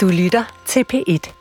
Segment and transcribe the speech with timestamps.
[0.00, 1.32] Du lytter til P1.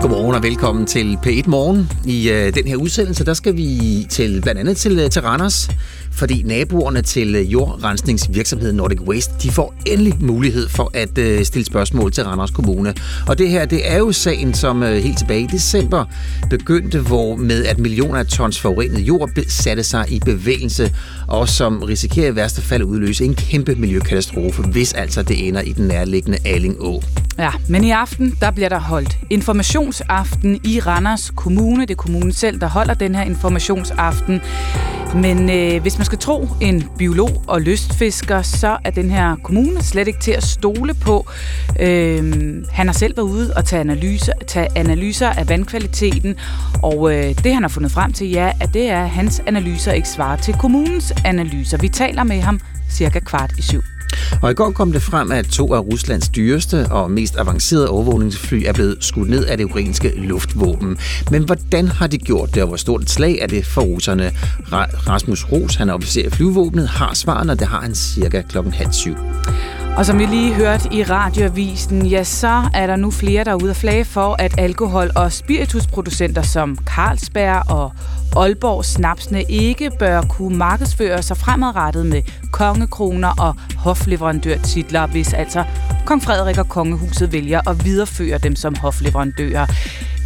[0.00, 1.90] Godmorgen og velkommen til P1 Morgen.
[2.06, 5.68] I øh, den her udsendelse, der skal vi til blandt andet til, øh, til Randers,
[6.18, 11.66] fordi naboerne til øh, jordrensningsvirksomheden Nordic Waste, de får endelig mulighed for at øh, stille
[11.66, 12.94] spørgsmål til Randers Kommune.
[13.28, 16.04] Og det her, det er jo sagen, som øh, helt tilbage i december
[16.50, 20.94] begyndte, hvor med at millioner af tons forurenet jord satte sig i bevægelse,
[21.26, 25.60] og som risikerer i værste fald at udløse en kæmpe miljøkatastrofe, hvis altså det ender
[25.60, 27.02] i den nærliggende Aling Å.
[27.38, 31.82] Ja, men i aften, der bliver der holdt informationsaften i Randers Kommune.
[31.82, 34.40] Det er kommunen selv, der holder den her informationsaften.
[35.14, 39.82] Men øh, hvis man skal tro en biolog og lystfisker, så er den her kommune
[39.82, 41.26] slet ikke til at stole på.
[41.80, 46.36] Øhm, han har selv været ude og tage analyser, tage analyser af vandkvaliteten,
[46.82, 49.92] og øh, det han har fundet frem til, ja, at det er, at hans analyser
[49.92, 51.78] ikke svarer til kommunens analyser.
[51.78, 53.82] Vi taler med ham cirka kvart i syv.
[54.42, 58.62] Og i går kom det frem, at to af Ruslands dyreste og mest avancerede overvågningsfly
[58.66, 60.98] er blevet skudt ned af det ukrainske luftvåben.
[61.30, 64.32] Men hvordan har de gjort det, og hvor stort et slag er det for russerne?
[65.08, 68.72] Rasmus Ros, han er officer i flyvåbnet, har svarene, og det har han cirka klokken
[68.72, 69.16] halv syv.
[69.98, 73.62] Og som vi lige hørte i radioavisen, ja, så er der nu flere, der er
[73.62, 77.92] ude at flage for, at alkohol- og spiritusproducenter som Carlsberg og
[78.36, 85.64] Aalborg Snapsene ikke bør kunne markedsføre sig fremadrettet med kongekroner og hofleverandørtitler, hvis altså
[86.06, 89.66] kong Frederik og kongehuset vælger at videreføre dem som hofleverandører.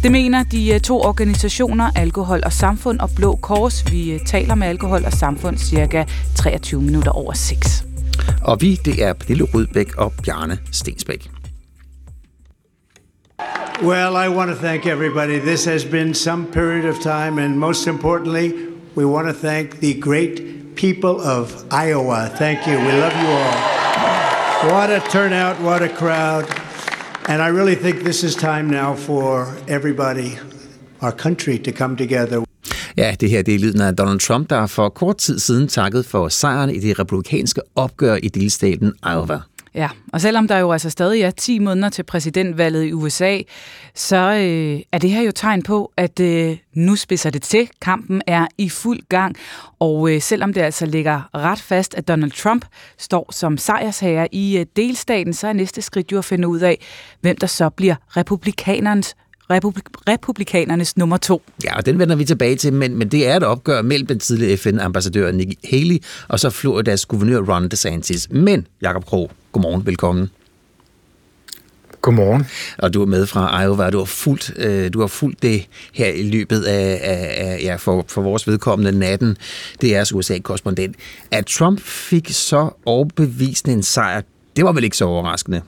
[0.03, 3.91] Det mener de eh, to organisationer, Alkohol og Samfund og Blå Kors.
[3.91, 6.03] Vi eh, taler med Alkohol og Samfund cirka
[6.35, 7.85] 23 minutter over 6.
[8.41, 11.29] Og vi, det er Pernille Rudbæk og Bjarne Stensbæk.
[13.81, 15.39] Well, I want to thank everybody.
[15.39, 18.53] This has been some period of time, and most importantly,
[18.95, 20.41] we want to thank the great
[20.75, 22.29] people of Iowa.
[22.37, 22.77] Thank you.
[22.77, 24.71] We love you all.
[24.71, 26.45] What a turnout, what a crowd.
[27.27, 30.37] And I really think this is time now for everybody,
[31.01, 32.43] our country, to come together.
[32.97, 36.05] Ja, det her det er lyden af Donald Trump, der for kort tid siden takket
[36.05, 39.39] for sejren i det republikanske opgør i delstaten Iowa.
[39.75, 43.39] Ja, og selvom der jo altså stadig er 10 måneder til præsidentvalget i USA,
[43.95, 47.69] så øh, er det her jo tegn på, at øh, nu spidser det til.
[47.81, 49.35] Kampen er i fuld gang,
[49.79, 52.65] og øh, selvom det altså ligger ret fast, at Donald Trump
[52.97, 56.79] står som sejrsherre i øh, delstaten, så er næste skridt jo at finde ud af,
[57.21, 59.15] hvem der så bliver republikanernes
[59.53, 61.41] republik- republikanernes nummer to.
[61.63, 64.19] Ja, og den vender vi tilbage til, men, men det er et opgør mellem den
[64.19, 65.97] tidligere FN-ambassadør Nikki Haley
[66.27, 68.27] og så Floridas guvernør Ron DeSantis.
[68.31, 70.29] Men, Jakob Krog, godmorgen, velkommen.
[72.01, 72.45] Godmorgen.
[72.77, 76.07] Og du er med fra Iowa, du har fulgt, øh, du har fulgt det her
[76.07, 79.37] i løbet af, af, af ja, for, for vores vedkommende natten.
[79.81, 80.95] Det er USA-korrespondent.
[81.31, 84.21] At Trump fik så overbevisende en sejr,
[84.55, 85.61] det var vel ikke så overraskende?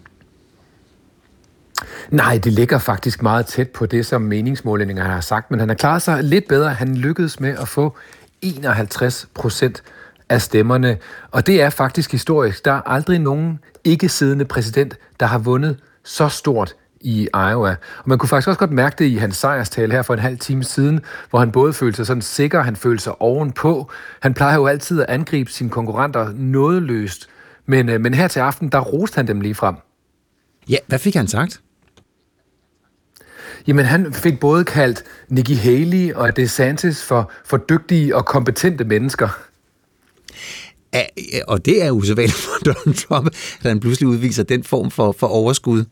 [2.09, 5.75] Nej, det ligger faktisk meget tæt på det, som meningsmålingerne har sagt, men han har
[5.75, 6.73] klaret sig lidt bedre.
[6.73, 7.97] Han lykkedes med at få
[8.41, 9.83] 51 procent
[10.29, 10.97] af stemmerne,
[11.31, 12.65] og det er faktisk historisk.
[12.65, 17.69] Der er aldrig nogen ikke-siddende præsident, der har vundet så stort i Iowa.
[17.97, 20.37] Og man kunne faktisk også godt mærke det i hans sejrstale her for en halv
[20.37, 23.91] time siden, hvor han både følte sig sådan sikker, han følte sig ovenpå.
[24.21, 27.29] Han plejer jo altid at angribe sine konkurrenter nådeløst,
[27.65, 29.75] men, øh, men her til aften, der roste han dem lige frem.
[30.69, 31.61] Ja, hvad fik han sagt?
[33.67, 39.29] Jamen, han fik både kaldt Nikki Haley og DeSantis for, for dygtige og kompetente mennesker.
[40.93, 41.03] Ja,
[41.47, 43.27] og det er usædvanligt for Donald Trump,
[43.63, 45.85] at han pludselig udviser den form for, for overskud.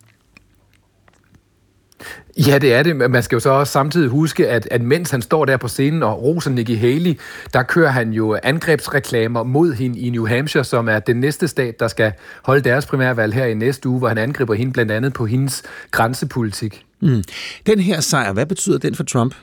[2.47, 2.95] Ja, det er det.
[2.95, 6.03] Man skal jo så også samtidig huske, at, at mens han står der på scenen
[6.03, 7.19] og roser Nikki Haley,
[7.53, 11.79] der kører han jo angrebsreklamer mod hende i New Hampshire, som er den næste stat,
[11.79, 12.11] der skal
[12.43, 15.63] holde deres primærvalg her i næste uge, hvor han angriber hende blandt andet på hendes
[15.91, 16.85] grænsepolitik.
[17.03, 17.23] Mm.
[17.65, 19.35] Den her sejr, hvad betyder den for Trump?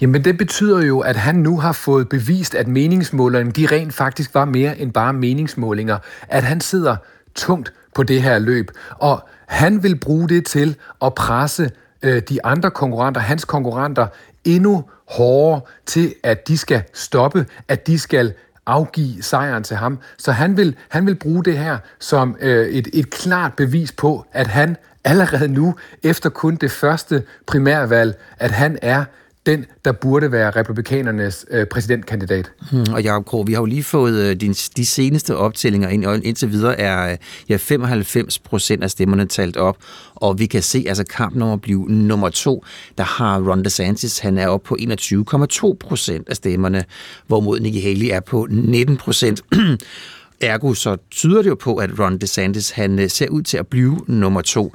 [0.00, 4.34] Jamen det betyder jo, at han nu har fået bevist, at meningsmålerne de rent faktisk
[4.34, 5.98] var mere end bare meningsmålinger.
[6.28, 6.96] At han sidder
[7.34, 8.70] tungt på det her løb.
[8.90, 11.70] Og han vil bruge det til at presse
[12.02, 14.06] øh, de andre konkurrenter, hans konkurrenter,
[14.44, 18.34] endnu hårdere til, at de skal stoppe, at de skal
[18.66, 19.98] afgive sejren til ham.
[20.18, 24.26] Så han vil, han vil bruge det her som øh, et, et klart bevis på,
[24.32, 24.76] at han
[25.06, 29.04] allerede nu, efter kun det første primærvalg, at han er
[29.46, 32.50] den, der burde være republikanernes øh, præsidentkandidat.
[32.70, 36.04] Hmm, og Jacob Kro, vi har jo lige fået øh, de, de seneste optællinger ind,
[36.04, 37.18] og indtil videre er øh,
[37.48, 39.76] ja, 95 procent af stemmerne talt op,
[40.14, 42.64] og vi kan se, altså kampen om at blive nummer to,
[42.98, 46.84] der har Ron DeSantis, han er oppe på 21,2 procent af stemmerne,
[47.26, 49.42] hvorimod Nikki Haley er på 19 procent.
[50.40, 53.66] Ergo så tyder det jo på, at Ron DeSantis han øh, ser ud til at
[53.66, 54.72] blive nummer to.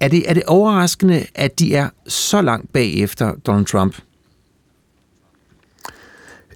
[0.00, 3.96] Er det, er det overraskende, at de er så langt bagefter Donald Trump?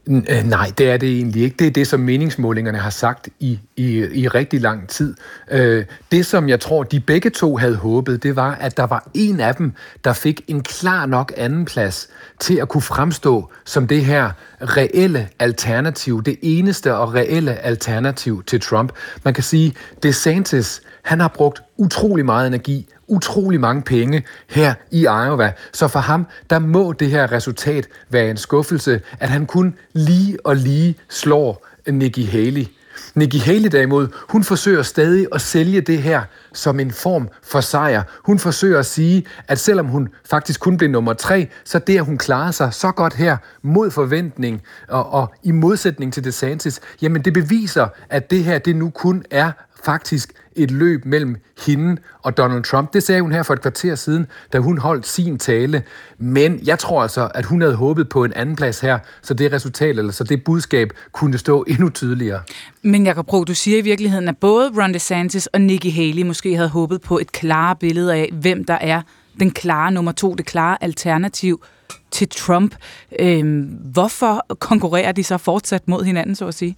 [0.09, 1.57] Øh, nej, det er det egentlig ikke.
[1.59, 5.15] Det er det, som meningsmålingerne har sagt i, i, i rigtig lang tid.
[5.51, 9.09] Øh, det, som jeg tror, de begge to havde håbet, det var, at der var
[9.15, 9.73] en af dem,
[10.05, 12.09] der fik en klar nok anden plads
[12.41, 18.61] til at kunne fremstå som det her reelle alternativ, det eneste og reelle alternativ til
[18.61, 18.93] Trump.
[19.25, 25.01] Man kan sige, DeSantis, han har brugt utrolig meget energi, utrolig mange penge her i
[25.01, 25.53] Iowa.
[25.73, 30.47] Så for ham, der må det her resultat være en skuffelse, at han kun lige
[30.47, 32.67] og lige slår Nikki Haley.
[33.15, 36.23] Nikki Haley derimod, hun forsøger stadig at sælge det her
[36.53, 38.03] som en form for sejr.
[38.25, 42.05] Hun forsøger at sige, at selvom hun faktisk kun blev nummer tre, så det, at
[42.05, 47.23] hun klarer sig så godt her mod forventning og, og i modsætning til DeSantis, jamen
[47.23, 49.53] det beviser, at det her det nu kun er
[49.85, 52.93] faktisk et løb mellem hende og Donald Trump.
[52.93, 55.83] Det sagde hun her for et kvarter siden, da hun holdt sin tale.
[56.19, 59.53] Men jeg tror altså, at hun havde håbet på en anden plads her, så det
[59.53, 62.41] resultat, eller så det budskab, kunne stå endnu tydeligere.
[62.83, 66.57] Men Jacob Bro, du siger i virkeligheden, at både Ron DeSantis og Nikki Haley måske
[66.57, 69.03] havde håbet på et klare billede af, hvem der er
[69.41, 71.65] den klare nummer to, det klare alternativ
[72.11, 72.75] til Trump.
[73.21, 73.63] Øhm,
[73.93, 76.77] hvorfor konkurrerer de så fortsat mod hinanden, så at sige?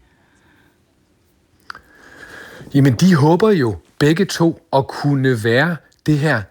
[2.75, 5.77] Jamen, de håber jo begge to at kunne være
[6.07, 6.43] det her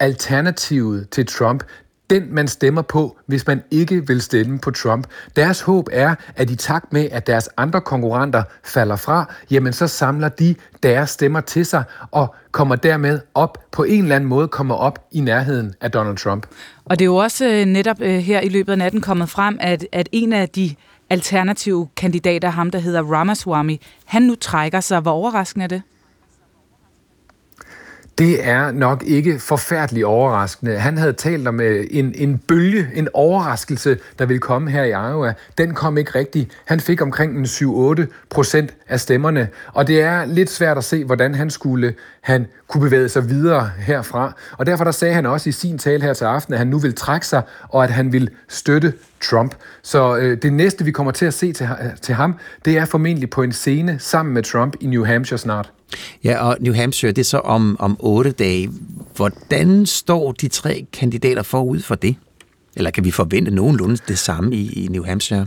[0.00, 1.64] alternativet til Trump,
[2.10, 5.06] den man stemmer på, hvis man ikke vil stemme på Trump.
[5.36, 9.86] Deres håb er, at i takt med, at deres andre konkurrenter falder fra, jamen så
[9.86, 14.48] samler de deres stemmer til sig og kommer dermed op på en eller anden måde
[14.48, 16.46] kommer op i nærheden af Donald Trump.
[16.84, 19.56] Og det er jo også øh, netop øh, her i løbet af natten kommet frem,
[19.60, 20.74] at, at en af de
[21.12, 25.00] alternative kandidater, ham der hedder Ramaswamy, han nu trækker sig.
[25.00, 25.82] Hvor overraskende er det?
[28.18, 30.78] Det er nok ikke forfærdeligt overraskende.
[30.78, 35.10] Han havde talt om øh, en, en bølge, en overraskelse, der ville komme her i
[35.10, 35.34] Iowa.
[35.58, 36.50] Den kom ikke rigtigt.
[36.64, 41.04] Han fik omkring en 7-8 procent af stemmerne, og det er lidt svært at se,
[41.04, 44.36] hvordan han skulle han kunne bevæge sig videre herfra.
[44.58, 46.78] Og derfor der sagde han også i sin tale her til aften, at han nu
[46.78, 48.92] vil trække sig, og at han vil støtte
[49.22, 49.54] Trump.
[49.82, 52.34] Så øh, det næste, vi kommer til at se til, øh, til ham,
[52.64, 55.72] det er formentlig på en scene sammen med Trump i New Hampshire snart.
[56.24, 58.70] Ja, og New Hampshire, det er så om, om otte dage.
[59.16, 62.16] Hvordan står de tre kandidater forud for det?
[62.76, 65.46] Eller kan vi forvente nogenlunde det samme i, i New Hampshire?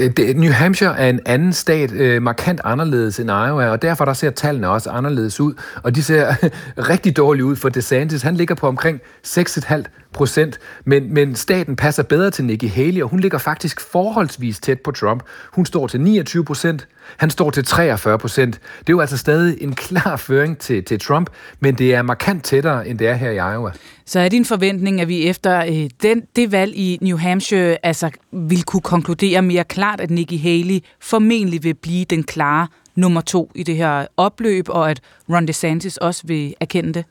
[0.00, 4.04] Øh, det, New Hampshire er en anden stat, øh, markant anderledes end Iowa, og derfor
[4.04, 6.34] der ser tallene også anderledes ud, og de ser
[6.92, 8.22] rigtig dårligt ud for DeSantis.
[8.22, 9.82] Han ligger på omkring 6,5
[10.12, 14.80] procent, men, men staten passer bedre til Nikki Haley, og hun ligger faktisk forholdsvis tæt
[14.80, 15.22] på Trump.
[15.52, 18.54] Hun står til 29 procent, han står til 43 procent.
[18.78, 21.30] Det er jo altså stadig en klar føring til, til Trump,
[21.60, 23.70] men det er markant tættere, end det er her i Iowa.
[24.06, 28.10] Så er din forventning, at vi efter øh, den, det valg i New Hampshire altså,
[28.32, 33.50] vil kunne konkludere mere klart, at Nikki Haley formentlig vil blive den klare nummer to
[33.54, 37.04] i det her opløb, og at Ron DeSantis også vil erkende det?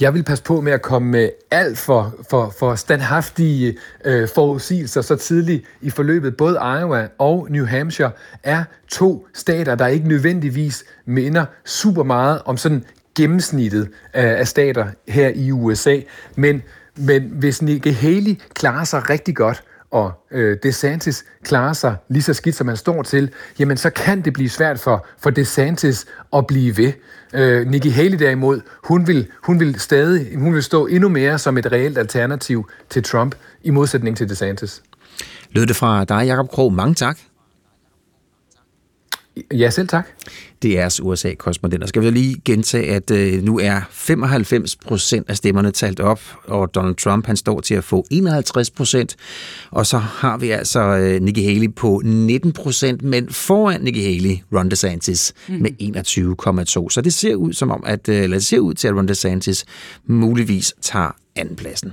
[0.00, 5.00] Jeg vil passe på med at komme med alt for, for, for standhaftige øh, forudsigelser
[5.00, 6.36] så tidligt i forløbet.
[6.36, 8.10] Både Iowa og New Hampshire
[8.42, 12.84] er to stater, der ikke nødvendigvis minder super meget om sådan
[13.16, 16.00] gennemsnittet øh, af stater her i USA.
[16.36, 16.62] Men,
[16.96, 22.34] men hvis Nikki Haley klarer sig rigtig godt, og øh, DeSantis klarer sig lige så
[22.34, 26.46] skidt, som han står til, jamen så kan det blive svært for, for DeSantis at
[26.46, 26.92] blive ved.
[27.34, 31.58] Øh, Nikki Haley derimod, hun vil, hun vil stadig, hun vil stå endnu mere som
[31.58, 34.82] et reelt alternativ til Trump, i modsætning til DeSantis.
[35.50, 36.72] Lød det fra dig, Jacob Krog.
[36.72, 37.18] Mange tak.
[39.52, 40.06] Ja, selv tak.
[40.62, 41.86] Det er USA-korrespondenter.
[41.86, 46.74] Skal vi lige gentage, at øh, nu er 95 procent af stemmerne talt op, og
[46.74, 49.16] Donald Trump han står til at få 51 procent.
[49.70, 54.36] Og så har vi altså øh, Nikki Haley på 19 procent, men foran Nikki Haley,
[54.52, 55.54] Ron DeSantis mm.
[55.54, 55.70] med
[56.86, 56.90] 21,2.
[56.90, 59.08] Så det ser ud som om, at, øh, eller det ser ud til, at Ron
[59.08, 59.64] DeSantis
[60.06, 61.92] muligvis tager andenpladsen.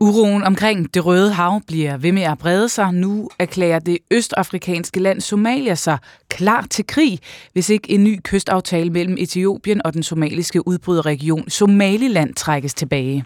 [0.00, 2.92] Uroen omkring det røde hav bliver ved med at brede sig.
[2.92, 5.98] Nu erklærer det østafrikanske land Somalia sig
[6.28, 7.18] klar til krig,
[7.52, 13.24] hvis ikke en ny kystaftale mellem Etiopien og den somaliske udbryderregion Somaliland trækkes tilbage.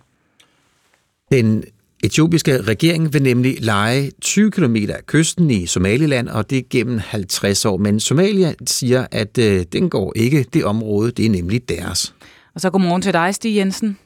[1.32, 1.64] Den
[2.04, 6.98] etiopiske regering vil nemlig lege 20 km af kysten i Somaliland, og det er gennem
[6.98, 7.76] 50 år.
[7.76, 12.14] Men Somalia siger, at øh, den går ikke det område, det er nemlig deres.
[12.54, 13.98] Og så godmorgen til dig, Stig Jensen.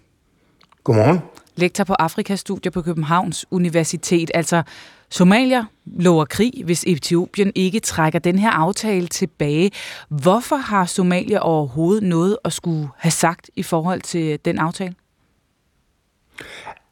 [0.85, 1.19] Godmorgen
[1.57, 4.31] lektor på Afrikastudier på Københavns Universitet.
[4.35, 4.63] Altså,
[5.11, 9.71] Somalia lover krig, hvis Etiopien ikke trækker den her aftale tilbage.
[10.09, 14.95] Hvorfor har Somalia overhovedet noget at skulle have sagt i forhold til den aftale?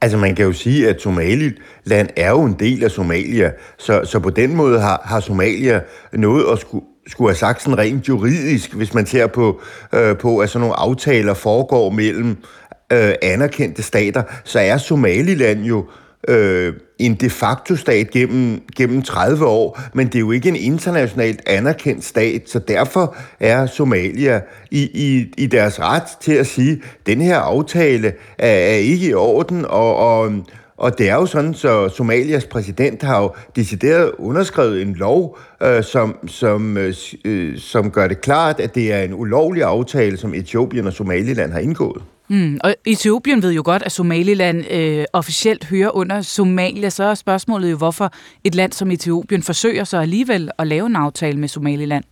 [0.01, 4.21] Altså man kan jo sige, at Somaliland er jo en del af Somalia, så, så
[4.21, 5.81] på den måde har, har Somalia
[6.13, 9.61] noget at skulle, skulle have sagt sådan rent juridisk, hvis man ser på,
[9.95, 12.37] øh, på at sådan nogle aftaler foregår mellem
[12.93, 15.85] øh, anerkendte stater, så er Somaliland jo
[16.29, 20.57] øh, en de facto stat gennem, gennem 30 år, men det er jo ikke en
[20.57, 26.73] internationalt anerkendt stat, så derfor er Somalia i, i, i deres ret til at sige,
[26.73, 30.33] at den her aftale er, er ikke i orden, og, og,
[30.77, 35.85] og det er jo sådan, så Somalias præsident har jo decideret underskrevet en lov, øh,
[35.85, 36.77] som, som,
[37.25, 41.53] øh, som gør det klart, at det er en ulovlig aftale, som Etiopien og Somaliland
[41.53, 42.03] har indgået.
[42.31, 46.91] Mm, og Etiopien ved jo godt, at Somaliland øh, officielt hører under Somalia.
[46.91, 48.13] Så er spørgsmålet jo, hvorfor
[48.45, 52.05] et land som Etiopien forsøger så alligevel at lave en aftale med Somaliland.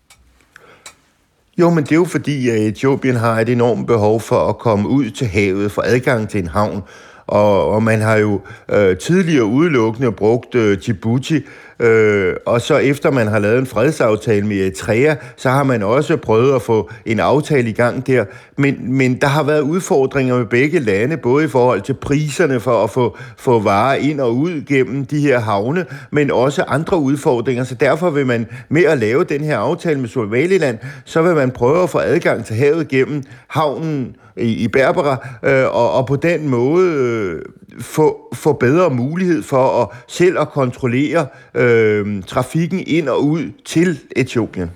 [1.58, 4.88] Jo, men det er jo fordi, at Etiopien har et enormt behov for at komme
[4.88, 6.82] ud til havet, for adgang til en havn.
[7.26, 11.40] Og, og man har jo øh, tidligere udelukkende brugt øh, Djibouti
[11.80, 16.16] Øh, og så efter man har lavet en fredsaftale med Eritrea, så har man også
[16.16, 18.24] prøvet at få en aftale i gang der.
[18.56, 22.84] Men, men der har været udfordringer med begge lande, både i forhold til priserne for
[22.84, 27.64] at få, få varer ind og ud gennem de her havne, men også andre udfordringer.
[27.64, 31.50] Så derfor vil man med at lave den her aftale med Somaliland, så vil man
[31.50, 36.16] prøve at få adgang til havet gennem havnen i, i Berbera, øh, og, og på
[36.16, 37.42] den måde øh,
[37.80, 43.98] få, få bedre mulighed for at selv at kontrollere øh, trafikken ind og ud til
[44.16, 44.70] Etiopien.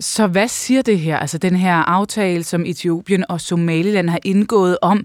[0.00, 4.78] Så hvad siger det her, altså den her aftale, som Etiopien og Somaliland har indgået
[4.82, 5.04] om,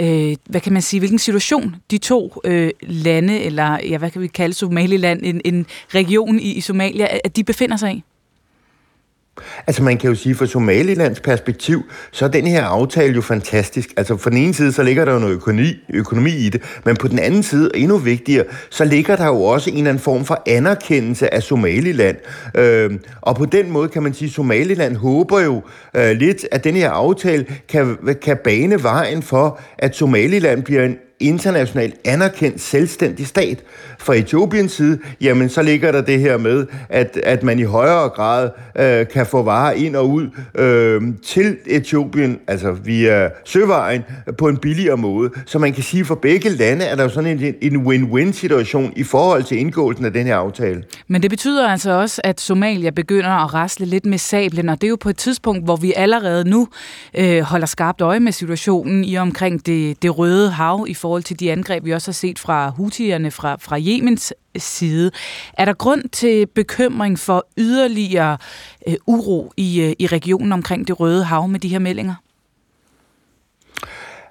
[0.00, 4.22] øh, hvad kan man sige, hvilken situation de to øh, lande, eller ja, hvad kan
[4.22, 8.04] vi kalde Somaliland, en, en region i, i Somalia, at de befinder sig i?
[9.66, 13.88] Altså man kan jo sige, fra Somalilands perspektiv, så er den her aftale jo fantastisk.
[13.96, 16.96] Altså for den ene side, så ligger der jo noget økonomi, økonomi i det, men
[16.96, 20.24] på den anden side, endnu vigtigere, så ligger der jo også en eller anden form
[20.24, 22.16] for anerkendelse af Somaliland.
[22.54, 25.62] Øh, og på den måde kan man sige, at Somaliland håber jo
[25.96, 30.96] øh, lidt, at den her aftale kan, kan bane vejen for, at Somaliland bliver en
[31.20, 33.64] internationalt anerkendt selvstændig stat.
[34.04, 38.08] Fra Etiopiens side, jamen så ligger der det her med, at, at man i højere
[38.08, 44.02] grad øh, kan få varer ind og ud øh, til Etiopien, altså via søvejen,
[44.38, 45.30] på en billigere måde.
[45.46, 48.92] Så man kan sige, for begge lande er der jo sådan en, en win-win situation
[48.96, 50.82] i forhold til indgåelsen af den her aftale.
[51.08, 54.86] Men det betyder altså også, at Somalia begynder at rasle lidt med sablen, og det
[54.86, 56.68] er jo på et tidspunkt, hvor vi allerede nu
[57.18, 61.40] øh, holder skarpt øje med situationen i omkring det, det røde hav i forhold til
[61.40, 65.10] de angreb, vi også har set fra Houthierne fra, fra Yemens øh, side.
[65.58, 68.38] Er der grund til bekymring for yderligere
[68.88, 72.14] øh, uro i, øh, i regionen omkring det Røde Hav med de her meldinger?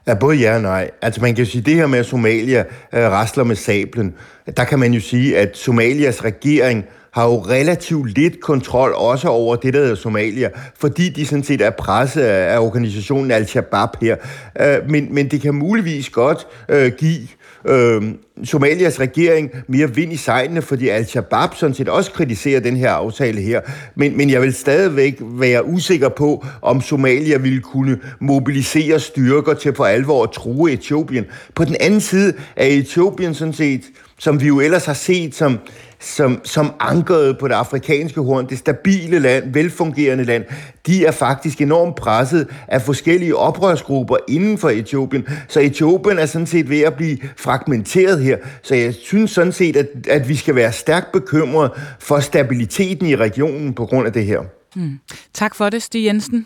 [0.08, 0.89] Ja, både ja og nej.
[1.01, 2.60] Altså man kan jo sige, det her med, at Somalia
[2.93, 4.13] øh, rasler med sablen,
[4.58, 9.55] der kan man jo sige, at Somalias regering har jo relativt lidt kontrol også over
[9.55, 14.15] det, der hedder Somalia, fordi de sådan set er presset af organisationen Al-Shabaab her.
[14.60, 17.27] Øh, men, men det kan muligvis godt øh, give
[17.65, 18.01] øh,
[18.43, 23.41] Somalias regering mere vind i sejlene, fordi Al-Shabaab sådan set også kritiserer den her aftale
[23.41, 23.62] her.
[23.96, 29.75] Men, men jeg vil stadigvæk være usikker på, om Somalia ville kunne mobilisere styrker til
[29.75, 31.25] for alvor at true Etiopien.
[31.55, 33.82] På den anden side er Etiopien sådan set,
[34.20, 35.60] som vi jo ellers har set som
[36.04, 40.46] som, som ankeret på det afrikanske horn, det stabile land, velfungerende land,
[40.88, 45.28] de er faktisk enormt presset af forskellige oprørsgrupper inden for Etiopien.
[45.48, 48.38] Så Etiopien er sådan set ved at blive fragmenteret her.
[48.64, 53.16] Så jeg synes sådan set, at, at vi skal være stærkt bekymrede for stabiliteten i
[53.16, 54.40] regionen på grund af det her.
[54.76, 55.00] Hmm.
[55.34, 56.46] Tak for det, Stig Jensen.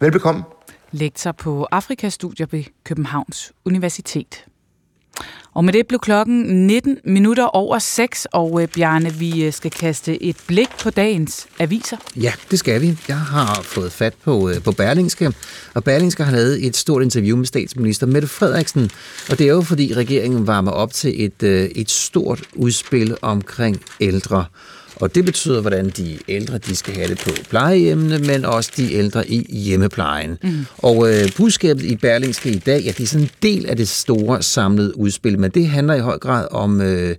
[0.00, 0.42] Velbekomme.
[0.92, 4.44] Lektor på Afrikastudier ved Københavns Universitet.
[5.56, 9.70] Og med det blev klokken 19 minutter over 6, og øh, Bjarne, vi øh, skal
[9.70, 11.96] kaste et blik på dagens aviser.
[12.16, 12.98] Ja, det skal vi.
[13.08, 15.32] Jeg har fået fat på, øh, på Berlingske,
[15.74, 18.90] og Berlingske har lavet et stort interview med statsminister Mette Frederiksen,
[19.30, 23.82] og det er jo fordi regeringen varmer op til et, øh, et stort udspil omkring
[24.00, 24.44] ældre.
[24.96, 28.94] Og det betyder, hvordan de ældre de skal have det på plejehjemmene, men også de
[28.94, 30.38] ældre i hjemmeplejen.
[30.42, 30.66] Mm.
[30.78, 33.88] Og øh, budskabet i Berlingske i dag, ja, det er sådan en del af det
[33.88, 37.16] store samlede udspil, men det handler i høj grad om øh,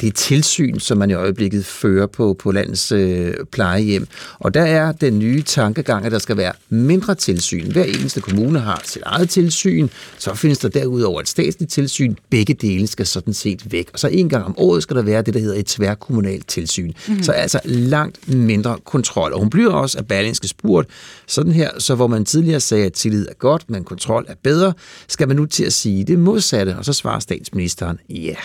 [0.00, 4.06] det tilsyn, som man i øjeblikket fører på, på landets øh, plejehjem.
[4.38, 7.72] Og der er den nye tankegang, at der skal være mindre tilsyn.
[7.72, 9.88] Hver eneste kommune har sit eget tilsyn,
[10.18, 12.14] så findes der derudover et statsligt tilsyn.
[12.30, 13.90] Begge dele skal sådan set væk.
[13.92, 16.92] Og så en gang om året skal der være det, der hedder et tværkommunalt tilsyn.
[17.08, 17.22] Mm.
[17.22, 19.32] Så altså langt mindre kontrol.
[19.32, 20.88] Og hun bliver også af Berlingske spurgt,
[21.26, 24.72] sådan her, så hvor man tidligere sagde, at tillid er godt, men kontrol er bedre,
[25.08, 26.76] skal man nu til at sige det modsatte.
[26.78, 28.14] Og så svarer statsministeren, ja.
[28.14, 28.36] Yeah.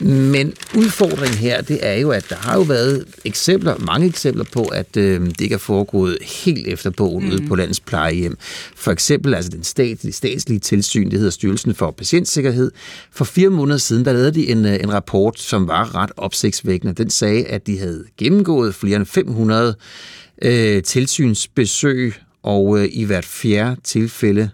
[0.00, 4.64] Men udfordringen her, det er jo, at der har jo været eksempler, mange eksempler på,
[4.64, 7.32] at øh, det ikke er foregået helt efter bogen mm.
[7.32, 8.36] ude på landets plejehjem.
[8.76, 12.70] For eksempel altså den statslige, statslige tilsyn, det hedder Styrelsen for Patientsikkerhed.
[13.12, 16.94] For fire måneder siden, der lavede de en, øh, en rapport, som var ret opsigtsvækkende.
[16.94, 19.74] Den sagde, at de havde gennemgået flere end 500
[20.42, 24.50] øh, tilsynsbesøg, og øh, i hvert fjerde tilfælde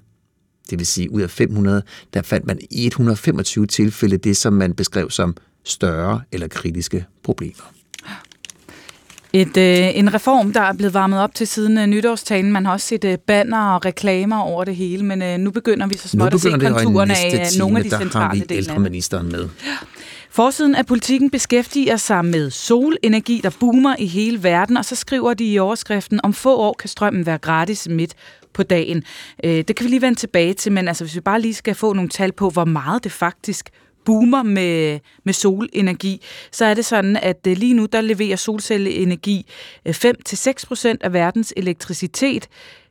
[0.71, 1.83] det vil sige, ud af 500,
[2.15, 7.75] der fandt man i 125 tilfælde det, som man beskrev som større eller kritiske problemer.
[9.33, 12.53] Et, øh, en reform, der er blevet varmet op til siden øh, nytårstalen.
[12.53, 15.87] Man har også set øh, banner og reklamer over det hele, men øh, nu begynder
[15.87, 19.25] vi så småt at se konturerne af øh, nogle af de centrale dele af det.
[19.33, 19.49] med.
[20.31, 25.35] Forsiden af politikken beskæftiger sig med solenergi, der boomer i hele verden, og så skriver
[25.35, 28.15] de i overskriften, om få år kan strømmen være gratis midt
[28.55, 29.05] på dagen.
[29.45, 31.75] Øh, det kan vi lige vende tilbage til, men altså, hvis vi bare lige skal
[31.75, 33.71] få nogle tal på, hvor meget det faktisk
[34.05, 39.47] boomer med, med solenergi, så er det sådan, at øh, lige nu der leverer solcelleenergi
[39.87, 42.49] øh, 5-6% af verdens elektricitet,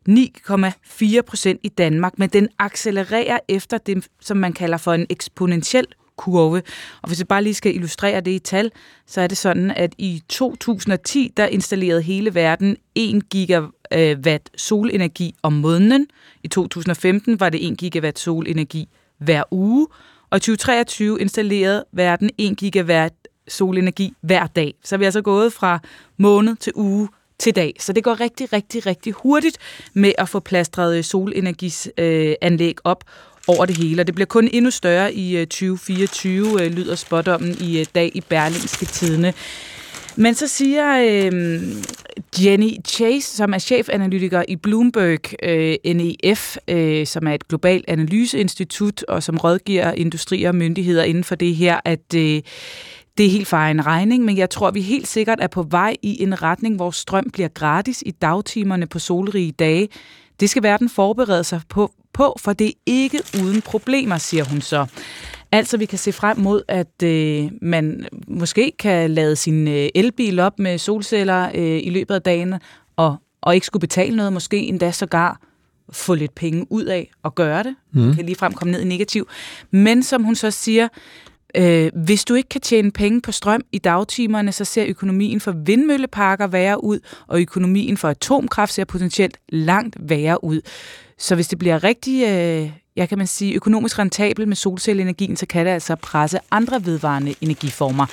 [0.10, 6.62] 9,4% i Danmark, men den accelererer efter det, som man kalder for en eksponentiel kurve.
[7.02, 8.72] Og hvis jeg bare lige skal illustrere det i tal,
[9.08, 15.36] så er det sådan, at i 2010, der installerede hele verden 1 gigawatt Øh, solenergi
[15.44, 16.08] om måneden.
[16.44, 19.88] I 2015 var det 1 gigawatt solenergi hver uge.
[20.30, 23.16] Og i 2023 installerede verden 1 gigawatt
[23.48, 24.74] solenergi hver dag.
[24.84, 25.80] Så er vi altså gået fra
[26.18, 27.08] måned til uge
[27.40, 27.74] til dag.
[27.80, 29.58] Så det går rigtig, rigtig, rigtig hurtigt
[29.94, 33.04] med at få plastret øh, solenergianlæg øh, op
[33.48, 34.02] over det hele.
[34.02, 38.22] Og det bliver kun endnu større i øh, 2024, øh, lyder spådommen i dag i
[38.22, 39.34] Berlingske Tidene.
[40.16, 41.62] Men så siger øh,
[42.44, 49.04] Jenny Chase, som er chefanalytiker i Bloomberg øh, NEF, øh, som er et globalt analyseinstitut,
[49.04, 52.42] og som rådgiver industrier og myndigheder inden for det her, at øh,
[53.18, 55.96] det er helt for en regning, men jeg tror, vi helt sikkert er på vej
[56.02, 59.90] i en retning, hvor strøm bliver gratis i dagtimerne på solrige dage.
[60.40, 64.62] Det skal verden forberede sig på, på, for det er ikke uden problemer, siger hun
[64.62, 64.86] så.
[65.54, 70.40] Altså, vi kan se frem mod, at øh, man måske kan lade sin øh, elbil
[70.40, 72.54] op med solceller øh, i løbet af dagen,
[72.96, 75.42] og, og ikke skulle betale noget, måske endda sågar
[75.92, 77.76] få lidt penge ud af at gøre det.
[77.94, 78.16] Mm.
[78.16, 79.28] Kan lige frem komme ned i negativ.
[79.72, 80.88] Men som hun så siger,
[81.58, 85.52] øh, hvis du ikke kan tjene penge på strøm i dagtimerne, så ser økonomien for
[85.66, 90.62] vindmølleparker værre ud, og økonomien for atomkraft ser potentielt langt værre ud.
[91.18, 95.46] Så hvis det bliver rigtig, øh, jeg kan man sige, økonomisk rentabel med solcelleenergien, så
[95.46, 98.06] kan det altså presse andre vedvarende energiformer.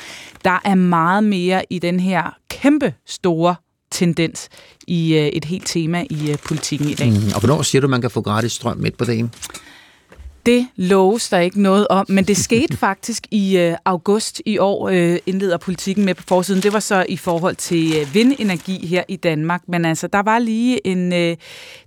[0.45, 3.55] Der er meget mere i den her kæmpe store
[3.91, 4.49] tendens
[4.87, 7.09] i øh, et helt tema i øh, politikken i dag.
[7.11, 9.35] Mm, og hvornår siger du, at man kan få gratis strøm midt på dagen?
[10.47, 14.89] Det loves der ikke noget om, men det skete faktisk i øh, august i år,
[14.89, 16.63] øh, indleder politikken med på forsiden.
[16.63, 20.39] Det var så i forhold til øh, vindenergi her i Danmark, men altså der var
[20.39, 21.37] lige en, øh,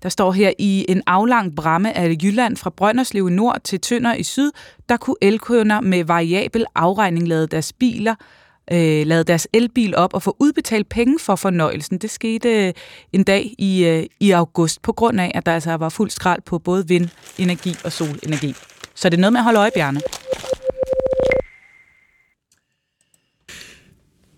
[0.03, 4.13] der står her i en aflang bramme af Jylland fra Brønderslev i nord til Tønder
[4.13, 4.51] i syd,
[4.89, 8.15] der kunne elkunder med variabel afregning lade deres biler
[8.71, 11.97] øh, lavet deres elbil op og få udbetalt penge for fornøjelsen.
[11.97, 12.73] Det skete øh,
[13.13, 16.41] en dag i, øh, i august, på grund af, at der altså var fuld skrald
[16.45, 18.55] på både vindenergi og solenergi.
[18.95, 20.01] Så det er noget med at holde øje, Bjarne.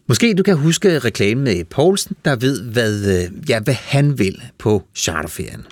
[0.08, 4.42] Måske du kan huske reklamen med Poulsen, der ved, hvad, øh, ja, hvad han vil
[4.58, 5.66] på charterferien.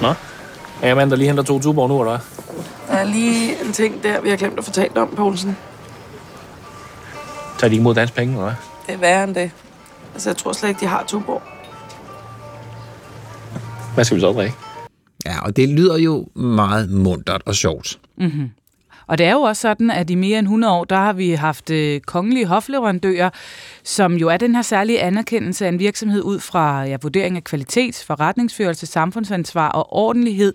[0.00, 0.08] Nå,
[0.82, 2.47] er jeg mand, der lige henter to tuborg nu, eller hvad?
[2.88, 5.56] Der er lige en ting der, vi har glemt at fortælle om, Poulsen.
[7.58, 8.54] Tager de ikke mod dansk penge, eller hvad?
[8.86, 9.50] Det er værre end det.
[10.14, 11.42] Altså, jeg tror slet ikke, de har Tuborg.
[13.94, 14.54] Hvad skal vi så drikke?
[15.26, 17.98] Ja, og det lyder jo meget muntert og sjovt.
[18.16, 18.50] Mm-hmm.
[19.06, 21.30] Og det er jo også sådan, at i mere end 100 år, der har vi
[21.30, 23.30] haft øh, kongelige hofleverandører,
[23.84, 27.44] som jo er den her særlige anerkendelse af en virksomhed ud fra ja, vurdering af
[27.44, 30.54] kvalitet, forretningsførelse, samfundsansvar og ordentlighed.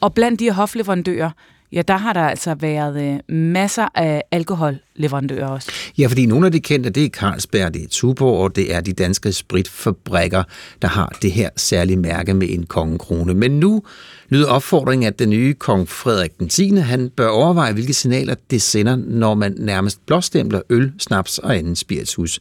[0.00, 1.30] Og blandt de her hofleverandører,
[1.74, 5.70] ja, der har der altså været øh, masser af alkoholleverandører også.
[5.98, 8.80] Ja, fordi nogle af de kendte, det er Carlsberg, det er Tuborg, og det er
[8.80, 10.42] de danske spritfabrikker,
[10.82, 13.34] der har det her særlige mærke med en kongekrone.
[13.34, 13.82] Men nu
[14.28, 16.76] lyder opfordringen, at den nye kong Frederik den 10.
[16.76, 21.76] han bør overveje, hvilke signaler det sender, når man nærmest blåstempler øl, snaps og anden
[21.76, 22.40] spiritus.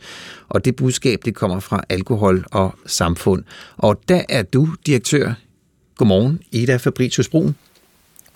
[0.49, 3.43] Og det budskab, det kommer fra alkohol og samfund.
[3.77, 5.33] Og der er du direktør.
[5.97, 7.55] Godmorgen, Ida Fabricius Brun.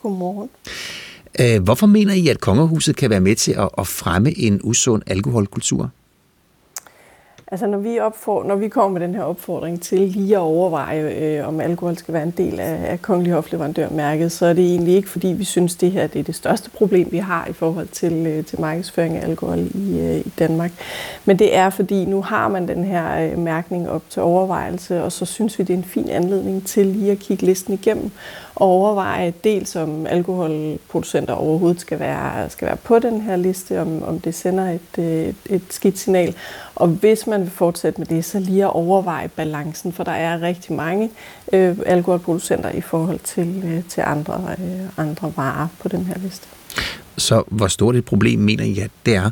[0.08, 0.50] Godmorgen.
[1.39, 5.91] Øh, hvorfor mener I, at kongehuset kan være med til at fremme en usund alkoholkultur?
[7.52, 11.02] Altså når vi, opfor, når vi kommer med den her opfordring til lige at overveje,
[11.02, 14.96] øh, om alkohol skal være en del af, af kongelig hofleverandørmærket, så er det egentlig
[14.96, 17.88] ikke, fordi vi synes, det her det er det største problem, vi har i forhold
[17.88, 20.72] til, øh, til markedsføring af alkohol i, øh, i Danmark.
[21.26, 25.12] Men det er, fordi nu har man den her øh, mærkning op til overvejelse, og
[25.12, 28.12] så synes vi, det er en fin anledning til lige at kigge listen igennem
[28.62, 34.20] overveje dels, om alkoholproducenter overhovedet skal være, skal være på den her liste, om, om
[34.20, 36.36] det sender et, et, et skidt signal.
[36.76, 40.41] Og hvis man vil fortsætte med det, så lige at overveje balancen, for der er
[40.41, 41.10] rigtig mange
[41.54, 46.48] øh, alkoholproducenter i forhold til, øh, til andre, øh, andre varer på den her liste.
[47.17, 49.30] Så hvor stort et problem mener I, at det er?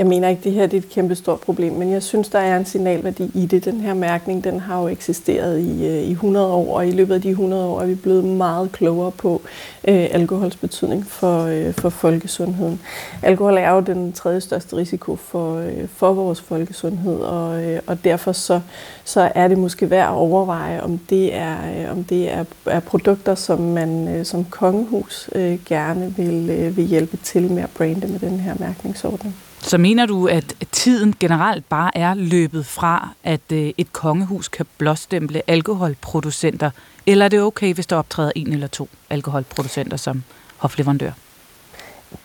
[0.00, 2.28] Jeg mener ikke, at det her det er et kæmpe stort problem, men jeg synes,
[2.28, 3.64] der er en signalværdi i det.
[3.64, 7.14] Den her mærkning, den har jo eksisteret i, øh, i 100 år, og i løbet
[7.14, 9.42] af de 100 år er vi blevet meget klogere på
[9.88, 12.80] øh, alkohols betydning for, øh, for folkesundheden.
[13.22, 18.04] Alkohol er jo den tredje største risiko for, øh, for vores folkesundhed, og, øh, og
[18.04, 18.60] derfor så,
[19.04, 22.80] så er det måske værd at overveje, om det er, øh, om det er, er
[22.80, 27.70] produkter, som man øh, som kongehus øh, gerne vil, øh, vil hjælpe til med at
[27.70, 29.36] brande med den her mærkningsordning.
[29.62, 34.66] Så mener du, at tiden generelt bare er løbet fra, at øh, et kongehus kan
[34.78, 36.70] blåstemple alkoholproducenter,
[37.06, 40.22] eller er det okay, hvis der optræder en eller to alkoholproducenter som
[40.56, 41.12] hofleverandør?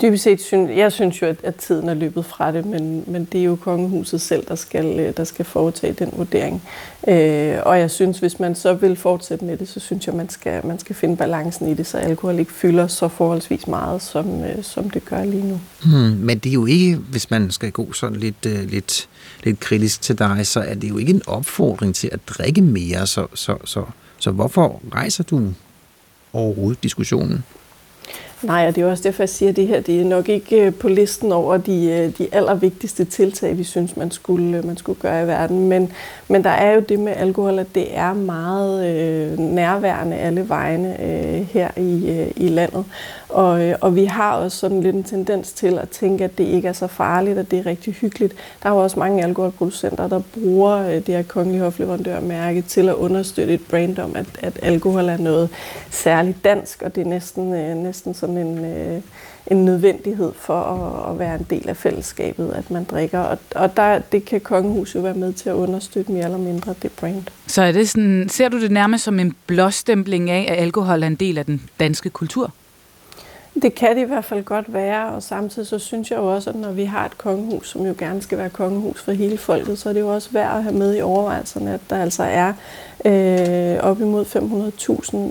[0.02, 3.26] Dybest set, synes, jeg synes jo, at, at tiden er løbet fra det, men, men
[3.32, 6.64] det er jo kongehuset selv, der skal, øh, der skal foretage den vurdering.
[7.08, 10.30] Øh, og jeg synes, hvis man så vil fortsætte med det, så synes jeg, man
[10.30, 14.44] skal, man skal finde balancen i det, så alkohol ikke fylder så forholdsvis meget, som,
[14.44, 15.60] øh, som det gør lige nu.
[15.84, 19.10] Hmm, men det er jo ikke, hvis man skal gå sådan lidt, øh, lidt,
[19.44, 23.08] lidt kritisk til dig, så er det jo ikke en opfordring til at drikke mere,
[23.08, 23.84] så, så, så,
[24.18, 25.54] så hvorfor rejser du
[26.34, 27.44] overhovedet diskussionen?
[28.42, 30.62] Nej, og det er også derfor, jeg siger, at det her det er nok ikke
[30.62, 34.78] øh, på listen over de, øh, de allervigtigste tiltag, vi synes, man skulle, øh, man
[34.78, 35.70] skulle gøre i verden.
[35.70, 35.92] Men,
[36.28, 41.02] men der er jo det med alkohol, at det er meget øh, nærværende alle vegne
[41.02, 42.86] øh, her i, øh, i landet.
[43.36, 46.44] Og, øh, og vi har også sådan lidt en tendens til at tænke, at det
[46.44, 48.34] ikke er så farligt, og det er rigtig hyggeligt.
[48.64, 52.96] Der er jo også mange alkoholproducenter, der bruger øh, det her kongelige hofleverandørmærke til at
[52.96, 55.50] understøtte et brand om, at, at alkohol er noget
[55.90, 59.04] særligt dansk, og det er næsten, øh, næsten sådan en...
[59.48, 63.20] En nødvendighed for at, at være en del af fællesskabet, at man drikker.
[63.20, 66.76] Og, og der, det kan kongehuset jo være med til at understøtte mere eller mindre
[66.82, 67.24] det brand.
[67.48, 71.08] Så er det sådan, ser du det nærmest som en blåstempling af, at alkohol er
[71.08, 72.54] en del af den danske kultur?
[73.62, 76.50] Det kan det i hvert fald godt være, og samtidig så synes jeg jo også,
[76.50, 79.80] at når vi har et kongehus, som jo gerne skal være kongehus for hele folket,
[79.80, 82.54] så er det jo også værd at have med i overvejelserne, at der altså er
[83.06, 84.26] øh, op imod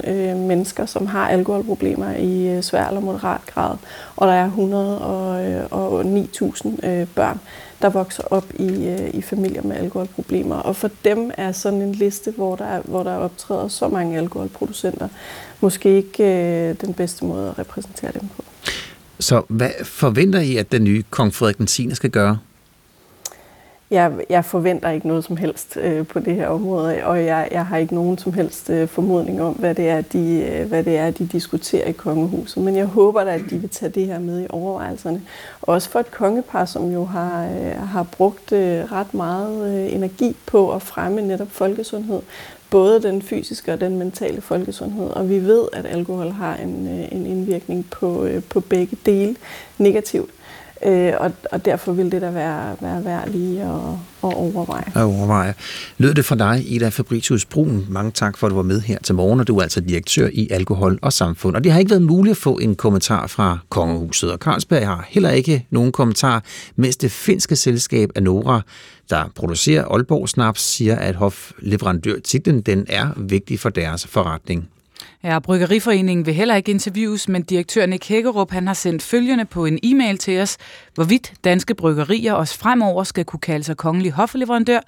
[0.05, 3.77] 500.000 øh, mennesker, som har alkoholproblemer i øh, svær eller moderat grad,
[4.17, 7.41] og der er 109.000 øh, øh, børn,
[7.83, 10.57] der vokser op i, øh, i familier med alkoholproblemer.
[10.57, 15.09] Og for dem er sådan en liste, hvor der, hvor der optræder så mange alkoholproducenter,
[15.65, 18.45] måske ikke øh, den bedste måde at repræsentere dem på.
[19.21, 21.95] Så hvad forventer I, at den nye kong Frederik den 10.
[21.95, 22.39] skal gøre?
[23.95, 27.67] jeg, jeg forventer ikke noget som helst øh, på det her område, og jeg, jeg
[27.67, 30.97] har ikke nogen som helst øh, formodning om, hvad det, er, de, øh, hvad det
[30.97, 32.63] er, de diskuterer i kongehuset.
[32.63, 35.23] Men jeg håber da, at de vil tage det her med i overvejelserne.
[35.63, 40.37] Også for et kongepar, som jo har, øh, har brugt øh, ret meget øh, energi
[40.47, 42.21] på at fremme netop folkesundhed.
[42.75, 45.07] Både den fysiske og den mentale folkesundhed.
[45.07, 49.37] Og vi ved, at alkohol har en, øh, en indvirkning på, øh, på begge dele
[49.79, 50.31] negativt.
[50.87, 53.69] Øh, og, og derfor vil det da være, være værd lige at,
[54.25, 54.85] at overveje.
[54.95, 55.55] At overveje.
[55.99, 57.87] Lød det fra dig, Ida Fabricius Brun?
[57.89, 60.29] Mange tak for, at du var med her til morgen, og du er altså direktør
[60.33, 61.57] i Alkohol og Samfund.
[61.57, 65.07] Og det har ikke været muligt at få en kommentar fra Kongehuset, og Carlsberg har
[65.09, 66.43] heller ikke nogen kommentar,
[66.77, 68.61] mens det finske selskab Anora,
[69.11, 74.69] der producerer Aalborg Snaps, siger, at hofleverandørtitlen den er vigtig for deres forretning.
[75.25, 79.65] Ja, Bryggeriforeningen vil heller ikke interviews, men direktør Nick Hækkerup han har sendt følgende på
[79.65, 80.57] en e-mail til os.
[80.95, 84.81] Hvorvidt danske bryggerier også fremover skal kunne kalde sig kongelig hofleverandør,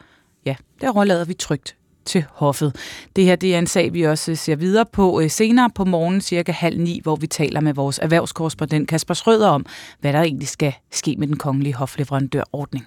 [0.45, 2.77] ja, der overlader vi trygt til hoffet.
[3.17, 6.21] Det her det er en sag, vi også ser videre på øh, senere på morgen,
[6.21, 9.67] cirka halv ni, hvor vi taler med vores erhvervskorrespondent Kasper Schrøder om,
[10.01, 12.87] hvad der egentlig skal ske med den kongelige hofleverandørordning.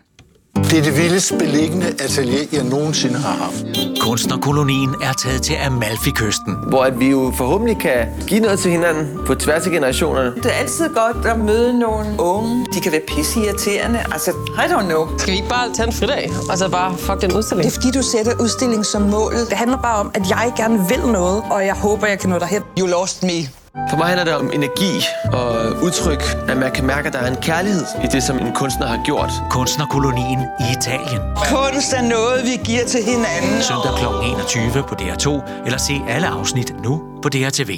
[0.56, 3.66] Det er det vildest beliggende atelier, jeg nogensinde har haft.
[4.02, 6.56] Kunstnerkolonien er taget til Amalfi-kysten.
[6.68, 10.36] Hvor at vi jo forhåbentlig kan give noget til hinanden på tværs af generationerne.
[10.36, 12.66] Det er altid godt at møde nogle unge.
[12.74, 14.00] De kan være pisseirriterende.
[14.12, 15.18] Altså, I don't know.
[15.18, 16.32] Skal vi ikke bare tage en fridag?
[16.50, 17.66] Altså bare fuck den udstilling?
[17.66, 19.34] Det er fordi, du sætter udstilling som mål.
[19.34, 22.40] Det handler bare om, at jeg gerne vil noget, og jeg håber, jeg kan nå
[22.40, 22.62] derhen.
[22.80, 23.59] You lost me.
[23.90, 24.94] For mig handler det om energi
[25.40, 25.52] og
[25.86, 28.88] udtryk, at man kan mærke, at der er en kærlighed i det, som en kunstner
[28.88, 29.32] har gjort.
[29.50, 31.22] Kunstnerkolonien i Italien.
[31.52, 33.56] Kunst er noget, vi giver til hinanden.
[33.70, 34.06] Søndag kl.
[34.26, 35.28] 21 på DR2,
[35.66, 37.72] eller se alle afsnit nu på DRTV.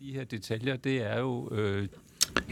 [0.00, 1.88] De her detaljer, det er jo øh,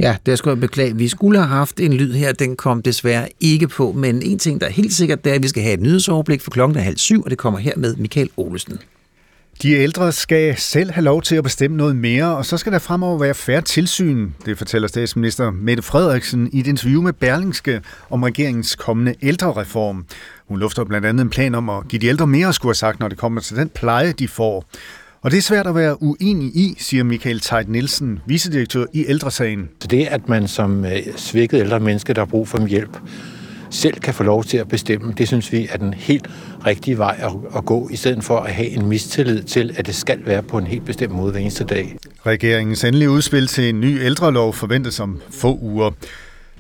[0.01, 0.97] Ja, det skal jeg beklage.
[0.97, 4.61] Vi skulle have haft en lyd her, den kom desværre ikke på, men en ting,
[4.61, 6.83] der er helt sikkert, det er, at vi skal have et nyhedsoverblik for klokken er
[6.83, 8.79] halv syv, og det kommer her med Michael Olesen.
[9.63, 12.79] De ældre skal selv have lov til at bestemme noget mere, og så skal der
[12.79, 18.23] fremover være færre tilsyn, det fortæller statsminister Mette Frederiksen i et interview med Berlingske om
[18.23, 20.07] regeringens kommende ældrereform.
[20.49, 22.75] Hun lufter blandt andet en plan om at give de ældre mere at skulle have
[22.75, 24.65] sagt, når det kommer til den pleje, de får.
[25.25, 29.69] Og det er svært at være uenig i, siger Michael Tejt Nielsen, vicedirektør i Ældresagen.
[29.81, 32.99] Så det, at man som svækket ældre menneske, der har brug for hjælp,
[33.71, 36.31] selv kan få lov til at bestemme, det synes vi er den helt
[36.67, 39.95] rigtige vej at, at gå, i stedet for at have en mistillid til, at det
[39.95, 41.97] skal være på en helt bestemt måde hver eneste dag.
[42.27, 45.91] Regeringens endelige udspil til en ny ældrelov forventes om få uger.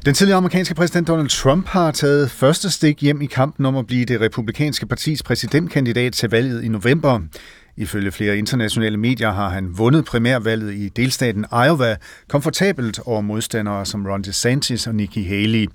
[0.04, 3.86] Den tidligere amerikanske præsident Donald Trump har taget første stik hjem i kampen om at
[3.86, 7.20] blive det republikanske partis præsidentkandidat til valget i november.
[7.76, 11.96] Ifølge flere internationale medier har han vundet primærvalget i delstaten Iowa
[12.28, 15.66] komfortabelt over modstandere som Ron DeSantis og Nikki Haley.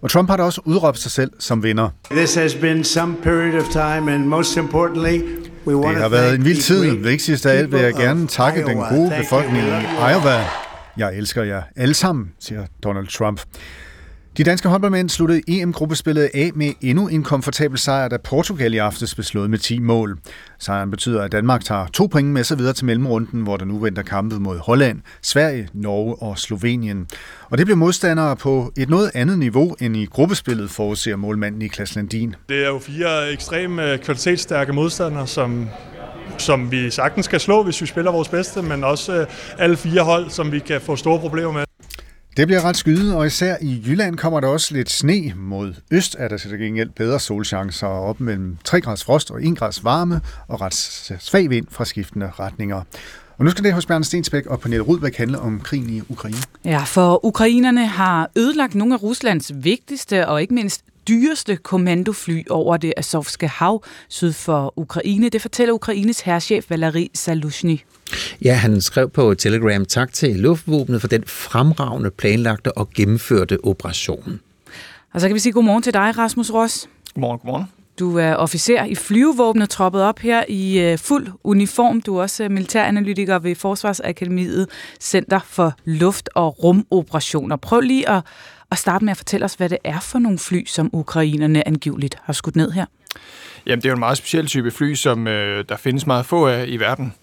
[0.00, 1.88] Og Trump har da også udråbt sig selv som vinder.
[2.10, 5.20] This has been some period of time, and most importantly,
[5.66, 6.96] Det har været en vild tid.
[6.96, 9.70] Vigtigst af alt vil jeg gerne takke den gode befolkning i
[10.10, 10.44] Iowa.
[10.96, 13.40] Jeg elsker jer alle sammen, siger Donald Trump.
[14.36, 19.14] De danske håndboldmænd sluttede EM-gruppespillet af med endnu en komfortabel sejr, da Portugal i aftes
[19.14, 20.18] blev slået med 10 mål.
[20.58, 23.78] Sejren betyder, at Danmark tager to point med sig videre til mellemrunden, hvor der nu
[23.78, 27.06] venter kampe mod Holland, Sverige, Norge og Slovenien.
[27.50, 31.94] Og det bliver modstandere på et noget andet niveau end i gruppespillet, forudser målmand Niklas
[31.96, 32.34] Landin.
[32.48, 35.68] Det er jo fire ekstremt øh, kvalitetsstærke modstandere, som
[36.38, 39.26] som vi sagtens skal slå, hvis vi spiller vores bedste, men også øh,
[39.58, 41.73] alle fire hold, som vi kan få store problemer med.
[42.36, 45.32] Det bliver ret skyde, og især i Jylland kommer der også lidt sne.
[45.36, 49.58] Mod øst er der til gengæld bedre solchancer op mellem 3 grads frost og 1
[49.58, 50.74] grads varme og ret
[51.20, 52.82] svag vind fra skiftende retninger.
[53.38, 56.36] Og nu skal det hos Bjørn Stensbæk og Pernille Rudbæk handle om krigen i Ukraine.
[56.64, 62.76] Ja, for ukrainerne har ødelagt nogle af Ruslands vigtigste og ikke mindst dyreste kommandofly over
[62.76, 65.28] det Azovske hav syd for Ukraine.
[65.28, 67.78] Det fortæller Ukraines herrchef Valeri Salushny.
[68.42, 74.40] Ja, han skrev på Telegram tak til luftvåbnet for den fremragende planlagte og gennemførte operation.
[75.12, 76.88] Og så kan vi sige godmorgen til dig, Rasmus Ross.
[77.14, 77.64] Godmorgen, godmorgen.
[77.98, 82.00] Du er officer i flyvevåbnet, troppet op her i fuld uniform.
[82.00, 84.68] Du er også militæranalytiker ved Forsvarsakademiet,
[85.00, 87.56] Center for Luft- og Rumoperationer.
[87.56, 88.22] Prøv lige at,
[88.70, 92.18] at starte med at fortælle os, hvad det er for nogle fly, som ukrainerne angiveligt
[92.22, 92.86] har skudt ned her.
[93.66, 96.46] Jamen, det er jo en meget speciel type fly, som øh, der findes meget få
[96.46, 97.14] af i verden.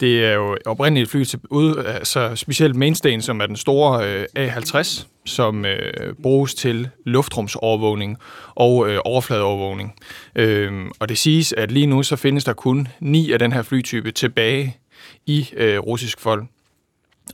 [0.00, 4.06] Det er jo oprindeligt et fly til ud, altså specielt mainstayen, som er den store
[4.06, 8.18] øh, A50, som øh, bruges til luftrumsovervågning
[8.54, 9.94] og øh, overfladeovervågning.
[10.34, 13.62] Øh, og det siges, at lige nu så findes der kun ni af den her
[13.62, 14.76] flytype tilbage
[15.26, 16.44] i øh, russisk folk.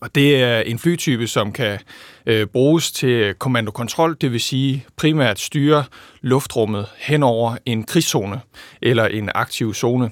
[0.01, 1.79] Og det er en flytype, som kan
[2.27, 5.85] øh, bruges til kommandokontrol, det vil sige primært styre
[6.21, 8.41] luftrummet hen over en krigszone
[8.83, 10.11] eller en aktiv zone.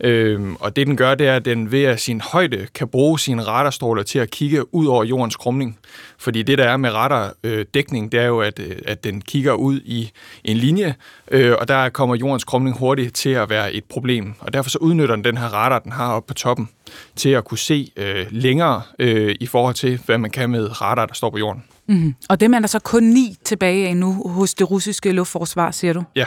[0.00, 3.20] Øhm, og det den gør, det er, at den ved at sin højde kan bruge
[3.20, 5.78] sine radarstråler til at kigge ud over jordens krumning.
[6.18, 10.10] Fordi det der er med radardækning, det er jo, at, at den kigger ud i
[10.44, 10.94] en linje,
[11.30, 14.34] øh, og der kommer jordens krumning hurtigt til at være et problem.
[14.40, 16.68] Og derfor så udnytter den den her radar, den har oppe på toppen,
[17.16, 21.06] til at kunne se øh, længere øh, i forhold til, hvad man kan med radar,
[21.06, 21.64] der står på jorden.
[21.88, 22.14] Mm-hmm.
[22.28, 25.92] Og dem er der så kun ni tilbage af nu hos det russiske luftforsvar, siger
[25.92, 26.02] du?
[26.16, 26.26] Ja.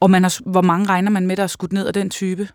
[0.00, 2.48] Og man har, hvor mange regner man med, der er skudt ned af den type?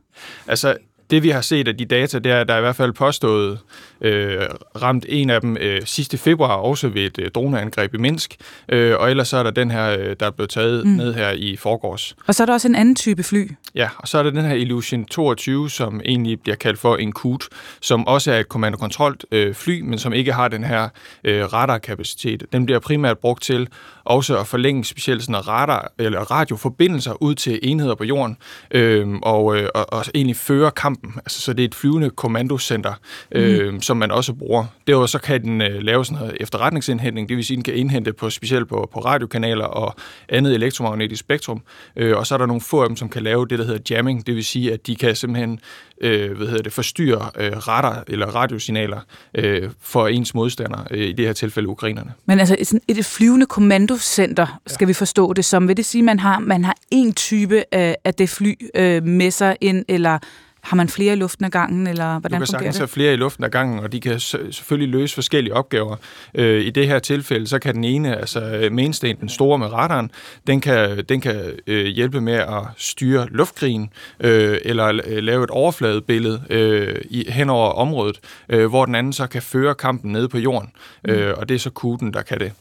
[0.48, 0.78] Altså,
[1.14, 2.94] det vi har set af de data, det er, at der er i hvert fald
[2.94, 3.60] påstået
[4.02, 4.42] øh,
[4.82, 8.36] ramt en af dem øh, sidste februar, også ved et øh, droneangreb i Minsk.
[8.70, 10.92] Øh, og ellers så er der den her, øh, der er blevet taget mm.
[10.92, 12.16] ned her i forgårs.
[12.28, 13.52] Og så er der også en anden type fly.
[13.76, 17.12] Ja, og så er der den her Illusion 22, som egentlig bliver kaldt for en
[17.12, 17.48] KUT,
[17.82, 20.90] som også er et kommando-kontrollt øh, fly, men som ikke har den her
[21.24, 22.44] øh, radarkapacitet.
[22.54, 23.68] Den bliver primært brugt til
[24.06, 28.38] også at forlænge specielt sådan radar, eller radioforbindelser ud til enheder på jorden,
[28.72, 31.14] øh, og, øh, og, og egentlig føre kampen.
[31.18, 32.94] Altså, så det er et flyvende kommandocenter,
[33.32, 33.82] øh, mm.
[33.82, 34.66] som man også bruger.
[34.88, 38.14] Derudover så kan den øh, lave sådan noget efterretningsindhentning, det vil sige, den kan indhente
[38.14, 39.96] på specielt på, på radiokanaler og
[40.30, 41.62] andet elektromagnetisk spektrum.
[41.96, 43.96] Øh, og så er der nogle få af dem, som kan lave det, der hedder
[43.96, 45.60] jamming, det vil sige, at de kan simpelthen
[46.02, 49.00] øh, hvad hedder det, forstyrre øh, radar eller radiosignaler
[49.36, 52.14] øh, for ens modstander, øh, i det her tilfælde ukrainerne.
[52.26, 54.88] Men altså sådan et flyvende kommandocenter, skal ja.
[54.88, 55.68] vi forstå det som.
[55.68, 59.04] Vil det sige, at man har, man har en type af, af det fly øh,
[59.04, 60.20] med sig ind, eller
[60.64, 62.48] har man flere i luften ad gangen, eller hvordan fungerer det?
[62.48, 65.54] Du kan sagtens have flere i luften ad gangen, og de kan selvfølgelig løse forskellige
[65.54, 65.96] opgaver.
[66.36, 70.12] Øh, I det her tilfælde, så kan den ene, altså mainstayen, den store med radaren,
[70.48, 76.44] den kan, den kan øh, hjælpe med at styre luftkrigen, øh, eller lave et overfladebillede
[76.50, 80.38] øh, i, hen over området, øh, hvor den anden så kan føre kampen nede på
[80.38, 80.70] jorden.
[81.04, 81.12] Mm.
[81.12, 82.52] Øh, og det er så kuden, der kan det.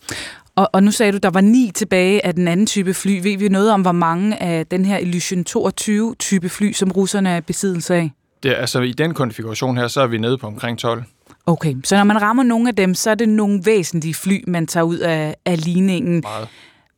[0.57, 3.23] Og, og nu sagde du, der var ni tilbage af den anden type fly.
[3.23, 7.31] Ved vi noget om, hvor mange af den her Illusion 22 type fly, som russerne
[7.31, 8.11] er besiddelse af?
[8.43, 11.05] Det, altså i den konfiguration her, så er vi nede på omkring 12.
[11.47, 14.67] Okay, så når man rammer nogle af dem, så er det nogle væsentlige fly, man
[14.67, 16.21] tager ud af, af ligningen.
[16.21, 16.49] Meget.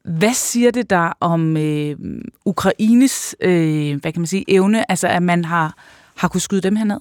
[0.05, 1.97] Hvad siger det der om øh,
[2.45, 5.75] Ukraines øh, hvad kan man sige, evne, altså at man har,
[6.17, 6.99] har kunnet skyde dem herned?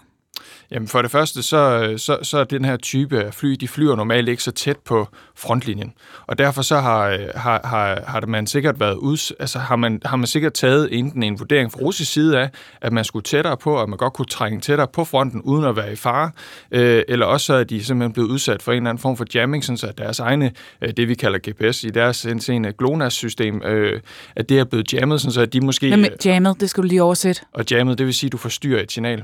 [0.74, 3.96] Jamen for det første, så, så, så er den her type af fly, de flyver
[3.96, 5.94] normalt ikke så tæt på frontlinjen.
[6.28, 10.18] Og derfor så har, har, har, har man sikkert været ud, altså har man, har
[10.18, 12.50] man sikkert taget enten en vurdering fra russisk side af,
[12.82, 15.76] at man skulle tættere på, at man godt kunne trænge tættere på fronten, uden at
[15.76, 16.32] være i fare,
[16.72, 19.26] øh, eller også så er de simpelthen blevet udsat for en eller anden form for
[19.36, 24.02] jamming, sådan så deres egne, øh, det vi kalder GPS, i deres en GLONASS-system, øh,
[24.36, 25.88] at det er blevet jammet, sådan så at de måske...
[25.88, 27.42] Jamen, jammet, det skal du lige oversætte.
[27.54, 29.24] Og jammet, det vil sige, at du forstyrrer et signal.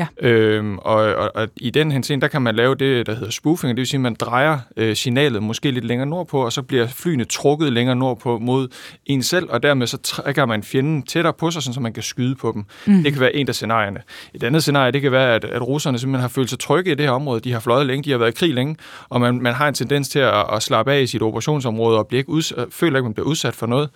[0.00, 0.28] Ja.
[0.28, 3.68] Øhm, og, og, og i den henseende, der kan man lave det, der hedder spoofing,
[3.68, 6.86] det vil sige, at man drejer øh, signalet måske lidt længere nordpå, og så bliver
[6.86, 8.68] flyene trukket længere nordpå mod
[9.06, 12.34] en selv, og dermed så trækker man fjenden tættere på sig, så man kan skyde
[12.34, 12.64] på dem.
[12.86, 13.02] Mm.
[13.02, 14.00] Det kan være en af scenarierne.
[14.34, 16.94] Et andet scenarie, det kan være, at, at russerne simpelthen har følt sig trygge i
[16.94, 17.40] det her område.
[17.40, 18.76] De har fløjet længe, de har været i krig længe,
[19.08, 22.06] og man, man har en tendens til at, at slappe af i sit operationsområde, og
[22.06, 23.88] bliver ikke uds- føler ikke, at man bliver udsat for noget.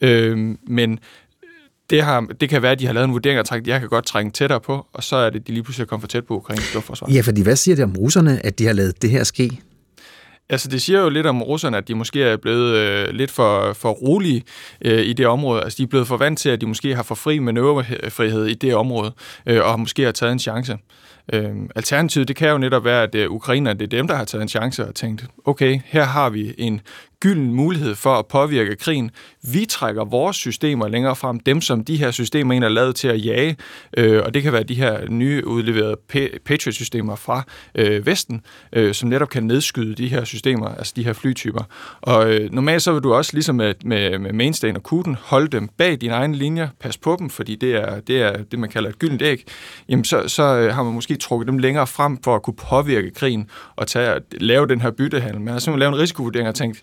[0.00, 0.98] Øhm, men
[1.90, 3.80] det, har, det kan være, at de har lavet en vurdering og tænkt, at jeg
[3.80, 6.26] kan godt trænge tættere på, og så er det, de lige pludselig kommet for tæt
[6.26, 7.08] på ukrainsk luftforsvar.
[7.12, 9.60] Ja, fordi hvad siger det om russerne, at de har lavet det her ske?
[10.48, 13.72] Altså, det siger jo lidt om russerne, at de måske er blevet øh, lidt for,
[13.72, 14.42] for rolige
[14.82, 15.62] øh, i det område.
[15.62, 18.54] Altså, de er blevet for vant til, at de måske har for fri manøvrefrihed i
[18.54, 19.12] det område,
[19.46, 20.76] øh, og måske har taget en chance.
[21.32, 24.24] Øh, alternativet, det kan jo netop være, at øh, ukrainerne, det er dem, der har
[24.24, 26.80] taget en chance og tænkt, okay, her har vi en
[27.20, 29.10] gylden mulighed for at påvirke krigen.
[29.42, 33.08] Vi trækker vores systemer længere frem, dem som de her systemer egentlig er lavet til
[33.08, 33.56] at jage,
[33.96, 35.96] øh, og det kan være de her nye udleverede
[36.44, 37.42] Patriot-systemer fra
[37.74, 38.40] øh, Vesten,
[38.72, 41.62] øh, som netop kan nedskyde de her systemer, altså de her flytyper.
[42.00, 45.48] Og øh, normalt så vil du også, ligesom med, med, med Mainstain og Kuten, holde
[45.48, 48.70] dem bag dine egne linjer, pas på dem, fordi det er det, er det man
[48.70, 49.44] kalder et gyldent æg,
[49.88, 53.10] jamen så, så øh, har man måske trukket dem længere frem for at kunne påvirke
[53.10, 55.40] krigen og tage, lave den her byttehandel.
[55.40, 56.82] Man har simpelthen lavet en risikovurdering og tænkt,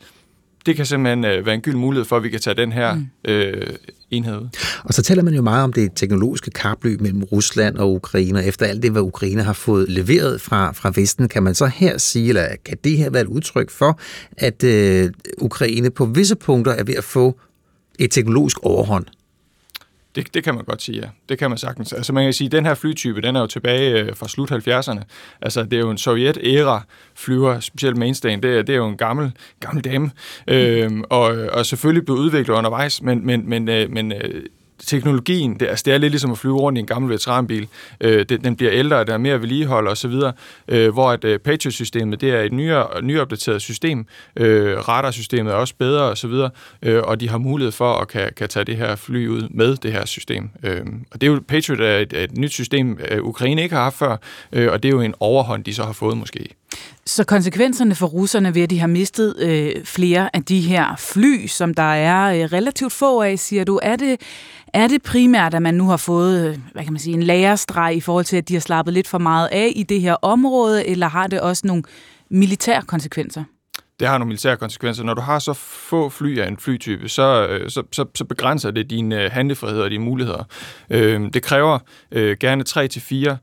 [0.68, 2.94] det kan simpelthen øh, være en gyld mulighed for, at vi kan tage den her
[2.94, 3.08] mm.
[3.26, 3.68] øh,
[4.12, 4.48] enhed ud.
[4.84, 8.46] Og så taler man jo meget om det teknologiske kapløb mellem Rusland og Ukraine, og
[8.46, 11.98] efter alt det, hvad Ukraine har fået leveret fra, fra Vesten, kan man så her
[11.98, 14.00] sige, eller kan det her være et udtryk for,
[14.38, 17.40] at øh, Ukraine på visse punkter er ved at få
[18.00, 19.06] et teknologisk overhånd?
[20.18, 21.08] Det, det kan man godt sige, ja.
[21.30, 21.94] Det kan man sagtens.
[21.94, 24.52] Altså man kan sige, at den her flytype, den er jo tilbage øh, fra slut
[24.52, 25.04] 70'erne.
[25.42, 26.82] Altså det er jo en sovjet-æra
[27.16, 30.12] flyver, specielt mainstayen, det er, det er jo en gammel, gammel dame.
[30.48, 34.44] Øhm, og, og selvfølgelig blevet udviklet undervejs, men, men, men, øh, men øh,
[34.86, 37.68] teknologien, det, altså det er lidt ligesom at flyve rundt i en gammel veteranbil.
[38.02, 40.14] Øh, det, den bliver ældre, der er mere vedligehold osv.,
[40.68, 44.06] øh, hvor at øh, Patriot-systemet, det er et nyere, nyopdateret system.
[44.36, 46.34] Øh, radarsystemet er også bedre osv.,
[46.82, 49.76] øh, og de har mulighed for at kan, kan tage det her fly ud med
[49.76, 50.50] det her system.
[50.64, 53.84] Øh, og det er jo, Patriot er et, et nyt system, øh, Ukraine ikke har
[53.84, 54.18] haft før,
[54.52, 56.48] øh, og det er jo en overhånd, de så har fået måske.
[57.06, 61.48] Så konsekvenserne for russerne ved, at de har mistet øh, flere af de her fly,
[61.48, 64.22] som der er øh, relativt få af, siger du, er det,
[64.74, 67.96] er det primært, at man nu har fået øh, hvad kan man sige, en lagerstreg
[67.96, 70.88] i forhold til, at de har slappet lidt for meget af i det her område,
[70.88, 71.84] eller har det også nogle
[72.30, 73.44] militære konsekvenser?
[74.00, 75.04] det har nogle militære konsekvenser.
[75.04, 78.72] Når du har så få fly af en flytype, så, øh, så, så, så begrænser
[78.72, 80.44] det din øh, handlefrihed og dine muligheder.
[80.90, 81.80] Øh, det kræver
[82.12, 83.38] øh, gerne 3 til 4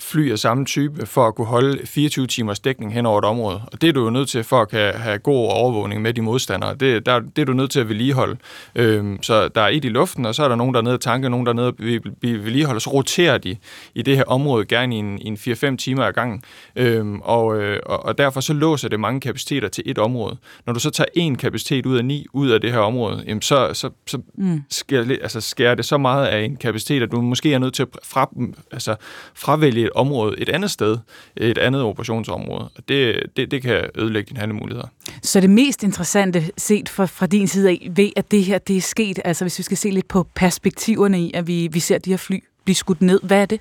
[0.00, 3.60] fly af samme type for at kunne holde 24 timers dækning hen over et område.
[3.72, 6.22] Og det er du jo nødt til for at kan have god overvågning med de
[6.22, 6.74] modstandere.
[6.74, 8.36] Det, der, det er du nødt til at vedligeholde.
[8.74, 10.94] Øhm, så der er et i luften, og så er der nogen, der er nede
[10.94, 11.74] at tanke, nogen der er nede at
[12.22, 13.56] vedligeholde, så roterer de
[13.94, 16.42] i det her område gerne i en, i en 4-5 timer ad gangen.
[16.76, 20.36] Øhm, og, øh, og, og derfor så låser det mange kapaciteter til et område.
[20.66, 23.42] Når du så tager en kapacitet ud af ni ud af det her område, jamen
[23.42, 24.62] så, så, så mm.
[24.70, 27.82] skærer, altså skærer det så meget af en kapacitet, at du måske er nødt til
[27.82, 28.30] at fra,
[28.72, 28.96] altså,
[29.34, 30.98] fravælge et område et andet sted,
[31.36, 32.68] et andet operationsområde.
[32.76, 34.88] Og det, det, det kan ødelægge dine handlemuligheder.
[35.22, 38.76] Så det mest interessante set fra, fra din side af, ved at det her det
[38.76, 41.98] er sket, altså hvis vi skal se lidt på perspektiverne i, at vi, vi ser
[41.98, 43.60] de her fly blive skudt ned, hvad er det?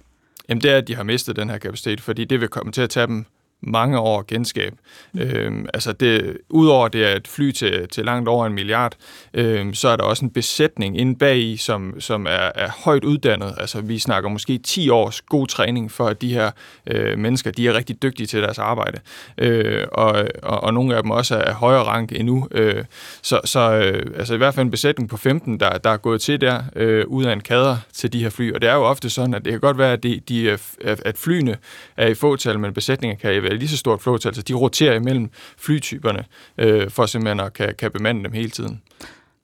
[0.50, 2.82] Jamen det er, at de har mistet den her kapacitet, fordi det vil komme til
[2.82, 3.26] at tage dem
[3.68, 4.74] mange år genskab.
[5.14, 5.20] Mm.
[5.22, 8.96] Øhm, altså det, udover det er et fly til, til langt over en milliard,
[9.34, 13.04] øhm, så er der også en besætning inde bag i, som, som er, er højt
[13.04, 13.56] uddannet.
[13.58, 16.52] Altså vi snakker måske 10 års god træning for, at de her
[16.88, 19.00] øh, mennesker, de er rigtig dygtige til deres arbejde.
[19.38, 22.48] Øh, og, og, og nogle af dem også er højere rank endnu.
[22.52, 22.84] Øh,
[23.22, 26.22] så så øh, altså i hvert fald en besætning på 15, der, der er gået
[26.22, 28.54] til der, øh, ud af en kader til de her fly.
[28.54, 31.18] Og det er jo ofte sådan, at det kan godt være, at, de, de, at
[31.18, 31.58] flyene
[31.98, 35.30] er i fåtal, men besætningen kan være lige så stort flåtal, altså de roterer imellem
[35.58, 36.26] flytyperne,
[36.58, 38.82] øh, for simpelthen at kan, kan bemande dem hele tiden.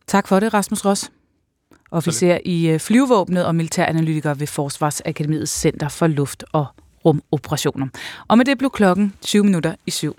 [0.08, 1.12] Tak for det, Rasmus Ross.
[1.92, 6.66] Officer i flyvåbnet flyvevåbnet og militæranalytiker ved Forsvarsakademiets Center for Luft- og
[7.06, 7.88] Rumoperationer.
[8.28, 10.16] Og med det blev klokken 20 minutter i syv.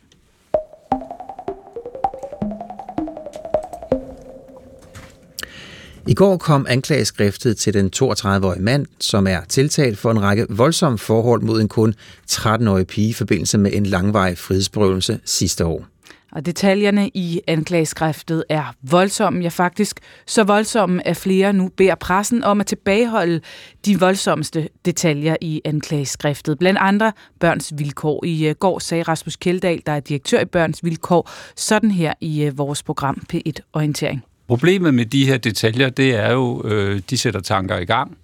[6.11, 10.98] I går kom anklageskriftet til den 32-årige mand, som er tiltalt for en række voldsomme
[10.98, 11.94] forhold mod en kun
[12.30, 15.86] 13-årig pige i forbindelse med en langvarig frihedsberøvelse sidste år.
[16.32, 22.44] Og detaljerne i anklageskriftet er voldsomme, ja faktisk så voldsomme, at flere nu beder pressen
[22.44, 23.40] om at tilbageholde
[23.86, 26.58] de voldsomste detaljer i anklageskriftet.
[26.58, 28.24] Blandt andre børns vilkår.
[28.24, 32.44] I øh, går sagde Rasmus Kjeldahl, der er direktør i børns vilkår, sådan her i
[32.44, 34.24] øh, vores program P1 Orientering.
[34.51, 38.18] Problemet med de her detaljer, det er jo, øh, de sætter tanker i gang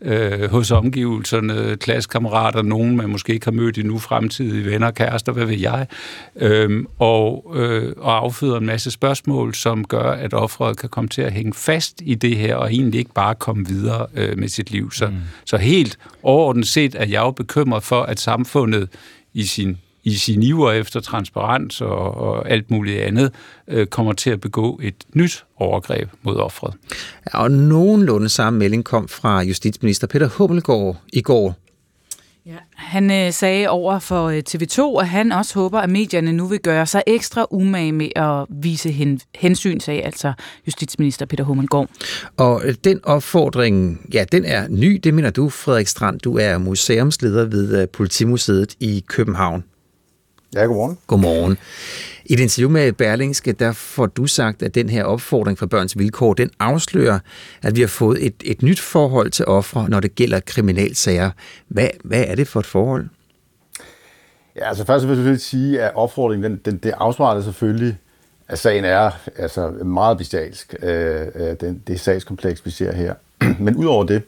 [0.00, 5.44] øh, hos omgivelserne, klassekammerater, nogen man måske ikke har mødt endnu, fremtidige venner, kærester, hvad
[5.44, 5.86] ved jeg,
[6.36, 11.22] øh, og, øh, og afføder en masse spørgsmål, som gør, at offeret kan komme til
[11.22, 14.70] at hænge fast i det her, og egentlig ikke bare komme videre øh, med sit
[14.70, 14.92] liv.
[14.92, 15.14] Så, mm.
[15.44, 18.88] så helt overordnet set er jeg jo bekymret for, at samfundet
[19.34, 23.32] i sin i sin iver efter transparens og, og alt muligt andet,
[23.68, 26.74] øh, kommer til at begå et nyt overgreb mod offret.
[27.26, 31.56] Ja, og nogenlunde samme melding kom fra justitsminister Peter Hummelgaard i går.
[32.48, 36.46] Ja, han øh, sagde over for øh, TV2, at han også håber, at medierne nu
[36.46, 40.32] vil gøre sig ekstra umage med at vise hen, hensyn, sagde altså
[40.66, 41.88] justitsminister Peter Hummelgaard.
[42.36, 46.20] Og øh, den opfordring, ja, den er ny, det mener du, Frederik Strand.
[46.20, 49.64] Du er museumsleder ved øh, Politimuseet i København.
[50.54, 50.98] Ja, godmorgen.
[51.06, 51.58] Godmorgen.
[52.24, 55.98] I et interview med Berlingske, der får du sagt, at den her opfordring for børns
[55.98, 57.18] vilkår, den afslører,
[57.62, 61.30] at vi har fået et, et nyt forhold til ofre, når det gælder kriminalsager.
[61.68, 63.08] Hvad, hvad er det for et forhold?
[64.56, 67.98] Ja, altså først vil jeg selvfølgelig sige, at opfordringen, den, den, det afspejler selvfølgelig,
[68.48, 73.14] at sagen er altså, meget bestialsk, øh, øh den, det sagskompleks, vi ser her.
[73.64, 74.22] Men udover det,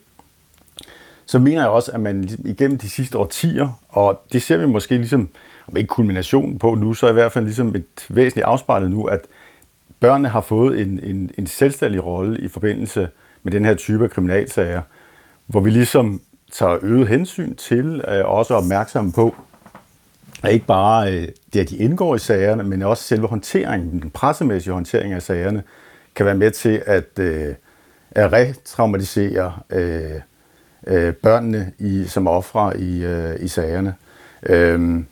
[1.26, 4.96] så mener jeg også, at man igennem de sidste årtier, og det ser vi måske
[4.96, 5.28] ligesom
[5.70, 9.20] om ikke kulminationen på nu, så i hvert fald ligesom et væsentligt afspejlet nu, at
[10.00, 13.08] børnene har fået en, en, en selvstændig rolle i forbindelse
[13.42, 14.82] med den her type af kriminalsager,
[15.46, 16.20] hvor vi ligesom
[16.52, 19.34] tager øget hensyn til, øh, og øh, også er opmærksomme på,
[20.42, 24.10] at ikke bare øh, det, at de indgår i sagerne, men også selve håndteringen, den
[24.10, 25.62] pressemæssige håndtering af sagerne,
[26.14, 27.54] kan være med til at, øh,
[28.10, 30.20] at retraumatisere øh,
[30.86, 33.94] øh, børnene i, som ofre i, øh, i sagerne.
[34.42, 35.06] Øhm,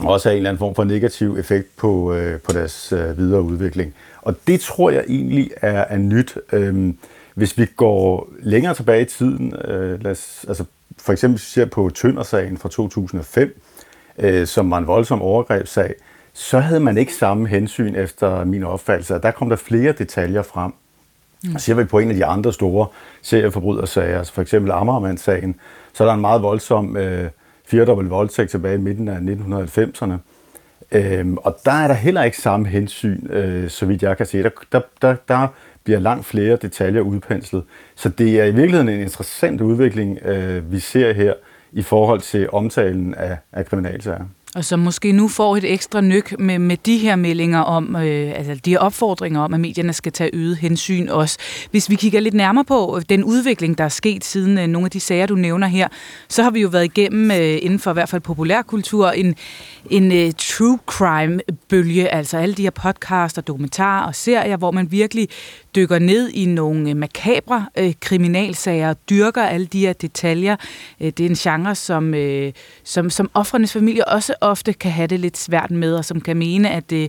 [0.00, 3.42] også have en eller anden form for negativ effekt på, øh, på deres øh, videre
[3.42, 3.94] udvikling.
[4.22, 6.38] Og det tror jeg egentlig er, er nyt.
[6.52, 6.98] Øhm,
[7.34, 10.64] hvis vi går længere tilbage i tiden, øh, lad os, altså
[10.98, 13.60] for eksempel ser på Tøndersagen fra 2005,
[14.18, 15.94] øh, som var en voldsom overgrebssag,
[16.32, 19.14] så havde man ikke samme hensyn efter min opfattelse.
[19.14, 20.72] Der kom der flere detaljer frem.
[21.44, 21.58] Mm.
[21.58, 22.86] Ser vi på en af de andre store
[23.22, 25.54] serieforbrydersager, altså for eksempel Amagermandssagen,
[25.92, 27.30] så er der en meget voldsom øh,
[27.66, 30.14] firedobbelt voldtægt tilbage i midten af 1990'erne.
[30.92, 34.42] Øhm, og der er der heller ikke samme hensyn, øh, så vidt jeg kan se.
[34.42, 35.48] Der, der, der, der
[35.84, 37.62] bliver langt flere detaljer udpenslet.
[37.94, 41.34] Så det er i virkeligheden en interessant udvikling, øh, vi ser her
[41.72, 44.24] i forhold til omtalen af, af kriminalsager.
[44.54, 48.32] Og som måske nu får et ekstra nyk med, med de her meldinger om, øh,
[48.36, 51.38] altså de her opfordringer om, at medierne skal tage øget hensyn også.
[51.70, 54.86] Hvis vi kigger lidt nærmere på øh, den udvikling, der er sket siden øh, nogle
[54.86, 55.88] af de sager, du nævner her,
[56.28, 59.34] så har vi jo været igennem øh, inden for i hvert fald populærkultur en,
[59.90, 65.28] en øh, true crime-bølge, altså alle de her podcaster, dokumentarer og serier, hvor man virkelig
[65.74, 70.56] dykker ned i nogle øh, makabre øh, kriminalsager, dyrker alle de her detaljer.
[71.00, 72.52] Øh, det er en genre, som, øh,
[72.84, 76.36] som, som offrenes familie også ofte kan have det lidt svært med, og som kan
[76.36, 77.08] mene, at, øh,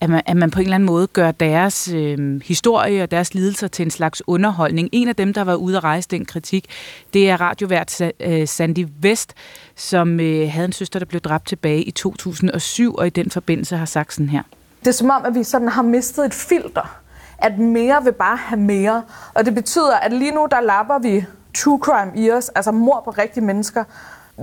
[0.00, 3.34] at, man, at man på en eller anden måde gør deres øh, historie og deres
[3.34, 4.88] lidelser til en slags underholdning.
[4.92, 6.66] En af dem, der var ude at rejse den kritik,
[7.14, 9.34] det er radiovært øh, Sandy West,
[9.76, 13.76] som øh, havde en søster, der blev dræbt tilbage i 2007, og i den forbindelse
[13.76, 14.42] har sagt sådan her.
[14.80, 17.01] Det er som om, at vi sådan har mistet et filter
[17.42, 19.02] at mere vil bare have mere.
[19.34, 21.24] Og det betyder, at lige nu der lapper vi
[21.54, 23.84] true crime i os, altså mor på rigtige mennesker.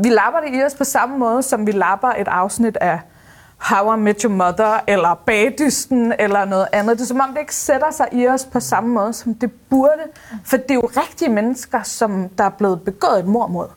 [0.04, 3.00] Vi lapper det i os på samme måde, som vi lapper et afsnit af
[3.58, 6.98] How I Met Your Mother, eller Bagdysten, eller noget andet.
[6.98, 9.52] Det er som om, det ikke sætter sig i os på samme måde, som det
[9.70, 10.04] burde.
[10.46, 13.68] For det er jo rigtige mennesker, som der er blevet begået et mord mod.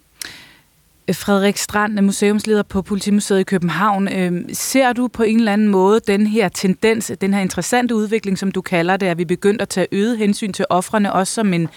[1.09, 4.09] Øh, Frederik Strand, museumsleder på Politimuseet i København.
[4.09, 8.38] Øhm, ser du på en eller anden måde den her tendens, den her interessante udvikling,
[8.38, 11.53] som du kalder det, at vi begyndt at tage øget hensyn til offrene, også som
[11.53, 11.68] en,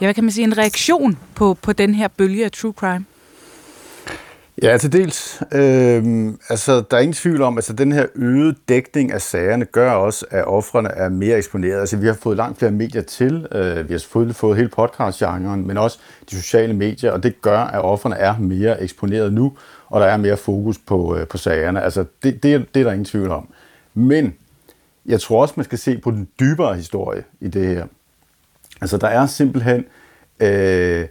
[0.00, 3.04] ja, hvad kan man sige, en reaktion på, på den her bølge af true crime?
[4.62, 5.42] Ja, til dels.
[5.52, 9.64] Øh, altså, der er ingen tvivl om, at altså, den her øgede dækning af sagerne
[9.64, 11.80] gør også, at offrene er mere eksponeret.
[11.80, 13.46] Altså, vi har fået langt flere medier til.
[13.52, 15.98] Øh, vi har selvfølgelig fået hele podcast-genren, men også
[16.30, 19.52] de sociale medier, og det gør, at offrene er mere eksponeret nu,
[19.88, 21.82] og der er mere fokus på, øh, på sagerne.
[21.82, 23.48] Altså, det, det, det er der ingen tvivl om.
[23.94, 24.34] Men
[25.06, 27.86] jeg tror også, man skal se på den dybere historie i det her.
[28.80, 29.84] Altså, der er simpelthen...
[30.40, 31.06] Øh,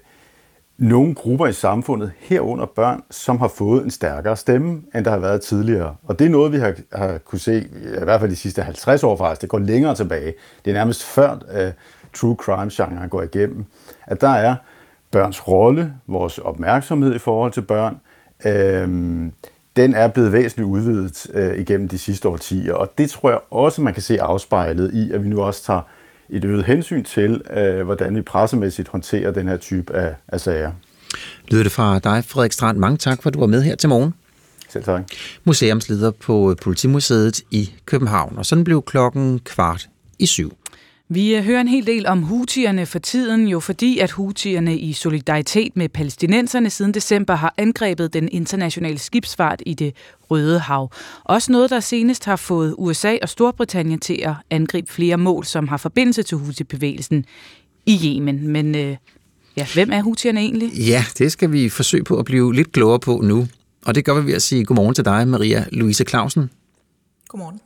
[0.83, 5.19] nogle grupper i samfundet, herunder børn, som har fået en stærkere stemme, end der har
[5.19, 5.95] været tidligere.
[6.03, 7.59] Og det er noget, vi har, har kunne se,
[8.01, 10.33] i hvert fald de sidste 50 år faktisk, det går længere tilbage.
[10.65, 11.71] Det er nærmest før uh,
[12.13, 13.65] true crime-genren går igennem,
[14.07, 14.55] at der er
[15.11, 17.99] børns rolle, vores opmærksomhed i forhold til børn,
[18.45, 18.87] øh,
[19.75, 22.73] den er blevet væsentligt udvidet øh, igennem de sidste årtier.
[22.73, 25.81] Og det tror jeg også, man kan se afspejlet i, at vi nu også tager
[26.33, 30.71] et øget hensyn til, øh, hvordan vi pressemæssigt håndterer den her type af, af sager.
[31.47, 32.77] Lyder det fra dig, Frederik Strand.
[32.77, 34.13] Mange tak, for at du var med her til morgen.
[34.69, 35.03] Selv tak.
[35.43, 38.37] Museumsleder på Politimuseet i København.
[38.37, 39.87] Og sådan blev klokken kvart
[40.19, 40.57] i syv.
[41.09, 44.93] Vi øh, hører en hel del om hutierne for tiden, jo fordi at hutierne i
[44.93, 49.95] solidaritet med palæstinenserne siden december har angrebet den internationale skibsfart i det
[50.31, 50.91] Røde Hav.
[51.23, 55.67] Også noget, der senest har fået USA og Storbritannien til at angribe flere mål, som
[55.67, 57.25] har forbindelse til Houthi-bevægelsen
[57.85, 58.47] i Yemen.
[58.47, 58.95] Men øh,
[59.57, 60.73] ja, hvem er hutierne egentlig?
[60.73, 63.47] Ja, det skal vi forsøge på at blive lidt klogere på nu.
[63.85, 66.49] Og det gør vi ved at sige godmorgen til dig, Maria Louise Clausen.
[67.33, 67.59] Godmorgen.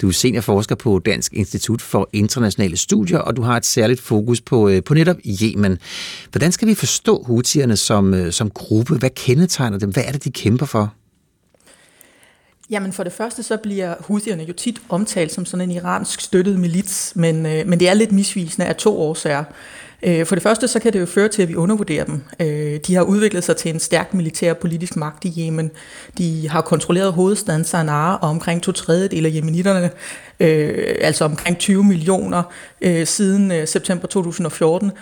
[0.00, 4.40] Du er seniorforsker på Dansk Institut for Internationale Studier, og du har et særligt fokus
[4.40, 5.78] på, øh, på netop Yemen.
[6.30, 8.94] Hvordan skal vi forstå hutierne som, øh, som gruppe?
[8.94, 9.90] Hvad kendetegner dem?
[9.90, 10.94] Hvad er det, de kæmper for?
[12.70, 16.60] Jamen for det første så bliver Houthierne jo tit omtalt som sådan en iransk støttet
[16.60, 19.44] milits, men, øh, men det er lidt misvisende af to årsager.
[20.02, 22.22] Øh, for det første så kan det jo føre til, at vi undervurderer dem.
[22.40, 25.70] Øh, de har udviklet sig til en stærk militær og politisk magt i Yemen.
[26.18, 29.90] De har kontrolleret hovedstaden Sanaa og omkring to tredjedel af jemenitterne,
[30.40, 32.42] øh, altså omkring 20 millioner
[33.04, 34.92] siden september 2014.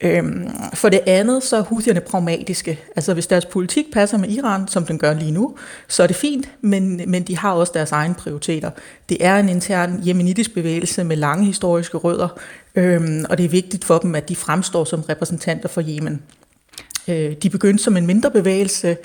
[0.00, 2.80] Øhm, for det andet, så er Houthierne pragmatiske.
[2.96, 5.56] Altså hvis deres politik passer med Iran, som den gør lige nu,
[5.88, 8.70] så er det fint, men, men de har også deres egne prioriteter.
[9.08, 12.28] Det er en intern jemenitisk bevægelse med lange historiske rødder,
[12.74, 16.22] øhm, og det er vigtigt for dem, at de fremstår som repræsentanter for Yemen.
[17.08, 18.96] Øh, de begyndte som en mindre bevægelse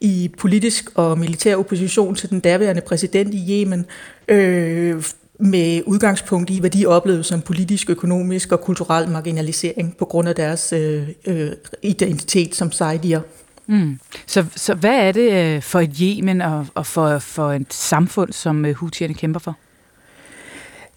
[0.00, 3.86] i politisk og militær opposition til den daværende præsident i Yemen,
[4.28, 5.02] øh,
[5.38, 10.34] med udgangspunkt i, hvad de oplevede som politisk, økonomisk og kulturel marginalisering på grund af
[10.34, 11.50] deres øh, øh,
[11.82, 13.20] identitet som sejdier.
[13.66, 13.98] Mm.
[14.26, 18.32] Så, så hvad er det øh, for et Yemen og, og for, for et samfund,
[18.32, 19.56] som øh, Houthierne kæmper for?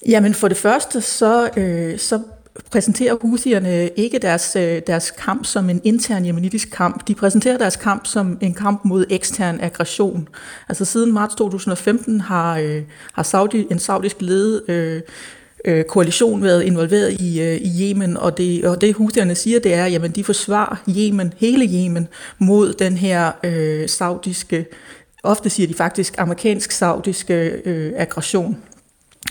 [0.06, 2.20] Jamen for det første, så, øh, så
[2.72, 7.08] præsenterer husierne ikke deres, øh, deres kamp som en intern jemenitisk kamp.
[7.08, 10.28] De præsenterer deres kamp som en kamp mod ekstern aggression.
[10.70, 12.82] Altså siden marts 2015 har, øh,
[13.14, 15.02] har Saudi, en saudisk ledet øh,
[15.66, 19.74] øh, koalition været involveret i, øh, i Yemen, og det, og det husierne siger, det
[19.74, 22.08] er, at de forsvarer Yemen, hele Yemen,
[22.40, 24.66] mod den her øh, saudiske,
[25.24, 28.58] ofte siger de faktisk amerikansk-saudiske øh, aggression.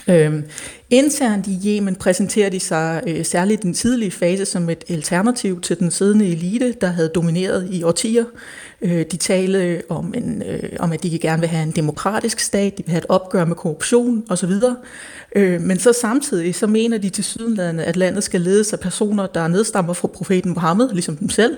[0.09, 0.43] Øhm,
[0.89, 5.61] internt i Yemen præsenterer de sig øh, særligt i den tidlige fase som et alternativ
[5.61, 8.25] til den siddende elite, der havde domineret i årtier.
[8.81, 12.77] Øh, de talte om, en, øh, om, at de gerne vil have en demokratisk stat,
[12.77, 14.51] de vil have et opgør med korruption osv.
[15.35, 19.27] Øh, men så samtidig så mener de til sydenlandet, at landet skal ledes af personer,
[19.27, 21.57] der nedstammer fra profeten Mohammed, ligesom dem selv.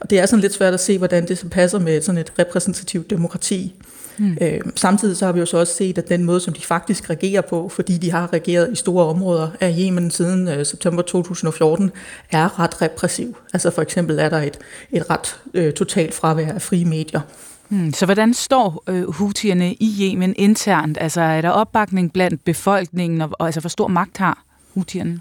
[0.00, 2.32] Og det er sådan lidt svært at se, hvordan det så passer med sådan et
[2.38, 3.74] repræsentativt demokrati.
[4.18, 4.36] Mm.
[4.40, 7.10] Øh, samtidig så har vi jo så også set, at den måde, som de faktisk
[7.10, 11.90] regerer på, fordi de har regeret i store områder af Yemen siden øh, september 2014,
[12.30, 13.36] er ret repressiv.
[13.52, 14.58] Altså for eksempel er der et,
[14.92, 17.20] et ret øh, totalt fravær af frie medier.
[17.68, 20.98] Hmm, så hvordan står øh, hutierne i Yemen internt?
[21.00, 24.44] Altså er der opbakning blandt befolkningen, og, og altså hvor stor magt har
[24.74, 25.20] hutierne?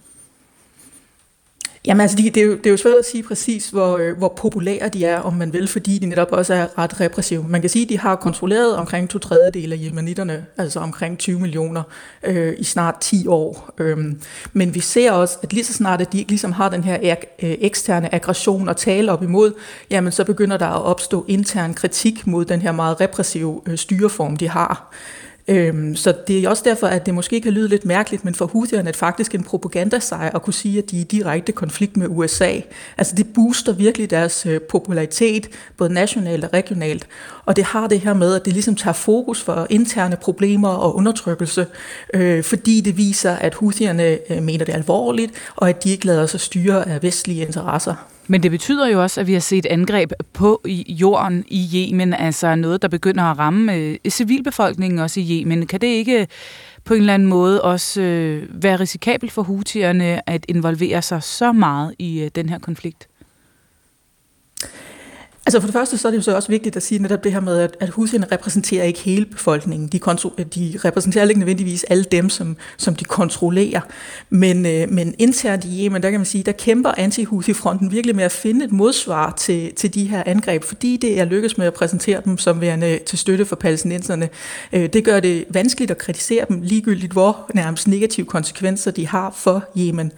[1.88, 4.34] Jamen altså, det, er jo, det er jo svært at sige præcis, hvor, øh, hvor
[4.38, 7.46] populære de er, om man vil, fordi de netop også er ret repressive.
[7.48, 11.40] Man kan sige, at de har kontrolleret omkring to tredjedel af jemenitterne, altså omkring 20
[11.40, 11.84] millioner,
[12.24, 13.70] øh, i snart 10 år.
[13.78, 14.22] Øhm,
[14.54, 17.16] men vi ser også, at lige så snart, at de ikke ligesom har den her
[17.44, 19.54] øh, eksterne aggression at tale op imod,
[19.90, 24.38] jamen så begynder der at opstå intern kritik mod den her meget repressive øh, styreform,
[24.38, 24.94] de har.
[25.48, 28.46] Øhm, så det er også derfor, at det måske kan lyde lidt mærkeligt, men for
[28.46, 31.98] Houthierne er det faktisk en propagandasejr at kunne sige, at de er i direkte konflikt
[31.98, 32.60] med USA.
[32.98, 37.08] Altså det booster virkelig deres øh, popularitet, både nationalt og regionalt.
[37.46, 40.96] Og det har det her med, at det ligesom tager fokus for interne problemer og
[40.96, 41.68] undertrykkelse,
[42.14, 46.26] øh, fordi det viser, at Houthierne øh, mener det alvorligt, og at de ikke lader
[46.26, 48.08] sig styre af vestlige interesser.
[48.28, 52.56] Men det betyder jo også, at vi har set angreb på jorden i Yemen, altså
[52.56, 55.68] noget, der begynder at ramme øh, civilbefolkningen også i Yemen.
[55.68, 56.28] Kan det ikke
[56.84, 61.52] på en eller anden måde også øh, være risikabelt for hutierne at involvere sig så
[61.52, 63.08] meget i øh, den her konflikt?
[65.48, 67.32] Altså for det første, så er det jo så også vigtigt at sige netop det
[67.32, 69.88] her med, at, at husene repræsenterer ikke hele befolkningen.
[69.88, 73.82] De, kontro- de repræsenterer ikke nødvendigvis alle dem, som, som de kontrollerer.
[74.30, 78.16] Men, øh, men internt i Yemen, der kan man sige, der kæmper anti fronten virkelig
[78.16, 81.68] med at finde et modsvar til, til de her angreb, fordi det er lykkes med
[81.68, 84.30] at præsentere dem som værende til støtte for palæstinenserne.
[84.74, 89.34] Øh, det gør det vanskeligt at kritisere dem, ligegyldigt hvor nærmest negative konsekvenser de har
[89.38, 90.12] for Yemen.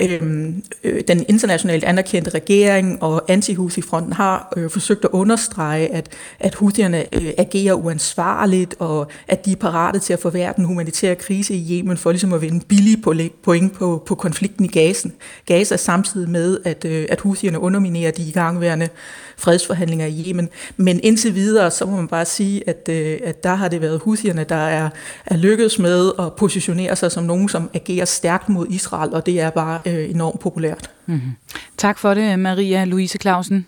[0.00, 6.08] Øhm, øh, den internationalt anerkendte regering og anti fronten har øh, forsøgt at understrege, at,
[6.40, 11.14] at Houthierne øh, agerer uansvarligt, og at de er parate til at forværre den humanitære
[11.14, 13.02] krise i Yemen for ligesom at vinde billige
[13.42, 15.08] point på, på konflikten i Gaza.
[15.46, 18.88] Gaza samtidig med, at, øh, at Houthierne underminerer de igangværende
[19.38, 20.48] fredsforhandlinger i Yemen.
[20.76, 24.00] Men indtil videre, så må man bare sige, at, øh, at der har det været
[24.00, 24.90] Houthierne, der er,
[25.26, 29.40] er lykkedes med at positionere sig som nogen, som agerer stærkt mod Israel, og det
[29.40, 30.90] er bare øh, enormt populært.
[31.06, 31.32] Mm-hmm.
[31.76, 33.66] Tak for det, Maria Louise Clausen.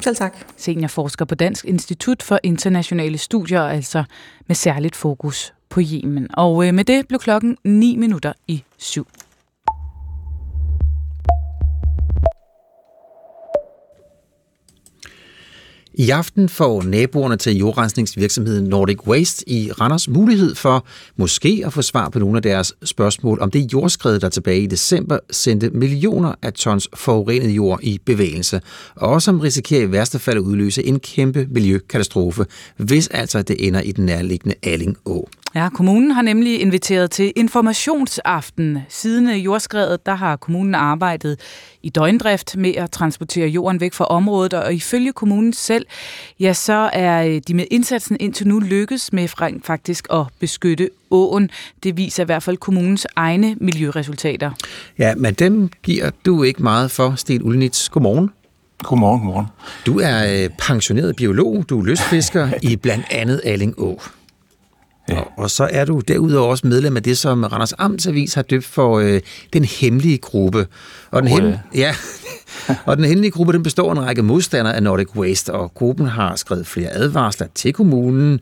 [0.00, 0.36] Selv tak.
[0.56, 4.04] Seniorforsker på Dansk Institut for Internationale Studier, altså
[4.46, 6.28] med særligt fokus på Yemen.
[6.32, 9.06] Og øh, med det blev klokken 9 minutter i syv.
[15.94, 20.86] I aften får naboerne til jordrensningsvirksomheden Nordic Waste i Randers mulighed for
[21.16, 24.66] måske at få svar på nogle af deres spørgsmål om det jordskred, der tilbage i
[24.66, 28.60] december sendte millioner af tons forurenet jord i bevægelse,
[28.94, 33.80] og som risikerer i værste fald at udløse en kæmpe miljøkatastrofe, hvis altså det ender
[33.80, 35.28] i den nærliggende Alling Å.
[35.54, 38.78] Ja, kommunen har nemlig inviteret til informationsaften.
[38.88, 41.40] Siden jordskredet, der har kommunen arbejdet
[41.82, 45.86] i døgndrift med at transportere jorden væk fra området, og ifølge kommunen selv,
[46.40, 49.28] ja, så er de med indsatsen indtil nu lykkes med
[49.64, 51.50] faktisk at beskytte åen.
[51.82, 54.50] Det viser i hvert fald kommunens egne miljøresultater.
[54.98, 57.88] Ja, men dem giver du ikke meget for, Sten Ulnitz.
[57.88, 58.30] Godmorgen.
[58.82, 59.46] Godmorgen, godmorgen.
[59.86, 64.00] Du er øh, pensioneret biolog, du er lystfisker i blandt andet Alling Å.
[65.10, 65.20] Ja.
[65.20, 68.64] Og, og så er du derudover også medlem af det, som Randers Amtsavis har døbt
[68.64, 69.20] for øh,
[69.52, 70.66] den hemmelige gruppe.
[71.10, 71.94] Og den, oh, hem- ja.
[72.86, 76.06] og den hemmelige gruppe den består af en række modstandere af Nordic Waste, og gruppen
[76.06, 78.40] har skrevet flere advarsler til kommunen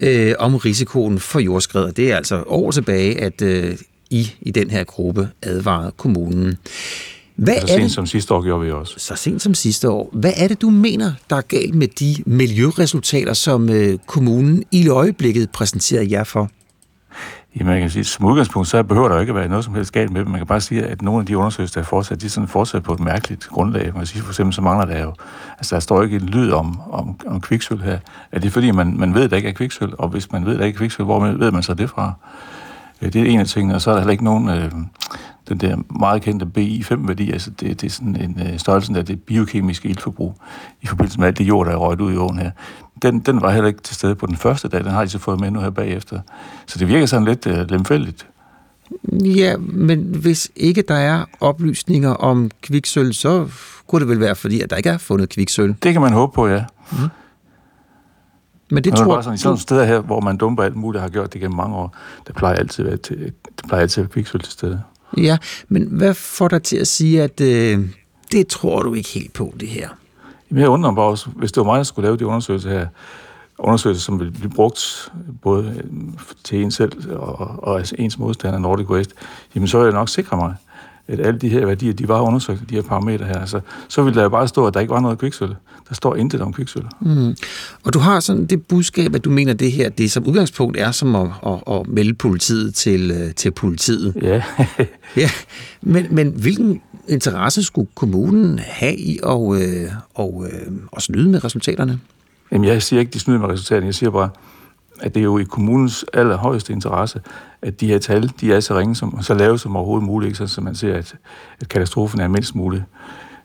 [0.00, 1.92] øh, om risikoen for jordskred.
[1.92, 3.76] Det er altså år tilbage, at øh,
[4.10, 6.56] I i den her gruppe advarede kommunen.
[7.36, 8.94] Hvad så sent det, som sidste år gjorde vi også.
[8.98, 10.10] Så sent som sidste år.
[10.12, 14.88] Hvad er det, du mener, der er galt med de miljøresultater, som øh, kommunen i
[14.88, 16.50] øjeblikket præsenterer jer for?
[17.60, 19.92] Jamen, jeg kan sige, som udgangspunkt, så behøver der ikke at være noget som helst
[19.92, 20.30] galt med dem.
[20.30, 22.48] Man kan bare sige, at nogle af de undersøgelser, der er fortsat, de er sådan
[22.48, 23.84] fortsat på et mærkeligt grundlag.
[23.84, 25.14] Man kan sige, for eksempel, så mangler der jo,
[25.58, 27.98] altså der står ikke en lyd om, om, om kviksøl her.
[28.32, 29.92] Er det fordi, man, man ved, at der ikke er kviksøl?
[29.98, 32.12] Og hvis man ved, at der ikke er kviksøl, hvor ved man så det fra?
[33.00, 34.70] Det er en af tingene, og så er der heller ikke nogen, øh,
[35.48, 39.22] den der meget kendte BI5-værdi, altså det, det er sådan en uh, størrelse af det
[39.22, 40.34] biokemiske iltforbrug
[40.82, 42.50] i forbindelse med alt det jord, der er røget ud i åen her.
[43.02, 45.18] Den, den var heller ikke til stede på den første dag, den har de så
[45.18, 46.20] fået med nu her bagefter.
[46.66, 48.26] Så det virker sådan lidt uh, lemfældigt.
[49.12, 53.48] Ja, men hvis ikke der er oplysninger om kviksøl, så
[53.86, 55.74] kunne det vel være, fordi at der ikke er fundet kviksøl.
[55.82, 56.64] Det kan man håbe på, ja.
[56.92, 56.98] Mm.
[58.70, 60.76] Men det Nå, tror bare sådan, I sådan nogle steder her, hvor man dumper alt
[60.76, 63.82] muligt, har gjort det gennem mange år, der plejer altid at være, til, der plejer
[63.82, 64.82] altid at være kviksøl til stede.
[65.16, 65.38] Ja,
[65.68, 67.80] men hvad får dig til at sige, at øh,
[68.32, 69.88] det tror du ikke helt på, det her?
[70.50, 72.70] Jamen, jeg undrer mig bare også, hvis det var mig, der skulle lave de undersøgelser
[72.70, 72.86] her,
[73.58, 76.10] undersøgelser, som vil blive brugt øh, både øh,
[76.44, 79.14] til en selv og, og altså ens modstander, Nordic West,
[79.54, 80.54] jamen så vil jeg nok sikre mig,
[81.08, 83.46] at alle de her værdier, de var undersøgt, de her parametre her.
[83.46, 85.54] Så, så ville der jo bare stå, at der ikke var noget kviksøl.
[85.88, 86.84] Der står intet om kviksøl.
[87.00, 87.36] Mm.
[87.84, 90.76] Og du har sådan det budskab, at du mener, at det her, det som udgangspunkt
[90.76, 94.14] er som at, at, at melde politiet til, øh, til politiet.
[94.22, 94.42] Ja.
[95.16, 95.30] ja.
[95.82, 101.44] Men, men hvilken interesse skulle kommunen have i at, øh, og, øh, at snyde med
[101.44, 102.00] resultaterne?
[102.52, 103.86] Jamen, jeg siger ikke, de snyder med resultaterne.
[103.86, 104.30] Jeg siger bare,
[105.00, 107.20] at det er jo i kommunens allerhøjeste interesse,
[107.66, 110.38] at de her tal, de er så ringe, som, så lave som overhovedet muligt, ikke?
[110.38, 111.14] Så, så man ser, at,
[111.60, 112.84] at katastrofen er mindst muligt,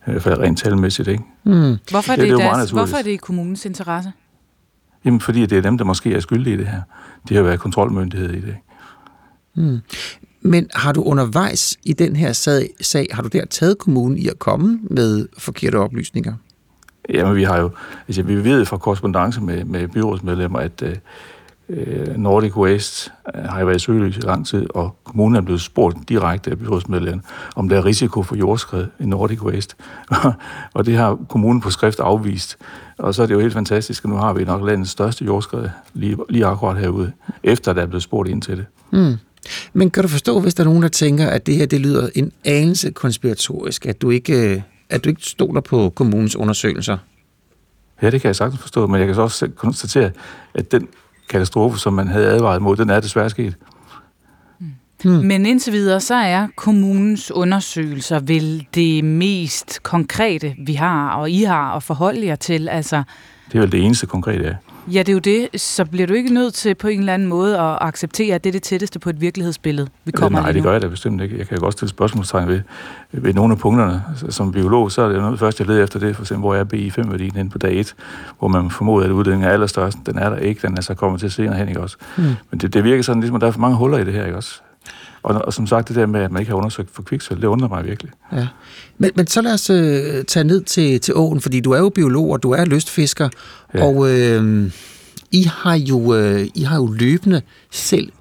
[0.07, 1.07] øh, for rent talmæssigt.
[1.07, 1.23] Ikke?
[1.43, 1.77] Mm.
[1.91, 4.11] Hvorfor, er det, det, det er deres, hvorfor er det i kommunens interesse?
[5.05, 6.81] Jamen, fordi det er dem, der måske er skyldige i det her.
[7.29, 8.55] De har været kontrolmyndighed i det.
[9.55, 9.79] Mm.
[10.41, 14.27] Men har du undervejs i den her sag, sag, har du der taget kommunen i
[14.27, 16.33] at komme med forkerte oplysninger?
[17.09, 17.69] Jamen, vi har jo,
[18.07, 20.83] altså vi ved fra korrespondence med, med byrådsmedlemmer, at
[21.71, 25.61] øh, Nordic Waste øh, har været i søgelys i lang tid, og kommunen er blevet
[25.61, 27.21] spurgt direkte af byrådsmedlemmerne,
[27.55, 29.75] om der er risiko for jordskred i Nordic Waste.
[30.73, 32.57] og det har kommunen på skrift afvist.
[32.97, 35.69] Og så er det jo helt fantastisk, at nu har vi nok landets største jordskred
[35.93, 37.11] lige, lige akkurat herude,
[37.43, 38.65] efter der er blevet spurgt ind til det.
[38.91, 39.15] Mm.
[39.73, 42.09] Men kan du forstå, hvis der er nogen, der tænker, at det her det lyder
[42.15, 46.97] en anelse konspiratorisk, at du ikke, at du ikke stoler på kommunens undersøgelser?
[48.01, 50.11] Ja, det kan jeg sagtens forstå, men jeg kan så også konstatere,
[50.53, 50.87] at den
[51.29, 53.55] katastrofe, som man havde advaret mod, den er desværre sket.
[55.03, 55.13] Hmm.
[55.13, 61.43] Men indtil videre, så er kommunens undersøgelser vel det mest konkrete, vi har, og I
[61.43, 62.69] har at forholde jer til.
[62.69, 63.03] Altså,
[63.51, 64.55] det er vel det eneste konkrete, ja.
[64.87, 65.61] Ja, det er jo det.
[65.61, 68.49] Så bliver du ikke nødt til på en eller anden måde at acceptere, at det
[68.49, 71.37] er det tætteste på et virkelighedsbillede, vi kommer Nej, det gør jeg da bestemt ikke.
[71.37, 72.61] Jeg kan jo godt stille spørgsmålstegn ved,
[73.11, 74.03] ved nogle af punkterne.
[74.29, 76.63] Som biolog, så er det noget først, jeg leder efter det, for eksempel, hvor er
[76.63, 77.95] BI5-værdien inde på dag 1,
[78.39, 79.97] hvor man formoder, at uddelingen er allerstørst.
[80.05, 81.97] Den er der ikke, den er så kommet til senere hen, ikke også?
[82.17, 82.23] Mm.
[82.51, 84.25] Men det, det, virker sådan, ligesom, at der er for mange huller i det her,
[84.25, 84.61] ikke også?
[85.23, 87.47] Og, og som sagt, det der med, at man ikke har undersøgt for kviksøl, det
[87.47, 88.11] undrer mig virkelig.
[88.33, 88.47] Ja.
[88.97, 91.89] Men, men så lad os øh, tage ned til, til åen, fordi du er jo
[91.89, 93.29] biolog, og du er lystfisker,
[93.73, 93.85] ja.
[93.85, 94.71] og øh,
[95.31, 97.41] I, har jo, øh, I har jo løbende
[97.71, 98.11] selv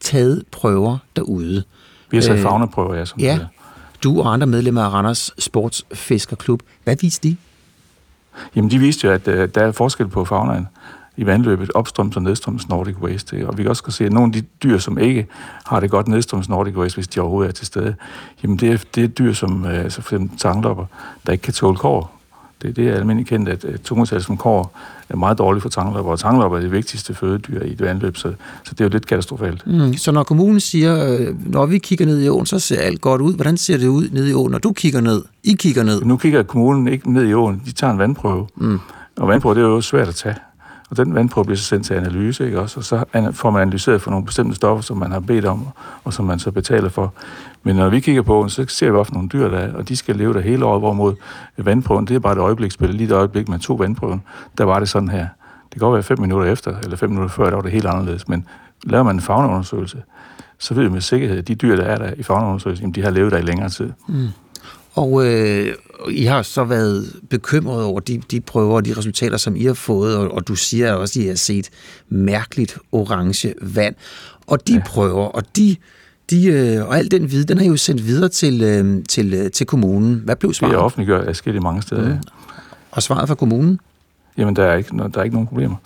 [0.00, 1.62] taget prøver derude.
[2.10, 3.04] Vi har taget fagneprøver, ja.
[3.04, 3.32] Som ja.
[3.32, 3.46] Det
[4.04, 6.62] du og andre medlemmer af Randers Sportsfiskerklub.
[6.84, 7.36] Hvad viste de?
[8.56, 10.68] Jamen, de viste jo, at øh, der er forskel på fagnaen
[11.20, 13.48] i vandløbet, opstrøms og nedstrøms Nordic Waste.
[13.48, 15.26] Og vi kan også se, at nogle af de dyr, som ikke
[15.66, 17.94] har det godt nedstrøms Nordic Waste, hvis de overhovedet er til stede,
[18.42, 20.84] jamen det er, det er dyr, som altså for eksempel tanglopper,
[21.26, 22.16] der ikke kan tåle kår.
[22.62, 26.12] Det, det er almindeligt kendt, at, at tungetal som kår er meget dårligt for tanglopper,
[26.12, 28.32] og tanglopper er det vigtigste fødedyr i et vandløb, så,
[28.64, 29.66] så det er jo lidt katastrofalt.
[29.66, 33.00] Mm, så når kommunen siger, øh, når vi kigger ned i åen, så ser alt
[33.00, 33.34] godt ud.
[33.34, 35.22] Hvordan ser det ud ned i åen, når du kigger ned?
[35.44, 36.02] I kigger ned?
[36.02, 38.46] Nu kigger kommunen ikke ned i åen, de tager en vandprøve.
[38.56, 38.78] Mm.
[39.16, 40.34] Og vandprøve, det er jo svært at tage.
[40.90, 42.80] Og den vandprøve bliver så sendt til analyse, ikke også?
[42.80, 45.66] Og så får man analyseret for nogle bestemte stoffer, som man har bedt om,
[46.04, 47.14] og som man så betaler for.
[47.62, 49.96] Men når vi kigger på så ser vi ofte nogle dyr, der er, og de
[49.96, 51.14] skal leve der hele året, hvorimod
[51.56, 52.94] vandprøven, det er bare et øjebliksspil.
[52.94, 54.22] Lige et øjeblik, man tog vandprøven,
[54.58, 55.26] der var det sådan her.
[55.64, 57.86] Det kan godt være fem minutter efter, eller fem minutter før, der var det helt
[57.86, 58.28] anderledes.
[58.28, 58.46] Men
[58.84, 60.02] laver man en fagneundersøgelse,
[60.58, 63.10] så ved vi med sikkerhed, at de dyr, der er der i fagneundersøgelsen, de har
[63.10, 63.92] levet der i længere tid.
[64.08, 64.28] Mm.
[64.94, 65.74] Og øh,
[66.10, 69.74] I har så været bekymret over de, de prøver og de resultater, som I har
[69.74, 71.70] fået, og, og du siger også, at I har set
[72.08, 73.94] mærkeligt orange vand.
[74.46, 74.82] Og de ja.
[74.86, 75.76] prøver, og de,
[76.30, 79.34] de, øh, og al den viden, den har I jo sendt videre til, øh, til,
[79.34, 80.22] øh, til kommunen.
[80.24, 80.72] Hvad blev svaret?
[80.72, 82.08] Det er offentliggjort af skidt i mange steder, mm.
[82.08, 82.18] ja.
[82.90, 83.80] Og svaret fra kommunen?
[84.36, 85.76] Jamen, der er ikke, der er ikke nogen problemer.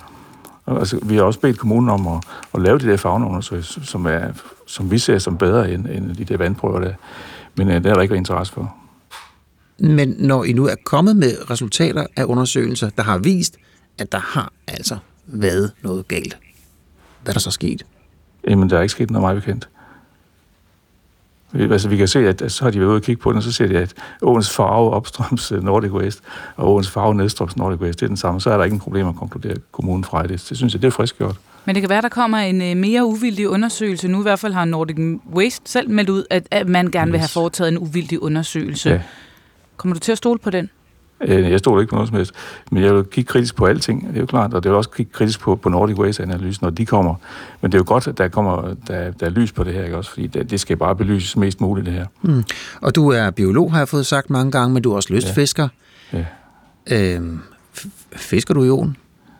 [0.67, 2.25] Altså, vi har også bedt kommunen om at,
[2.55, 4.21] at lave de der fagneundersøgelser, som, er,
[4.67, 6.93] som vi ser som bedre end, end de der vandprøver der.
[7.57, 8.75] Men det er der ikke interesse for.
[9.79, 13.57] Men når I nu er kommet med resultater af undersøgelser, der har vist,
[13.99, 14.97] at der har altså
[15.27, 16.39] været noget galt,
[17.22, 17.87] hvad er der så sket?
[18.49, 19.68] Jamen, der er ikke sket noget meget bekendt.
[21.55, 23.37] Altså, vi kan se, at, at så har de været ude og kigge på den,
[23.37, 26.20] og så ser de, at åens farve opstrøms Nordic West,
[26.57, 28.41] og åens farve nedstrøms Nordic West, det er den samme.
[28.41, 30.47] Så er der ikke en problem at konkludere kommunen fra det.
[30.49, 31.37] Det synes jeg, det er frisk gjort.
[31.64, 34.09] Men det kan være, der kommer en øh, mere uvildig undersøgelse.
[34.09, 34.97] Nu i hvert fald har Nordic
[35.35, 38.91] Waste selv meldt ud, at, at man gerne vil have foretaget en uvildig undersøgelse.
[38.91, 39.01] Ja.
[39.77, 40.70] Kommer du til at stole på den?
[41.20, 42.33] Øh, jeg stoler ikke på noget som helst,
[42.70, 44.91] men jeg vil kigge kritisk på alting, det er jo klart, og det vil også
[44.91, 47.14] kigge kritisk på, på Nordic Waste-analysen, når de kommer.
[47.61, 49.85] Men det er jo godt, at der kommer der, der er lys på det her,
[49.85, 50.11] ikke også?
[50.11, 52.07] fordi det, det skal bare belyses mest muligt, det her.
[52.22, 52.45] Mm.
[52.81, 55.68] Og du er biolog, har jeg fået sagt mange gange, men du er også lystfisker.
[56.12, 56.25] Ja.
[56.91, 57.14] ja.
[57.14, 57.41] Øhm,
[58.16, 58.97] fisker du i åen?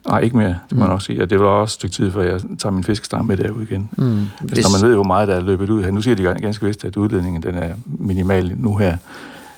[0.09, 0.80] Nej, ikke mere, det må mm.
[0.80, 1.22] jeg nok sige.
[1.22, 3.91] Og det var også et stykke tid, før jeg tager min fiskestang med derud igen.
[3.97, 4.26] Mm.
[4.41, 4.64] Hvis...
[4.64, 5.91] Når man ved, hvor meget der er løbet ud her.
[5.91, 8.97] Nu siger de ganske vist, at udledningen den er minimal nu her.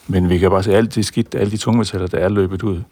[0.09, 2.63] Men vi kan bare se, at alt det skidt, alle de tungmetaller, der er løbet
[2.63, 2.83] ud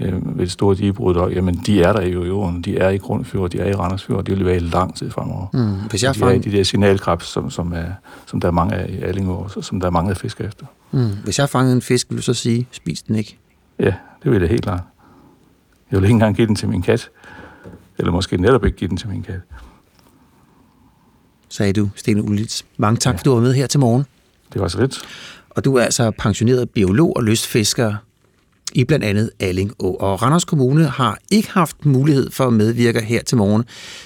[0.00, 2.62] øh, ved det store digebrud, og, jamen de er der jo i jorden.
[2.62, 5.46] De er i Grundfjord, de er i Randersfjord, de vil være i lang tid fremover.
[5.52, 5.88] Mm.
[5.90, 6.36] Hvis jeg de fang...
[6.36, 7.86] er de der signalkrabs, som, som, er,
[8.26, 10.66] som der er mange af i Allingård, som der er mange af fisk efter.
[10.90, 11.10] Mm.
[11.24, 13.38] Hvis jeg fangede en fisk, vil du så sige, spis den ikke?
[13.78, 14.80] Ja, det vil jeg helt klart.
[15.90, 17.10] Jeg vil ikke engang give den til min kat.
[17.98, 19.40] Eller måske netop ikke give den til min kat.
[21.48, 22.64] Sagde du, Sten Ulits.
[22.76, 23.18] Mange tak, ja.
[23.18, 24.04] for du var med her til morgen.
[24.52, 24.98] Det var så lidt.
[25.54, 27.94] Og du er altså pensioneret biolog og lystfisker
[28.72, 29.96] i blandt andet Alling Å.
[30.00, 33.64] Og Randers Kommune har ikke haft mulighed for at medvirke her til morgen,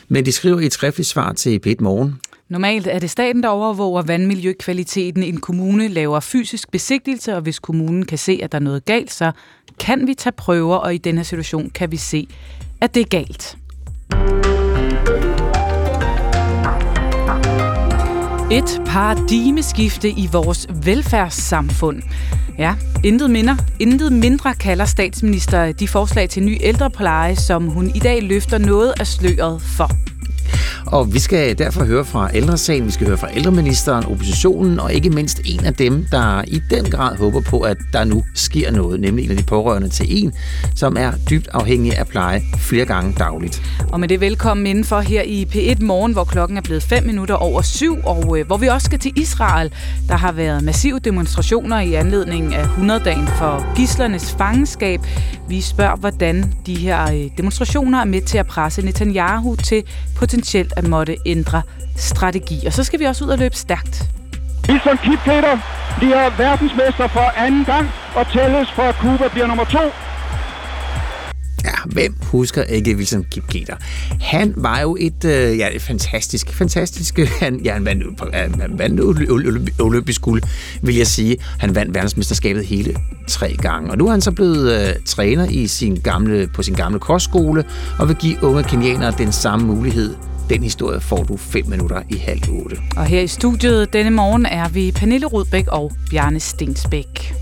[0.08, 2.20] men de skriver i et skriftligt svar til p Morgen.
[2.48, 5.22] Normalt er det staten, der overvåger vandmiljøkvaliteten.
[5.22, 9.12] En kommune laver fysisk besigtigelse, og hvis kommunen kan se, at der er noget galt,
[9.12, 9.32] så
[9.78, 12.28] kan vi tage prøver, og i denne situation kan vi se,
[12.80, 13.57] at det er galt.
[18.50, 22.02] Et paradigmeskifte i vores velfærdssamfund.
[22.58, 22.74] Ja,
[23.04, 28.22] intet mindre, intet mindre kalder statsminister de forslag til ny ældrepleje, som hun i dag
[28.22, 29.90] løfter noget af sløret for.
[30.86, 35.10] Og vi skal derfor høre fra ældresagen, vi skal høre fra ældreministeren, oppositionen og ikke
[35.10, 39.00] mindst en af dem, der i den grad håber på, at der nu sker noget,
[39.00, 40.32] nemlig en af de pårørende til en,
[40.74, 43.62] som er dybt afhængig af pleje flere gange dagligt.
[43.92, 47.34] Og med det velkommen indenfor her i P1 Morgen, hvor klokken er blevet 5 minutter
[47.34, 49.72] over syv, og øh, hvor vi også skal til Israel.
[50.08, 55.00] Der har været massive demonstrationer i anledning af 100-dagen for gislernes fangenskab.
[55.48, 59.82] Vi spørger, hvordan de her øh, demonstrationer er med til at presse Netanyahu til
[60.16, 60.37] potentielt
[60.76, 61.62] at måtte ændre
[61.96, 62.66] strategi.
[62.66, 64.02] Og så skal vi også ud og løbe stærkt.
[64.68, 65.58] Wilson Kipketer
[65.98, 69.84] bliver verdensmester for anden gang, og tælles for, at Cuba bliver nummer to.
[71.64, 73.76] Ja, hvem husker ikke Wilson Kipketer?
[74.20, 78.78] Han var jo et, øh, ja, fantastisk, fantastisk, øh, han, ja, han vandt, øh, han
[78.78, 79.00] vandt
[79.80, 80.42] olympisk guld,
[80.82, 81.36] vil jeg sige.
[81.58, 82.96] Han vandt verdensmesterskabet hele
[83.28, 86.74] tre gange, og nu er han så blevet øh, træner i sin gamle, på sin
[86.74, 87.64] gamle kostskole,
[87.98, 90.14] og vil give unge kenianere den samme mulighed
[90.50, 92.76] den historie får du 5 minutter i halv otte.
[92.96, 97.34] Og her i studiet denne morgen er vi Pernille Rudbæk og Bjarne Stensbæk.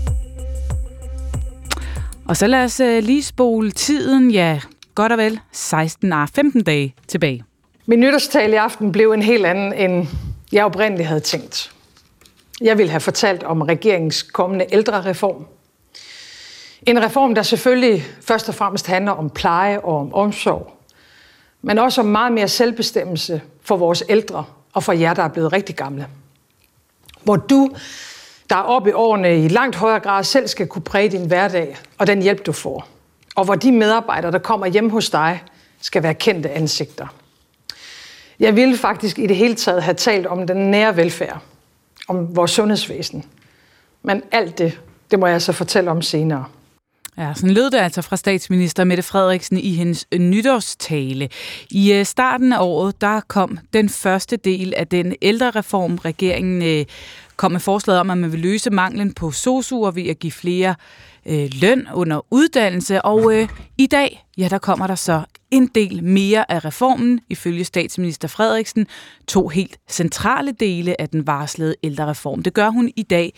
[2.29, 4.59] Og så lad os øh, lige spole tiden, ja,
[4.95, 7.43] godt og vel 16 af 15 dage tilbage.
[7.85, 10.07] Min nytårstale i aften blev en helt anden, end
[10.51, 11.71] jeg oprindeligt havde tænkt.
[12.61, 15.45] Jeg ville have fortalt om regeringens kommende ældrereform.
[16.87, 20.77] En reform, der selvfølgelig først og fremmest handler om pleje og om omsorg
[21.61, 25.53] men også om meget mere selvbestemmelse for vores ældre og for jer, der er blevet
[25.53, 26.07] rigtig gamle.
[27.23, 27.69] Hvor du,
[28.49, 31.77] der er oppe i årene, i langt højere grad selv skal kunne præge din hverdag
[31.97, 32.87] og den hjælp, du får.
[33.35, 35.43] Og hvor de medarbejdere, der kommer hjem hos dig,
[35.81, 37.07] skal være kendte ansigter.
[38.39, 41.41] Jeg ville faktisk i det hele taget have talt om den nære velfærd,
[42.07, 43.23] om vores sundhedsvæsen.
[44.03, 44.79] Men alt det,
[45.11, 46.45] det må jeg så fortælle om senere.
[47.17, 51.29] Ja, sådan lød det altså fra statsminister Mette Frederiksen i hendes nytårstale.
[51.71, 56.85] I øh, starten af året, der kom den første del af den ældrereform, regeringen øh,
[57.37, 60.75] kom med forslaget om, at man vil løse manglen på sosuer ved at give flere
[61.27, 63.01] øh, løn under uddannelse.
[63.01, 65.21] Og øh, i dag, ja, der kommer der så
[65.51, 68.87] en del mere af reformen, ifølge statsminister Frederiksen,
[69.27, 72.43] to helt centrale dele af den varslede ældrereform.
[72.43, 73.33] Det gør hun i dag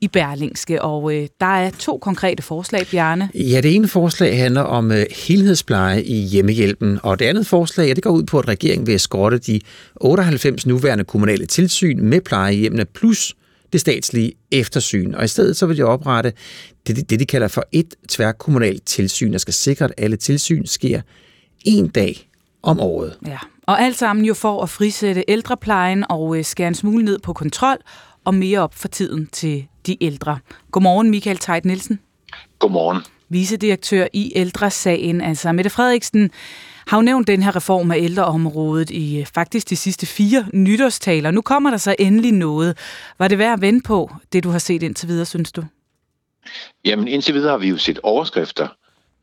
[0.00, 3.30] i Berlingske, og øh, der er to konkrete forslag, Bjarne.
[3.34, 7.94] Ja, det ene forslag handler om øh, helhedspleje i hjemmehjælpen, og det andet forslag, ja,
[7.94, 9.60] det går ud på, at regeringen vil skrotte de
[9.96, 13.34] 98 nuværende kommunale tilsyn med plejehjemmene plus
[13.72, 16.32] det statslige eftersyn, og i stedet så vil de oprette
[16.86, 21.00] det, det de kalder for et tværkommunalt tilsyn, der skal sikre, at alle tilsyn sker
[21.64, 22.28] en dag
[22.62, 23.18] om året.
[23.26, 27.18] Ja, og alt sammen jo for at frisætte ældreplejen og øh, skære en smule ned
[27.18, 27.76] på kontrol
[28.24, 30.38] og mere op for tiden til de ældre.
[30.70, 32.00] Godmorgen, Michael Tejt Nielsen.
[32.58, 33.02] Godmorgen.
[33.28, 36.30] Vicedirektør i Ældresagen, altså Mette Frederiksen,
[36.86, 41.30] har jo nævnt den her reform af ældreområdet i øh, faktisk de sidste fire nytårstaler.
[41.30, 42.78] Nu kommer der så endelig noget.
[43.18, 45.64] Var det værd at vende på, det du har set indtil videre, synes du?
[46.84, 48.68] Jamen indtil videre har vi jo set overskrifter,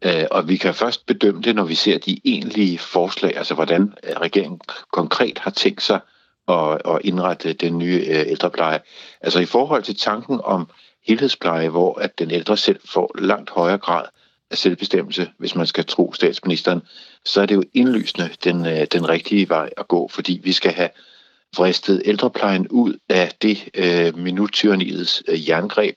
[0.01, 3.93] øh, og vi kan først bedømme det, når vi ser de egentlige forslag, altså hvordan
[4.03, 4.59] øh, regeringen
[4.91, 5.99] konkret har tænkt sig
[6.47, 8.79] at, at indrette den nye ældrepleje.
[9.21, 10.69] Altså i forhold til tanken om
[11.07, 14.05] helhedspleje, hvor at den ældre selv får langt højere grad
[14.57, 16.81] selvbestemmelse, hvis man skal tro statsministeren,
[17.25, 20.71] så er det jo indlysende den, øh, den rigtige vej at gå, fordi vi skal
[20.71, 20.89] have
[21.57, 25.95] vristet ældreplejen ud af det øh, minuttyranniets øh, jerngreb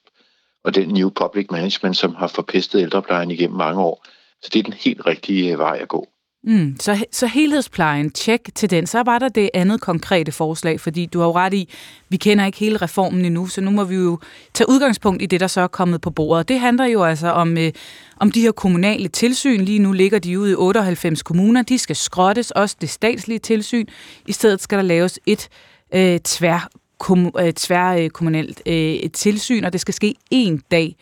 [0.65, 4.05] og den new public management, som har forpestet ældreplejen igennem mange år.
[4.43, 6.12] Så det er den helt rigtige øh, vej at gå.
[6.45, 8.87] Mm, så, så helhedsplejen, tjek til den.
[8.87, 11.69] Så var der det andet konkrete forslag, fordi du har jo ret i,
[12.09, 14.19] vi kender ikke hele reformen endnu, så nu må vi jo
[14.55, 16.49] tage udgangspunkt i det, der så er kommet på bordet.
[16.49, 17.73] Det handler jo altså om, øh,
[18.17, 19.65] om de her kommunale tilsyn.
[19.65, 21.63] Lige nu ligger de ude i 98 kommuner.
[21.63, 23.87] De skal skrottes, også det statslige tilsyn.
[24.29, 25.49] I stedet skal der laves et
[25.95, 26.69] øh, tvær,
[26.99, 30.97] kom, øh, tværkommunalt øh, tilsyn, og det skal ske én dag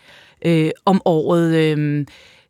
[0.45, 1.55] øh, om året.
[1.55, 2.07] Øh,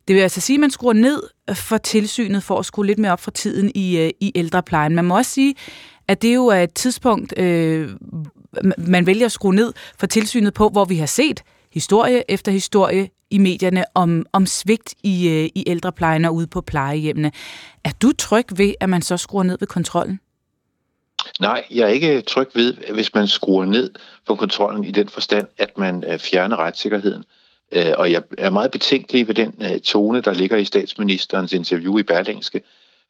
[0.07, 2.99] det vil altså sige, at man skruer ned øh, for tilsynet for at skrue lidt
[2.99, 4.95] mere op for tiden i, øh, i ældreplejen.
[4.95, 5.55] Man må også sige,
[6.07, 7.89] at det jo er et tidspunkt, øh,
[8.77, 13.09] man vælger at skrue ned for tilsynet på, hvor vi har set historie efter historie
[13.29, 17.31] i medierne om, om svigt i, øh, i ældreplejen og ude på plejehjemmene.
[17.83, 20.19] Er du tryg ved, at man så skruer ned ved kontrollen?
[21.39, 23.91] Nej, jeg er ikke tryg ved, hvis man skruer ned
[24.27, 27.23] for kontrollen i den forstand, at man øh, fjerner retssikkerheden.
[27.23, 27.40] Øh,
[27.71, 31.97] Øh, og jeg er meget betænkelig ved den øh, tone, der ligger i statsministerens interview
[31.97, 32.61] i Berlingske,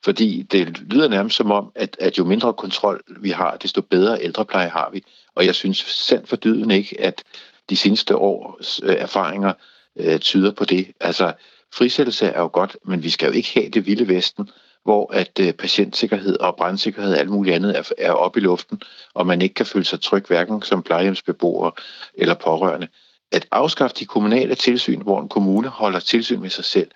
[0.03, 4.23] fordi det lyder nærmest som om, at, at jo mindre kontrol vi har, desto bedre
[4.23, 5.03] ældrepleje har vi.
[5.35, 7.23] Og jeg synes sandt for dyden ikke, at
[7.69, 9.53] de seneste års øh, erfaringer
[9.95, 10.87] øh, tyder på det.
[10.99, 11.33] Altså,
[11.73, 14.49] frisættelse er jo godt, men vi skal jo ikke have det vilde vesten,
[14.83, 18.81] hvor at øh, patientsikkerhed og brandsikkerhed og alt muligt andet er, er oppe i luften,
[19.13, 21.71] og man ikke kan føle sig tryg hverken som plejehjemsbeboer
[22.13, 22.87] eller pårørende
[23.31, 26.91] at afskaffe de kommunale tilsyn, hvor en kommune holder tilsyn med sig selv,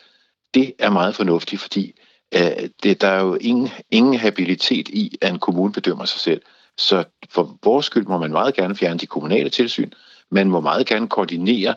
[0.54, 1.94] det er meget fornuftigt, fordi
[2.36, 6.42] øh, det, der er jo ingen, ingen habilitet i, at en kommune bedømmer sig selv.
[6.78, 9.92] Så for vores skyld må man meget gerne fjerne de kommunale tilsyn.
[10.32, 11.76] Man må meget gerne koordinere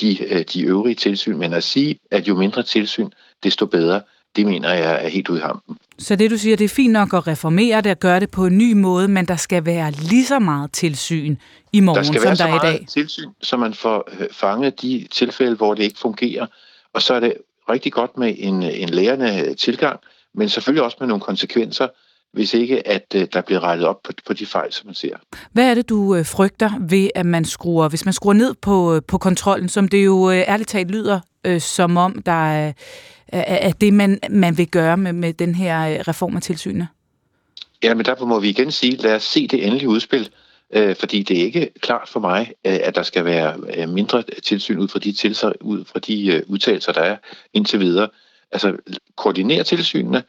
[0.00, 3.10] de, øh, de øvrige tilsyn, men at sige, at jo mindre tilsyn,
[3.42, 4.02] desto bedre,
[4.36, 5.76] det mener jeg er helt ud i hampen.
[5.98, 8.46] Så det du siger, det er fint nok at reformere det og gøre det på
[8.46, 11.36] en ny måde, men der skal være lige så meget tilsyn
[11.72, 12.32] i morgen, som der er i dag.
[12.32, 15.82] Der skal være så meget tilsyn, så man får øh, fanget de tilfælde, hvor det
[15.82, 16.46] ikke fungerer.
[16.94, 17.34] Og så er det
[17.70, 20.00] rigtig godt med en, en lærende tilgang,
[20.34, 21.88] men selvfølgelig også med nogle konsekvenser,
[22.32, 25.16] hvis ikke at øh, der bliver rettet op på, på de fejl, som man ser.
[25.52, 29.00] Hvad er det, du øh, frygter ved, at man skruer, hvis man skruer ned på,
[29.08, 32.72] på kontrollen, som det jo ærligt talt lyder, øh, som om der er
[33.32, 36.88] af det, man, man vil gøre med, med den her øh, reform af tilsynet?
[37.82, 40.30] Ja, men derfor må vi igen sige, lad os se det endelige udspil,
[40.74, 44.22] øh, fordi det er ikke klart for mig, øh, at der skal være øh, mindre
[44.44, 47.16] tilsyn ud fra de, tilsag, ud fra de øh, udtalelser, der er
[47.52, 48.08] indtil videre.
[48.52, 48.76] Altså,
[49.16, 50.22] koordinere tilsynene,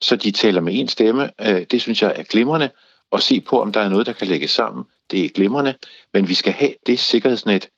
[0.00, 2.70] så de taler med en stemme, øh, det synes jeg er glimrende,
[3.10, 4.84] og se på, om der er noget, der kan lægges sammen.
[5.10, 5.74] Det er glimrende,
[6.14, 7.68] men vi skal have det sikkerhedsnet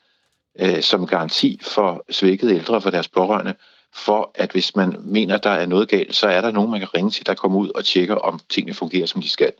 [0.60, 3.54] øh, som garanti for svækkede ældre og for deres pårørende,
[3.94, 6.94] for at hvis man mener, der er noget galt, så er der nogen, man kan
[6.94, 9.52] ringe til, der kommer ud og tjekker, om tingene fungerer, som de skal.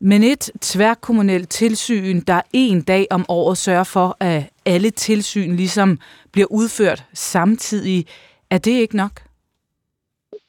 [0.00, 5.98] Men et tværkommunalt tilsyn, der en dag om året sørger for, at alle tilsyn ligesom
[6.32, 8.06] bliver udført samtidig,
[8.50, 9.22] er det ikke nok?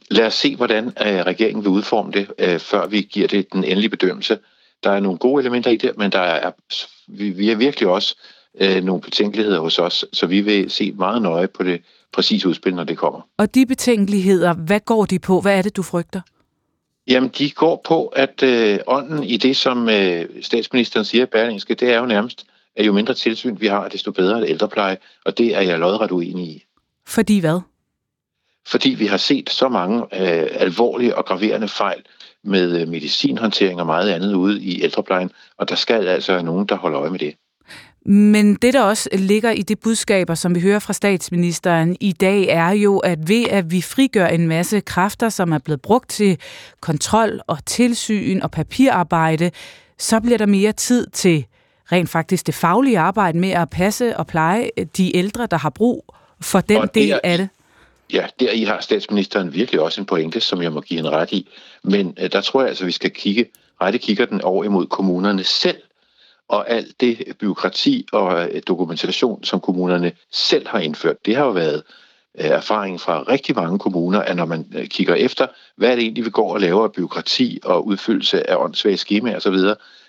[0.09, 3.63] Lad os se, hvordan uh, regeringen vil udforme det, uh, før vi giver det den
[3.63, 4.39] endelige bedømmelse.
[4.84, 6.51] Der er nogle gode elementer i det, men der er,
[7.07, 8.15] vi, er virkelig også
[8.53, 11.82] uh, nogle betænkeligheder hos os, så vi vil se meget nøje på det
[12.14, 13.22] præcis udspil, når det kommer.
[13.38, 15.41] Og de betænkeligheder, hvad går de på?
[15.41, 16.22] Hvad er det, du frygter?
[17.08, 21.76] Jamen, de går på, at øh, ånden i det, som øh, statsministeren siger i Berlingske,
[21.76, 22.45] det er jo nærmest,
[22.76, 26.12] at jo mindre tilsyn vi har, desto bedre er ældrepleje, og det er jeg lodret
[26.12, 26.64] uenig i.
[27.08, 27.60] Fordi hvad?
[28.68, 32.03] Fordi vi har set så mange øh, alvorlige og graverende fejl
[32.43, 36.66] med øh, medicinhåndtering og meget andet ude i ældreplejen, og der skal altså være nogen,
[36.66, 37.36] der holder øje med det.
[38.10, 42.47] Men det, der også ligger i de budskaber, som vi hører fra statsministeren i dag,
[42.47, 46.38] er jo, at ved at vi frigør en masse kræfter, som er blevet brugt til
[46.80, 49.51] kontrol og tilsyn og papirarbejde,
[49.97, 51.45] så bliver der mere tid til
[51.91, 56.14] rent faktisk det faglige arbejde med at passe og pleje de ældre, der har brug
[56.41, 57.49] for den og del af det.
[58.14, 61.32] Ja, der i har statsministeren virkelig også en pointe, som jeg må give en ret
[61.32, 61.49] i.
[61.84, 63.45] Men øh, der tror jeg altså, vi skal kigge,
[63.82, 65.78] rette kigger den over imod kommunerne selv,
[66.49, 71.51] og alt det byråkrati og øh, dokumentation, som kommunerne selv har indført, det har jo
[71.51, 71.83] været
[72.39, 75.95] øh, erfaring erfaringen fra rigtig mange kommuner, at når man øh, kigger efter, hvad er
[75.95, 79.57] det egentlig, vi går og laver af byråkrati og udfyldelse af åndssvage skemaer osv.,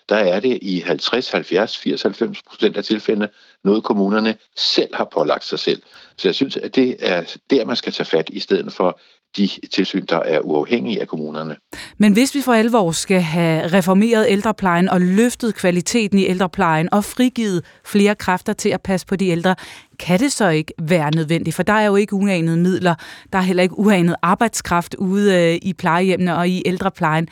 [0.09, 3.29] der er det i 50, 70, 80, 90 procent af tilfældene
[3.65, 5.83] noget, kommunerne selv har pålagt sig selv.
[6.17, 9.01] Så jeg synes, at det er der, man skal tage fat, i stedet for
[9.37, 11.57] de tilsyn, der er uafhængige af kommunerne.
[11.99, 17.05] Men hvis vi for alvor skal have reformeret ældreplejen og løftet kvaliteten i ældreplejen og
[17.05, 19.55] frigivet flere kræfter til at passe på de ældre,
[19.99, 21.57] kan det så ikke være nødvendigt?
[21.57, 22.95] For der er jo ikke uanede midler,
[23.33, 27.29] der er heller ikke uanet arbejdskraft ude øh, i plejehjemmene og i ældreplejen.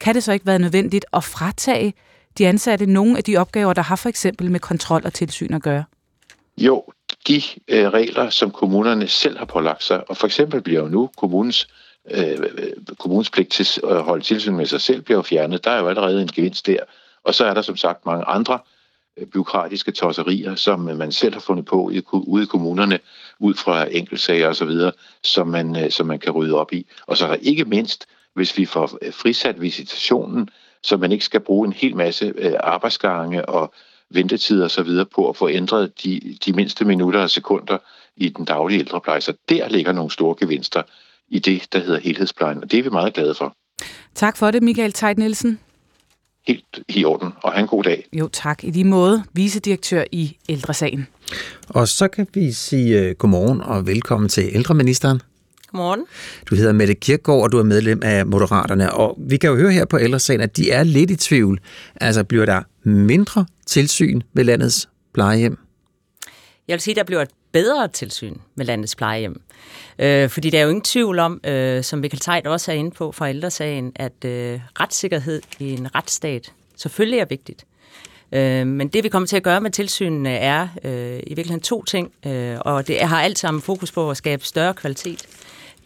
[0.00, 1.94] Kan det så ikke være nødvendigt at fratage
[2.38, 5.62] de ansatte nogle af de opgaver, der har for eksempel med kontrol og tilsyn at
[5.62, 5.84] gøre?
[6.58, 6.84] Jo,
[7.28, 11.10] de øh, regler, som kommunerne selv har pålagt sig, og for eksempel bliver jo nu
[11.16, 11.68] kommunens,
[12.10, 12.38] øh,
[12.98, 15.64] kommunens pligt til øh, at holde tilsyn med sig selv, bliver jo fjernet.
[15.64, 16.78] Der er jo allerede en gevinst der.
[17.24, 18.58] Og så er der som sagt mange andre
[19.16, 22.98] øh, byråkratiske tosserier, som øh, man selv har fundet på i, ude i kommunerne,
[23.38, 24.70] ud fra enkeltsager osv.,
[25.22, 26.86] som man, øh, som man kan rydde op i.
[27.06, 30.48] Og så er der ikke mindst, hvis vi får øh, frisat visitationen,
[30.82, 33.74] så man ikke skal bruge en hel masse øh, arbejdsgange og
[34.10, 37.78] ventetid og så videre på at få ændret de, de mindste minutter og sekunder
[38.16, 39.20] i den daglige ældrepleje.
[39.20, 40.82] Så der ligger nogle store gevinster
[41.28, 43.54] i det, der hedder helhedsplejen, og det er vi meget glade for.
[44.14, 45.58] Tak for det, Michael Tejt Nielsen.
[46.46, 48.06] Helt i orden, og have en god dag.
[48.12, 48.64] Jo, tak.
[48.64, 51.06] I lige måde, vicedirektør i Ældresagen.
[51.68, 55.20] Og så kan vi sige uh, godmorgen og velkommen til ældreministeren.
[55.70, 56.04] Godmorgen.
[56.46, 58.92] Du hedder Mette Kirkgaard, og du er medlem af Moderaterne.
[58.92, 61.60] Og vi kan jo høre her på ældresagen, at de er lidt i tvivl.
[62.00, 65.58] Altså, bliver der mindre tilsyn ved landets plejehjem?
[66.68, 69.40] Jeg vil sige, at der bliver et bedre tilsyn med landets plejehjem.
[69.98, 72.90] Øh, fordi der er jo ingen tvivl om, øh, som Michael Tejt også er inde
[72.90, 77.64] på fra ældresagen, at øh, retssikkerhed i en retsstat selvfølgelig er vigtigt.
[78.32, 81.82] Øh, men det vi kommer til at gøre med tilsynene er øh, i virkeligheden to
[81.82, 85.26] ting, øh, og det har alt sammen fokus på at skabe større kvalitet.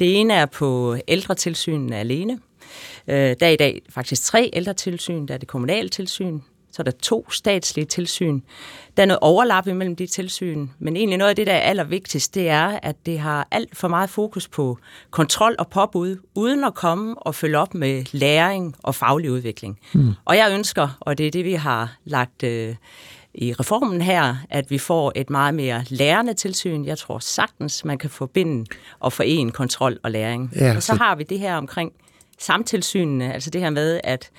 [0.01, 2.40] Det ene er på ældretilsynene alene.
[3.09, 5.26] Øh, der er i dag faktisk tre ældretilsyn.
[5.26, 6.40] Der er det kommunale tilsyn,
[6.74, 8.40] så er der to statslige tilsyn.
[8.97, 12.34] Der er noget overlap imellem de tilsyn, men egentlig noget af det, der er allervigtigst,
[12.34, 14.78] det er, at det har alt for meget fokus på
[15.11, 19.78] kontrol og påbud, uden at komme og følge op med læring og faglig udvikling.
[19.92, 20.12] Mm.
[20.24, 22.74] Og jeg ønsker, og det er det, vi har lagt øh,
[23.35, 26.85] i reformen her, at vi får et meget mere lærende tilsyn.
[26.85, 28.64] Jeg tror sagtens, man kan forbinde
[29.01, 30.53] og forene kontrol og læring.
[30.57, 31.93] Ja, og så, så har vi det her omkring
[32.39, 34.30] samtilsynene, altså det her med, at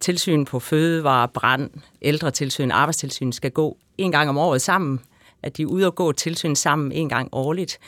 [0.00, 1.70] tilsyn på fødevare, brand,
[2.02, 5.00] ældretilsyn, arbejdstilsyn skal gå en gang om året sammen
[5.44, 7.78] at de er ude og gå tilsyn sammen en gang årligt.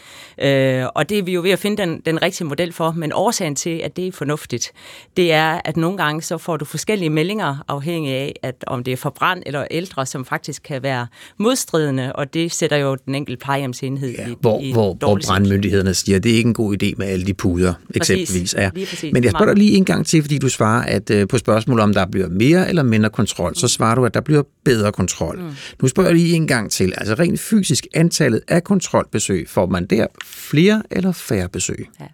[0.42, 3.12] Øh, og det er vi jo ved at finde den, den rigtige model for, men
[3.14, 4.72] årsagen til, at det er fornuftigt,
[5.16, 8.92] det er, at nogle gange så får du forskellige meldinger, afhængig af, at om det
[8.92, 11.06] er for brand eller ældre, som faktisk kan være
[11.38, 15.94] modstridende, og det sætter jo den enkelte plejehjemsenhed ja, i, hvor, i hvor, hvor brandmyndighederne
[15.94, 18.54] siger, at det er ikke en god idé med alle de puder, eksempelvis.
[18.54, 18.70] Ja.
[18.70, 21.38] Præcis, Men jeg spørger dig lige en gang til, fordi du svarer, at uh, på
[21.38, 23.54] spørgsmålet om der bliver mere eller mindre kontrol, mm.
[23.54, 25.38] så svarer du, at der bliver bedre kontrol.
[25.38, 25.50] Mm.
[25.82, 29.86] Nu spørger jeg lige en gang til, altså rent fysisk antallet af kontrolbesøg, får man
[29.86, 31.88] der flere eller færre besøg?
[32.00, 32.06] Ja.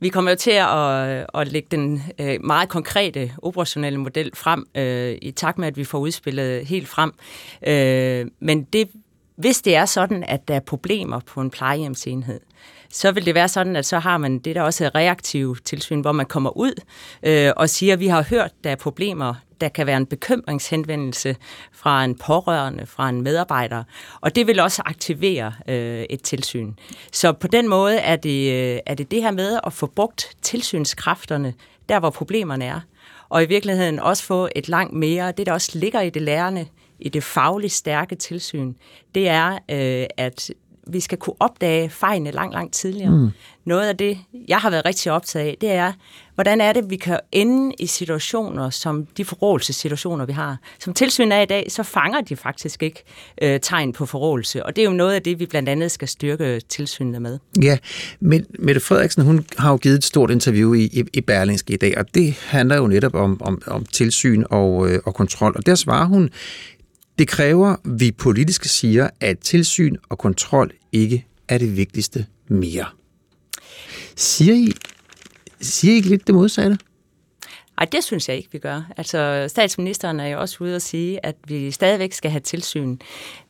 [0.00, 4.66] Vi kommer jo til at, øh, at lægge den øh, meget konkrete operationelle model frem,
[4.74, 7.12] øh, i takt med, at vi får udspillet helt frem.
[7.66, 8.88] Øh, men det,
[9.36, 12.40] hvis det er sådan, at der er problemer på en plejehjemsenhed,
[12.94, 16.00] så vil det være sådan, at så har man det, der også er reaktive tilsyn,
[16.00, 16.80] hvor man kommer ud
[17.22, 21.36] øh, og siger, at vi har hørt, der er problemer, der kan være en bekymringshenvendelse
[21.72, 23.84] fra en pårørende, fra en medarbejder,
[24.20, 26.72] og det vil også aktivere øh, et tilsyn.
[27.12, 30.36] Så på den måde er det, øh, er det det her med at få brugt
[30.42, 31.54] tilsynskræfterne
[31.88, 32.80] der, hvor problemerne er,
[33.28, 36.66] og i virkeligheden også få et langt mere, det der også ligger i det lærende,
[36.98, 38.74] i det fagligt stærke tilsyn,
[39.14, 40.50] det er, øh, at
[40.86, 43.10] vi skal kunne opdage fejlene langt, langt tidligere.
[43.10, 43.30] Mm.
[43.64, 44.18] Noget af det,
[44.48, 45.92] jeg har været rigtig optaget af, det er,
[46.34, 50.56] hvordan er det, vi kan ende i situationer, som de forrådelsessituationer, vi har.
[50.78, 53.02] Som tilsyn er i dag, så fanger de faktisk ikke
[53.42, 56.08] øh, tegn på forrådelse, og det er jo noget af det, vi blandt andet skal
[56.08, 57.38] styrke tilsynene med.
[57.62, 57.78] Ja,
[58.20, 61.76] men Mette Frederiksen, hun har jo givet et stort interview i, i, i Berlingske i
[61.76, 65.66] dag, og det handler jo netop om, om, om tilsyn og, øh, og kontrol, og
[65.66, 66.30] der svarer hun,
[67.18, 72.86] det kræver, vi politisk siger, at tilsyn og kontrol ikke er det vigtigste mere.
[74.16, 74.72] Siger I,
[75.60, 76.78] siger I ikke lidt det modsatte?
[77.78, 78.92] Nej, det synes jeg ikke, vi gør.
[78.96, 82.98] Altså, statsministeren er jo også ude at sige, at vi stadigvæk skal have tilsyn.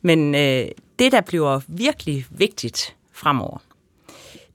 [0.01, 0.67] Men øh,
[0.99, 3.57] det, der bliver virkelig vigtigt fremover,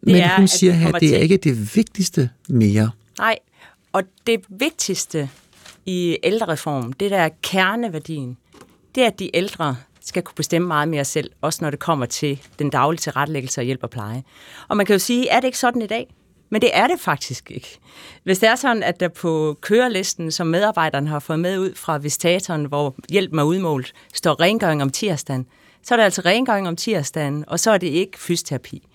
[0.00, 1.22] det Men hun er, siger her, det er til...
[1.22, 2.90] ikke det vigtigste mere.
[3.18, 3.38] Nej,
[3.92, 5.30] og det vigtigste
[5.86, 8.36] i ældrereformen, det der er kerneværdien,
[8.94, 12.06] det er, at de ældre skal kunne bestemme meget mere selv, også når det kommer
[12.06, 14.24] til den daglige tilrettelæggelse og hjælp og pleje.
[14.68, 16.14] Og man kan jo sige, er det ikke sådan i dag?
[16.50, 17.78] Men det er det faktisk ikke.
[18.24, 21.98] Hvis det er sådan, at der på kørelisten, som medarbejderne har fået med ud fra
[21.98, 25.46] visitatoren, hvor hjælp er udmålt, står rengøring om tirsdagen,
[25.82, 28.88] så er det altså rengøring om tirsdagen, og så er det ikke fysioterapi.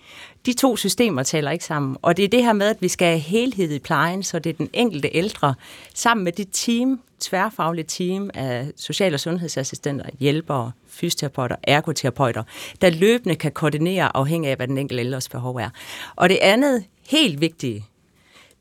[0.46, 3.06] De to systemer taler ikke sammen, og det er det her med, at vi skal
[3.06, 5.54] have helhed i plejen, så det er den enkelte ældre,
[5.94, 12.42] sammen med det team, tværfaglige team af social- og sundhedsassistenter, hjælpere, fysioterapeuter, ergoterapeuter,
[12.80, 15.70] der løbende kan koordinere afhængig af, hvad den enkelte ældres behov er.
[16.16, 17.84] Og det andet helt vigtige,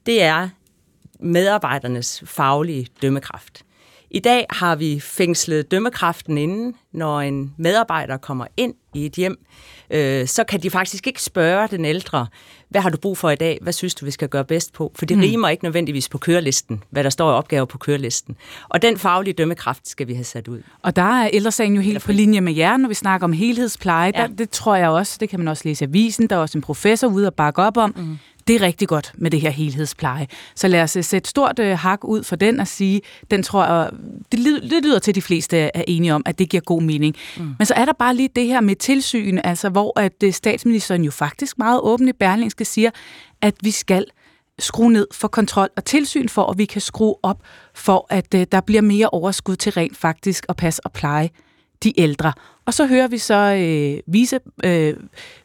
[0.05, 0.49] det er
[1.19, 3.64] medarbejdernes faglige dømmekraft.
[4.15, 9.37] I dag har vi fængslet dømmekraften inden, når en medarbejder kommer ind i et hjem,
[9.89, 12.27] øh, så kan de faktisk ikke spørge den ældre,
[12.69, 14.91] hvad har du brug for i dag, hvad synes du, vi skal gøre bedst på?
[14.95, 15.23] For det mm.
[15.23, 18.35] rimer ikke nødvendigvis på kørelisten, hvad der står i opgaver på kørelisten.
[18.69, 20.61] Og den faglige dømmekraft skal vi have sat ud.
[20.81, 24.11] Og der er ældresagen jo helt på linje med jer, når vi snakker om helhedspleje.
[24.15, 24.21] Ja.
[24.21, 26.57] Der, det tror jeg også, det kan man også læse i avisen, der er også
[26.57, 27.93] en professor ude og bakke op om.
[27.97, 28.17] Mm
[28.47, 30.27] det er rigtig godt med det her helhedspleje.
[30.55, 33.01] Så lad os øh, sætte stort øh, hak ud for den og sige,
[33.31, 33.89] den tror jeg,
[34.31, 37.15] det, det lyder til, de fleste er enige om, at det giver god mening.
[37.37, 37.55] Mm.
[37.59, 41.03] Men så er der bare lige det her med tilsyn, altså hvor at øh, statsministeren
[41.03, 42.91] jo faktisk meget åbent i Berlingske siger,
[43.41, 44.05] at vi skal
[44.59, 47.41] skrue ned for kontrol og tilsyn for, at vi kan skrue op
[47.73, 51.29] for, at øh, der bliver mere overskud til rent faktisk at passe og pleje
[51.83, 52.33] de ældre.
[52.65, 54.93] Og så hører vi så øh, vice, øh,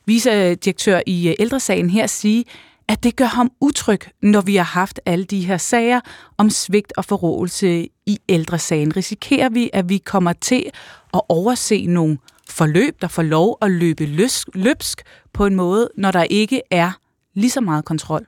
[0.07, 2.45] vicedirektør i øh, ældresagen her sige,
[2.91, 6.01] at det gør ham utryg, når vi har haft alle de her sager
[6.39, 8.97] om svigt og forrådelse i ældresagen.
[8.97, 10.71] Risikerer vi, at vi kommer til
[11.15, 12.19] at overse nogle
[12.49, 15.03] forløb, der får lov at løbe løs, løbsk
[15.33, 16.93] på en måde, når der ikke er
[17.35, 18.27] lige så meget kontrol?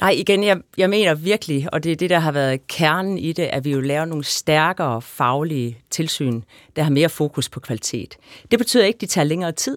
[0.00, 3.32] Nej, igen, jeg, jeg mener virkelig, og det er det, der har været kernen i
[3.32, 6.42] det, at vi jo laver nogle stærkere faglige tilsyn,
[6.76, 8.16] der har mere fokus på kvalitet.
[8.50, 9.76] Det betyder ikke, at de tager længere tid.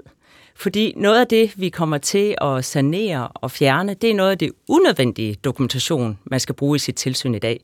[0.55, 4.37] Fordi noget af det, vi kommer til at sanere og fjerne, det er noget af
[4.37, 7.59] det unødvendige dokumentation, man skal bruge i sit tilsyn i dag.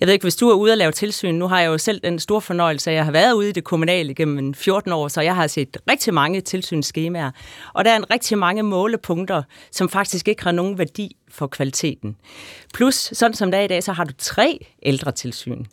[0.00, 2.00] Jeg ved ikke, hvis du er ude og lave tilsyn, nu har jeg jo selv
[2.00, 5.20] den store fornøjelse, at jeg har været ude i det kommunale gennem 14 år, så
[5.20, 7.30] jeg har set rigtig mange tilsynsskemaer.
[7.74, 12.16] Og der er en rigtig mange målepunkter, som faktisk ikke har nogen værdi for kvaliteten.
[12.74, 15.64] Plus, sådan som det er i dag, så har du tre ældre tilsyn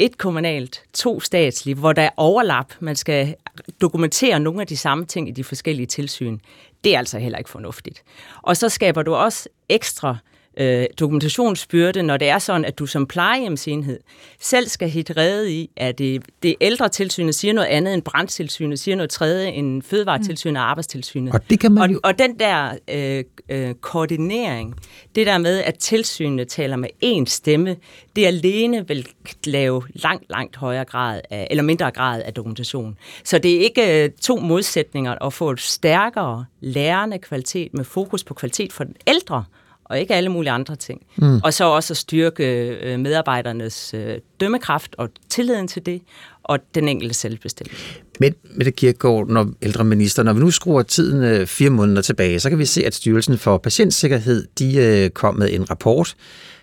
[0.00, 2.72] et kommunalt, to statslige, hvor der er overlap.
[2.80, 3.34] Man skal
[3.80, 6.38] dokumentere nogle af de samme ting i de forskellige tilsyn.
[6.84, 8.02] Det er altså heller ikke fornuftigt.
[8.42, 10.16] Og så skaber du også ekstra
[10.60, 14.00] øh, dokumentationsbyrde, når det er sådan, at du som plejehjemsenhed
[14.40, 18.78] selv skal hit redde i, at det, det ældre tilsynet siger noget andet end brandtilsynet,
[18.78, 21.34] siger noget tredje end fødevaretilsynet og arbejdstilsynet.
[21.34, 22.00] Og det kan man og, jo...
[22.04, 24.74] og den der øh, øh, koordinering,
[25.14, 27.76] det der med, at tilsynet taler med én stemme,
[28.16, 29.08] det alene vil
[29.44, 32.98] lave langt, langt højere grad af, eller mindre grad af dokumentation.
[33.24, 38.24] Så det er ikke øh, to modsætninger at få et stærkere lærende kvalitet med fokus
[38.24, 39.44] på kvalitet for den ældre,
[39.90, 41.02] og ikke alle mulige andre ting.
[41.16, 41.40] Mm.
[41.44, 42.44] Og så også at styrke
[42.82, 46.02] øh, medarbejdernes øh, dømmekraft og tilliden til det,
[46.42, 47.84] og den enkelte selvbestemmelse.
[48.20, 52.40] Men med det Kirkegaard, når ældreminister, når vi nu skruer tiden øh, fire måneder tilbage,
[52.40, 56.14] så kan vi se, at Styrelsen for Patientsikkerhed, de øh, kom med en rapport.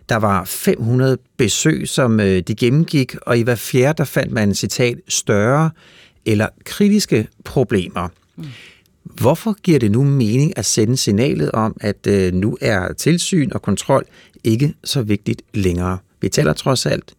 [0.10, 4.56] Der var 500 besøg, som øh, de gennemgik, og i hver fjerde, der fandt man,
[4.56, 5.72] citat, større
[6.26, 8.08] eller kritiske problemer.
[8.36, 8.46] Mm.
[9.16, 13.62] Hvorfor giver det nu mening at sende signalet om, at øh, nu er tilsyn og
[13.62, 14.06] kontrol
[14.44, 15.98] ikke så vigtigt længere?
[16.22, 17.14] Vi taler trods alt,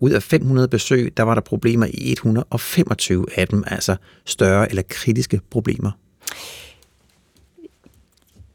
[0.00, 4.82] ud af 500 besøg, der var der problemer i 125 af dem, altså større eller
[4.88, 5.90] kritiske problemer.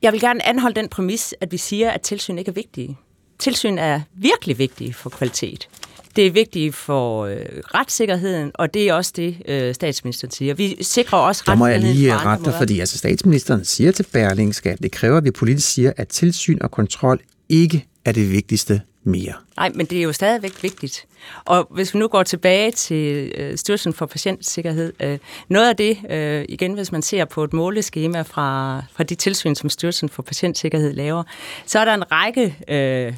[0.02, 2.98] Jeg vil gerne anholde den præmis, at vi siger, at tilsyn ikke er vigtige.
[3.40, 5.70] Tilsyn er virkelig vigtige for kvalitet.
[6.16, 7.36] Det er vigtigt for øh,
[7.74, 10.54] retssikkerheden, og det er også det, øh, statsministeren siger.
[10.54, 14.72] Vi sikrer også Der må jeg lige rette dig, fordi altså, statsministeren siger til Berlingske,
[14.72, 17.20] at det kræver, at vi politisk siger, at tilsyn og kontrol
[17.50, 19.34] ikke er det vigtigste mere.
[19.58, 21.06] Nej, men det er jo stadigvæk vigtigt.
[21.46, 25.20] Og hvis vi nu går tilbage til øh, Styrelsen for Patientsikkerhed, øh,
[25.50, 29.56] noget af det, øh, igen hvis man ser på et måleskema fra, fra de tilsyn,
[29.56, 31.24] som Styrelsen for Patientsikkerhed laver,
[31.66, 33.14] så er der en række øh,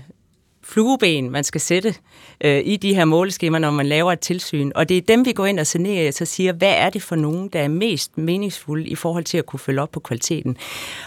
[0.64, 1.96] flueben, man skal sætte
[2.42, 4.72] øh, i de her måleskemaer, når man laver et tilsyn.
[4.76, 7.16] Og det er dem, vi går ind og sanerer og siger, hvad er det for
[7.16, 10.58] nogen, der er mest meningsfulde i forhold til at kunne følge op på kvaliteten.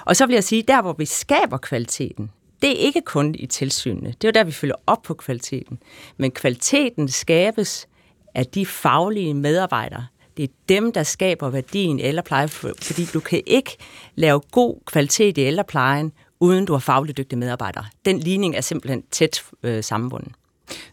[0.04, 2.30] Og så vil jeg sige, der hvor vi skaber kvaliteten,
[2.62, 4.06] det er ikke kun i tilsynene.
[4.06, 5.78] Det er jo der, vi følger op på kvaliteten.
[6.16, 7.88] Men kvaliteten skabes
[8.34, 10.06] af de faglige medarbejdere.
[10.36, 13.76] Det er dem, der skaber værdien i ældrepleje, fordi du kan ikke
[14.14, 17.84] lave god kvalitet i ældreplejen, uden du har fagligt dygtige medarbejdere.
[18.04, 20.32] Den ligning er simpelthen tæt øh, sammenbunden.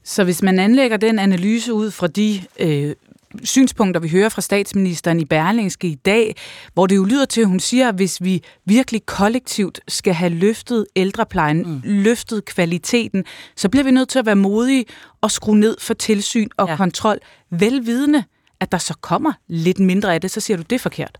[0.04, 2.96] Så hvis man anlægger den analyse ud fra de øh,
[3.44, 6.36] synspunkter, vi hører fra statsministeren i Berlingske i dag,
[6.74, 10.30] hvor det jo lyder til, at hun siger, at hvis vi virkelig kollektivt skal have
[10.30, 11.82] løftet ældreplejen, mm.
[11.84, 13.26] løftet kvaliteten,
[13.56, 14.86] så bliver vi nødt til at være modige
[15.22, 16.76] og skrue ned for tilsyn og ja.
[16.76, 17.18] kontrol,
[17.50, 18.24] velvidende,
[18.60, 21.20] at der så kommer lidt mindre af det, så siger du, det er forkert.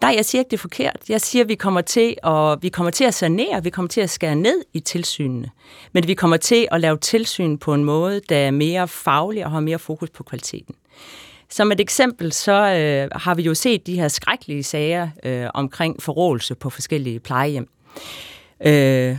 [0.00, 0.96] Nej, jeg siger ikke, det er forkert.
[1.08, 4.00] Jeg siger, at vi kommer til at, vi kommer til at sanere, vi kommer til
[4.00, 5.50] at skære ned i tilsynene.
[5.92, 9.50] Men vi kommer til at lave tilsyn på en måde, der er mere faglig og
[9.50, 10.74] har mere fokus på kvaliteten.
[11.50, 16.02] Som et eksempel, så øh, har vi jo set de her skrækkelige sager øh, omkring
[16.02, 17.68] forrådelse på forskellige plejehjem.
[18.66, 19.16] Øh,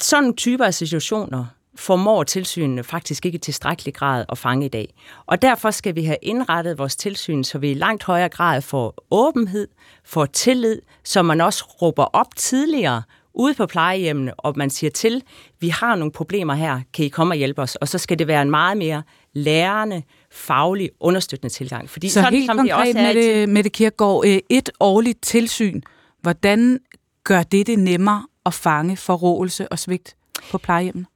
[0.00, 1.44] sådan typer af situationer
[1.78, 4.94] formår tilsynene faktisk ikke i tilstrækkelig grad at fange i dag.
[5.26, 8.94] Og derfor skal vi have indrettet vores tilsyn, så vi i langt højere grad får
[9.10, 9.68] åbenhed,
[10.04, 13.02] får tillid, så man også råber op tidligere
[13.34, 15.22] ude på plejehjemmene, og man siger til,
[15.60, 17.76] vi har nogle problemer her, kan I komme og hjælpe os?
[17.76, 19.02] Og så skal det være en meget mere
[19.32, 21.90] lærende, faglig, understøttende tilgang.
[21.90, 24.70] Fordi så sådan, helt som konkret, det også er med det, Mette Kirkegaard, øh, et
[24.80, 25.80] årligt tilsyn,
[26.22, 26.78] hvordan
[27.24, 30.16] gør det det nemmere at fange forrådelse og svigt
[30.50, 31.06] på plejehjemmene?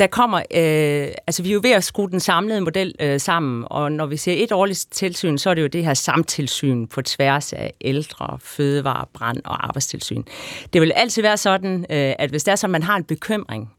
[0.00, 3.64] Der kommer, øh, altså vi er jo ved at skrue den samlede model øh, sammen,
[3.70, 7.02] og når vi ser et årligt tilsyn, så er det jo det her samtilsyn på
[7.02, 10.22] tværs af ældre, fødevare, brand og arbejdstilsyn.
[10.72, 13.70] Det vil altid være sådan, øh, at hvis der er sådan, man har en bekymring,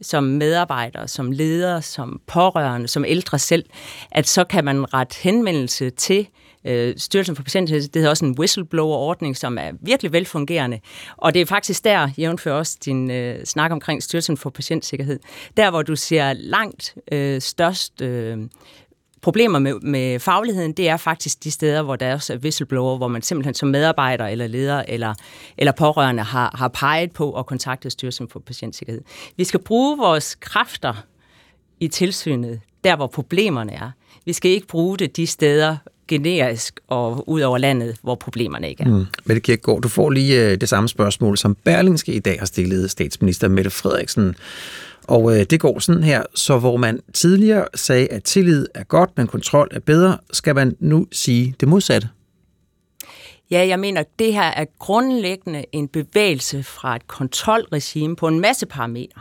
[0.00, 3.64] som medarbejder, som leder, som pårørende, som ældre selv,
[4.10, 8.24] at så kan man rette henvendelse til øh, Øh, Styrelsen for Patientsikkerhed, det hedder også
[8.24, 10.80] en whistleblower-ordning, som er virkelig velfungerende.
[11.16, 15.18] Og det er faktisk der, jævnfører også din øh, snak omkring Styrelsen for Patientsikkerhed,
[15.56, 18.38] der hvor du ser langt øh, størst øh,
[19.22, 23.22] problemer med, med fagligheden, det er faktisk de steder, hvor der er whistleblower, hvor man
[23.22, 25.14] simpelthen som medarbejder eller leder eller,
[25.58, 29.02] eller pårørende har, har peget på og kontaktet Styrelsen for Patientsikkerhed.
[29.36, 30.94] Vi skal bruge vores kræfter
[31.80, 33.90] i tilsynet, der hvor problemerne er.
[34.24, 35.76] Vi skal ikke bruge det de steder,
[36.08, 38.88] generisk og ud over landet, hvor problemerne ikke er.
[38.88, 39.04] Mm.
[39.24, 42.90] Mette Kirkegaard, du får lige øh, det samme spørgsmål, som Berlingske i dag har stillet
[42.90, 44.34] statsminister Mette Frederiksen.
[45.04, 49.10] Og øh, det går sådan her, så hvor man tidligere sagde, at tillid er godt,
[49.16, 52.08] men kontrol er bedre, skal man nu sige det modsatte.
[53.50, 58.66] Ja, jeg mener, det her er grundlæggende en bevægelse fra et kontrolregime på en masse
[58.66, 59.20] parametre.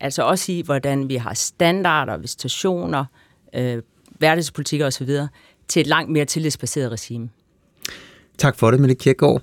[0.00, 3.04] Altså også i, hvordan vi har standarder, visitationer,
[3.54, 3.82] øh,
[4.18, 5.10] hverdagspolitikker osv.,
[5.72, 7.28] til et langt mere tillidsbaseret regime.
[8.38, 9.42] Tak for det, Mette Kierkegaard.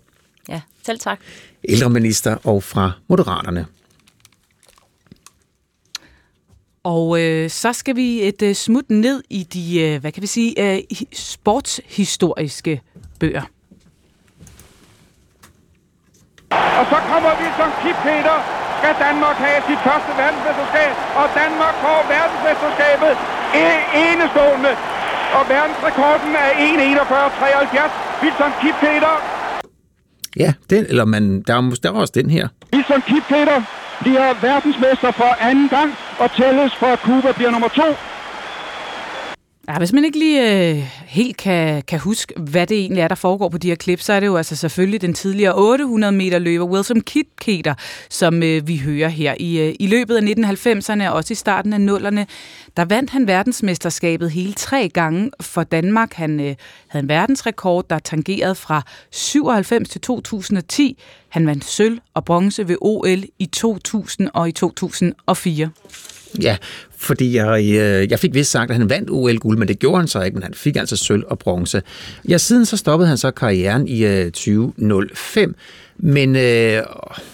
[0.50, 1.20] Ja, selv tak.
[1.64, 3.66] Ældreminister og fra Moderaterne.
[6.84, 10.28] Og øh, så skal vi et øh, smut ned i de, øh, hvad kan vi
[10.28, 10.80] sige, øh,
[11.14, 12.82] sportshistoriske
[13.20, 13.46] bøger.
[16.80, 17.70] Og så kommer vi som
[18.06, 18.38] Peter.
[18.80, 23.14] Skal Danmark have sit første verdensmesterskab, og Danmark får verdensmesterskabet.
[23.64, 24.72] E- enestående
[25.38, 28.24] og verdensrekorden er 1.41.73.
[28.24, 29.16] Wilson Kipketer.
[30.44, 32.48] Ja, den, eller man, der, er, der er også den her.
[32.74, 33.60] Wilson Kipketer
[34.02, 35.90] bliver verdensmester for anden gang,
[36.20, 37.88] og tælles for at Cuba bliver nummer to.
[39.70, 43.16] Ja, hvis man ikke lige øh, helt kan, kan huske, hvad det egentlig er, der
[43.16, 46.40] foregår på de her klip, så er det jo altså selvfølgelig den tidligere 800 meter
[46.40, 47.74] løber Wilson Kipketer,
[48.10, 49.36] som øh, vi hører her.
[49.40, 52.26] I, øh, I løbet af 1990'erne og også i starten af 0'erne,
[52.78, 56.14] der vandt han verdensmesterskabet hele tre gange for Danmark.
[56.14, 56.56] Han øh,
[56.88, 58.82] havde en verdensrekord, der tangerede fra
[59.12, 61.00] 97 til 2010.
[61.30, 65.70] Han vandt sølv og bronze ved OL i 2000 og i 2004.
[66.42, 66.58] Ja,
[66.98, 70.08] fordi jeg, øh, jeg fik vist sagt, at han vandt OL-guld, men det gjorde han
[70.08, 71.82] så ikke, men han fik altså sølv og bronze.
[72.30, 75.56] Ja, siden så stoppede han så karrieren i øh, 2005,
[75.98, 76.84] men øh,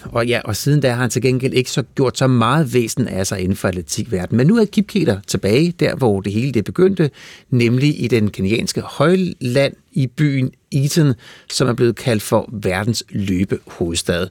[0.04, 3.08] og ja, og siden da har han til gengæld ikke så gjort så meget væsen
[3.08, 4.36] af sig inden for atletikverdenen.
[4.36, 7.10] Men nu er Kipketer tilbage der, hvor det hele det begyndte,
[7.50, 11.14] nemlig i den kenianske højland i byen Eton,
[11.50, 14.28] som er blevet kaldt for verdens løbehovedstad.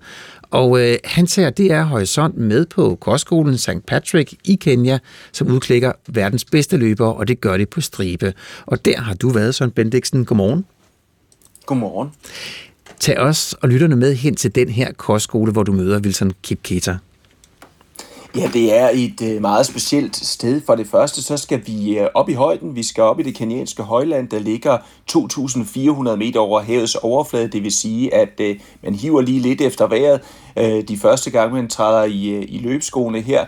[0.55, 3.85] Og øh, han tager DR Horisont med på kostskolen St.
[3.87, 4.99] Patrick i Kenya,
[5.31, 8.33] som udklikker verdens bedste løbere, og det gør det på stribe.
[8.65, 10.25] Og der har du været, Søren Bendiksen.
[10.25, 10.65] Godmorgen.
[11.65, 12.09] Godmorgen.
[12.99, 16.97] Tag os og lytterne med hen til den her kostskole, hvor du møder Wilson Kipketer.
[18.35, 20.61] Ja, det er et øh, meget specielt sted.
[20.65, 22.75] For det første, så skal vi øh, op i højden.
[22.75, 24.77] Vi skal op i det kenyanske højland, der ligger
[25.11, 27.47] 2.400 meter over havets overflade.
[27.47, 30.21] Det vil sige, at øh, man hiver lige lidt efter vejret
[30.87, 33.45] de første gange, man træder i, i løbskoene her.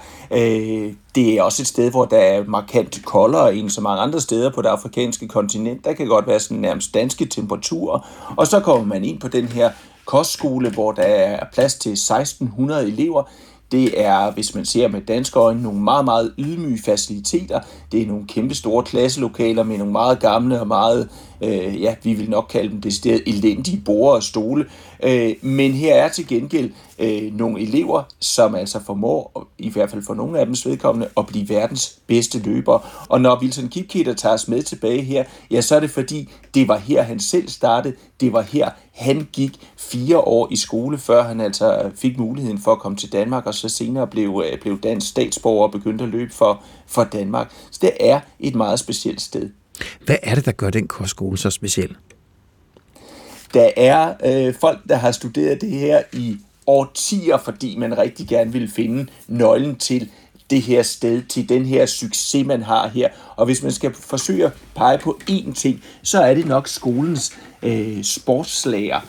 [1.15, 4.51] Det er også et sted, hvor der er markant koldere end så mange andre steder
[4.51, 5.85] på det afrikanske kontinent.
[5.85, 8.07] Der kan godt være sådan nærmest danske temperaturer.
[8.38, 9.72] Og så kommer man ind på den her
[10.05, 13.23] kostskole, hvor der er plads til 1600 elever
[13.72, 17.60] det er, hvis man ser med danske øjne, nogle meget, meget ydmyge faciliteter.
[17.91, 21.10] Det er nogle kæmpe store klasselokaler med nogle meget gamle og meget,
[21.44, 24.65] øh, ja, vi vil nok kalde dem decideret elendige borer og stole.
[25.03, 30.03] Øh, men her er til gengæld øh, nogle elever, som altså formår, i hvert fald
[30.03, 32.80] for nogle af dem vedkommende, at blive verdens bedste løbere.
[33.10, 36.68] Og når Wilson Kipketer tager os med tilbage her, ja, så er det fordi, det
[36.68, 37.95] var her, han selv startede.
[38.19, 42.71] Det var her, han gik fire år i skole, før han altså fik muligheden for
[42.71, 46.09] at komme til Danmark, og så senere blev, øh, blev dansk statsborger og begyndte at
[46.09, 47.51] løbe for, for Danmark.
[47.71, 49.49] Så det er et meget specielt sted.
[50.05, 51.95] Hvad er det, der gør den kostskole så speciel?
[53.53, 56.37] Der er øh, folk, der har studeret det her i
[56.67, 60.09] årtier, fordi man rigtig gerne vil finde nøglen til
[60.49, 63.09] det her sted, til den her succes, man har her.
[63.35, 67.37] Og hvis man skal forsøge at pege på én ting, så er det nok skolens
[67.63, 68.99] øh, sportslærer.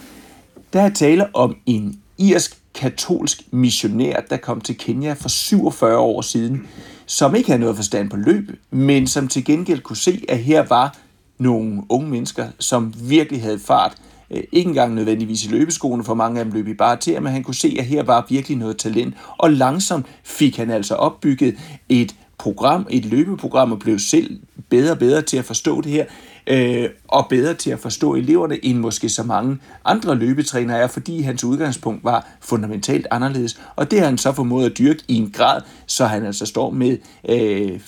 [0.73, 6.23] Der er tale om en irsk katolsk missionær, der kom til Kenya for 47 år
[6.23, 6.66] siden,
[7.07, 10.62] som ikke havde noget forstand på løb, men som til gengæld kunne se, at her
[10.62, 10.97] var
[11.39, 13.97] nogle unge mennesker, som virkelig havde fart,
[14.31, 17.33] øh, ikke engang nødvendigvis i løbeskoene, for mange af dem løb i bare til, men
[17.33, 19.15] han kunne se, at her var virkelig noget talent.
[19.39, 21.59] Og langsomt fik han altså opbygget
[21.89, 26.05] et program, et løbeprogram, og blev selv bedre og bedre til at forstå det her,
[26.49, 31.20] øh, og bedre til at forstå eleverne, end måske så mange andre løbetrænere er, fordi
[31.20, 33.61] hans udgangspunkt var fundamentalt anderledes.
[33.77, 36.70] Og det har han så formået at dyrke i en grad, så han altså står
[36.70, 36.99] med
[37.29, 37.81] øh,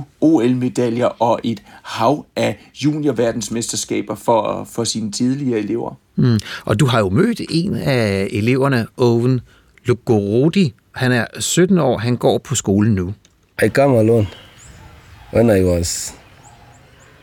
[0.00, 5.94] 15-20 OL-medaljer og et hav af juniorverdensmesterskaber for, for sine tidligere elever.
[6.16, 6.38] Mm.
[6.64, 9.40] Og du har jo mødt en af eleverne, Owen
[9.84, 10.74] Lugorodi.
[10.94, 13.14] Han er 17 år, han går på skolen nu.
[13.64, 14.26] I come alone
[15.34, 16.14] when I was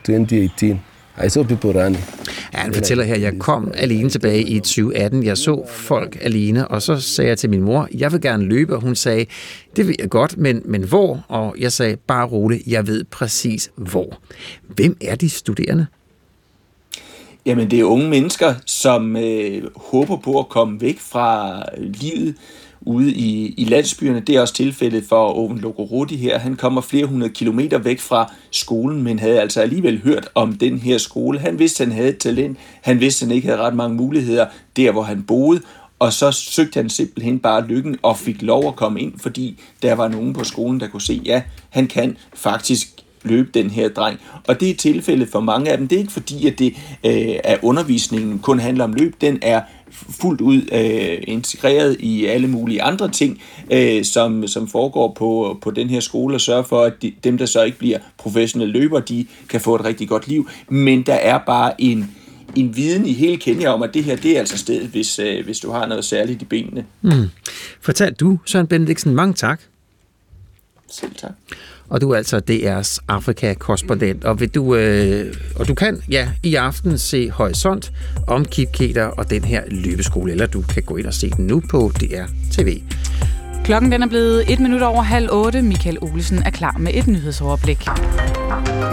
[0.05, 0.81] 2018.
[1.25, 2.03] I saw people running.
[2.53, 5.23] Ja, han fortæller her, jeg kom alene tilbage i 2018.
[5.23, 8.75] Jeg så folk alene, og så sagde jeg til min mor, jeg vil gerne løbe,
[8.75, 9.25] og hun sagde,
[9.75, 11.25] det ved jeg godt, men, men hvor?
[11.27, 14.19] Og jeg sagde, bare roligt, jeg ved præcis hvor.
[14.67, 15.85] Hvem er de studerende?
[17.45, 22.35] Jamen, det er unge mennesker, som øh, håber på at komme væk fra livet
[22.85, 24.19] ude i, i landsbyerne.
[24.19, 26.39] Det er også tilfældet for Oven Lokorodi her.
[26.39, 30.80] Han kommer flere hundrede kilometer væk fra skolen, men havde altså alligevel hørt om den
[30.80, 31.39] her skole.
[31.39, 32.57] Han vidste, han havde et talent.
[32.81, 34.45] Han vidste, han ikke havde ret mange muligheder
[34.77, 35.61] der, hvor han boede.
[35.99, 39.93] Og så søgte han simpelthen bare lykken og fik lov at komme ind, fordi der
[39.93, 42.88] var nogen på skolen, der kunne se, ja, han kan faktisk
[43.23, 44.19] løbe den her dreng.
[44.47, 45.88] Og det er tilfældet for mange af dem.
[45.88, 46.73] Det er ikke fordi, at det
[47.05, 49.15] øh, at undervisningen kun handler om løb.
[49.22, 49.61] Den er
[49.94, 53.41] fuldt ud øh, integreret i alle mulige andre ting,
[53.72, 57.38] øh, som, som foregår på, på den her skole, og sørge for, at de, dem,
[57.38, 60.49] der så ikke bliver professionelle løbere, de kan få et rigtig godt liv.
[60.70, 62.11] Men der er bare en,
[62.56, 65.45] en viden i hele Kenya om, at det her, det er altså stedet, hvis, øh,
[65.45, 66.86] hvis du har noget særligt i benene.
[67.02, 67.30] Mm.
[67.82, 69.61] Fortal du, Søren Benediksen, mange tak.
[70.91, 71.32] Selv tak.
[71.94, 76.56] Og du er altså DR's Afrika-korrespondent, og, vil du, øh, og du kan ja, i
[76.56, 77.91] aften se Horisont
[78.28, 81.48] om Kip Keter og den her løbeskole, eller du kan gå ind og se den
[81.48, 82.82] nu på DR TV.
[83.64, 85.61] Klokken den er blevet et minut over halv otte.
[85.61, 87.88] Michael Olsen er klar med et nyhedsoverblik.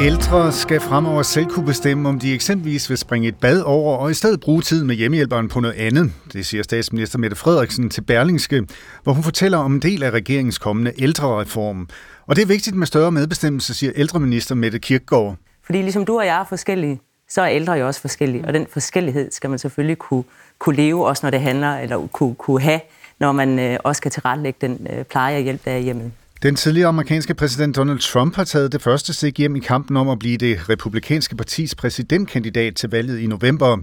[0.00, 4.10] Ældre skal fremover selv kunne bestemme, om de eksempelvis vil springe et bad over og
[4.10, 6.12] i stedet bruge tid med hjemmehjælperen på noget andet.
[6.32, 8.66] Det siger statsminister Mette Frederiksen til Berlingske,
[9.02, 11.88] hvor hun fortæller om en del af regeringens kommende ældrereform.
[12.26, 15.36] Og det er vigtigt med større medbestemmelse, siger ældreminister Mette Kirkegaard.
[15.66, 18.66] Fordi ligesom du og jeg er forskellige, så er ældre jo også forskellige, og den
[18.72, 20.24] forskellighed skal man selvfølgelig kunne,
[20.58, 22.80] kunne leve, også når det handler, eller kunne, kunne have,
[23.20, 26.12] når man øh, også skal tilrettelægge den øh, pleje og hjælp, der er hjemme.
[26.42, 30.08] Den tidligere amerikanske præsident Donald Trump har taget det første stik hjem i kampen om
[30.08, 33.78] at blive det republikanske partis præsidentkandidat til valget i november.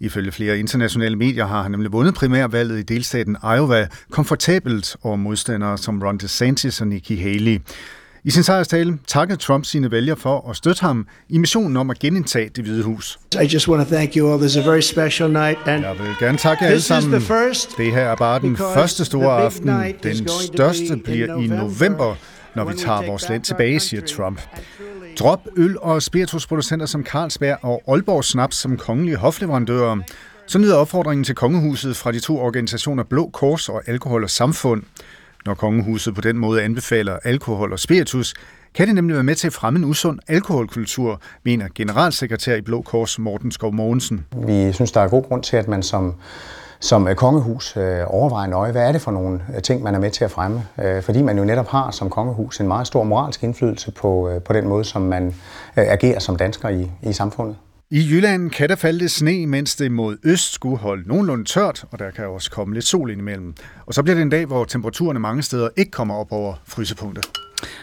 [0.00, 5.78] Ifølge flere internationale medier har han nemlig vundet primærvalget i delstaten Iowa komfortabelt over modstandere
[5.78, 7.60] som Ron DeSantis og Nikki Haley.
[8.26, 11.98] I sin sejrstale takkede Trump sine vælgere for at støtte ham i missionen om at
[11.98, 13.18] genindtage det hvide hus.
[13.42, 14.40] I just want to thank you all.
[14.40, 15.58] This is a very special night.
[15.66, 17.12] And Jeg vil gerne takke alle sammen.
[17.76, 19.68] Det her er bare den første store aften.
[20.02, 22.14] Den største bliver i november,
[22.54, 24.40] når vi tager vores land tilbage, siger Trump.
[25.18, 29.96] Drop øl- og spiritusproducenter som Carlsberg og Aalborg Snaps som kongelige hofleverandører.
[30.46, 34.82] Så nyder opfordringen til kongehuset fra de to organisationer Blå Kors og Alkohol og Samfund.
[35.46, 38.34] Når kongehuset på den måde anbefaler alkohol og spiritus,
[38.74, 42.82] kan det nemlig være med til at fremme en usund alkoholkultur, mener generalsekretær i Blå
[42.82, 44.26] Kors Morten Skov Mogensen.
[44.46, 46.14] Vi synes, der er god grund til, at man som
[46.80, 49.98] som øh, kongehus øh, overvejer nøje, hvad er det for nogle øh, ting, man er
[49.98, 50.62] med til at fremme.
[50.82, 54.42] Øh, fordi man jo netop har som kongehus en meget stor moralsk indflydelse på, øh,
[54.42, 55.34] på den måde, som man
[55.76, 57.56] agerer som dansker i, i samfundet.
[57.94, 61.84] I Jylland kan der falde lidt sne, mens det mod øst skulle holde nogenlunde tørt,
[61.90, 63.54] og der kan også komme lidt sol indimellem.
[63.86, 67.26] Og så bliver det en dag, hvor temperaturerne mange steder ikke kommer op over frysepunktet.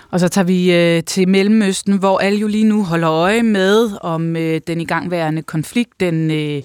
[0.09, 3.89] Og så tager vi øh, til Mellemøsten, hvor alle jo lige nu holder øje med,
[4.01, 6.61] om øh, den igangværende konflikt den, øh,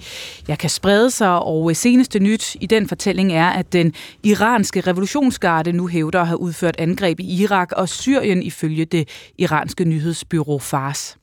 [0.48, 1.42] ja, kan sprede sig.
[1.42, 6.26] Og øh, seneste nyt i den fortælling er, at den iranske revolutionsgarde nu hævder at
[6.26, 9.08] have udført angreb i Irak og Syrien ifølge det
[9.38, 11.16] iranske nyhedsbyrå Fars.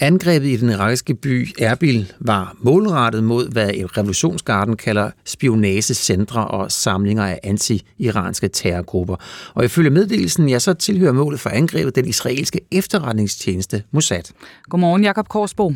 [0.00, 7.26] Angrebet i den irakiske by Erbil var målrettet mod, hvad revolutionsgarden kalder spionagecentre og samlinger
[7.26, 9.16] af anti-iranske terrorgrupper.
[9.54, 14.22] Og ifølge meddelelsen, ja, så tilhører målet for angrebet den israelske efterretningstjeneste Mossad.
[14.62, 15.72] Godmorgen, Jakob Korsbo.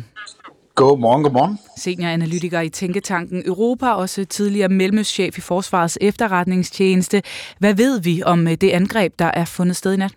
[0.75, 1.59] Godmorgen, godmorgen.
[1.77, 7.21] Senioranalytiker i Tænketanken Europa, også tidligere mellemøstchef i Forsvarets efterretningstjeneste.
[7.59, 10.11] Hvad ved vi om det angreb, der er fundet sted i nat?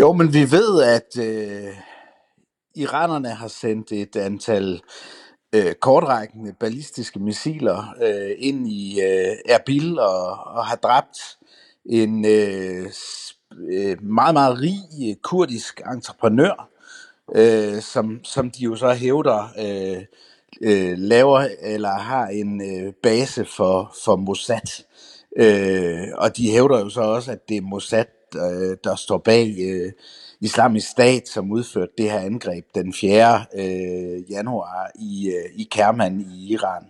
[0.00, 1.68] Jo, men vi ved, at øh,
[2.80, 4.80] iranerne har sendt et antal
[5.54, 11.18] øh, kortrækkende ballistiske missiler øh, ind i øh, Erbil og, og har dræbt
[11.86, 12.86] en øh,
[13.72, 16.68] øh meget, meget rig øh, kurdisk entreprenør,
[17.34, 20.04] øh, som, som de jo så hævder øh,
[20.60, 24.84] øh, laver eller har en øh, base for, for Mossad.
[25.36, 28.04] Øh, og de hævder jo så også, at det er Mossad,
[28.34, 29.92] øh, der står bag øh,
[30.40, 33.44] islamisk stat, som udførte det her angreb den 4.
[33.54, 36.82] Øh, januar i, øh, i Kerman i Iran,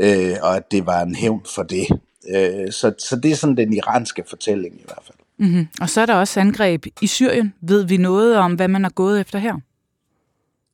[0.00, 1.86] øh, og at det var en hævn for det.
[2.34, 5.18] Øh, så, så det er sådan den iranske fortælling i hvert fald.
[5.38, 5.68] Mm-hmm.
[5.80, 7.54] Og så er der også angreb i Syrien.
[7.60, 9.54] Ved vi noget om, hvad man er gået efter her?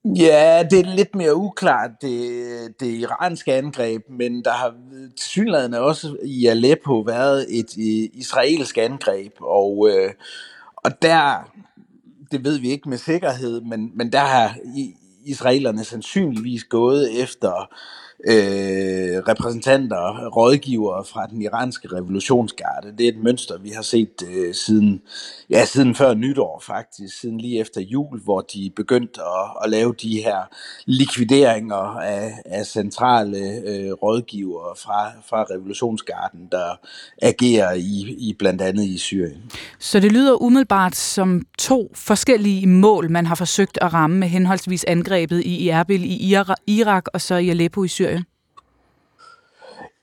[0.05, 4.74] Ja, det er lidt mere uklart, det, det iranske angreb, men der har
[5.20, 7.76] tilsyneladende også i Aleppo været et
[8.14, 10.10] israelsk angreb, og, øh,
[10.76, 11.51] og der
[12.32, 14.56] det ved vi ikke med sikkerhed, men, men der har
[15.24, 17.74] israelerne sandsynligvis gået efter
[18.28, 22.92] øh, repræsentanter, og rådgivere fra den iranske revolutionsgarde.
[22.98, 25.02] Det er et mønster, vi har set øh, siden,
[25.51, 29.94] ja, siden før nytår faktisk, siden lige efter jul, hvor de begyndte at, at lave
[30.02, 30.38] de her
[30.86, 36.80] likvideringer af, af centrale øh, rådgivere fra, fra revolutionsgarden, der
[37.22, 39.42] agerer i, i blandt andet i Syrien.
[39.78, 44.84] Så det lyder umiddelbart som to forskellige mål, man har forsøgt at ramme med henholdsvis
[44.84, 46.36] angrebet i Erbil i
[46.66, 48.13] Irak og så i Aleppo i Syrien.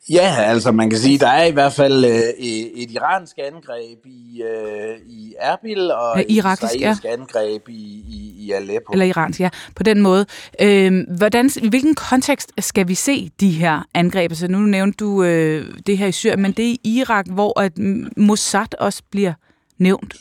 [0.10, 2.44] Ja, altså man kan sige, der er i hvert fald øh,
[2.76, 7.14] et iransk angreb i, øh, i Erbil og ja, irakisk, et israelsk ja.
[7.14, 8.92] angreb i, i, i Aleppo.
[8.92, 10.26] Eller iransk, ja, på den måde.
[10.62, 14.32] Øh, hvordan, I hvilken kontekst skal vi se de her angreb?
[14.32, 17.26] Så altså, nu nævnte du øh, det her i Syrien, men det er i Irak,
[17.30, 17.78] hvor at
[18.18, 19.34] Mossad også bliver
[19.78, 20.16] nævnt.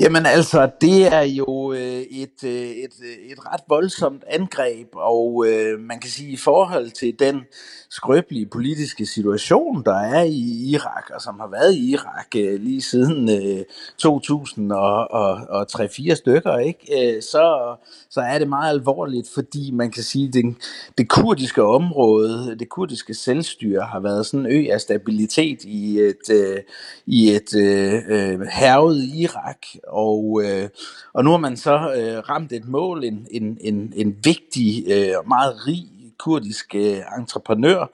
[0.00, 2.92] Jamen altså, det er jo øh, et, øh, et,
[3.30, 7.44] et ret voldsomt angreb, og øh, man kan sige i forhold til den
[7.90, 12.82] skrøbelige politiske situation, der er i Irak, og som har været i Irak øh, lige
[12.82, 13.64] siden øh,
[14.02, 17.16] 2003-4 stykker, ikke?
[17.16, 17.76] Øh, så,
[18.10, 20.56] så er det meget alvorligt, fordi man kan sige, at det,
[20.98, 26.30] det kurdiske område, det kurdiske selvstyre, har været sådan en ø af stabilitet i et,
[26.30, 26.58] øh,
[27.06, 30.68] i et øh, øh hervet Irak, og, øh,
[31.12, 35.28] og nu har man så øh, ramt et mål, en, en, en, en vigtig, øh,
[35.28, 37.86] meget rig kurdisk øh, entreprenør,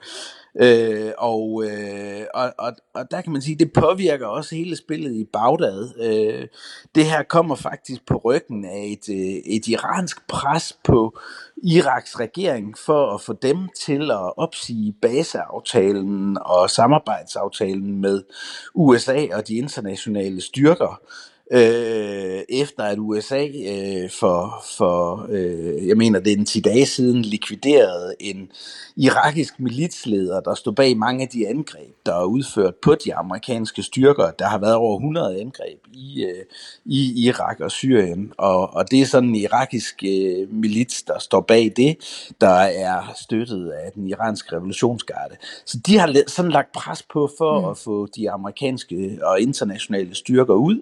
[0.59, 5.15] Øh, og, øh, og, og, og der kan man sige, det påvirker også hele spillet
[5.15, 5.93] i Bagdad.
[5.99, 6.47] Øh,
[6.95, 11.19] det her kommer faktisk på ryggen af et, øh, et iransk pres på
[11.63, 18.23] Iraks regering for at få dem til at opsige baseaftalen og samarbejdsaftalen med
[18.75, 26.19] USA og de internationale styrker øh, efter at USA øh, for, for øh, jeg mener
[26.19, 28.51] det er en 10 dage siden, likviderede en
[28.95, 33.83] irakisk militsleder, der stod bag mange af de angreb, der er udført på de amerikanske
[33.83, 34.31] styrker.
[34.31, 36.45] Der har været over 100 angreb i, øh,
[36.85, 41.41] i Irak og Syrien, og, og det er sådan en irakisk øh, milits, der står
[41.41, 41.97] bag det,
[42.41, 45.35] der er støttet af den iranske revolutionsgarde.
[45.65, 47.69] Så de har sådan lagt pres på for mm.
[47.69, 50.81] at få de amerikanske og internationale styrker ud,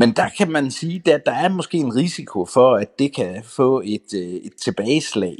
[0.00, 3.42] men der kan man sige, at der er måske en risiko for, at det kan
[3.44, 5.36] få et, øh, et tilbageslag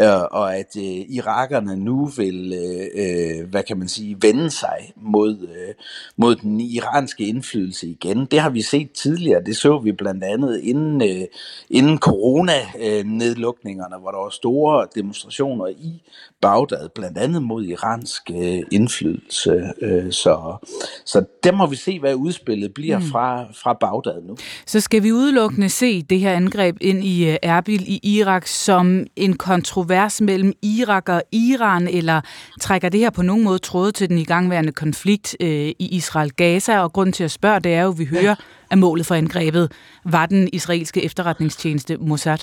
[0.00, 4.92] øh, og at øh, irakerne nu vil, øh, øh, hvad kan man sige, vende sig
[4.96, 5.74] mod, øh,
[6.16, 8.26] mod den iranske indflydelse igen.
[8.26, 11.26] Det har vi set tidligere, det så vi blandt andet inden, øh,
[11.70, 16.02] inden corona-nedlukningerne, hvor der var store demonstrationer i
[16.40, 19.72] Bagdad, blandt andet mod iransk øh, indflydelse.
[19.82, 20.56] Øh, så,
[21.04, 23.04] så der må vi se, hvad udspillet bliver mm.
[23.04, 24.36] fra, fra Bagdad nu.
[24.66, 29.06] Så skal vi udelukkende se det her angreb ind i uh, Erbil i Irak som
[29.16, 29.36] en
[29.78, 32.20] kontrovers mellem Irak og Iran, eller
[32.60, 36.78] trækker det her på nogen måde tråde til den igangværende konflikt uh, i Israel-Gaza?
[36.78, 38.34] Og grund til at spørge, det er jo, at vi hører,
[38.70, 39.72] at målet for angrebet
[40.04, 42.38] var den israelske efterretningstjeneste Mossad.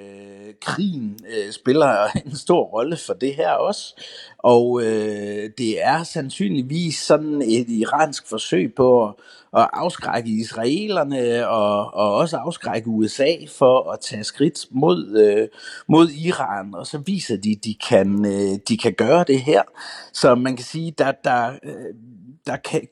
[1.30, 3.96] øh, øh, spiller en stor rolle for det her også.
[4.38, 9.14] Og øh, det er sandsynligvis sådan et iransk forsøg på at,
[9.58, 15.48] at afskrække israelerne og, og også afskrække USA for at tage skridt mod, øh,
[15.88, 16.76] mod Iran.
[16.76, 19.62] Og så viser de, de kan øh, de kan gøre det her.
[20.14, 21.96] Så man kan sige, der der øh,
[22.48, 22.88] der kan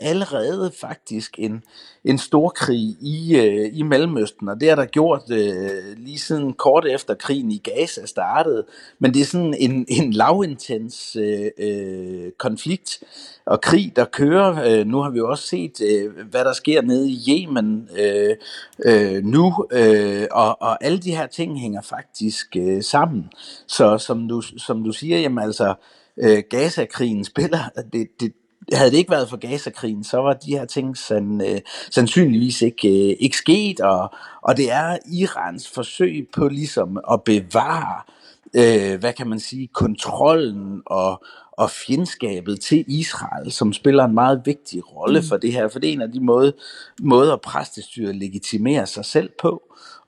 [0.00, 1.62] allerede faktisk en,
[2.04, 6.52] en stor krig i, øh, i Mellemøsten, og det har der gjort øh, lige siden
[6.52, 8.66] kort efter krigen i Gaza startede.
[8.98, 13.02] Men det er sådan en, en lavintens øh, øh, konflikt
[13.46, 14.78] og krig, der kører.
[14.80, 18.36] Øh, nu har vi jo også set, øh, hvad der sker nede i Yemen øh,
[18.84, 23.30] øh, nu, øh, og, og alle de her ting hænger faktisk øh, sammen.
[23.66, 25.74] Så som du, som du siger, jamen altså,
[26.16, 28.32] øh, Gaza-krigen spiller, det, det,
[28.72, 31.60] havde det ikke været for Gaza-krigen, så var de her ting sand, øh,
[31.90, 38.02] sandsynligvis ikke, øh, ikke sket, og, og det er Irans forsøg på ligesom at bevare,
[38.54, 44.42] øh, hvad kan man sige, kontrollen og, og fjendskabet til Israel, som spiller en meget
[44.44, 45.26] vigtig rolle mm.
[45.26, 46.52] for det her, for det er en af de måder,
[47.02, 49.62] måder præstestyret legitimerer sig selv på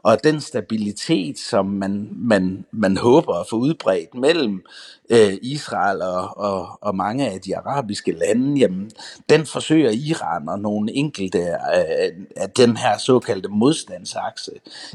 [0.06, 4.64] og den stabilitet, som man, man, man håber at få udbredt mellem
[5.10, 8.90] øh, Israel og, og, og mange af de arabiske lande, jamen,
[9.28, 14.50] den forsøger Iran og nogle enkelte øh, af den her såkaldte modstandsakse,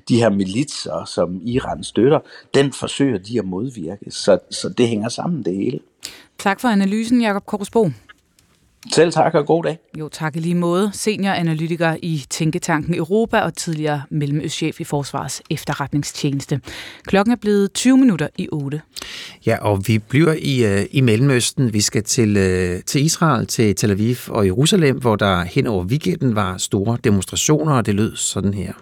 [0.09, 2.19] de her militser, som Iran støtter,
[2.53, 4.11] den forsøger de at modvirke.
[4.11, 5.79] Så, så det hænger sammen det hele.
[6.38, 7.89] Tak for analysen, Jakob Korsbo.
[8.90, 9.78] Selv tak og god dag.
[9.99, 10.90] Jo, tak i lige måde.
[10.94, 16.62] Senioranalytiker i Tænketanken Europa og tidligere mellemøstchef i Forsvars efterretningstjeneste.
[17.06, 18.82] Klokken er blevet 20 minutter i 8.
[19.45, 21.74] Ja, og vi bliver i, uh, i Mellemøsten.
[21.74, 25.86] Vi skal til, uh, til Israel, til Tel Aviv og Jerusalem, hvor der hen over
[25.86, 28.74] weekenden var store demonstrationer, og det lød sådan her.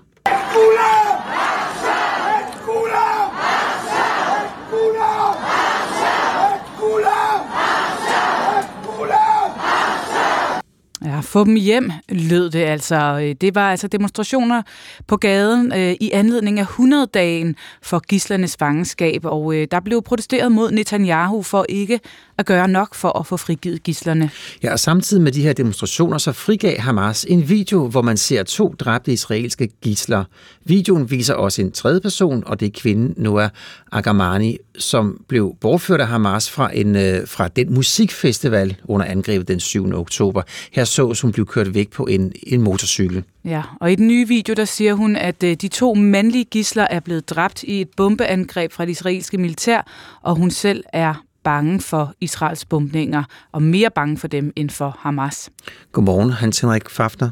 [11.05, 13.19] Ja, få dem hjem, lød det altså.
[13.23, 14.61] Øh, det var altså demonstrationer
[15.07, 20.51] på gaden øh, i anledning af 100-dagen for gislernes fangenskab, og øh, der blev protesteret
[20.51, 21.99] mod Netanyahu for ikke
[22.39, 24.29] at gøre nok for at få frigivet gislerne.
[24.63, 28.43] Ja, og samtidig med de her demonstrationer, så frigav Hamas en video, hvor man ser
[28.43, 30.23] to dræbte israelske gisler.
[30.65, 33.49] Videoen viser også en tredje person, og det er kvinden Noah
[33.91, 39.59] Agamani, som blev bortført af Hamas fra, en, øh, fra den musikfestival under angrebet den
[39.59, 39.93] 7.
[39.93, 40.41] oktober.
[40.71, 43.23] Her så hun blev kørt væk på en, en motorcykel.
[43.45, 46.87] Ja, og i den nye video, der siger hun, at øh, de to mandlige gisler
[46.89, 49.87] er blevet dræbt i et bombeangreb fra det israelske militær,
[50.21, 51.13] og hun selv er
[51.43, 55.49] bange for Israels bombninger, og mere bange for dem end for Hamas.
[55.91, 57.29] Godmorgen, Hans Henrik Fafner.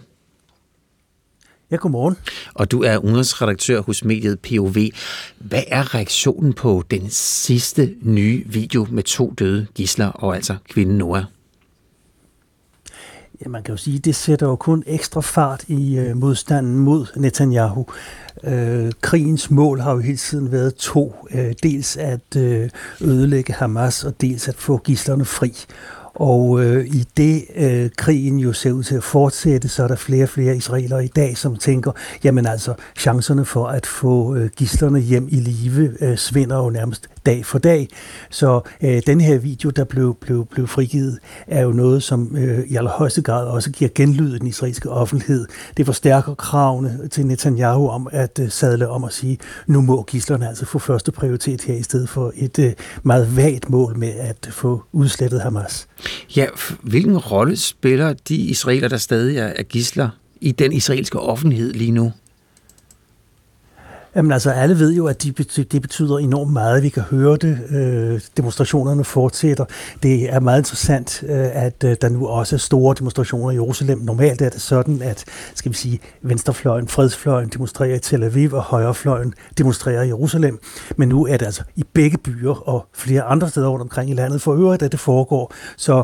[1.71, 2.17] Ja, godmorgen.
[2.53, 4.75] Og du er udenrigsredaktør hos mediet POV.
[5.37, 10.97] Hvad er reaktionen på den sidste nye video med to døde gisler og altså kvinden
[10.97, 11.23] Noah?
[13.45, 16.75] Ja, man kan jo sige, at det sætter jo kun ekstra fart i øh, modstanden
[16.77, 17.85] mod Netanyahu.
[18.43, 21.15] Øh, krigens mål har jo hele tiden været to.
[21.31, 22.69] Øh, dels at øh,
[23.01, 25.53] ødelægge Hamas, og dels at få gislerne fri.
[26.13, 29.95] Og øh, i det øh, krigen jo ser ud til at fortsætte, så er der
[29.95, 31.91] flere og flere israelere i dag, som tænker,
[32.23, 37.09] jamen altså, chancerne for at få øh, gislerne hjem i live øh, svinder jo nærmest
[37.27, 37.87] dag for dag.
[38.29, 42.59] Så øh, den her video, der blev, blev, blev frigivet, er jo noget, som øh,
[42.67, 45.45] i allerhøjeste grad også giver genlyd i den israelske offentlighed.
[45.77, 49.37] Det forstærker kravene til Netanyahu om at øh, sadle om at sige,
[49.67, 52.73] nu må gislerne altså få første prioritet her, i stedet for et øh,
[53.03, 55.87] meget vagt mål med at få udslettet Hamas.
[56.35, 56.45] Ja,
[56.81, 60.09] hvilken rolle spiller de israeler, der stadig er gisler
[60.41, 62.11] i den israelske offentlighed lige nu?
[64.17, 65.31] Jamen altså, alle ved jo, at de
[65.63, 66.83] det betyder enormt meget.
[66.83, 67.59] Vi kan høre det.
[67.69, 69.65] Øh, demonstrationerne fortsætter.
[70.03, 73.99] Det er meget interessant, øh, at øh, der nu også er store demonstrationer i Jerusalem.
[73.99, 75.25] Normalt er det sådan, at
[75.55, 80.59] skal vi sige, venstrefløjen, fredsfløjen demonstrerer i Tel Aviv, og højrefløjen demonstrerer i Jerusalem.
[80.95, 84.13] Men nu er det altså i begge byer og flere andre steder rundt omkring i
[84.13, 85.53] landet for øvrigt, at det foregår.
[85.77, 86.03] Så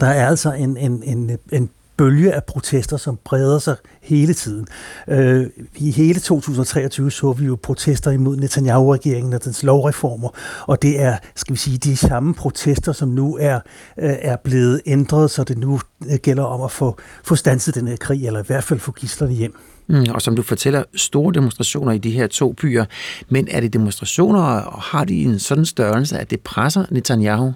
[0.00, 4.66] der er altså en, en, en, en bølge af protester, som breder sig hele tiden.
[5.08, 5.46] Øh,
[5.76, 10.28] I hele 2023 så vi jo protester imod Netanyahu-regeringen og dens lovreformer,
[10.66, 13.60] og det er, skal vi sige, de samme protester, som nu er,
[13.98, 17.88] øh, er blevet ændret, så det nu øh, gælder om at få, få stanset den
[17.88, 19.54] her krig, eller i hvert fald få gislerne hjem.
[19.88, 22.84] Mm, og som du fortæller, store demonstrationer i de her to byer.
[23.28, 27.52] Men er det demonstrationer, og har de en sådan størrelse, at det presser Netanyahu?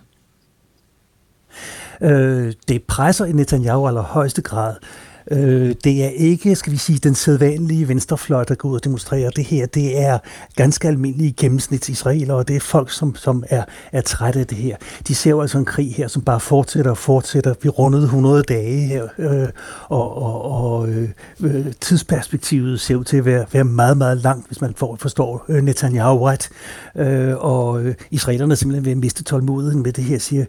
[2.00, 4.74] Øh, det presser i Netanyahu allerhøjeste grad.
[5.30, 9.30] Øh, det er ikke, skal vi sige, den sædvanlige venstrefløj, der går ud og demonstrerer
[9.30, 9.66] det her.
[9.66, 10.18] Det er
[10.56, 14.76] ganske almindelige gennemsnitsisraelere, og det er folk, som, som er, er trætte af det her.
[15.08, 17.54] De ser jo altså en krig her, som bare fortsætter og fortsætter.
[17.62, 19.48] Vi rundede 100 dage her, øh,
[19.88, 21.08] og, og, og øh,
[21.40, 25.44] øh, tidsperspektivet ser ud til at være, være meget, meget langt, hvis man får, forstår
[25.48, 26.48] øh, Netanyahu ret.
[26.96, 30.44] Øh, og øh, israelerne er simpelthen ved at miste tålmodigheden med det her, siger,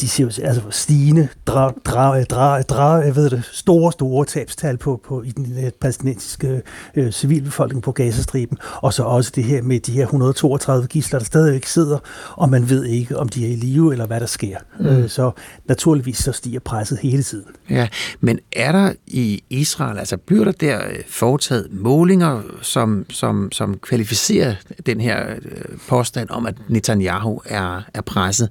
[0.00, 4.76] de siger jo altså stigende, dra, dra, dra, dra, jeg ved det, store, store tabstal
[4.76, 6.62] på, på i den øh, palæstinensiske
[6.94, 11.26] øh, civilbefolkning på Gazastriben, og så også det her med de her 132 gisler, der
[11.26, 11.98] stadig ikke sidder,
[12.30, 14.58] og man ved ikke, om de er i live, eller hvad der sker.
[14.80, 14.86] Mm.
[14.86, 15.30] Øh, så
[15.64, 17.50] naturligvis så stiger presset hele tiden.
[17.70, 17.88] Ja,
[18.20, 23.78] men er der i Israel, altså bliver der der øh, foretaget målinger, som, som, som
[23.78, 24.54] kvalificerer
[24.86, 28.48] den her øh, påstand om, at Netanyahu er, er presset?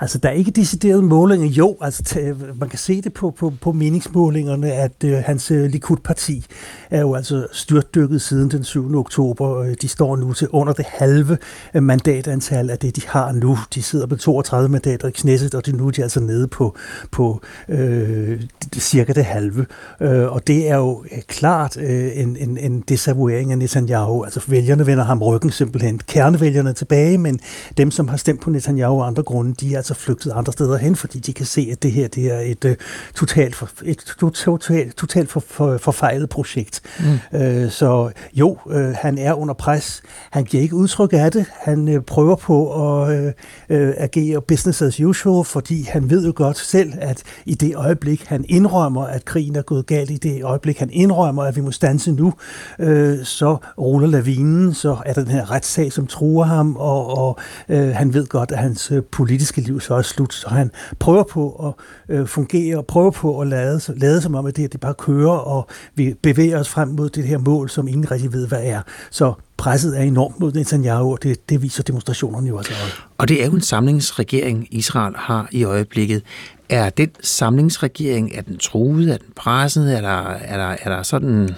[0.00, 1.46] Altså, der er ikke deciderede målinger.
[1.48, 6.46] Jo, altså, man kan se det på, på, på meningsmålingerne, at øh, hans øh, Likud-parti
[6.90, 8.98] er jo altså styrtdykket siden den 7.
[8.98, 9.58] oktober.
[9.58, 11.38] Øh, de står nu til under det halve
[11.74, 13.58] øh, mandatantal af det, de har nu.
[13.74, 16.76] De sidder på 32 mandater i Knesset, og de, nu er de altså nede på,
[17.10, 18.42] på øh,
[18.78, 19.66] cirka det halve.
[20.00, 24.24] Øh, og det er jo klart øh, en, en, en desavouering af Netanyahu.
[24.24, 25.98] Altså, vælgerne vender ham ryggen simpelthen.
[25.98, 27.40] Kernevælgerne tilbage, men
[27.76, 30.52] dem, som har stemt på Netanyahu og andre grunde, de er altså altså flygtet andre
[30.52, 32.70] steder hen, fordi de kan se, at det her det er et uh,
[33.14, 36.80] totalt, for, et totalt, totalt for, for, forfejlet projekt.
[37.00, 37.40] Mm.
[37.40, 40.02] Uh, så jo, uh, han er under pres.
[40.30, 41.46] Han giver ikke udtryk af det.
[41.52, 46.32] Han uh, prøver på at uh, uh, agere business as usual, fordi han ved jo
[46.36, 50.44] godt selv, at i det øjeblik, han indrømmer, at krigen er gået galt, i det
[50.44, 52.32] øjeblik, han indrømmer, at vi må stanse nu,
[52.78, 57.38] uh, så ruller lavinen, så er der den her retssag, som truer ham, og, og
[57.68, 60.34] uh, han ved godt, at hans uh, politiske liv så er slut.
[60.34, 61.74] Så han prøver på
[62.08, 64.80] at øh, fungere, og prøver på at lade, lade som om, at det, her, det
[64.80, 68.48] bare kører, og vi bevæger os frem mod det her mål, som ingen rigtig ved,
[68.48, 68.82] hvad er.
[69.10, 72.72] Så presset er enormt mod Netanyahu, og det, det viser demonstrationerne jo også.
[73.18, 76.22] Og det er jo en samlingsregering, Israel har i øjeblikket.
[76.68, 81.02] Er den samlingsregering, er den truet, er den presset, er der, er der, er der
[81.02, 81.50] sådan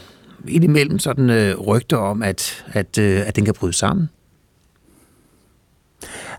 [0.49, 4.09] indimellem sådan øh, rygter om, at, at, øh, at den kan bryde sammen?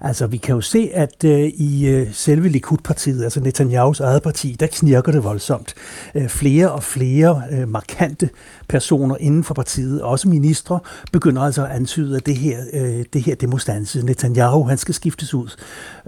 [0.01, 4.55] Altså, vi kan jo se, at øh, i øh, selve Likud-partiet, altså Netanyahus eget parti,
[4.59, 5.73] der knirker det voldsomt.
[6.15, 8.29] Øh, flere og flere øh, markante
[8.67, 10.79] personer inden for partiet, også ministre,
[11.11, 14.05] begynder altså at antyde, at det her, øh, det her det må stanse.
[14.05, 15.55] Netanyahu, han skal skiftes ud.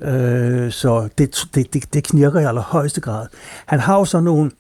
[0.02, 3.28] Øh, så det, det, det, det knirker i allerhøjeste grad.
[3.66, 4.52] Han har jo så nogle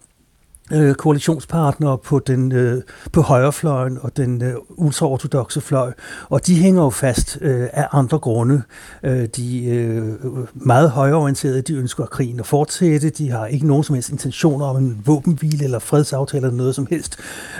[0.72, 2.81] øh, koalitionspartnere på den øh,
[3.11, 5.94] på højrefløjen og den øh, ultraortodoxe fløj,
[6.30, 8.61] og de hænger jo fast øh, af andre grunde.
[9.03, 10.14] Øh, de øh,
[10.53, 14.65] meget højreorienterede, de ønsker at krigen at fortsætte, de har ikke nogen som helst intentioner
[14.65, 17.18] om en våbenhvile eller fredsaftale eller noget som helst.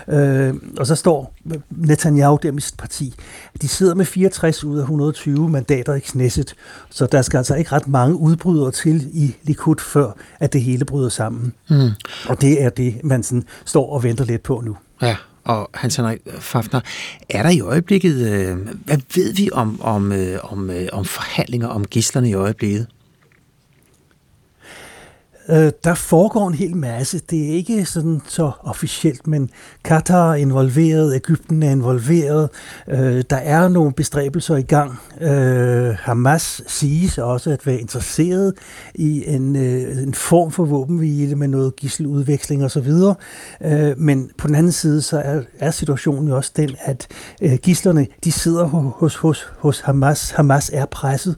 [0.08, 1.34] Øh, og så står
[1.70, 3.16] Netanyahu der med sit parti.
[3.62, 6.56] De sidder med 64 ud af 120 mandater i Knesset,
[6.90, 10.86] så der skal altså ikke ret mange udbrydere til i Likud, før at det hele
[10.86, 11.54] bryder sammen.
[11.70, 11.90] Mm.
[12.30, 14.78] Og det er det, man sådan står og venter lidt på nu.
[15.02, 16.82] Ja, og Hans Henrik Fafner,
[17.30, 21.68] er der i øjeblikket, øh, hvad ved vi om, om, øh, om, øh, om forhandlinger
[21.68, 22.88] om gislerne i øjeblikket?
[25.49, 27.22] Øh, der foregår en hel masse.
[27.30, 29.49] Det er ikke sådan så officielt, men
[29.84, 32.49] Katar er involveret, Ægypten er involveret.
[32.88, 34.99] Øh, der er nogle bestræbelser i gang.
[35.22, 38.53] Øh, Hamas siges også at være interesseret
[38.95, 42.91] i en, øh, en form for våbenhvile med noget gisseludveksling osv.
[43.61, 47.07] Øh, men på den anden side, så er, er situationen jo også den, at
[47.41, 50.32] øh, gislerne, de sidder hos, hos, hos Hamas.
[50.32, 51.36] Hamas er presset.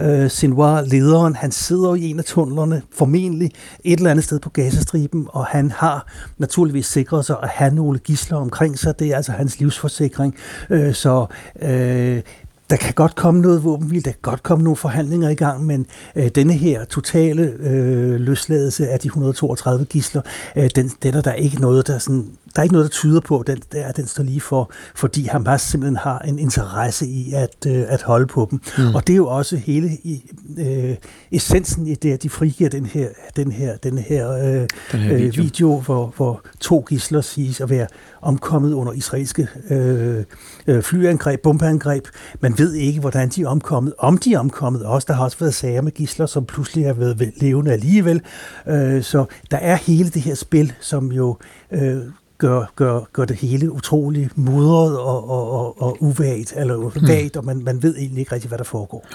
[0.00, 4.40] Øh, Sinwar, lederen, han sidder i en af tunnelerne, formentlig pludselig et eller andet sted
[4.40, 6.06] på Gazastriben, og han har
[6.38, 8.98] naturligvis sikret sig at have nogle gisler omkring sig.
[8.98, 10.34] Det er altså hans livsforsikring.
[10.70, 11.26] Øh, så
[11.62, 12.22] øh,
[12.70, 15.86] der kan godt komme noget våbenvild, der kan godt komme nogle forhandlinger i gang, men
[16.16, 20.22] øh, denne her totale øh, løsladelse af de 132 gisler,
[20.56, 23.20] øh, den, den er der ikke noget, der sådan der er ikke noget, der tyder
[23.20, 27.32] på, at den, der, den står lige for, fordi Hamas simpelthen har en interesse i
[27.32, 28.60] at, øh, at holde på dem.
[28.78, 28.94] Mm.
[28.94, 30.96] Og det er jo også hele i, øh,
[31.32, 35.16] essensen i det, at de frigiver den her, den her, den her, øh, den her
[35.16, 37.86] video, øh, video hvor, hvor to gisler siges at være
[38.22, 40.24] omkommet under israelske øh,
[40.66, 42.04] øh, flyangreb, bombeangreb.
[42.40, 43.94] Man ved ikke, hvordan de er omkommet.
[43.98, 45.06] Om de er omkommet også.
[45.08, 48.22] Der har også været sager med gisler, som pludselig har været levende alligevel.
[48.66, 51.36] Øh, så der er hele det her spil, som jo
[51.70, 51.98] øh,
[52.38, 57.08] gør, gør, gør det hele utrolig mudret og, og, og, og uvagt, eller hmm.
[57.08, 57.38] vagt, mm.
[57.38, 59.06] og man, man ved egentlig ikke rigtig, hvad der foregår.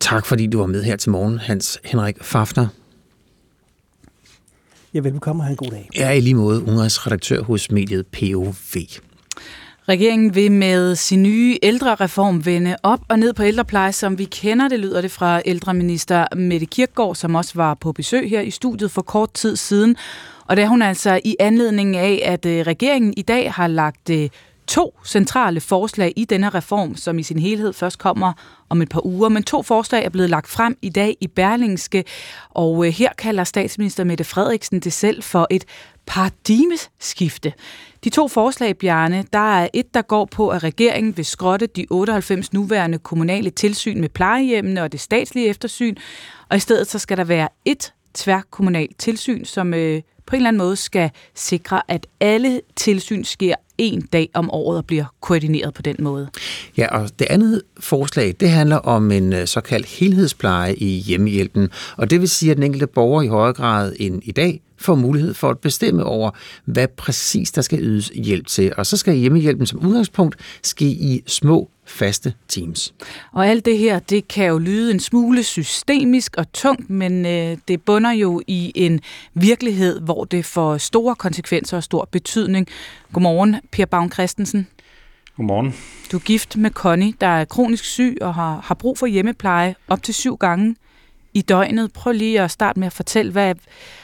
[0.00, 2.66] Tak fordi du var med her til morgen, Hans Henrik Fafner.
[4.94, 5.88] Ja, velkommen og have en god dag.
[5.96, 8.54] Jeg er i lige måde udenrigsredaktør hos mediet POV.
[9.90, 14.68] Regeringen vil med sin nye ældrereform vende op og ned på ældrepleje, som vi kender.
[14.68, 18.90] Det lyder det fra ældreminister Mette Kirkgaard, som også var på besøg her i studiet
[18.90, 19.96] for kort tid siden.
[20.46, 24.10] Og det er hun altså i anledning af, at øh, regeringen i dag har lagt
[24.10, 24.28] øh,
[24.70, 28.32] to centrale forslag i denne reform, som i sin helhed først kommer
[28.68, 29.28] om et par uger.
[29.28, 32.04] Men to forslag er blevet lagt frem i dag i Berlingske,
[32.50, 35.64] og øh, her kalder statsminister Mette Frederiksen det selv for et
[36.06, 37.52] paradigmeskifte.
[38.04, 41.86] De to forslag, Bjarne, der er et, der går på, at regeringen vil skrotte de
[41.90, 45.94] 98 nuværende kommunale tilsyn med plejehjemmene og det statslige eftersyn,
[46.48, 50.48] og i stedet så skal der være et tværkommunalt tilsyn, som øh, på en eller
[50.48, 55.74] anden måde skal sikre, at alle tilsyn sker en dag om året og bliver koordineret
[55.74, 56.28] på den måde.
[56.76, 62.10] Ja, og det andet forslag, det handler om en øh, såkaldt helhedspleje i hjemmehjælpen, og
[62.10, 65.34] det vil sige, at den enkelte borger i højere grad end i dag får mulighed
[65.34, 66.30] for at bestemme over,
[66.64, 68.72] hvad præcis der skal ydes hjælp til.
[68.76, 72.94] Og så skal hjemmehjælpen som udgangspunkt ske i små faste teams.
[73.32, 77.58] Og alt det her, det kan jo lyde en smule systemisk og tungt, men øh,
[77.68, 79.00] det bunder jo i en
[79.34, 82.66] virkelighed, hvor det får store konsekvenser og stor betydning.
[83.12, 84.66] Godmorgen, Per Baum Christensen.
[85.36, 85.74] Godmorgen.
[86.12, 89.74] Du er gift med Connie, der er kronisk syg og har, har brug for hjemmepleje
[89.88, 90.76] op til syv gange
[91.34, 91.92] i døgnet.
[91.92, 93.54] Prøv lige at starte med at fortælle, hvad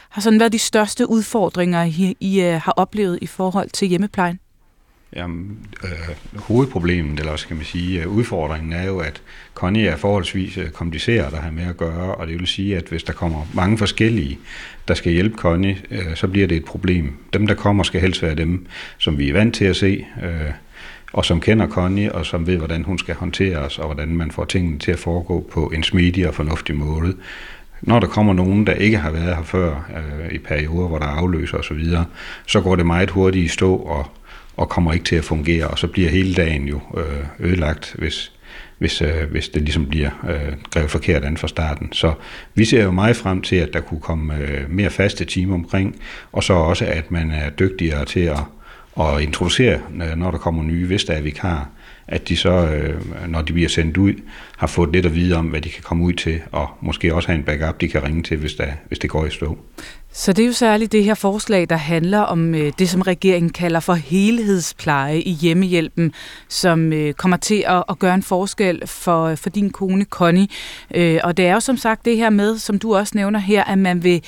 [0.09, 4.39] har sådan været de største udfordringer, I, I uh, har oplevet i forhold til hjemmeplejen?
[5.17, 9.23] Jamen, øh, hovedproblemet, eller skal man sige, øh, udfordringen er jo, at
[9.55, 12.85] Connie er forholdsvis øh, kompliceret at have med at gøre, og det vil sige, at
[12.85, 14.39] hvis der kommer mange forskellige,
[14.89, 17.13] der skal hjælpe Connie, øh, så bliver det et problem.
[17.33, 18.67] Dem, der kommer, skal helst være dem,
[18.99, 20.51] som vi er vant til at se, øh,
[21.13, 24.45] og som kender Connie, og som ved, hvordan hun skal håndteres, og hvordan man får
[24.45, 27.17] tingene til at foregå på en smidig og fornuftig måde.
[27.83, 31.07] Når der kommer nogen, der ikke har været her før, øh, i perioder, hvor der
[31.07, 32.05] er afløser osv., så,
[32.47, 34.11] så går det meget hurtigt i stå, og
[34.57, 38.33] og kommer ikke til at fungere, og så bliver hele dagen jo øh, ødelagt, hvis,
[38.79, 41.93] hvis, øh, hvis det ligesom bliver øh, grevet forkert an fra starten.
[41.93, 42.13] Så
[42.55, 46.01] vi ser jo meget frem til, at der kunne komme øh, mere faste timer omkring,
[46.33, 48.41] og så også, at man er dygtigere til at,
[49.01, 51.69] at introducere, øh, når der kommer nye, hvis der er vikar,
[52.09, 54.13] at de så, øh, når de bliver sendt ud,
[54.57, 57.29] har fået lidt at vide om, hvad de kan komme ud til, og måske også
[57.29, 59.59] have en backup, de kan ringe til, hvis, der, hvis det går i stå.
[60.13, 63.53] Så det er jo særligt det her forslag, der handler om øh, det, som regeringen
[63.53, 66.13] kalder for helhedspleje i hjemmehjælpen,
[66.49, 70.49] som øh, kommer til at, at gøre en forskel for, for din kone Connie.
[70.95, 73.65] Øh, og det er jo som sagt det her med, som du også nævner her,
[73.65, 74.23] at man vil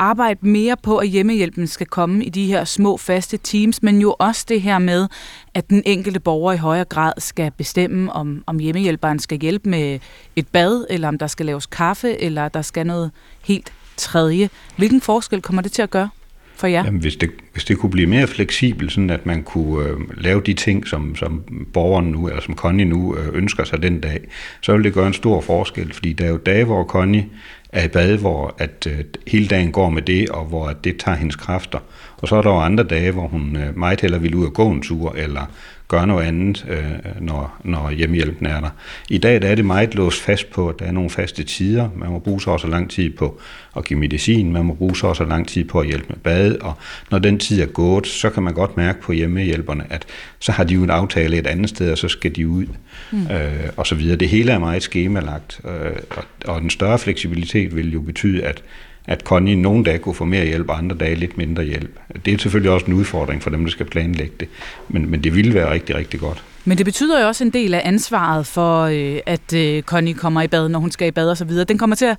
[0.00, 4.16] arbejde mere på, at hjemmehjælpen skal komme i de her små faste teams, men jo
[4.18, 5.08] også det her med,
[5.54, 9.98] at den enkelte borger i højere grad skal bestemme, om, om hjemmehjælperen skal hjælpe med
[10.36, 13.10] et bad, eller om der skal laves kaffe, eller der skal noget
[13.44, 14.50] helt tredje.
[14.76, 16.08] Hvilken forskel kommer det til at gøre
[16.54, 16.84] for jer?
[16.84, 20.40] Jamen, hvis, det, hvis det kunne blive mere fleksibelt, sådan at man kunne øh, lave
[20.40, 24.20] de ting, som, som borgeren nu, eller som Connie nu øh, ønsker sig den dag,
[24.60, 27.26] så ville det gøre en stor forskel, fordi der er jo dage, hvor Connie
[27.72, 30.96] er i bad, hvor at øh, hele dagen går med det, og hvor at det
[30.96, 31.78] tager hendes kræfter.
[32.16, 34.52] Og så er der jo andre dage, hvor hun øh, meget hellere vil ud og
[34.52, 35.46] gå en tur, eller
[35.90, 38.68] gøre noget andet, øh, når, når hjemmehjælpen er der.
[39.08, 41.88] I dag der er det meget låst fast på, at der er nogle faste tider.
[41.96, 43.40] Man må bruge så også lang tid på
[43.76, 46.56] at give medicin, man må bruge så også lang tid på at hjælpe med bad,
[46.60, 46.72] og
[47.10, 50.06] når den tid er gået, så kan man godt mærke på hjemmehjælperne, at
[50.38, 52.66] så har de jo en aftale et andet sted, og så skal de ud,
[53.10, 53.22] mm.
[53.22, 54.16] øh, og så videre.
[54.16, 58.62] Det hele er meget skemalagt, øh, og, og den større fleksibilitet vil jo betyde, at
[59.06, 61.98] at Connie nogle dage kunne få mere hjælp, og andre dage lidt mindre hjælp.
[62.24, 64.48] Det er selvfølgelig også en udfordring for dem, der skal planlægge det,
[64.88, 66.44] men, men det ville være rigtig, rigtig godt.
[66.64, 70.42] Men det betyder jo også en del af ansvaret for, øh, at øh, Connie kommer
[70.42, 71.64] i bad, når hun skal i bad og så videre.
[71.64, 72.18] Den kommer til at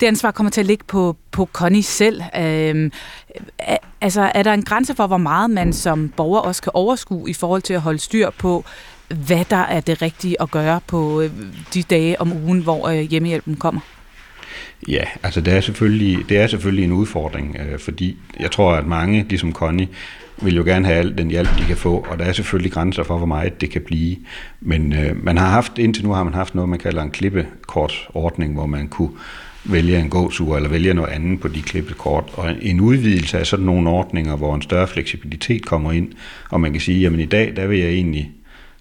[0.00, 2.22] det ansvar kommer til at ligge på, på Connie selv.
[2.38, 2.90] Øh,
[4.00, 7.32] altså, er der en grænse for, hvor meget man som borger også kan overskue i
[7.32, 8.64] forhold til at holde styr på,
[9.08, 11.30] hvad der er det rigtige at gøre på øh,
[11.74, 13.80] de dage om ugen, hvor øh, hjemmehjælpen kommer?
[14.88, 18.86] Ja, altså det er selvfølgelig, det er selvfølgelig en udfordring, øh, fordi jeg tror, at
[18.86, 19.88] mange, ligesom Connie,
[20.42, 23.02] vil jo gerne have al den hjælp, de kan få, og der er selvfølgelig grænser
[23.02, 24.16] for, hvor meget det kan blive.
[24.60, 28.54] Men øh, man har haft, indtil nu har man haft noget, man kalder en klippekortordning,
[28.54, 29.10] hvor man kunne
[29.64, 32.24] vælge en gåtur eller vælge noget andet på de klippekort.
[32.32, 36.12] Og en udvidelse af sådan nogle ordninger, hvor en større fleksibilitet kommer ind,
[36.50, 38.30] og man kan sige, jamen i dag, der vil jeg egentlig,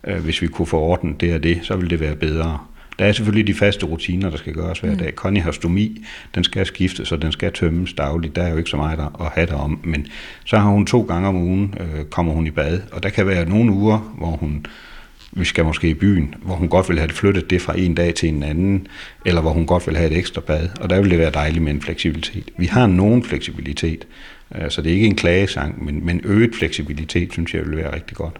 [0.08, 2.60] øh, hvis vi kunne få ordnet det og det, så vil det være bedre.
[3.00, 4.98] Der er selvfølgelig de faste rutiner, der skal gøres hver mm.
[4.98, 5.14] dag.
[5.16, 6.06] Connie har stomi,
[6.36, 8.36] den skal skiftes, så den skal tømmes dagligt.
[8.36, 10.08] Der er jo ikke så meget der at have der om, men
[10.46, 13.28] så har hun to gange om ugen, øh, kommer hun i bad, og der kan
[13.28, 14.66] være nogle uger, hvor hun
[15.32, 17.96] vi skal måske i byen, hvor hun godt vil have det flyttet det fra en
[17.96, 18.88] dag til en anden,
[19.26, 21.64] eller hvor hun godt vil have et ekstra bad, og der vil det være dejligt
[21.64, 22.50] med en fleksibilitet.
[22.58, 24.08] Vi har nogen fleksibilitet,
[24.56, 27.96] øh, så det er ikke en klagesang, men, men øget fleksibilitet, synes jeg vil være
[27.96, 28.36] rigtig godt.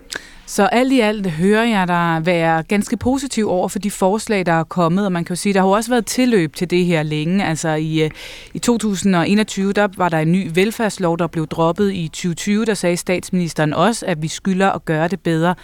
[0.50, 4.52] Så alt i alt hører jeg dig være ganske positiv over for de forslag, der
[4.52, 6.86] er kommet, og man kan jo sige, der har jo også været tilløb til det
[6.86, 7.46] her længe.
[7.46, 8.12] Altså i, øh,
[8.54, 12.98] i 2021, der var der en ny velfærdslov, der blev droppet i 2020, der sagde
[12.98, 15.56] statsministeren også, at vi skylder at gøre det bedre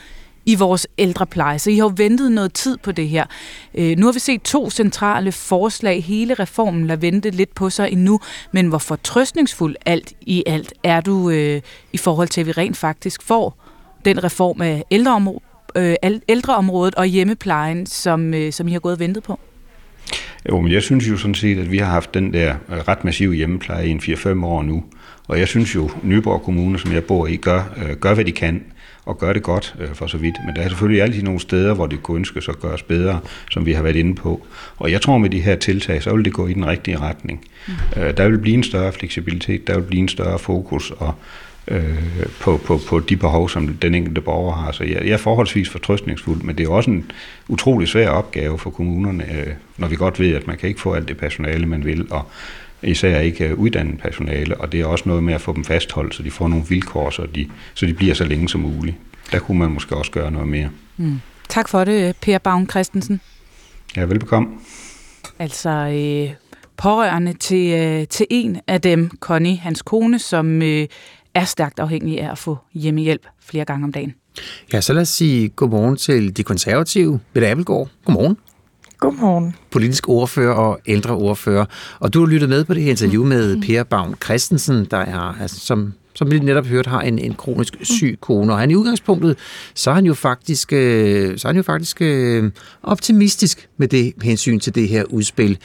[0.46, 1.60] i vores ældrepleje.
[1.60, 3.26] Så I har jo ventet noget tid på det her.
[3.74, 6.04] Øh, nu har vi set to centrale forslag.
[6.04, 8.20] Hele reformen lader vente lidt på sig endnu.
[8.52, 11.62] Men hvor fortrøstningsfuld alt i alt er du øh,
[11.94, 13.65] i forhold til, at vi rent faktisk får
[14.06, 15.42] den reform af ældreområdet,
[15.76, 15.96] øh,
[16.30, 19.40] ældreområdet og hjemmeplejen, som, øh, som I har gået og ventet på?
[20.50, 23.04] Jo, men jeg synes jo sådan set, at vi har haft den der øh, ret
[23.04, 24.84] massive hjemmepleje i en 4-5 år nu.
[25.28, 28.32] Og jeg synes jo, Nyborg Kommune, som jeg bor i, gør, øh, gør hvad de
[28.32, 28.64] kan
[29.06, 30.36] og gør det godt øh, for så vidt.
[30.46, 33.20] Men der er selvfølgelig altid nogle steder, hvor det kunne ønskes at gøres bedre,
[33.52, 34.48] som vi har været inde på.
[34.78, 37.46] Og jeg tror med de her tiltag, så vil det gå i den rigtige retning.
[37.68, 37.74] Mm.
[38.02, 41.14] Øh, der vil blive en større fleksibilitet, der vil blive en større fokus, og
[41.68, 44.72] øh, på, på, på de behov, som den enkelte borger har.
[44.72, 47.12] Så jeg, jeg er forholdsvis fortrøstningsfuld, men det er også en
[47.48, 50.94] utrolig svær opgave for kommunerne, øh, når vi godt ved, at man kan ikke få
[50.94, 52.28] alt det personale, man vil, og
[52.84, 56.16] især ikke øh, uddannet personale, og det er også noget med at få dem fastholdt,
[56.16, 58.96] så de får nogle vilkår, så de, så de bliver så længe som muligt.
[59.32, 60.70] Der kunne man måske også gøre noget mere.
[60.98, 61.20] Mm.
[61.50, 63.22] Tak for det, Per Baum Christensen.
[63.96, 64.48] Ja, velbekomme.
[65.40, 66.36] Altså øh,
[66.78, 70.88] pårørende til, øh, til en af dem, Connie, hans kone, som øh,
[71.36, 74.14] er stærkt afhængig af at få hjemmehjælp flere gange om dagen.
[74.74, 77.20] Ja, så lad os sige godmorgen til de konservative.
[77.34, 78.38] Mette Appelgaard, godmorgen.
[78.98, 79.56] Godmorgen.
[79.72, 81.66] Politisk ordfører og ældre ordfører.
[82.00, 85.42] Og du har lyttet med på det her interview med Per Baum Christensen, der er,
[85.42, 88.54] altså, som, som vi netop hørt, har en, en kronisk syg kone.
[88.54, 89.38] Og han i udgangspunktet,
[89.74, 92.52] så er han jo faktisk, øh, så er han jo faktisk øh,
[92.84, 95.58] optimistisk med det hensyn til det her udspil.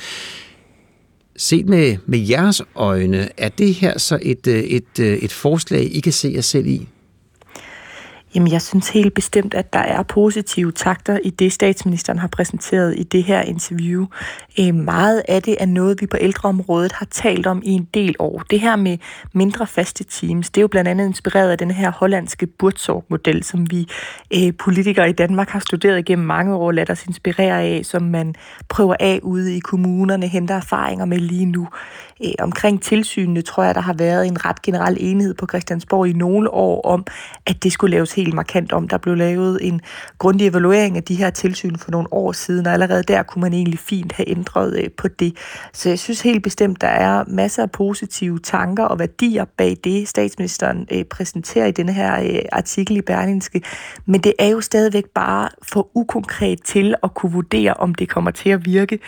[1.40, 5.96] Set med, med jeres øjne, er det her så et, øh, et, øh, et forslag,
[5.96, 6.88] I kan se jer selv i?
[8.35, 12.94] Jamen, jeg synes helt bestemt, at der er positive takter i det, statsministeren har præsenteret
[12.98, 14.07] i det her interview.
[14.61, 18.16] Øh, meget af det er noget, vi på ældreområdet har talt om i en del
[18.19, 18.43] år.
[18.51, 18.98] Det her med
[19.32, 23.70] mindre faste teams, det er jo blandt andet inspireret af den her hollandske Buurtzorg-model, som
[23.70, 23.89] vi
[24.35, 28.35] øh, politikere i Danmark har studeret igennem mange år, lader os inspirere af, som man
[28.69, 31.69] prøver af ude i kommunerne, henter erfaringer med lige nu.
[32.24, 36.12] Øh, omkring tilsynene tror jeg, der har været en ret generel enighed på Christiansborg i
[36.12, 37.07] nogle år om,
[37.47, 38.88] at det skulle laves helt markant om.
[38.88, 39.80] Der blev lavet en
[40.18, 43.52] grundig evaluering af de her tilsyn for nogle år siden, og allerede der kunne man
[43.52, 45.36] egentlig fint have ændret øh, på det.
[45.72, 50.09] Så jeg synes helt bestemt, der er masser af positive tanker og værdier bag det,
[50.09, 53.62] statsministeren øh, præsenterer i denne her øh, artikel i Berlingske.
[54.06, 58.30] Men det er jo stadigvæk bare for ukonkret til at kunne vurdere, om det kommer
[58.30, 58.98] til at virke.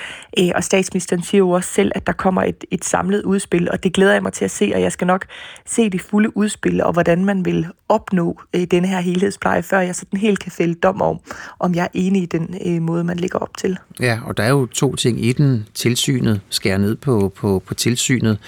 [0.54, 3.94] Og statsministeren siger jo også selv, at der kommer et, et samlet udspil, og det
[3.94, 5.26] glæder jeg mig til at se, og jeg skal nok
[5.66, 9.94] se det fulde udspil, og hvordan man vil opnå øh, den her helhedspleje, før jeg
[9.94, 11.18] sådan helt kan fælde dom om,
[11.58, 13.78] om jeg er enig i den øh, måde, man ligger op til.
[14.00, 15.66] Ja, og der er jo to ting i den.
[15.74, 18.38] Tilsynet skærer ned på, på, på tilsynet,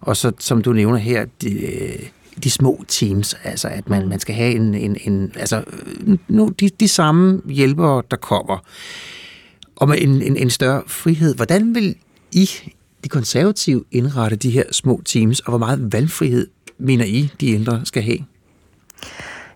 [0.00, 2.08] og så som du nævner her, de, øh,
[2.44, 5.64] de små teams, altså at man, man skal have en, en, en altså
[6.06, 8.58] øh, nu, de, de samme hjælpere, der kommer,
[9.76, 11.34] og med en, en, en større frihed.
[11.34, 11.94] Hvordan vil
[12.32, 12.50] I,
[13.04, 16.46] de konservative, indrette de her små teams, og hvor meget valgfrihed
[16.78, 18.18] mener I, de ældre skal have?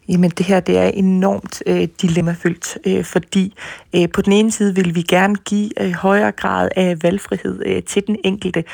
[0.09, 3.55] Jamen det her det er enormt øh, dilemmafyldt, øh, fordi
[3.97, 7.83] øh, på den ene side vil vi gerne give øh, højere grad af valgfrihed øh,
[7.83, 8.65] til den enkelte,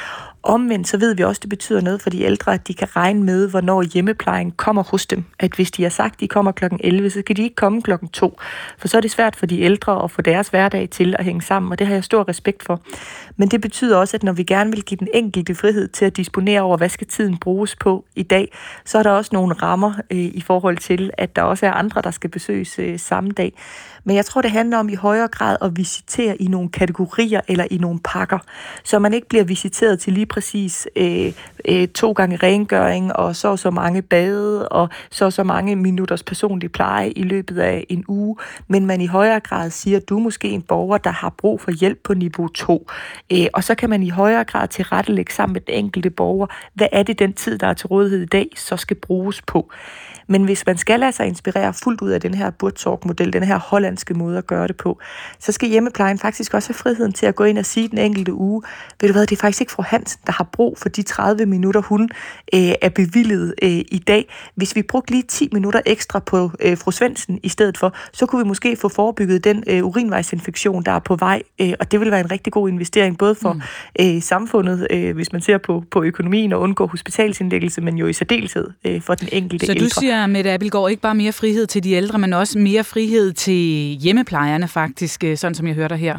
[0.47, 2.97] Omvendt så ved vi også, at det betyder noget for de ældre, at de kan
[2.97, 5.25] regne med, hvornår hjemmeplejen kommer hos dem.
[5.39, 6.65] At hvis de har sagt, at de kommer kl.
[6.81, 7.93] 11, så kan de ikke komme kl.
[8.13, 8.39] 2.
[8.79, 11.43] For så er det svært for de ældre at få deres hverdag til at hænge
[11.43, 12.81] sammen, og det har jeg stor respekt for.
[13.37, 16.17] Men det betyder også, at når vi gerne vil give den enkelte frihed til at
[16.17, 18.53] disponere over, hvad skal tiden bruges på i dag,
[18.85, 22.03] så er der også nogle rammer øh, i forhold til, at der også er andre,
[22.03, 23.53] der skal besøges øh, samme dag.
[24.05, 27.67] Men jeg tror, det handler om i højere grad at visitere i nogle kategorier eller
[27.71, 28.39] i nogle pakker,
[28.85, 31.33] så man ikke bliver visiteret til lige præcis øh,
[31.69, 36.73] øh, to gange rengøring og så så mange bade og så så mange minutters personlig
[36.73, 38.37] pleje i løbet af en uge,
[38.69, 41.61] men man i højere grad siger, at du er måske en borger, der har brug
[41.61, 42.91] for hjælp på niveau 2.
[43.33, 46.89] Øh, og så kan man i højere grad tilrettelægge sammen med den enkelte borger, hvad
[46.93, 49.71] er det den tid, der er til rådighed i dag, så skal bruges på.
[50.27, 53.59] Men hvis man skal lade sig inspirere fuldt ud af den her Burtsorg-model, den her
[53.59, 54.99] hollandske måde at gøre det på,
[55.39, 58.33] så skal hjemmeplejen faktisk også have friheden til at gå ind og sige den enkelte
[58.33, 58.63] uge,
[59.01, 61.47] ved du hvad, det er faktisk ikke fru Hansen, der har brug for de 30
[61.47, 62.09] minutter, hun
[62.55, 64.35] øh, er bevillet øh, i dag.
[64.55, 68.27] Hvis vi brugte lige 10 minutter ekstra på øh, fru Svendsen i stedet for, så
[68.27, 72.01] kunne vi måske få forebygget den øh, urinvejsinfektion, der er på vej, øh, og det
[72.01, 73.61] vil være en rigtig god investering, både for mm.
[74.01, 78.13] øh, samfundet, øh, hvis man ser på, på økonomien og undgå hospitalsindlæggelse, men jo i
[78.13, 79.85] særdeleshed øh, for den enkelte så ældre.
[79.85, 82.85] Du siger, siger, Mette Abelgaard, ikke bare mere frihed til de ældre, men også mere
[82.85, 83.55] frihed til
[84.01, 86.19] hjemmeplejerne faktisk, øh, sådan som jeg hørte her.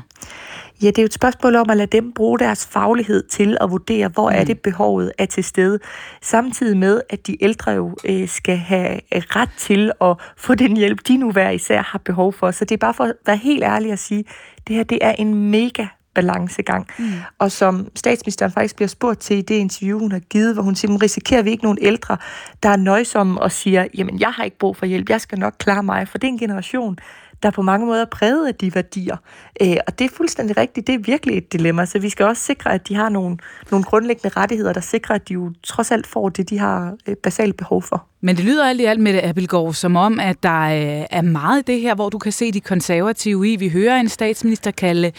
[0.82, 3.72] Ja, det er jo et spørgsmål om at lade dem bruge deres faglighed til at
[3.72, 4.36] vurdere, hvor mm.
[4.36, 5.80] er det behovet er til stede.
[6.22, 11.00] Samtidig med, at de ældre jo øh, skal have ret til at få den hjælp,
[11.08, 12.52] de nu hver især har behov for.
[12.52, 14.26] Så det er bare for at være helt ærlig at sige,
[14.68, 15.86] det her det er en mega
[16.16, 16.88] balancegang.
[17.00, 17.12] Mm.
[17.40, 20.76] Og som statsministeren faktisk bliver spurgt til i det interview, hun har givet, hvor hun
[20.76, 22.18] siger, risikerer vi ikke nogen ældre,
[22.64, 25.56] der er nøjsomme og siger, jamen jeg har ikke brug for hjælp, jeg skal nok
[25.60, 26.98] klare mig, for det er en generation,
[27.44, 29.18] der på mange måder er præget af de værdier.
[29.62, 32.44] Øh, og det er fuldstændig rigtigt, det er virkelig et dilemma, så vi skal også
[32.44, 33.38] sikre, at de har nogle,
[33.72, 37.16] nogle grundlæggende rettigheder, der sikrer, at de jo trods alt får det, de har øh,
[37.16, 38.06] basalt behov for.
[38.22, 41.22] Men det lyder alt i alt med det, Abelgaard, som om, at der øh, er
[41.22, 43.56] meget af det her, hvor du kan se de konservative i.
[43.56, 45.12] Vi hører en statsminister kalde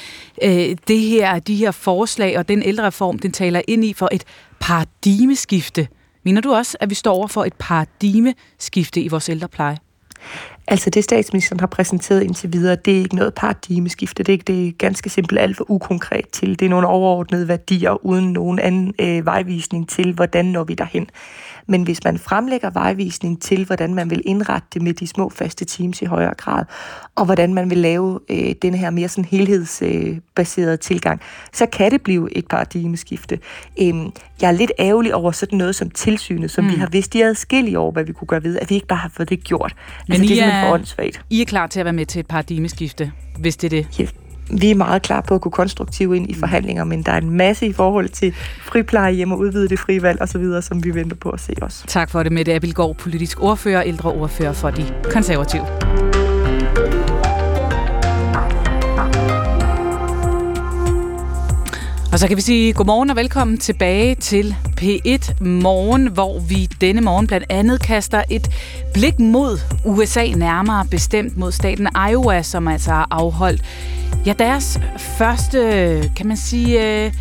[0.42, 4.24] øh, det her, de her forslag og den ældrereform, den taler ind i for et
[4.60, 5.88] paradigmeskifte.
[6.24, 9.76] Mener du også, at vi står over for et paradigmeskifte i vores ældrepleje?
[10.68, 14.44] Altså det statsministeren har præsenteret indtil videre, det er ikke noget paradigmeskifte, det er, ikke,
[14.44, 16.58] det er ganske simpelt alt for ukonkret til.
[16.58, 21.08] Det er nogle overordnede værdier uden nogen anden øh, vejvisning til, hvordan når vi derhen.
[21.66, 25.64] Men hvis man fremlægger vejvisning til, hvordan man vil indrette det med de små faste
[25.64, 26.64] teams i højere grad,
[27.14, 31.20] og hvordan man vil lave øh, den her mere sådan helhedsbaserede øh, tilgang,
[31.52, 33.38] så kan det blive et paradigmeskifte.
[33.82, 36.70] Øhm, jeg er lidt ærgerlig over sådan noget som tilsynet, som mm.
[36.70, 38.98] vi har vidst i adskillige år, hvad vi kunne gøre ved, at vi ikke bare
[38.98, 39.74] har fået det gjort.
[40.08, 42.26] Men altså, I, det er, er I er klar til at være med til et
[42.26, 44.00] paradigmeskifte, hvis det er det?
[44.00, 44.06] Ja
[44.50, 46.38] vi er meget klar på at gå konstruktivt ind i mm.
[46.38, 50.22] forhandlinger, men der er en masse i forhold til friplejehjem og udvide det frie valg
[50.22, 51.84] osv., som vi venter på at se os.
[51.86, 55.66] Tak for det, Mette Abelgaard, politisk ordfører og ældre ordfører for de konservative.
[62.16, 67.00] Og så kan vi sige godmorgen og velkommen tilbage til P1 Morgen, hvor vi denne
[67.00, 68.50] morgen blandt andet kaster et
[68.94, 73.62] blik mod USA, nærmere bestemt mod staten Iowa, som altså har afholdt
[74.26, 74.78] ja, deres
[75.18, 77.12] første, kan man sige, øh,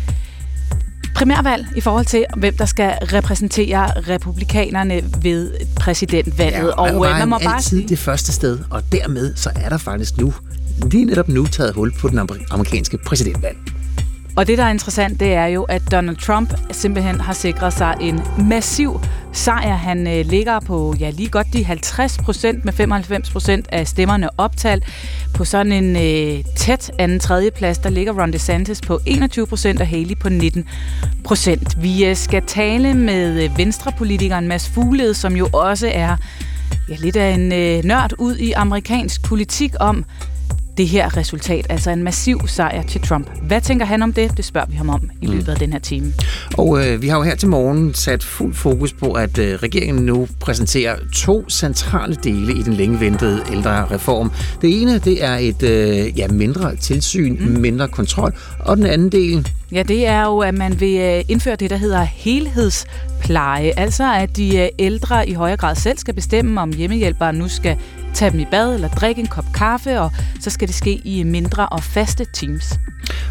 [1.14, 6.58] primærvalg i forhold til, hvem der skal repræsentere republikanerne ved præsidentvalget.
[6.58, 7.88] Ja, og, og øh, man må bare altid sige...
[7.88, 10.34] det første sted, og dermed så er der faktisk nu,
[10.90, 12.18] lige netop nu, taget hul på den
[12.50, 13.56] amerikanske præsidentvalg.
[14.36, 17.94] Og det, der er interessant, det er jo, at Donald Trump simpelthen har sikret sig
[18.00, 19.00] en massiv
[19.32, 19.76] sejr.
[19.76, 24.28] Han øh, ligger på ja, lige godt de 50 procent med 95 procent af stemmerne
[24.38, 24.84] optalt.
[25.34, 29.80] På sådan en øh, tæt anden tredje plads, der ligger Ron DeSantis på 21 procent
[29.80, 30.68] og Haley på 19
[31.24, 31.82] procent.
[31.82, 36.16] Vi øh, skal tale med øh, venstrepolitikeren Mads Fuglede, som jo også er
[36.88, 40.04] ja, lidt af en øh, nørd ud i amerikansk politik om,
[40.76, 43.30] det her resultat, altså en massiv sejr til Trump.
[43.42, 44.36] Hvad tænker han om det?
[44.36, 46.12] Det spørger vi ham om i løbet af den her time.
[46.58, 50.06] Og øh, vi har jo her til morgen sat fuld fokus på, at øh, regeringen
[50.06, 54.30] nu præsenterer to centrale dele i den længe ventede ældre reform.
[54.62, 57.60] Det ene, det er et øh, ja, mindre tilsyn, mm.
[57.60, 61.56] mindre kontrol, og den anden del, Ja, det er jo, at man vil øh, indføre
[61.56, 63.72] det, der hedder helhedspleje.
[63.76, 67.76] Altså, at de øh, ældre i højere grad selv skal bestemme, om hjemmehjælpere nu skal
[68.14, 70.10] tage dem i bad eller drikke en kop kaffe, og
[70.40, 72.78] så skal det ske i mindre og faste teams.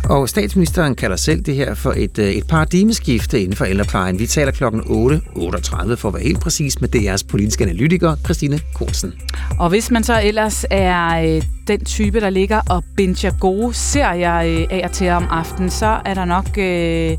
[0.10, 4.20] Og statsministeren kalder selv det her for et, øh, et paradigmeskifte inden for ældreplejen.
[4.20, 9.14] Vi taler klokken 8.38 for at være helt præcis med DR's politiske analytiker, Christine Korsen.
[9.60, 14.32] Og hvis man så ellers er den type, der ligger og binger gode serier
[14.72, 16.57] af og til om aftenen, så er der nok...
[16.57, 17.18] Øh,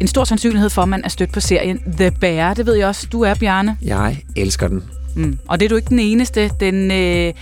[0.00, 2.54] en stor sandsynlighed for, at man er stødt på serien The Bear.
[2.54, 3.76] Det ved jeg også, du er, Bjarne.
[3.82, 4.82] Jeg elsker den.
[5.16, 5.38] Mm.
[5.48, 6.50] Og det er du ikke den eneste.
[6.60, 7.34] Den øh,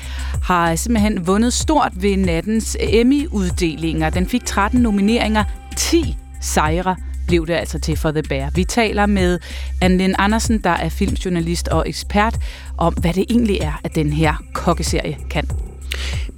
[0.43, 4.11] har simpelthen vundet stort ved nattens Emmy-uddelinger.
[4.11, 5.45] Den fik 13 nomineringer,
[5.77, 8.51] 10 sejre blev det altså til for The Bear.
[8.55, 9.39] Vi taler med
[9.81, 12.39] Anne Andersen, der er filmjournalist og ekspert,
[12.79, 15.49] om hvad det egentlig er, at den her kokkeserie kan.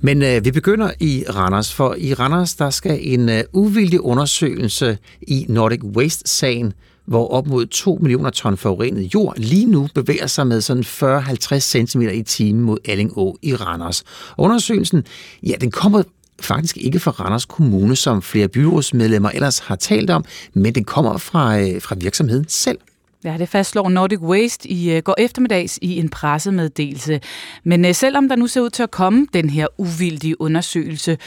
[0.01, 4.98] Men øh, vi begynder i Randers, for i Randers der skal en øh, uvildig undersøgelse
[5.22, 6.72] i Nordic Waste-sagen,
[7.06, 11.59] hvor op mod 2 millioner ton forurenet jord lige nu bevæger sig med sådan 40-50
[11.59, 14.05] cm i timen mod Allingå i Randers.
[14.39, 15.05] Undersøgelsen,
[15.43, 16.02] ja, den kommer
[16.40, 20.24] faktisk ikke fra Randers Kommune, som flere byrådsmedlemmer ellers har talt om,
[20.55, 22.78] men den kommer fra, øh, fra virksomheden selv.
[23.24, 27.20] Ja, det fastslår Nordic Waste i øh, går eftermiddags i en pressemeddelelse.
[27.65, 31.19] Men øh, selvom der nu ser ud til at komme den her uvildige undersøgelse,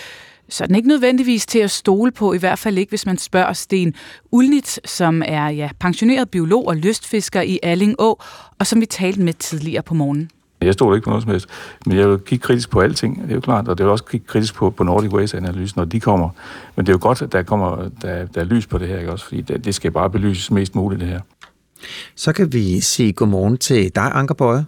[0.49, 3.17] så er den ikke nødvendigvis til at stole på, i hvert fald ikke, hvis man
[3.17, 3.93] spørger Sten
[4.31, 8.21] Ulnitz, som er ja, pensioneret biolog og lystfisker i Allingå,
[8.59, 10.29] og som vi talte med tidligere på morgenen.
[10.61, 11.47] Jeg stoler ikke på noget som helst,
[11.85, 14.05] men jeg vil kigge kritisk på alting, det er jo klart, og det vil også
[14.05, 16.29] kigge kritisk på, på Nordic Waste-analysen, når de kommer.
[16.75, 18.99] Men det er jo godt, at der kommer der, der er lys på det her,
[18.99, 19.25] ikke også?
[19.25, 21.19] fordi det, det skal bare belyses mest muligt, det her.
[22.15, 24.65] Så kan vi sige godmorgen til dig, Anker Bøje.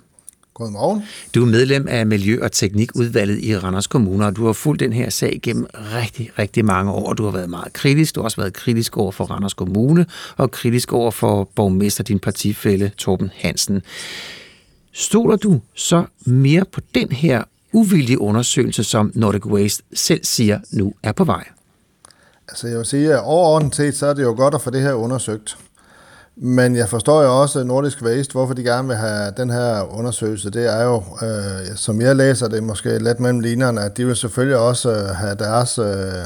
[0.54, 1.04] Godmorgen.
[1.36, 4.94] Du er medlem af Miljø- og Teknikudvalget i Randers Kommune, og du har fulgt den
[4.94, 7.14] her sag gennem rigtig, rigtig mange år.
[7.14, 8.16] Du har været meget kritisk.
[8.16, 10.06] Du har også været kritisk over for Randers Kommune,
[10.38, 13.82] og kritisk over for borgmester, din partifælle Torben Hansen.
[14.92, 20.94] Stoler du så mere på den her uvildige undersøgelse, som Nordic Waste selv siger nu
[21.04, 21.44] er på vej?
[22.48, 24.82] Altså jeg vil sige, at overordnet set, så er det jo godt at få det
[24.82, 25.58] her undersøgt.
[26.36, 30.50] Men jeg forstår jo også Nordisk Waste, hvorfor de gerne vil have den her undersøgelse.
[30.50, 34.16] Det er jo, øh, som jeg læser det, måske lidt mellem linjerne, at de vil
[34.16, 35.80] selvfølgelig også øh, have deres...
[35.80, 36.26] Øh,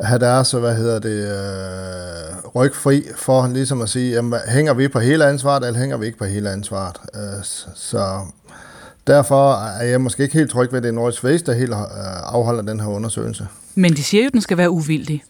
[0.00, 4.88] have deres, hvad hedder det, øh, ryg fri for ligesom at sige, jamen, hænger vi
[4.88, 6.96] på hele ansvaret, eller hænger vi ikke på hele ansvaret?
[7.14, 7.44] Øh,
[7.74, 8.20] så
[9.06, 11.70] derfor er jeg måske ikke helt tryg ved, at det er Nordisk Waste, der helt
[11.70, 11.76] øh,
[12.22, 13.46] afholder den her undersøgelse.
[13.74, 15.24] Men de siger jo, at den skal være uvildig.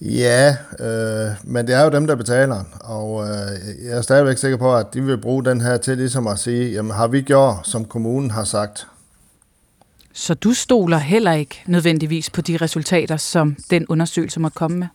[0.00, 4.56] Ja, øh, men det er jo dem, der betaler, og øh, jeg er stadigvæk sikker
[4.56, 7.56] på, at de vil bruge den her til ligesom at sige, jamen har vi gjort,
[7.64, 8.86] som kommunen har sagt.
[10.12, 14.86] Så du stoler heller ikke nødvendigvis på de resultater, som den undersøgelse må komme med?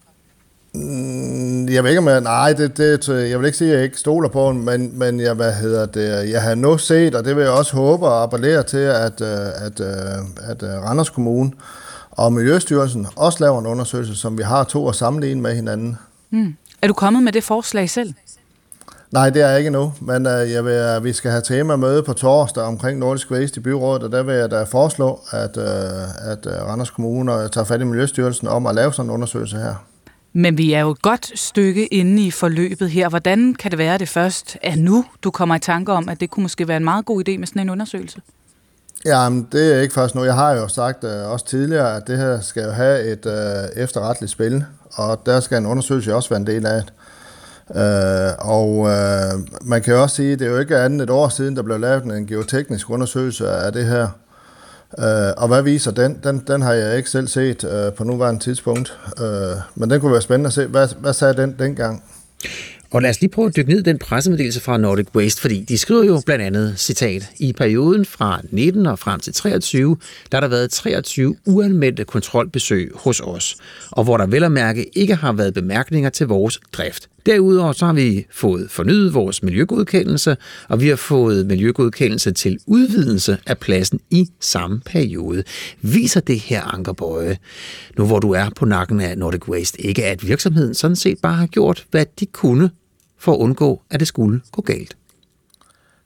[0.73, 3.83] Mm, jeg ved ikke, om jeg, nej, det, det, jeg vil ikke sige, at jeg
[3.83, 7.25] ikke stoler på den, men, men jeg, hvad hedder det, jeg har nu set, og
[7.25, 11.51] det vil jeg også håbe og appellere til, at, øh, at, at, at Randers Kommune
[12.17, 15.97] og Miljøstyrelsen også laver en undersøgelse, som vi har to at sammenligne med hinanden.
[16.29, 16.55] Mm.
[16.81, 18.13] Er du kommet med det forslag selv?
[19.11, 21.75] Nej, det er jeg ikke nu, men uh, jeg vil, uh, vi skal have tema
[21.75, 25.57] møde på torsdag omkring Nordisk Waste i byrådet, og der vil jeg da foreslå, at,
[25.57, 29.75] uh, at Randers Kommune tager fat i Miljøstyrelsen om at lave sådan en undersøgelse her.
[30.33, 33.09] Men vi er jo et godt stykke inde i forløbet her.
[33.09, 36.19] Hvordan kan det være, at det først er nu, du kommer i tanke om, at
[36.19, 38.21] det kunne måske være en meget god idé med sådan en undersøgelse?
[39.05, 40.23] Jamen, det er ikke først nu.
[40.23, 43.83] Jeg har jo sagt øh, også tidligere, at det her skal jo have et øh,
[43.83, 46.93] efterretteligt spil, og der skal en undersøgelse også være en del af det.
[47.75, 51.09] Øh, og øh, man kan jo også sige, at det er jo ikke andet et
[51.09, 54.07] år siden, der blev lavet en geoteknisk undersøgelse af det her.
[54.99, 56.19] Øh, og hvad viser den?
[56.23, 56.43] den?
[56.47, 58.97] Den har jeg ikke selv set øh, på nuværende tidspunkt.
[59.21, 60.67] Øh, men den kunne være spændende at se.
[60.67, 62.03] Hvad, hvad sagde den dengang?
[62.93, 65.61] Og lad os lige prøve at dykke ned i den pressemeddelelse fra Nordic Waste, fordi
[65.61, 69.97] de skriver jo blandt andet, citat, i perioden fra 19 og frem til 23,
[70.31, 73.55] der har der været 23 uanmeldte kontrolbesøg hos os,
[73.91, 77.09] og hvor der vel at mærke ikke har været bemærkninger til vores drift.
[77.25, 80.37] Derudover så har vi fået fornyet vores miljøgodkendelse,
[80.69, 85.43] og vi har fået miljøgodkendelse til udvidelse af pladsen i samme periode.
[85.81, 87.37] Viser det her, Ankerbøje,
[87.97, 91.35] nu hvor du er på nakken af Nordic Waste, ikke at virksomheden sådan set bare
[91.35, 92.69] har gjort, hvad de kunne
[93.23, 94.97] for at undgå, at det skulle gå galt?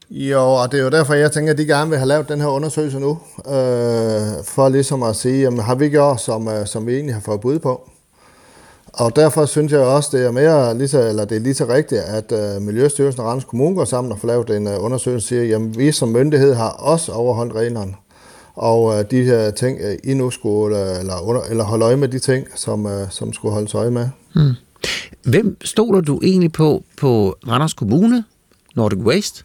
[0.09, 2.41] Jo, og det er jo derfor, jeg tænker, at de gerne vil have lavet den
[2.41, 6.87] her undersøgelse nu, øh, for ligesom at sige, jamen, har vi gjort, som, øh, som
[6.87, 7.89] vi egentlig har fået bud på?
[8.93, 11.67] Og derfor synes jeg også, det er mere lige så, eller det er lige så
[11.67, 15.25] rigtigt, at uh, Miljøstyrelsen og Randers Kommune går sammen og får lavet en uh, undersøgelse,
[15.25, 17.93] og siger, jamen vi som myndighed har også overholdt reglerne.
[18.55, 21.97] Og uh, de her ting, uh, I nu skulle, uh, eller, under, eller holde øje
[21.97, 24.09] med de ting, som, uh, som skulle holdes øje med.
[24.35, 24.51] Hmm.
[25.23, 28.23] Hvem stoler du egentlig på på Randers Kommune,
[28.75, 29.43] Nordic Waste?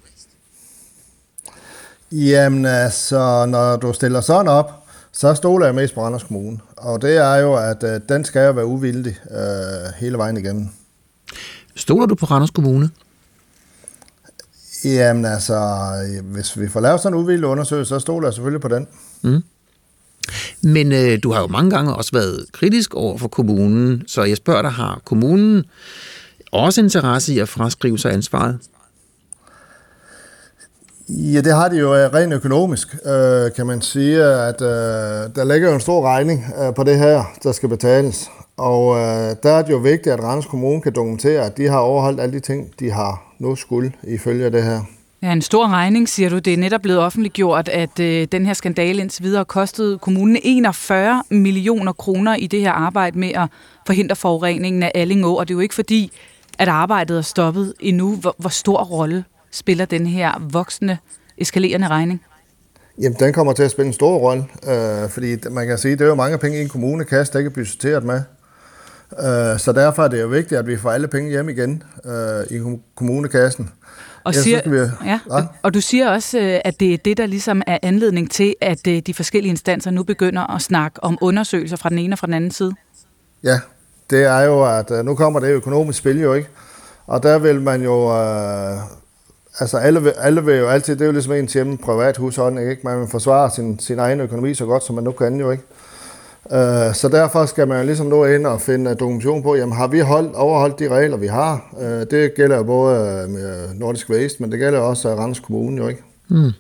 [2.13, 4.83] Jamen altså, når du stiller sådan op,
[5.13, 6.59] så stoler jeg mest på Randers Kommune.
[6.77, 10.69] Og det er jo, at øh, den skal jo være uvildig øh, hele vejen igennem.
[11.77, 12.91] Stoler du på Randers Kommune?
[14.85, 15.69] Jamen altså,
[16.23, 18.87] hvis vi får lavet sådan en uvildig undersøgelse, så stoler jeg selvfølgelig på den.
[19.23, 19.43] Mm.
[20.63, 24.37] Men øh, du har jo mange gange også været kritisk over for kommunen, så jeg
[24.37, 25.65] spørger dig, har kommunen
[26.53, 28.59] også interesse i at fraskrive sig ansvaret?
[31.09, 34.69] Ja, det har de jo øh, rent økonomisk, øh, kan man sige, at øh,
[35.37, 38.31] der ligger jo en stor regning øh, på det her, der skal betales.
[38.57, 41.79] Og øh, der er det jo vigtigt, at Randers Kommune kan dokumentere, at de har
[41.79, 44.81] overholdt alle de ting, de har nu skulle ifølge det her.
[45.23, 46.39] Ja, en stor regning, siger du.
[46.39, 51.23] Det er netop blevet offentliggjort, at øh, den her skandale indtil videre kostede kommunen 41
[51.31, 53.49] millioner kroner i det her arbejde med at
[53.87, 55.35] forhindre forureningen af Allingå.
[55.35, 56.13] Og det er jo ikke fordi,
[56.59, 58.17] at arbejdet er stoppet endnu.
[58.17, 60.99] Hvor, hvor stor rolle spiller den her voksende,
[61.39, 62.23] eskalerende regning?
[62.99, 66.01] Jamen, den kommer til at spille en stor rolle, øh, fordi man kan sige, det
[66.01, 68.23] er jo mange penge i en kommune der ikke er budgetteret med.
[69.19, 72.59] Øh, så derfor er det jo vigtigt, at vi får alle penge hjem igen øh,
[72.59, 73.71] i kommunekassen.
[74.25, 75.45] Og, siger, vi, ja, ja.
[75.63, 78.87] og du siger også, øh, at det er det, der ligesom er anledning til, at
[78.87, 82.27] øh, de forskellige instanser nu begynder at snakke om undersøgelser fra den ene og fra
[82.27, 82.73] den anden side.
[83.45, 83.61] Ja,
[84.11, 86.49] det er jo, at øh, nu kommer det økonomisk spil jo ikke.
[87.07, 88.17] Og der vil man jo...
[88.17, 88.79] Øh,
[89.61, 92.83] altså alle, alle vil jo altid, det er jo ligesom ens hjemme privat husholdning, ikke?
[92.85, 95.65] Man vil forsvare sin, sin egen økonomi så godt, som man nu kan jo ikke.
[96.51, 100.01] Øh, så derfor skal man ligesom nå ind og finde dokumentation på, jamen har vi
[100.01, 101.75] holdt, overholdt de regler, vi har?
[101.81, 105.83] Øh, det gælder jo både med Nordisk Waste, men det gælder også øh, Randers Kommune
[105.83, 106.03] jo ikke.
[106.29, 106.51] Mm.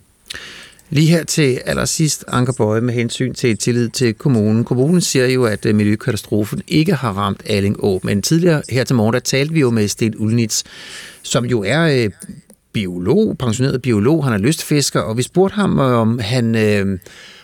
[0.90, 4.64] Lige her til allersidst, Anker Bøje, med hensyn til tillid til kommunen.
[4.64, 9.14] Kommunen siger jo, at øh, miljøkatastrofen ikke har ramt Allingå, men tidligere her til morgen,
[9.14, 10.62] der talte vi jo med Sten Ulnitz,
[11.22, 12.08] som jo er
[12.72, 16.54] biolog, pensioneret biolog, han er lystfisker, og vi spurgte ham, om han...
[16.54, 16.98] Øh,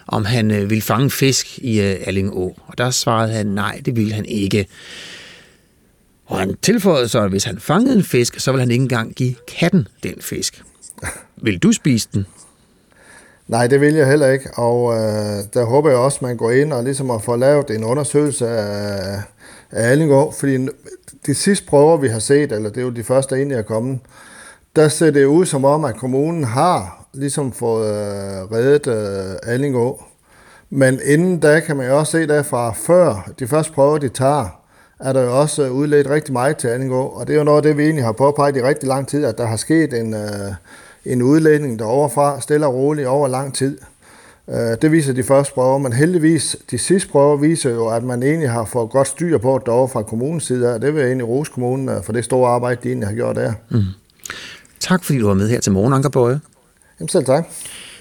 [0.08, 2.56] om han øh, ville fange fisk i øh, Allingå.
[2.66, 4.66] Og der svarede han, nej, det ville han ikke.
[6.26, 9.14] Og han tilføjede så, at hvis han fangede en fisk, så ville han ikke engang
[9.14, 10.62] give katten den fisk.
[11.42, 12.26] Vil du spise den?
[13.48, 16.50] Nej, det vil jeg heller ikke, og øh, der håber jeg også, at man går
[16.50, 19.22] ind og ligesom at få lavet en undersøgelse af,
[19.70, 20.68] af Allingå, fordi
[21.26, 23.98] de sidste prøver, vi har set, eller det er jo de første, egentlig er kommet,
[24.78, 30.02] der ser det ud som om, at kommunen har ligesom fået øh, reddet øh, Allingå.
[30.70, 34.60] Men inden da kan man jo også se derfra, før de første prøver, de tager,
[35.00, 37.02] er der jo også udledt rigtig meget til Allingå.
[37.02, 39.24] Og det er jo noget af det, vi egentlig har påpeget i rigtig lang tid,
[39.24, 40.52] at der har sket en, øh,
[41.04, 43.78] en udledning deroverfra, stille og roligt over lang tid.
[44.48, 48.22] Øh, det viser de første prøver, men heldigvis, de sidste prøver viser jo, at man
[48.22, 51.08] egentlig har fået godt styr på det derovre fra kommunens side, og det vil jeg
[51.08, 53.52] egentlig rose kommunen øh, for det store arbejde, de egentlig har gjort der.
[53.70, 53.82] Mm.
[54.80, 56.40] Tak fordi du var med her til morgen, Anker Bøje.
[57.00, 57.48] Jamen selv tak.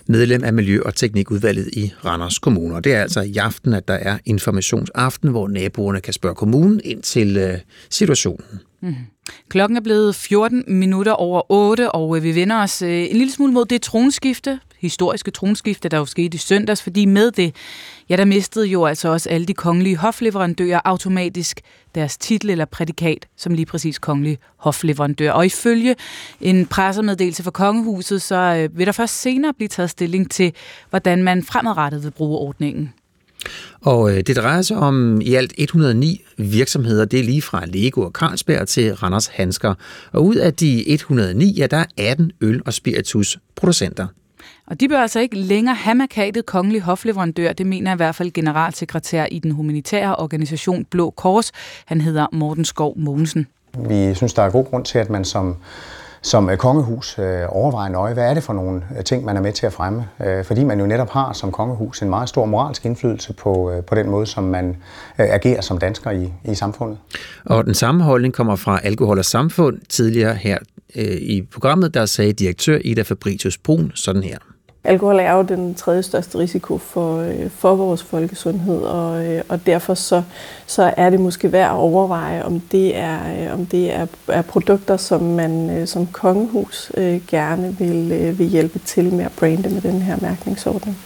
[0.07, 2.75] Medlem af Miljø- og Teknikudvalget i Randers Kommune.
[2.75, 6.81] Og det er altså i aften, at der er informationsaften, hvor naboerne kan spørge kommunen
[6.83, 7.57] ind til øh,
[7.89, 8.45] situationen.
[8.81, 8.95] Mm.
[9.49, 13.33] Klokken er blevet 14 minutter over 8, og øh, vi vender os øh, en lille
[13.33, 17.55] smule mod det tronskifte, historiske tronskifte, der jo skete i søndags, fordi med det,
[18.09, 21.61] ja, der mistede jo altså også alle de kongelige hofleverandører automatisk
[21.95, 25.31] deres titel eller prædikat som lige præcis kongelig hofleverandør.
[25.31, 25.95] Og ifølge
[26.41, 30.53] en pressemeddelelse fra kongehuset, så øh, vil der først senere blive taget stilling til,
[30.89, 32.93] hvordan man fremadrettet vil bruge ordningen.
[33.81, 37.05] Og øh, det drejer sig om i alt 109 virksomheder.
[37.05, 39.73] Det er lige fra Lego og Carlsberg til Randers Handsker.
[40.11, 44.07] Og ud af de 109, ja, der er 18 øl- og spiritusproducenter.
[44.67, 48.31] Og de bør altså ikke længere have markatet kongelig hofleverandør, det mener i hvert fald
[48.31, 51.51] generalsekretær i den humanitære organisation Blå Kors.
[51.85, 53.47] Han hedder Morten Skov Mogensen.
[53.89, 55.55] Vi synes, der er god grund til, at man som
[56.21, 59.53] som kongehus øh, overvejer nøje, hvad er det for nogle øh, ting, man er med
[59.53, 60.05] til at fremme.
[60.25, 63.83] Øh, fordi man jo netop har som kongehus en meget stor moralsk indflydelse på, øh,
[63.83, 64.69] på den måde, som man
[65.19, 66.97] øh, agerer som dansker i, i samfundet.
[67.45, 70.57] Og den samme holdning kommer fra Alkohol og Samfund tidligere her
[70.95, 74.37] øh, i programmet, der sagde direktør Ida Fabricius Brun sådan her.
[74.87, 79.65] Alkohol er jo den tredje største risiko for, øh, for vores folkesundhed, og, øh, og
[79.65, 80.23] derfor så,
[80.65, 84.41] så er det måske værd at overveje, om det er, øh, om det er, er
[84.41, 86.91] produkter, som man som kongehus
[87.27, 90.97] gerne vil, vil hjælpe til med at brande med den her mærkningsordning.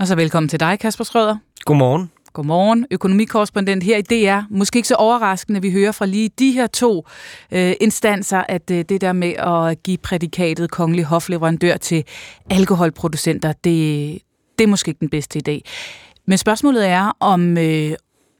[0.00, 1.36] Og så velkommen til dig, Kasper Schrøder.
[1.64, 2.10] Godmorgen.
[2.32, 4.40] Godmorgen, økonomikorrespondent her i DR.
[4.50, 7.06] Måske ikke så overraskende, vi hører fra lige de her to
[7.52, 12.04] øh, instanser, at øh, det der med at give prædikatet kongelig hofleverandør til
[12.50, 14.18] alkoholproducenter, det,
[14.58, 15.60] det er måske ikke den bedste idé.
[16.26, 17.92] Men spørgsmålet er, om, øh,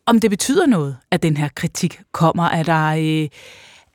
[0.06, 2.44] om det betyder noget, at den her kritik kommer.
[2.44, 3.28] Er der, øh,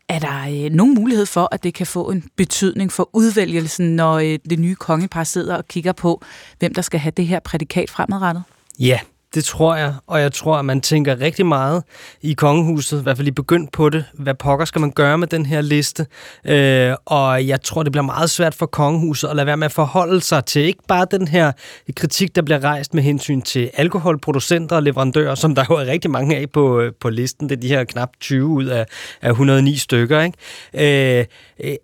[0.10, 4.14] er der øh, nogen mulighed for, at det kan få en betydning for udvælgelsen, når
[4.14, 6.22] øh, det nye kongepar sidder og kigger på,
[6.60, 8.44] hvem der skal have det her prædikat fremadrettet?
[8.80, 9.00] Ja,
[9.36, 11.84] det tror jeg, og jeg tror, at man tænker rigtig meget
[12.22, 14.06] i kongehuset, i hvert fald i begyndt på det.
[14.14, 16.06] Hvad pokker skal man gøre med den her liste?
[16.46, 19.72] Øh, og jeg tror, det bliver meget svært for kongehuset at lade være med at
[19.72, 21.52] forholde sig til ikke bare den her
[21.96, 26.12] kritik, der bliver rejst med hensyn til alkoholproducenter og leverandører, som der jo er rigtig
[26.12, 27.50] mange af på, øh, på listen.
[27.50, 28.86] Det er de her knap 20 ud af,
[29.22, 30.22] af 109 stykker.
[30.22, 31.20] Ikke?
[31.20, 31.26] Øh,
[31.64, 31.76] øh,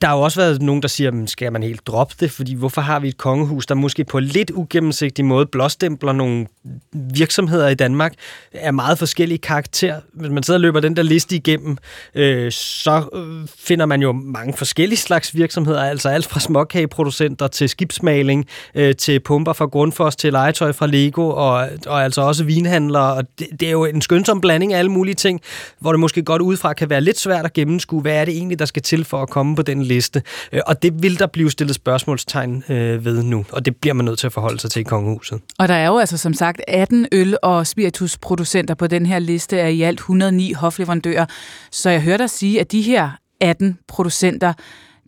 [0.00, 2.30] der har jo også været nogen, der siger, skal man helt droppe det?
[2.30, 6.46] Fordi hvorfor har vi et kongehus, der måske på lidt ugennemsigtig måde blåstempler nogle
[6.92, 8.12] virksomheder i Danmark
[8.52, 10.00] er meget forskellige karakter.
[10.12, 11.76] Hvis man sidder og løber den der liste igennem,
[12.14, 17.68] øh, så øh, finder man jo mange forskellige slags virksomheder, altså alt fra småkageproducenter til
[17.68, 23.14] skibsmaling, øh, til pumper fra Grundfos, til legetøj fra Lego, og, og altså også vinhandlere.
[23.14, 25.40] Og det, det er jo en skønsom blanding af alle mulige ting,
[25.78, 28.58] hvor det måske godt udefra kan være lidt svært at gennemskue, hvad er det egentlig,
[28.58, 30.22] der skal til for at komme på den liste.
[30.52, 34.04] Øh, og det vil der blive stillet spørgsmålstegn øh, ved nu, og det bliver man
[34.04, 35.40] nødt til at forholde sig til i kongehuset.
[35.58, 39.60] Og der er jo altså som sagt 18 øl- og spiritusproducenter på den her liste
[39.60, 41.26] af i alt 109 hofleverandører.
[41.70, 43.10] Så jeg hører dig sige, at de her
[43.40, 44.52] 18 producenter,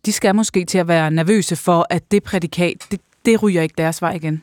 [0.06, 3.74] de skal måske til at være nervøse for, at det prædikat, det, det ryger ikke
[3.78, 4.42] deres vej igen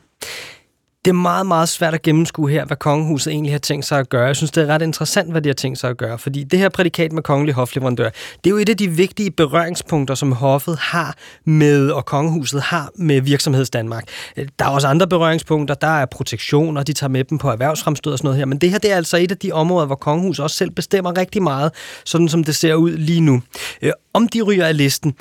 [1.04, 4.08] det er meget, meget svært at gennemskue her, hvad kongehuset egentlig har tænkt sig at
[4.08, 4.26] gøre.
[4.26, 6.58] Jeg synes, det er ret interessant, hvad de har tænkt sig at gøre, fordi det
[6.58, 8.10] her prædikat med kongelig hofleverandør,
[8.44, 12.90] det er jo et af de vigtige berøringspunkter, som hoffet har med, og kongehuset har
[12.94, 14.04] med virksomhedsdanmark.
[14.36, 17.50] Øh, der er også andre berøringspunkter, der er protektion, og de tager med dem på
[17.50, 19.86] erhvervsfremstød og sådan noget her, men det her det er altså et af de områder,
[19.86, 21.72] hvor kongehuset også selv bestemmer rigtig meget,
[22.04, 23.42] sådan som det ser ud lige nu.
[23.82, 25.14] Øh, om de ryger af listen,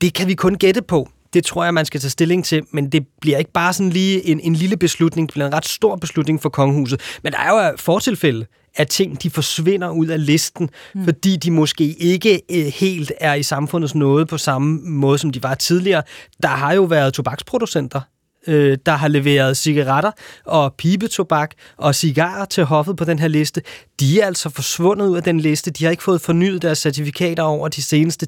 [0.00, 2.92] det kan vi kun gætte på det tror jeg, man skal tage stilling til, men
[2.92, 5.96] det bliver ikke bare sådan lige en, en lille beslutning, det bliver en ret stor
[5.96, 7.00] beslutning for kongehuset.
[7.22, 8.46] Men der er jo fortilfælde,
[8.76, 11.04] at ting de forsvinder ud af listen, mm.
[11.04, 15.42] fordi de måske ikke eh, helt er i samfundets noget på samme måde, som de
[15.42, 16.02] var tidligere.
[16.42, 18.00] Der har jo været tobaksproducenter,
[18.46, 20.10] øh, der har leveret cigaretter
[20.44, 23.62] og pibetobak og cigarer til hoffet på den her liste,
[24.00, 25.70] de er altså forsvundet ud af den liste.
[25.70, 28.26] De har ikke fået fornyet deres certifikater over de seneste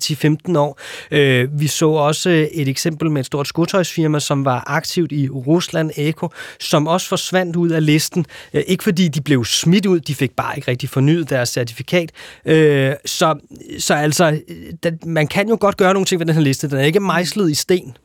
[0.48, 0.80] 10-15 år.
[1.10, 5.28] Øh, vi så også øh, et eksempel med et stort skotøjsfirma, som var aktivt i
[5.28, 6.28] Rusland, Eko,
[6.60, 8.26] som også forsvandt ud af listen.
[8.54, 12.12] Øh, ikke fordi de blev smidt ud, de fik bare ikke rigtig fornyet deres certifikat.
[12.44, 13.38] Øh, så,
[13.78, 14.40] så altså,
[14.84, 16.70] øh, man kan jo godt gøre nogle ting ved den her liste.
[16.70, 17.96] Den er ikke mejslet i sten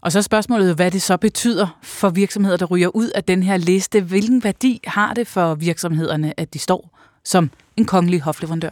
[0.00, 3.42] og så er spørgsmålet, hvad det så betyder for virksomheder, der ryger ud af den
[3.42, 4.00] her liste.
[4.00, 8.70] Hvilken værdi har det for virksomhederne, at de står som en kongelig hofleverandør?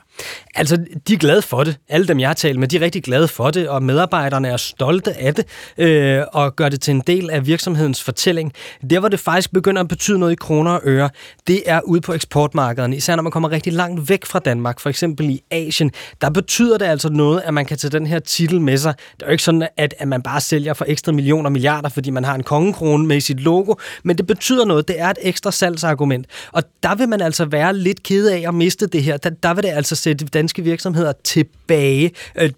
[0.54, 0.76] Altså,
[1.08, 1.78] de er glade for det.
[1.88, 4.56] Alle dem, jeg har talt med, de er rigtig glade for det, og medarbejderne er
[4.56, 5.46] stolte af det,
[5.78, 8.52] øh, og gør det til en del af virksomhedens fortælling.
[8.90, 11.10] Der, hvor det faktisk begynder at betyde noget i kroner og øre,
[11.46, 12.96] det er ude på eksportmarkederne.
[12.96, 15.90] Især når man kommer rigtig langt væk fra Danmark, for eksempel i Asien.
[16.20, 18.94] Der betyder det altså noget, at man kan tage den her titel med sig.
[19.14, 21.88] Det er jo ikke sådan, at, at man bare sælger for ekstra millioner og milliarder,
[21.88, 24.88] fordi man har en kongekrone med i sit logo, men det betyder noget.
[24.88, 26.26] Det er et ekstra salgsargument.
[26.52, 29.16] Og der vil man altså være lidt ked af at miste det her.
[29.16, 32.10] Der, der vil det altså sætte danske virksomheder tilbage.
[32.36, 32.50] Øh,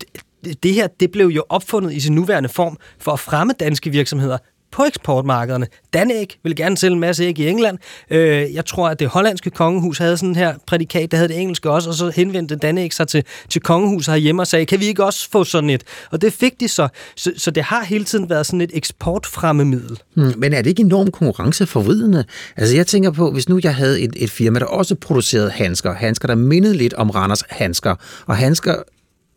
[0.62, 4.38] det her det blev jo opfundet i sin nuværende form for at fremme danske virksomheder
[4.78, 5.66] på eksportmarkederne.
[5.92, 7.78] Danæg vil gerne sælge en masse æg i England.
[8.10, 11.70] Øh, jeg tror, at det hollandske kongehus havde sådan her prædikat, der havde det engelske
[11.70, 15.04] også, og så henvendte Danæg sig til, til kongehuset herhjemme og sagde, kan vi ikke
[15.04, 15.82] også få sådan et?
[16.10, 16.88] Og det fik de så.
[17.16, 19.98] Så, så det har hele tiden været sådan et eksportfremmemiddel.
[20.14, 22.24] Hmm, men er det ikke enormt konkurrenceforvridende?
[22.56, 25.94] Altså jeg tænker på, hvis nu jeg havde et, et firma, der også producerede handsker,
[25.94, 27.94] handsker, der mindede lidt om Randers handsker,
[28.26, 28.74] og handsker,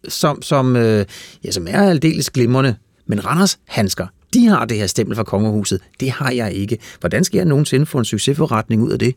[0.07, 1.05] som, som, øh,
[1.43, 2.75] ja, som er aldeles glimrende,
[3.07, 5.81] men Randers handsker, de har det her stempel fra kongehuset.
[5.99, 6.77] Det har jeg ikke.
[6.99, 9.15] Hvordan skal jeg nogensinde få en succesforretning ud af det?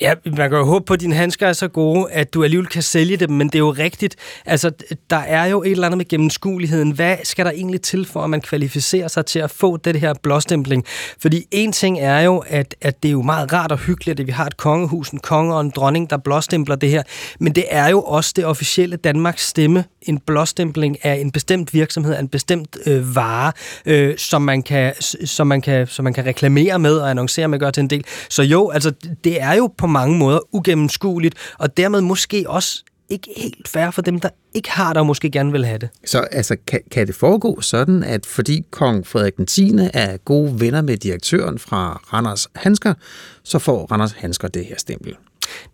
[0.00, 2.66] Ja, man kan jo håbe på, at dine handsker er så gode, at du alligevel
[2.68, 4.16] kan sælge dem, men det er jo rigtigt.
[4.44, 4.70] Altså,
[5.10, 6.90] der er jo et eller andet med gennemskueligheden.
[6.90, 10.14] Hvad skal der egentlig til for, at man kvalificerer sig til at få det her
[10.22, 10.84] blåstempling?
[11.18, 14.26] Fordi en ting er jo, at, at det er jo meget rart og hyggeligt, at
[14.26, 17.02] vi har et kongehus, en konge og en dronning, der blåstempler det her.
[17.40, 22.14] Men det er jo også det officielle Danmarks stemme, en blåstempling af en bestemt virksomhed,
[22.14, 23.52] af en bestemt øh, vare,
[23.86, 24.94] øh, som, man kan,
[25.24, 28.04] som, man kan, som man kan reklamere med og annoncere med, gøre til en del.
[28.30, 28.92] Så jo, altså,
[29.24, 34.02] det er jo på mange måder ugennemskueligt, og dermed måske også ikke helt fair for
[34.02, 35.88] dem, der ikke har det og måske gerne vil have det.
[36.04, 39.72] Så altså, kan, kan det foregå sådan, at fordi kong Frederik den 10.
[39.94, 42.94] er gode venner med direktøren fra Randers Hansker,
[43.42, 45.16] så får Randers Hansker det her stempel?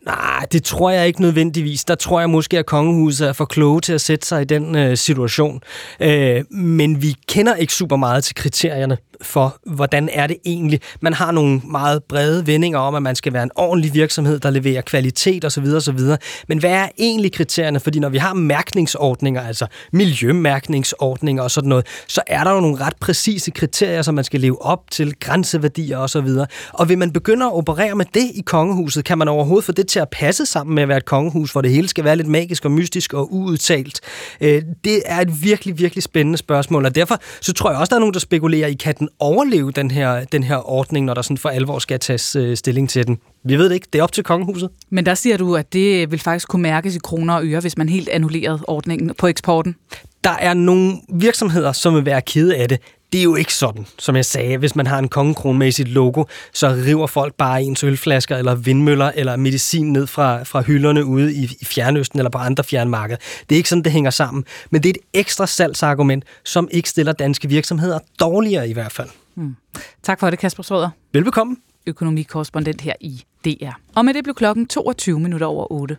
[0.07, 1.85] Nej, det tror jeg ikke nødvendigvis.
[1.85, 4.77] Der tror jeg måske, at kongehuset er for kloge til at sætte sig i den
[4.77, 5.61] øh, situation.
[6.01, 10.81] Øh, men vi kender ikke super meget til kriterierne for, hvordan er det egentlig.
[11.01, 14.51] Man har nogle meget brede vendinger om, at man skal være en ordentlig virksomhed, der
[14.51, 15.65] leverer kvalitet osv.
[15.65, 15.99] osv.
[16.49, 17.81] Men hvad er egentlig kriterierne?
[17.81, 22.77] Fordi når vi har mærkningsordninger, altså miljømærkningsordninger og sådan noget, så er der jo nogle
[22.81, 26.19] ret præcise kriterier, som man skal leve op til, grænseværdier osv.
[26.19, 29.73] Og, og vil man begynde at operere med det i kongehuset, kan man overhovedet få
[29.73, 32.17] det til at passe sammen med at være et kongehus, hvor det hele skal være
[32.17, 34.01] lidt magisk og mystisk og uudtalt?
[34.41, 37.97] Øh, det er et virkelig, virkelig spændende spørgsmål, og derfor så tror jeg også, der
[37.97, 41.23] er nogen, der spekulerer i, kan den overleve den her, den her ordning, når der
[41.23, 43.19] sådan for alvor skal tages øh, stilling til den?
[43.45, 43.87] Vi ved det ikke.
[43.93, 44.71] Det er op til kongehuset.
[44.91, 47.79] Men der siger du, at det vil faktisk kunne mærkes i kroner og øre, hvis
[47.79, 49.77] man helt annullerede ordningen på eksporten.
[50.25, 52.79] Der er nogle virksomheder, som vil være kede af det.
[53.13, 54.57] Det er jo ikke sådan, som jeg sagde.
[54.57, 58.37] Hvis man har en kongekrone med i sit logo, så river folk bare ens ølflasker
[58.37, 62.65] eller vindmøller eller medicin ned fra, fra hylderne ude i, i Fjernøsten eller på andre
[62.65, 63.19] fjernmarkeder.
[63.49, 64.45] Det er ikke sådan, det hænger sammen.
[64.71, 69.09] Men det er et ekstra salgsargument, som ikke stiller danske virksomheder dårligere i hvert fald.
[69.35, 69.57] Hmm.
[70.03, 70.91] Tak for det, Kasper Srøder.
[71.13, 71.57] Velbekomme.
[71.87, 73.73] Økonomikorrespondent her i DR.
[73.95, 75.97] Og med det blev klokken 22 minutter over 8.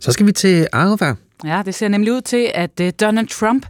[0.00, 1.16] Så skal vi til Iowa.
[1.44, 3.66] Ja, det ser nemlig ud til, at øh, Donald Trump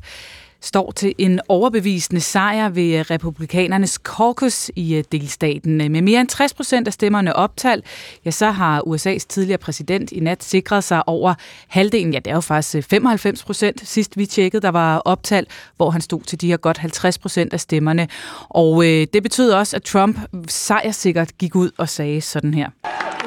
[0.61, 5.81] står til en overbevisende sejr ved øh, republikanernes caucus i øh, delstaten.
[5.81, 7.85] Øh, med mere end 60 procent af stemmerne optalt,
[8.25, 11.35] ja, så har USA's tidligere præsident i nat sikret sig over
[11.69, 15.91] halvdelen, ja, det er jo faktisk 95 procent sidst vi tjekkede, der var optalt, hvor
[15.91, 18.09] han stod til de her godt 50 procent af stemmerne.
[18.49, 20.19] Og øh, det betyder også, at Trump
[20.49, 22.69] sejrsikkert gik ud og sagde sådan her.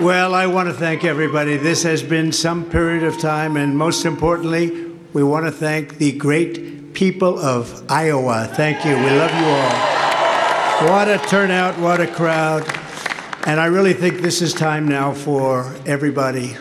[0.01, 1.57] Well, I want to thank everybody.
[1.57, 6.11] This has been some period of time, and most importantly, we want to thank the
[6.11, 8.49] great people of Iowa.
[8.55, 8.95] Thank you.
[8.95, 9.93] We love you all.
[10.89, 12.63] What a turnout, what a crowd.
[13.45, 16.55] And I really think this is time now for everybody,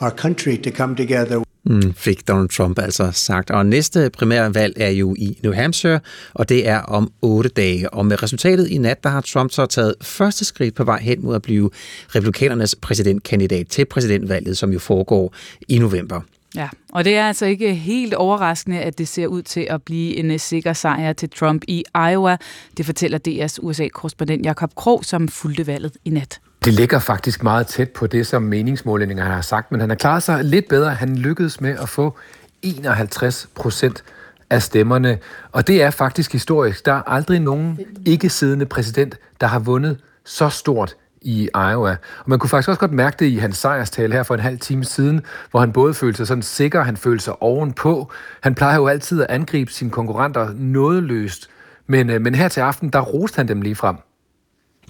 [0.00, 1.44] our country, to come together.
[1.66, 3.50] Mm, fik Donald Trump altså sagt.
[3.50, 6.00] Og næste primærvalg er jo i New Hampshire,
[6.34, 7.90] og det er om otte dage.
[7.90, 11.24] Og med resultatet i nat, der har Trump så taget første skridt på vej hen
[11.24, 11.70] mod at blive
[12.08, 15.34] republikanernes præsidentkandidat til præsidentvalget, som jo foregår
[15.68, 16.20] i november.
[16.54, 20.16] Ja, og det er altså ikke helt overraskende, at det ser ud til at blive
[20.16, 22.36] en øh, sikker sejr til Trump i Iowa.
[22.76, 26.40] Det fortæller DR's USA-korrespondent Jakob Krog, som fulgte valget i nat.
[26.64, 30.22] Det ligger faktisk meget tæt på det, som meningsmålingerne har sagt, men han har klaret
[30.22, 30.94] sig lidt bedre.
[30.94, 32.18] Han lykkedes med at få
[32.62, 34.04] 51 procent
[34.50, 35.18] af stemmerne,
[35.52, 36.86] og det er faktisk historisk.
[36.86, 41.96] Der er aldrig nogen ikke-siddende præsident, der har vundet så stort i Iowa.
[42.18, 44.58] Og man kunne faktisk også godt mærke det i hans sejrstale her for en halv
[44.58, 48.12] time siden, hvor han både følte sig sådan sikker, han følte sig ovenpå.
[48.40, 51.48] Han plejer jo altid at angribe sine konkurrenter nådeløst,
[51.86, 53.96] men, øh, men her til aften, der roste han dem lige frem.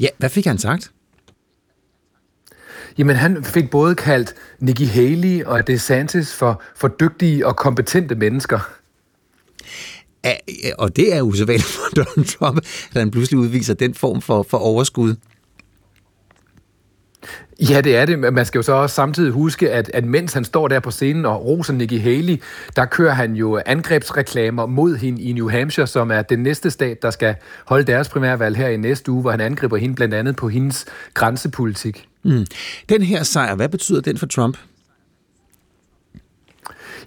[0.01, 0.91] Ja, hvad fik han sagt?
[2.99, 8.59] Jamen, han fik både kaldt Nikki Haley og DeSantis for, for dygtige og kompetente mennesker.
[10.25, 10.35] Ja,
[10.79, 12.57] og det er usædvanligt for Donald Trump,
[12.95, 15.17] at han pludselig udviser den form for, for overskud.
[17.71, 18.19] Ja, det er det.
[18.19, 21.27] Man skal jo så også samtidig huske, at, at mens han står der på scenen
[21.27, 22.43] og roser Nikki Haley,
[22.77, 27.03] der kører han jo angrebsreklamer mod hende i New Hampshire, som er den næste stat,
[27.03, 27.35] der skal
[27.65, 30.85] holde deres primærvalg her i næste uge, hvor han angriber hende blandt andet på hendes
[31.15, 32.09] grænsepolitik.
[32.23, 32.47] Mm.
[32.89, 34.57] Den her sejr, hvad betyder den for Trump?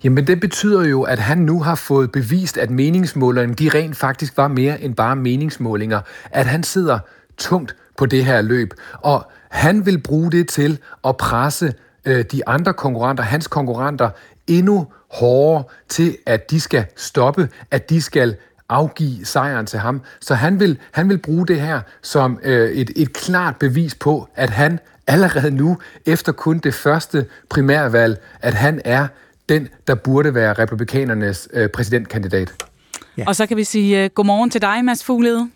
[0.04, 4.38] Jamen det betyder jo, at han nu har fået bevist, at meningsmålerne de rent faktisk
[4.38, 6.02] var mere end bare meningsmålinger.
[6.32, 7.00] At han sidder
[7.38, 8.74] tungt på det her løb.
[8.94, 11.74] Og han vil bruge det til at presse
[12.06, 14.10] øh, de andre konkurrenter, hans konkurrenter,
[14.48, 18.36] endnu hårdere til, at de skal stoppe, at de skal
[18.70, 20.02] afgive sejren til ham.
[20.20, 24.28] Så han vil, han vil bruge det her som øh, et, et klart bevis på,
[24.36, 29.08] at han allerede nu, efter kun det første primærvalg, at han er
[29.50, 32.54] den, der burde være republikanernes øh, præsidentkandidat.
[33.18, 33.24] Ja.
[33.28, 35.50] Og så kan vi sige uh, godmorgen til dig, Mads Fuglede.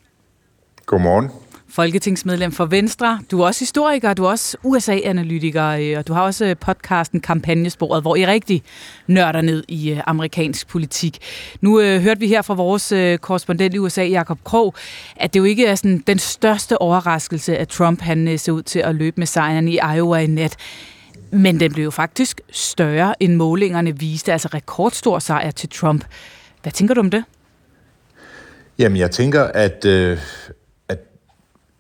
[0.85, 1.29] Godmorgen
[1.71, 3.19] folketingsmedlem for Venstre.
[3.31, 7.19] Du er også historiker, du er også USA-analytiker, øh, og du har også øh, podcasten
[7.19, 8.63] Kampagnesporet, hvor I rigtig
[9.07, 11.17] nørder ned i øh, amerikansk politik.
[11.61, 14.75] Nu øh, hørte vi her fra vores øh, korrespondent i USA, Jakob Krog,
[15.15, 18.63] at det jo ikke er sådan den største overraskelse, at Trump han øh, ser ud
[18.63, 20.55] til at løbe med sejren i Iowa i nat.
[21.31, 26.05] Men den blev jo faktisk større, end målingerne viste, altså rekordstor sejr til Trump.
[26.61, 27.23] Hvad tænker du om det?
[28.79, 30.17] Jamen, jeg tænker, at, øh,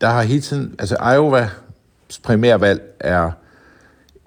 [0.01, 1.49] der har hele tiden, altså Iowas
[2.23, 3.31] primærvalg er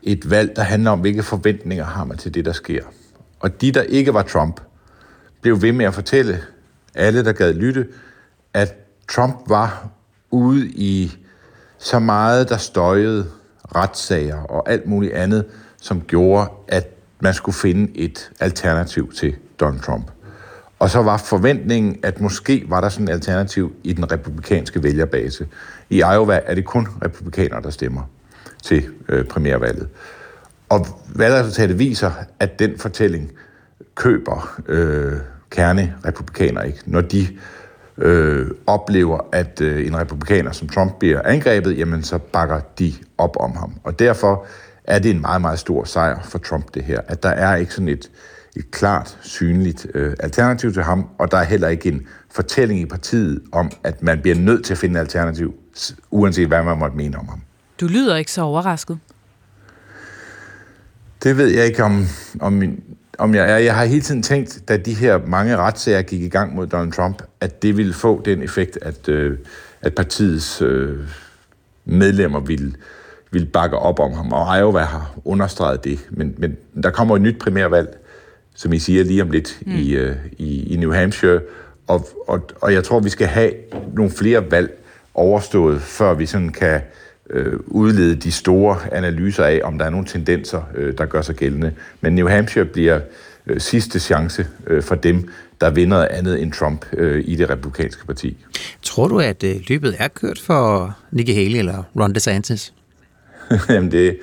[0.03, 2.85] et valg, der handler om, hvilke forventninger har man til det, der sker.
[3.41, 4.61] Og de, der ikke var Trump,
[5.41, 6.41] blev ved med at fortælle
[6.95, 7.89] alle, der gad lytte,
[8.55, 8.75] at
[9.09, 9.89] Trump var
[10.31, 11.17] ude i
[11.79, 13.27] så meget, der støjede
[13.75, 15.45] retssager og alt muligt andet,
[15.81, 16.91] som gjorde, at
[17.21, 20.11] man skulle finde et alternativ til Donald Trump.
[20.79, 25.47] Og så var forventningen, at måske var der sådan et alternativ i den republikanske vælgerbase.
[25.91, 28.03] I Iowa er det kun republikanere, der stemmer
[28.63, 29.89] til øh, primærvalget.
[30.69, 32.11] Og valgresultatet viser,
[32.41, 33.33] at den fortælling
[33.95, 35.13] køber øh,
[35.51, 36.81] kernerepublikanere ikke.
[36.87, 37.27] Når de
[37.99, 43.37] øh, oplever, at øh, en republikaner som Trump bliver angrebet, jamen så bakker de op
[43.41, 43.75] om ham.
[43.85, 44.47] Og derfor
[44.85, 47.01] er det en meget, meget stor sejr for Trump, det her.
[47.09, 48.11] At der er ikke sådan et,
[48.56, 52.86] et klart, synligt øh, alternativ til ham, og der er heller ikke en fortælling i
[52.86, 55.55] partiet om, at man bliver nødt til at finde en alternativ,
[56.10, 57.40] uanset hvad man måtte mene om ham.
[57.81, 58.98] Du lyder ikke så overrasket.
[61.22, 62.06] Det ved jeg ikke, om,
[62.40, 62.82] om, min,
[63.18, 63.56] om jeg er.
[63.56, 66.93] Jeg har hele tiden tænkt, da de her mange retssager gik i gang mod Donald
[66.93, 69.39] Trump, at det ville få den effekt, at, øh,
[69.82, 70.98] at partiets øh,
[71.85, 72.74] medlemmer ville,
[73.31, 74.32] ville bakke op om ham.
[74.32, 75.98] Og Iowa har understreget det.
[76.10, 77.98] Men, men der kommer et nyt primærvalg,
[78.55, 79.72] som I siger lige om lidt, mm.
[79.72, 81.40] i, øh, i, i New Hampshire.
[81.86, 83.52] Og, og, og jeg tror, vi skal have
[83.94, 84.78] nogle flere valg
[85.14, 86.81] overstået, før vi sådan kan
[87.31, 91.35] øh, udlede de store analyser af, om der er nogle tendenser, øh, der gør sig
[91.35, 91.72] gældende.
[92.01, 93.01] Men New Hampshire bliver
[93.47, 95.28] øh, sidste chance øh, for dem,
[95.60, 98.36] der vinder andet end Trump øh, i det republikanske parti.
[98.82, 102.72] Tror du, at øh, løbet er kørt for Nikki Haley eller Ron DeSantis?
[103.68, 104.18] Jamen det,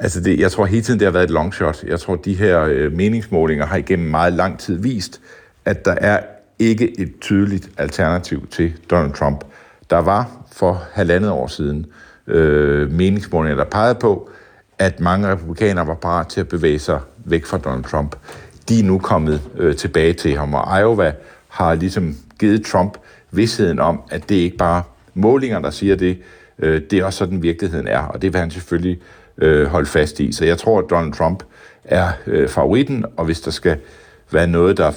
[0.00, 1.84] altså det, jeg tror hele tiden, det har været et long shot.
[1.84, 5.20] Jeg tror, de her øh, meningsmålinger har igennem meget lang tid vist,
[5.64, 6.20] at der er
[6.58, 9.44] ikke et tydeligt alternativ til Donald Trump.
[9.90, 11.86] Der var for halvandet år siden
[12.26, 14.30] øh, meningsmålinger, der pegede på,
[14.78, 18.16] at mange republikanere var parat til at bevæge sig væk fra Donald Trump.
[18.68, 21.12] De er nu kommet øh, tilbage til ham, og Iowa
[21.48, 22.98] har ligesom givet Trump
[23.30, 24.82] vidsheden om, at det ikke bare
[25.14, 26.18] målinger, der siger det,
[26.58, 29.00] øh, det er også sådan, virkeligheden er, og det vil han selvfølgelig
[29.38, 30.32] øh, holde fast i.
[30.32, 31.42] Så jeg tror, at Donald Trump
[31.84, 33.76] er øh, favoritten, og hvis der skal
[34.30, 34.92] være noget, der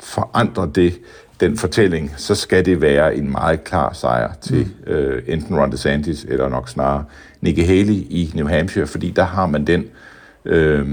[0.00, 0.98] forandrer det,
[1.40, 4.92] den fortælling, så skal det være en meget klar sejr til mm.
[4.92, 7.04] øh, enten Ron DeSantis eller nok snarere
[7.40, 9.84] Nikki Haley i New Hampshire, fordi der har man den
[10.44, 10.88] øh,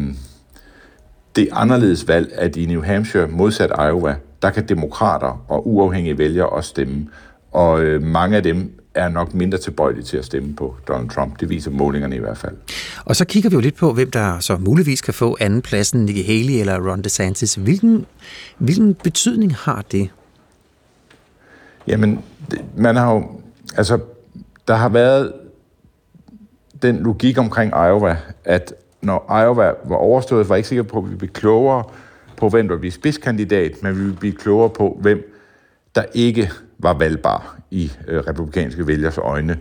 [1.35, 6.49] det anderledes valg, at i New Hampshire modsat Iowa, der kan demokrater og uafhængige vælgere
[6.49, 7.07] også stemme,
[7.51, 11.39] og øh, mange af dem er nok mindre tilbøjelige til at stemme på Donald Trump.
[11.39, 12.55] Det viser målingerne i hvert fald.
[13.05, 16.05] Og så kigger vi jo lidt på, hvem der så muligvis kan få anden pladsen,
[16.05, 17.55] Nikki Haley eller Ron DeSantis.
[17.55, 18.05] Hvilken,
[18.57, 20.09] hvilken betydning har det?
[21.87, 22.19] Jamen,
[22.77, 23.41] man har jo...
[23.77, 23.99] Altså,
[24.67, 25.33] der har været
[26.81, 31.11] den logik omkring Iowa, at når Iowa var overstået, var jeg ikke sikker på, at
[31.11, 31.83] vi blev klogere
[32.37, 35.31] på, hvem der blev spidskandidat, men vi ville blive klogere på, hvem
[35.95, 36.51] der ikke
[36.85, 39.57] var valgbar i øh, republikanske vælgers øjne.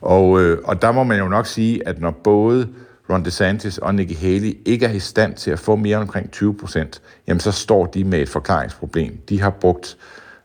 [0.00, 2.68] Og, øh, og der må man jo nok sige, at når både
[3.10, 6.54] Ron DeSantis og Nikki Haley ikke er i stand til at få mere omkring 20
[6.54, 9.18] procent, jamen så står de med et forklaringsproblem.
[9.28, 9.96] De har brugt,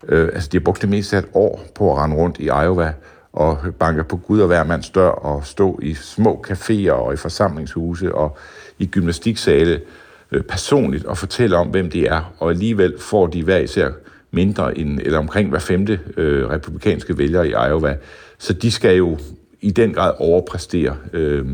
[0.08, 2.46] øh, altså de har brugt det meste af et år på at rende rundt i
[2.46, 2.94] Iowa
[3.34, 7.18] og banke på Gud og hver mands dør og stå i små caféer og i
[7.18, 8.38] forsamlingshuse og
[8.80, 9.82] i gymnastiksale
[10.32, 12.34] øh, personligt og fortælle om, hvem de er.
[12.40, 13.90] Og alligevel får de hver især
[14.32, 17.96] mindre end, eller omkring hver femte øh, republikanske vælger i Iowa.
[18.38, 19.18] Så de skal jo
[19.62, 21.46] i den grad overpræstere øh,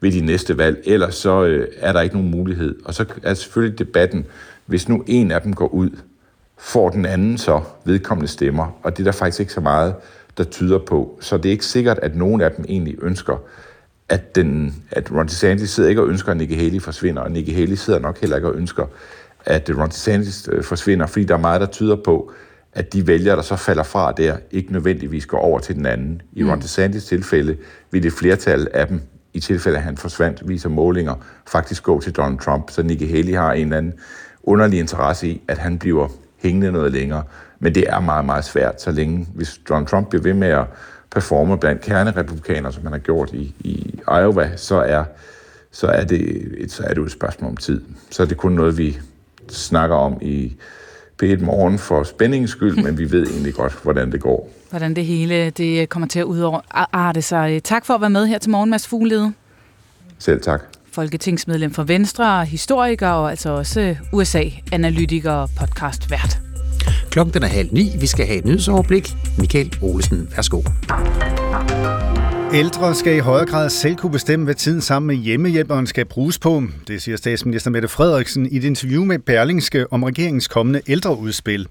[0.00, 2.76] ved de næste valg, ellers så øh, er der ikke nogen mulighed.
[2.84, 4.26] Og så er selvfølgelig debatten,
[4.66, 5.90] hvis nu en af dem går ud,
[6.58, 9.94] får den anden så vedkommende stemmer, og det er der faktisk ikke så meget,
[10.38, 11.18] der tyder på.
[11.20, 13.36] Så det er ikke sikkert, at nogen af dem egentlig ønsker,
[14.08, 17.52] at, den, at Ron DeSantis sidder ikke og ønsker, at Nikki Haley forsvinder, og Nikki
[17.52, 18.86] Haley sidder nok heller ikke og ønsker,
[19.46, 22.32] at Ron DeSantis øh, forsvinder, fordi der er meget, der tyder på,
[22.72, 26.22] at de vælgere, der så falder fra der, ikke nødvendigvis går over til den anden.
[26.32, 26.50] I mm.
[26.50, 27.56] Ron DeSantis tilfælde
[27.90, 29.00] vil et flertal af dem,
[29.34, 31.14] i tilfælde at han forsvandt, viser målinger,
[31.46, 32.70] faktisk gå til Donald Trump.
[32.70, 33.94] Så Nikki Haley har en eller anden
[34.42, 36.08] underlig interesse i, at han bliver
[36.38, 37.22] hængende noget længere.
[37.58, 40.64] Men det er meget, meget svært, så længe, hvis Donald Trump bliver ved med at
[41.10, 45.04] performe blandt kernerepublikanere, som han har gjort i, i Iowa, så er,
[45.70, 46.20] så, er det,
[46.58, 47.82] et, så er det jo et spørgsmål om tid.
[48.10, 48.98] Så er det kun noget, vi
[49.52, 50.56] snakker om i
[51.22, 54.50] P1 Morgen for spændingens skyld, men vi ved egentlig godt, hvordan det går.
[54.70, 57.62] Hvordan det hele det kommer til at udarte sig.
[57.62, 59.32] Tak for at være med her til morgen, Mads Fuglede.
[60.18, 60.62] Selv tak.
[60.92, 66.38] Folketingsmedlem for Venstre, historiker og altså også USA-analytiker og podcastvært.
[67.10, 67.92] Klokken er halv ni.
[68.00, 69.08] Vi skal have et nyhedsoverblik.
[69.38, 70.62] Michael Olesen, værsgo.
[72.54, 76.38] Ældre skal i højere grad selv kunne bestemme, hvad tiden sammen med hjemmehjælperen skal bruges
[76.38, 76.62] på.
[76.88, 81.68] Det siger statsminister Mette Frederiksen i et interview med Berlingske om regeringens kommende ældreudspil.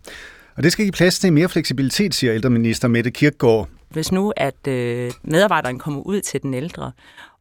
[0.57, 3.67] Og det skal give plads til mere fleksibilitet, siger ældreminister Mette Kirkgaard.
[3.89, 6.91] hvis nu, at øh, medarbejderen kommer ud til den ældre,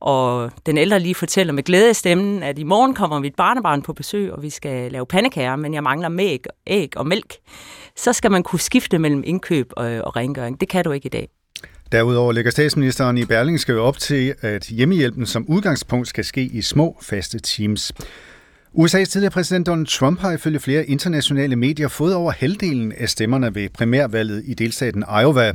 [0.01, 3.83] og den ældre lige fortæller med glæde i stemmen, at i morgen kommer mit barnebarn
[3.83, 7.35] på besøg, og vi skal lave pandekager, men jeg mangler mæg, æg og mælk,
[7.97, 10.61] så skal man kunne skifte mellem indkøb og, og rengøring.
[10.61, 11.29] Det kan du ikke i dag.
[11.93, 16.99] Derudover lægger statsministeren i Berlingske op til, at hjemmehjælpen som udgangspunkt skal ske i små,
[17.03, 17.93] faste teams.
[18.79, 23.55] USA's tidligere præsident Donald Trump har ifølge flere internationale medier fået over halvdelen af stemmerne
[23.55, 25.53] ved primærvalget i delstaten Iowa,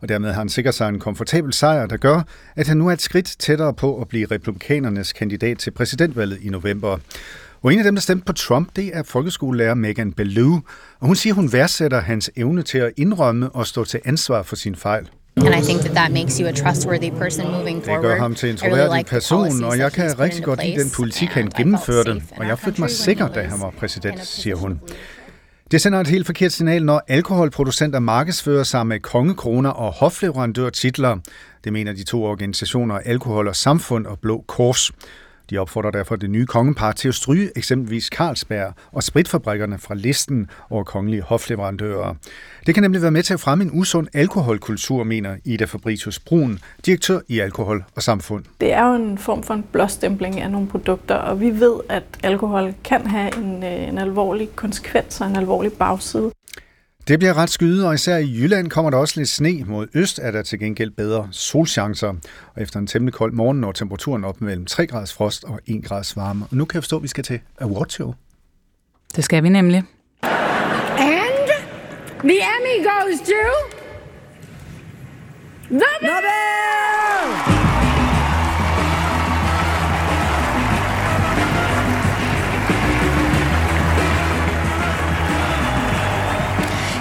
[0.00, 2.22] og dermed har han sikret sig en komfortabel sejr, der gør,
[2.56, 6.48] at han nu er et skridt tættere på at blive republikanernes kandidat til præsidentvalget i
[6.48, 6.98] november.
[7.62, 10.60] Og en af dem, der stemte på Trump, det er folkeskolelærer Megan Ballou,
[11.00, 14.56] og hun siger, hun værdsætter hans evne til at indrømme og stå til ansvar for
[14.56, 15.08] sin fejl.
[15.46, 18.02] And I think that that makes you a trustworthy person moving forward.
[18.02, 21.28] Det gør ham til en troværdig person, og jeg kan rigtig godt lide den politik,
[21.28, 24.80] han gennemførte, og jeg følte mig sikker, da han var præsident, siger hun.
[25.70, 31.16] Det sender et helt forkert signal, når alkoholproducenter markedsfører sig med kongekroner og hofleverandørtitler.
[31.64, 34.90] Det mener de to organisationer Alkohol og Samfund og Blå Kors.
[35.50, 40.50] De opfordrer derfor det nye kongepar til at stryge eksempelvis Carlsberg og spritfabrikkerne fra listen
[40.70, 42.14] over kongelige hofleverandører.
[42.66, 46.58] Det kan nemlig være med til at fremme en usund alkoholkultur, mener Ida Fabricius Brun,
[46.86, 48.44] direktør i Alkohol og Samfund.
[48.60, 52.04] Det er jo en form for en blåstempling af nogle produkter, og vi ved, at
[52.22, 56.30] alkohol kan have en, øh, en alvorlig konsekvens og en alvorlig bagside.
[57.10, 59.64] Det bliver ret skyde, og især i Jylland kommer der også lidt sne.
[59.66, 62.08] Mod øst er der til gengæld bedre solchancer.
[62.54, 65.84] Og efter en temmelig kold morgen når temperaturen op mellem 3 graders frost og 1
[65.84, 66.44] grads varme.
[66.50, 67.40] Og nu kan jeg forstå, at vi skal til
[67.88, 68.14] Show.
[69.16, 69.82] Det skal vi nemlig.
[70.22, 71.50] And
[72.22, 73.42] the Emmy goes to...
[75.70, 76.79] The Bear!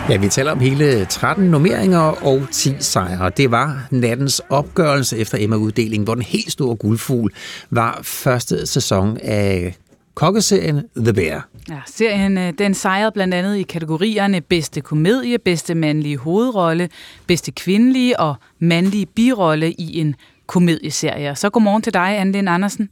[0.09, 3.29] Ja, vi taler om hele 13 nomineringer og 10 sejre.
[3.37, 7.33] Det var nattens opgørelse efter Emma-uddelingen, hvor den helt store guldfugl
[7.69, 9.75] var første sæson af
[10.13, 11.47] kokkeserien The Bear.
[11.69, 16.89] Ja, serien øh, den sejrede blandt andet i kategorierne bedste komedie, bedste mandlige hovedrolle,
[17.27, 20.15] bedste kvindelige og mandlige birolle i en
[20.47, 21.35] komedieserie.
[21.35, 22.89] Så godmorgen til dig, Anne Andersen.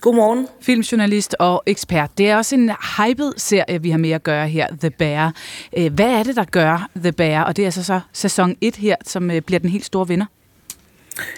[0.00, 0.48] Godmorgen.
[0.60, 2.18] Filmjournalist og ekspert.
[2.18, 5.34] Det er også en hyped serie, vi har med at gøre her, The Bear.
[5.76, 7.44] Øh, hvad er det, der gør The Bear?
[7.44, 10.26] Og det er altså så sæson 1 her, som øh, bliver den helt store vinder.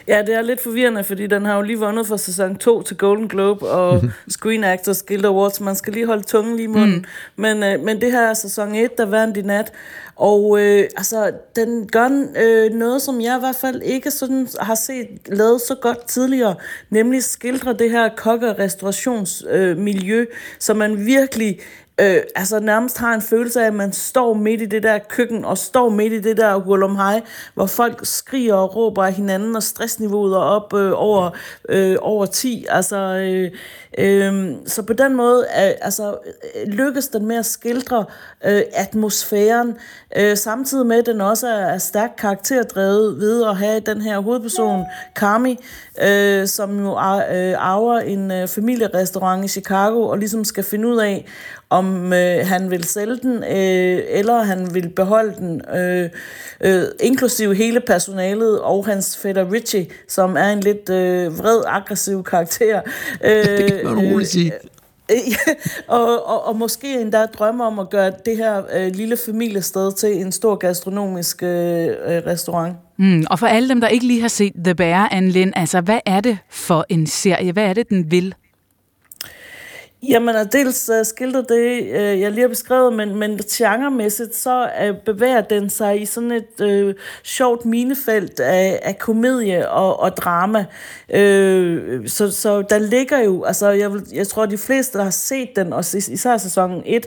[0.08, 2.96] Ja, det er lidt forvirrende, fordi den har jo lige vundet fra sæson 2 til
[2.96, 5.60] Golden Globe og Screen Actors Guild Awards.
[5.60, 6.96] Man skal lige holde tungen lige i munden.
[6.96, 7.04] Mm.
[7.36, 9.72] Men, øh, men det her er sæson 1, der vandt i nat.
[10.16, 14.74] Og øh, altså, den gør øh, noget, som jeg i hvert fald ikke sådan har
[14.74, 16.54] set lavet så godt tidligere,
[16.90, 20.26] nemlig skildre det her kokke- og restaurationsmiljø, øh,
[20.58, 21.60] så man virkelig
[22.00, 25.44] øh, altså nærmest har en følelse af, at man står midt i det der køkken,
[25.44, 27.22] og står midt i det der hurlumhej,
[27.54, 31.30] hvor folk skriger og råber af hinanden, og stressniveauet er op øh, over,
[31.68, 32.66] øh, over 10.
[32.68, 33.50] Altså, øh,
[33.98, 36.16] øh, så på den måde øh, altså,
[36.66, 38.04] lykkes den med at skildre
[38.44, 39.74] øh, atmosfæren,
[40.16, 44.18] øh, samtidig med, at den også er, er stærkt karakterdrevet ved at have den her
[44.18, 44.84] hovedperson,
[45.16, 45.58] Kami,
[46.02, 50.98] øh, som jo øh, arver en øh, familierestaurant i Chicago, og ligesom skal finde ud
[50.98, 51.26] af,
[51.72, 56.10] om øh, han vil sælge den, øh, eller han vil beholde den, øh,
[56.60, 62.24] øh, inklusive hele personalet og hans fætter Richie, som er en lidt øh, vred, aggressiv
[62.24, 62.80] karakter.
[63.24, 64.52] Øh, man roligt sige.
[65.88, 70.20] Og, og, og måske endda drømme om at gøre det her øh, lille familiested til
[70.20, 72.76] en stor gastronomisk øh, øh, restaurant.
[72.96, 75.80] Mm, og for alle dem, der ikke lige har set The Bear, Anne Lind, altså
[75.80, 77.52] hvad er det for en serie?
[77.52, 78.34] Hvad er det, den vil?
[80.08, 84.70] Jamen, og dels uh, skildrer det, uh, jeg lige har beskrevet, men, men genremæssigt, så
[84.90, 90.16] uh, bevæger den sig i sådan et uh, sjovt minefelt af, af komedie og, og
[90.16, 90.58] drama.
[91.08, 95.48] Uh, så, så der ligger jo, altså jeg, jeg tror, de fleste, der har set
[95.56, 97.06] den, og især sæson 1,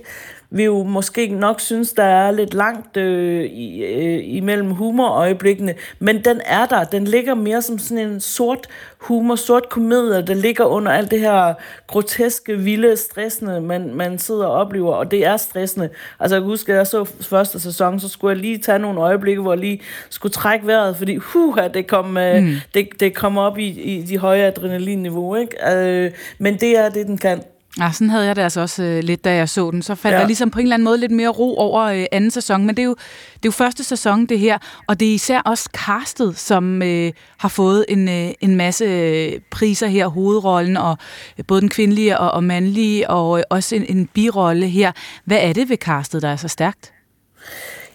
[0.55, 6.25] vi jo måske nok synes, der er lidt langt øh, i, øh, imellem humorøjeblikkene, men
[6.25, 6.83] den er der.
[6.83, 8.67] Den ligger mere som sådan en sort
[8.97, 11.53] humor, sort komedie, der ligger under alt det her
[11.87, 15.89] groteske, vilde, stressende, man, man sidder og oplever, og det er stressende.
[16.19, 18.99] Altså jeg kan huske, at jeg så første sæson, så skulle jeg lige tage nogle
[18.99, 22.55] øjeblikke, hvor jeg lige skulle trække vejret, fordi huh, det kom, øh, mm.
[22.73, 25.75] det, det kom op i, i de høje adrenalinniveau, ikke?
[25.75, 27.41] Øh, men det er det, den kan.
[27.79, 29.81] Ja, sådan havde jeg det altså også øh, lidt, da jeg så den.
[29.81, 30.21] Så faldt ja.
[30.21, 32.65] der ligesom på en eller anden måde lidt mere ro over øh, anden sæson.
[32.65, 32.95] Men det er, jo,
[33.33, 34.57] det er jo første sæson, det her.
[34.87, 39.39] Og det er især også castet, som øh, har fået en, øh, en masse øh,
[39.51, 40.07] priser her.
[40.07, 40.97] Hovedrollen, og
[41.39, 44.91] øh, både den kvindelige og, og mandlige, og øh, også en, en birolle her.
[45.25, 46.91] Hvad er det ved castet, der er så stærkt?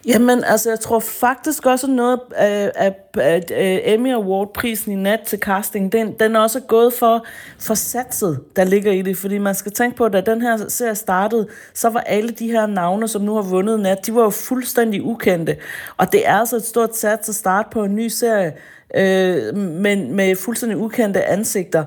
[0.07, 5.39] Jamen, altså, jeg tror faktisk også, noget af, af, af Emmy Award-prisen i nat til
[5.39, 7.27] casting, den, den er også gået for,
[7.59, 9.17] for satset, der ligger i det.
[9.17, 12.51] Fordi man skal tænke på, at da den her serie startede, så var alle de
[12.51, 15.57] her navne, som nu har vundet nat, de var jo fuldstændig ukendte.
[15.97, 18.53] Og det er altså et stort sats at starte på en ny serie,
[18.95, 21.85] øh, men med fuldstændig ukendte ansigter.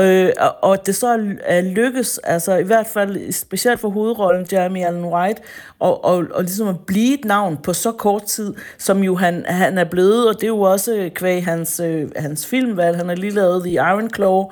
[0.00, 4.84] Øh, og, og det så er lykkes, altså i hvert fald specielt for hovedrollen Jeremy
[4.84, 5.42] Allen White,
[5.78, 9.44] og, og, og ligesom at blive et navn på så kort tid, som jo han,
[9.46, 12.96] han er blevet, og det er jo også kvæg hans, øh, hans filmvalg.
[12.96, 14.44] Han har lige lavet The Iron Claw,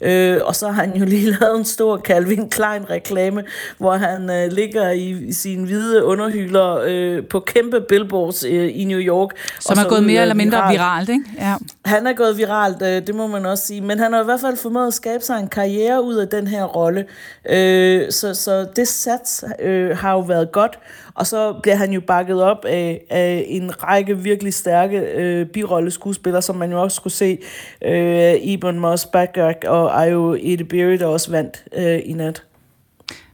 [0.00, 3.42] øh, og så har han jo lige lavet en stor Calvin Klein-reklame,
[3.78, 8.84] hvor han øh, ligger i, i sine hvide underhylder øh, på kæmpe billboards øh, i
[8.84, 9.30] New York.
[9.60, 11.24] Som er gået mere eller mindre viralt, viralt ikke?
[11.38, 11.54] Ja.
[11.84, 14.40] Han er gået viralt, øh, det må man også sige, men han har i hvert
[14.40, 17.06] fald formået at skabe sig en karriere ud af den her rolle.
[17.48, 20.78] Øh, så, så det sats øh, har jo været godt,
[21.14, 26.42] og så bliver han jo bakket op af, af en række virkelig stærke øh, birolleskuespillere,
[26.42, 27.38] som man jo også skulle se.
[27.84, 32.42] Øh, Ibn Moss Bagak og Ayo Edebiri, der også vandt øh, i nat.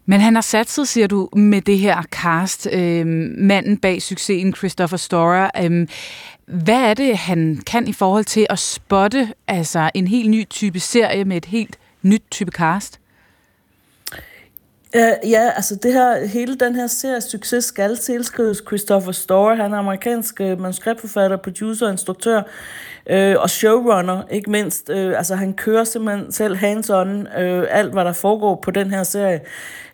[0.08, 2.68] Men han har satset, siger du, med det her cast.
[2.72, 3.06] Øh,
[3.38, 5.50] manden bag succesen, Christopher Storer.
[5.64, 5.86] Øh,
[6.47, 10.81] hvad er det, han kan i forhold til at spotte altså en helt ny type
[10.81, 13.00] serie med et helt nyt type cast?
[14.97, 19.55] Uh, ja, altså det her, hele den her serie succes skal tilskrives Christopher Storer.
[19.55, 22.42] Han er amerikansk uh, manuskriptforfatter, producer, instruktør
[23.10, 24.89] uh, og showrunner, ikke mindst.
[24.89, 29.02] Uh, altså han kører simpelthen selv hands-on øh, alt, hvad der foregår på den her
[29.02, 29.41] serie.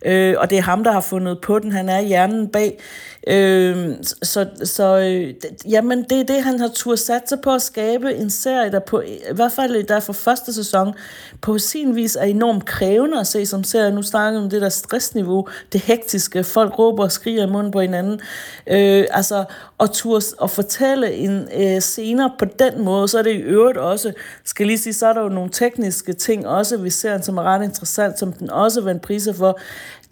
[0.05, 1.73] Øh, og det er ham, der har fundet på den.
[1.73, 2.79] Han er hjernen bag.
[3.27, 5.35] Øh, så så øh,
[5.71, 8.79] jamen, det er det, han har tur sat sig på at skabe en serie, der
[8.79, 10.95] på, i hvert fald øh, der for første sæson,
[11.41, 13.91] på sin vis er enormt krævende at se som serie.
[13.91, 17.73] Nu snakker vi om det der stressniveau, det hektiske, folk råber og skriger i munden
[17.73, 18.21] på hinanden.
[18.67, 19.45] Øh, altså,
[19.79, 23.79] og tur at fortælle en øh, scener på den måde, så er det i øvrigt
[23.79, 24.13] også,
[24.45, 27.43] skal lige sige, så er der jo nogle tekniske ting også vi ser, som er
[27.43, 29.59] ret interessant, som den også vandt priser for.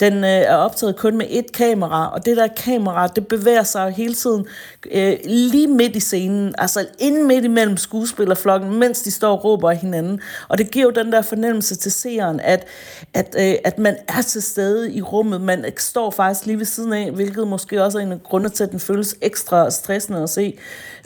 [0.00, 3.92] Den øh, er optaget kun med et kamera, og det der kamera, det bevæger sig
[3.92, 4.46] hele tiden
[4.90, 9.70] øh, lige midt i scenen, altså ind midt imellem skuespillerflokken, mens de står og råber
[9.70, 10.20] af hinanden.
[10.48, 12.66] Og det giver jo den der fornemmelse til seeren, at,
[13.14, 16.92] at, øh, at man er til stede i rummet, man står faktisk lige ved siden
[16.92, 20.30] af, hvilket måske også er en af grunde til, at den føles ekstra stressende at
[20.30, 20.58] se.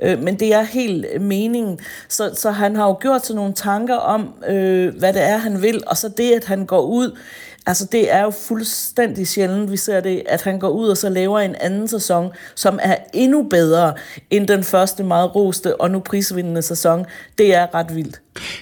[0.02, 1.78] Øh, men det er helt meningen.
[2.08, 5.62] Så, så han har jo gjort sig nogle tanker om, øh, hvad det er, han
[5.62, 7.18] vil, og så det, at han går ud
[7.66, 11.08] Altså, det er jo fuldstændig sjældent, vi ser det, at han går ud og så
[11.08, 13.94] laver en anden sæson, som er endnu bedre
[14.30, 17.04] end den første meget roste og nu prisvindende sæson.
[17.38, 18.20] Det er ret vildt.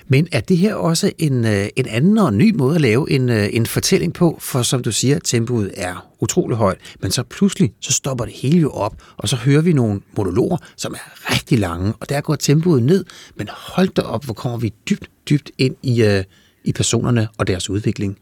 [0.08, 3.28] Men er det her også en, øh, en anden og ny måde at lave en,
[3.28, 4.38] øh, en fortælling på?
[4.40, 8.58] For som du siger, tempoet er utrolig højt, men så pludselig så stopper det hele
[8.58, 12.34] jo op, og så hører vi nogle monologer, som er rigtig lange, og der går
[12.34, 13.04] tempoet ned,
[13.36, 16.24] men hold da op, hvor kommer vi dybt, dybt ind i, øh,
[16.64, 18.18] i personerne og deres udvikling.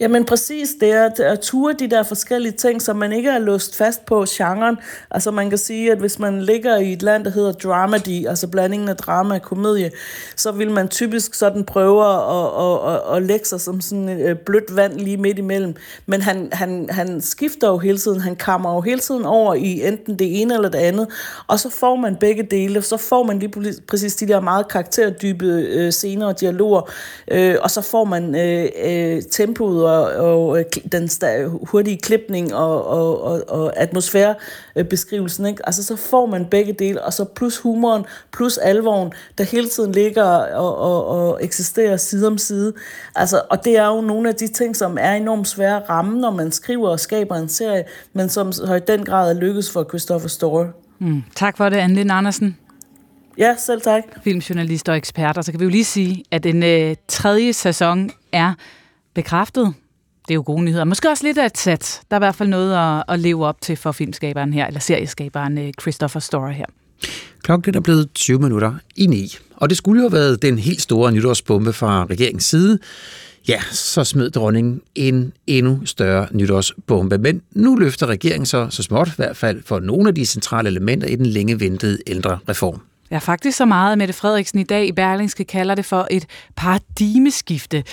[0.00, 3.76] Jamen præcis, det er at ture de der forskellige ting, som man ikke er låst
[3.76, 4.76] fast på genren.
[5.10, 8.48] Altså man kan sige, at hvis man ligger i et land, der hedder dramedy, altså
[8.48, 9.90] blandingen af drama og komedie,
[10.36, 12.20] så vil man typisk sådan prøve at,
[12.64, 15.74] at, at, at lægge sig som sådan et blødt vand lige midt imellem.
[16.06, 19.86] Men han, han, han skifter jo hele tiden, han kammer jo hele tiden over i
[19.88, 21.08] enten det ene eller det andet,
[21.46, 25.46] og så får man begge dele, så får man lige præcis de der meget karakterdybe
[25.46, 26.90] øh, scener og dialoger,
[27.28, 31.08] øh, og så får man øh, øh, tempo tempoet og, og den
[31.70, 35.46] hurtige klipning og, og, og, og atmosfærebeskrivelsen.
[35.46, 35.66] Ikke?
[35.66, 39.92] Altså så får man begge dele, og så plus humoren, plus alvoren, der hele tiden
[39.92, 42.72] ligger og, og, og eksisterer side om side.
[43.16, 46.20] Altså, og det er jo nogle af de ting, som er enormt svære at ramme,
[46.20, 49.70] når man skriver og skaber en serie, men som har i den grad er lykkes
[49.70, 50.66] for Christopher Story.
[50.98, 51.22] Mm.
[51.34, 52.56] Tak for det, Anne Andersen.
[53.38, 54.02] Ja, selv tak.
[54.24, 55.38] Filmjournalist og ekspert.
[55.38, 58.54] Og så kan vi jo lige sige, at den øh, tredje sæson er
[59.14, 59.74] bekræftet.
[60.28, 60.84] Det er jo gode nyheder.
[60.84, 62.00] Måske også lidt af et sæt.
[62.10, 64.80] Der er i hvert fald noget at, at leve op til for filmskaberen her, eller
[64.80, 66.66] serieskaberen øh, Christopher Storer her.
[67.42, 70.82] Klokken er blevet 20 minutter i 9, og det skulle jo have været den helt
[70.82, 72.78] store nytårsbombe fra regeringens side.
[73.48, 77.18] Ja, så smed dronningen en endnu større nytårsbombe.
[77.18, 80.68] Men nu løfter regeringen så, så småt i hvert fald for nogle af de centrale
[80.68, 82.80] elementer i den længe ventede ældre reform.
[83.10, 86.26] Ja, faktisk så meget, at Mette Frederiksen i dag i Berlingske kalder det for et
[86.56, 87.84] paradigmeskifte.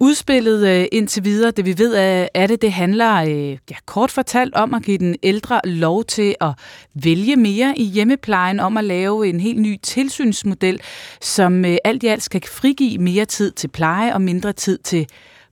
[0.00, 1.94] Udspillet øh, indtil videre, det vi ved
[2.34, 6.34] af det, det handler øh, ja, kort fortalt om at give den ældre lov til
[6.40, 6.52] at
[6.94, 10.80] vælge mere i hjemmeplejen, om at lave en helt ny tilsynsmodel,
[11.20, 15.06] som øh, alt i alt skal frigive mere tid til pleje og mindre tid til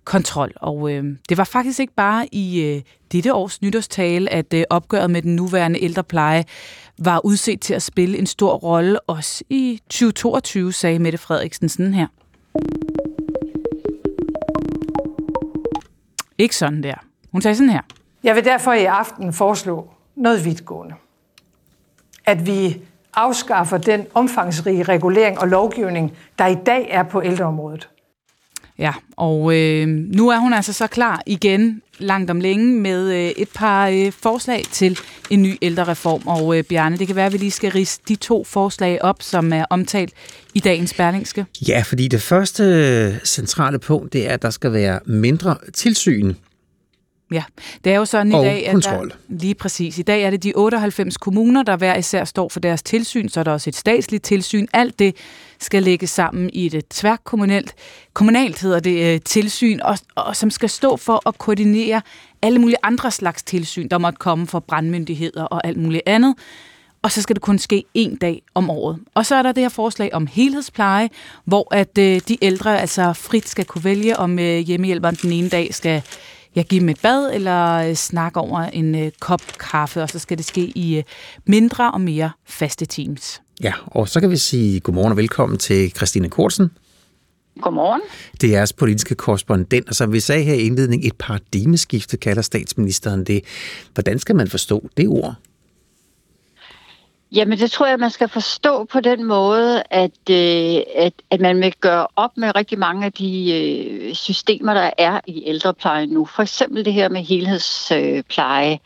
[0.05, 0.53] kontrol.
[0.57, 2.83] Og øh, det var faktisk ikke bare i øh,
[3.13, 6.45] dette års nytårstale, at øh, opgøret med den nuværende ældrepleje
[6.99, 11.95] var udset til at spille en stor rolle også i 2022, sagde Mette Frederiksen sådan
[11.95, 12.07] her.
[16.39, 16.95] Ikke sådan der.
[17.33, 17.83] Hun sagde sådan her.
[18.23, 20.95] Jeg vil derfor i aften foreslå noget vidtgående.
[22.27, 22.81] At vi
[23.15, 27.89] afskaffer den omfangsrige regulering og lovgivning, der i dag er på ældreområdet.
[28.79, 33.29] Ja, og øh, nu er hun altså så klar igen langt om længe med øh,
[33.29, 34.99] et par øh, forslag til
[35.31, 36.23] en ny ældrereform.
[36.27, 39.23] Og øh, Bjarne, det kan være, at vi lige skal rise de to forslag op,
[39.23, 40.13] som er omtalt
[40.55, 41.47] i dagens Berlingske.
[41.69, 46.35] Ja, fordi det første centrale punkt, det er, at der skal være mindre tilsyn
[47.33, 47.43] Ja,
[47.85, 49.09] det er jo sådan i dag, at kontrol.
[49.09, 49.99] der, lige præcis.
[49.99, 53.41] I dag er det de 98 kommuner, der hver især står for deres tilsyn, så
[53.41, 54.67] er der også et statsligt tilsyn.
[54.73, 55.17] Alt det
[55.65, 57.75] skal lægges sammen i et øh, tværkommunalt,
[58.13, 62.03] kommunalt hedder det, øh, tilsyn, og, og som skal stå for at koordinere
[62.43, 66.35] alle mulige andre slags tilsyn, der måtte komme fra brandmyndigheder og alt muligt andet.
[67.03, 68.99] Og så skal det kun ske en dag om året.
[69.15, 71.11] Og så er der det her forslag om helhedspleje,
[71.45, 75.49] hvor at øh, de ældre altså frit skal kunne vælge, om øh, hjemmehjælperen den ene
[75.49, 76.03] dag skal
[76.55, 80.19] jeg give dem et bad eller øh, snakke over en øh, kop kaffe, og så
[80.19, 81.03] skal det ske i øh,
[81.47, 83.43] mindre og mere faste teams.
[83.63, 86.71] Ja, og så kan vi sige godmorgen og velkommen til Christine Kortsen.
[87.61, 88.01] Godmorgen.
[88.41, 92.43] Det er jeres politiske korrespondent, og som vi sagde her i indledning, et paradigmeskifte kalder
[92.43, 93.45] statsministeren det.
[93.95, 95.35] Hvordan skal man forstå det ord?
[97.33, 101.61] Jamen, det tror jeg, man skal forstå på den måde, at, øh, at, at man
[101.61, 106.25] vil gøre op med rigtig mange af de øh, systemer, der er i ældreplejen nu.
[106.25, 108.79] For eksempel det her med helhedspleje.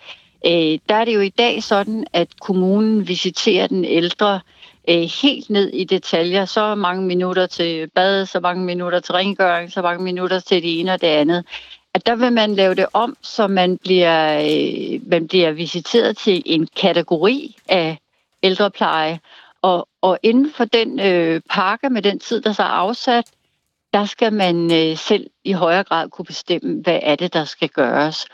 [0.47, 4.41] Øh, der er det jo i dag sådan, at kommunen visiterer den ældre
[4.89, 6.45] øh, helt ned i detaljer.
[6.45, 10.81] Så mange minutter til bad, så mange minutter til rengøring, så mange minutter til det
[10.81, 11.45] ene og det andet
[11.95, 16.43] at der vil man lave det om, så man bliver, øh, man bliver visiteret til
[16.47, 17.99] en kategori af
[18.43, 19.21] ældrepleje.
[19.63, 23.25] Og, og inden for den øh, pakke med den tid, der så er afsat,
[23.93, 27.69] der skal man øh, selv i højere grad kunne bestemme, hvad er det, der skal
[27.69, 28.27] gøres.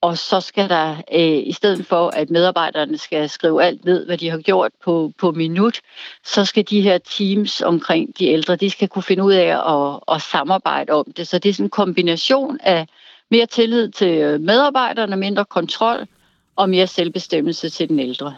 [0.00, 4.18] Og så skal der, øh, i stedet for at medarbejderne skal skrive alt ned, hvad
[4.18, 5.80] de har gjort på, på minut,
[6.24, 10.14] så skal de her teams omkring de ældre, de skal kunne finde ud af at,
[10.14, 11.28] at samarbejde om det.
[11.28, 12.86] Så det er sådan en kombination af
[13.30, 16.06] mere tillid til øh, medarbejderne, mindre kontrol,
[16.56, 18.34] og mere selvbestemmelse til den ældre.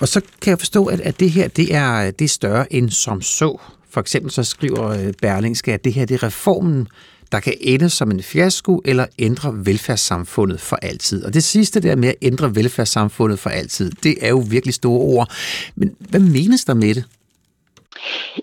[0.00, 2.90] Og så kan jeg forstå, at, at det her det er, det er større end
[2.90, 3.60] som så.
[3.90, 6.88] For eksempel så skriver øh, Berlingske, at det her det er reformen,
[7.32, 11.24] der kan ende som en fiasko eller ændre velfærdssamfundet for altid.
[11.24, 15.00] Og det sidste der med at ændre velfærdssamfundet for altid, det er jo virkelig store
[15.00, 15.32] ord.
[15.76, 17.04] Men hvad menes der med det?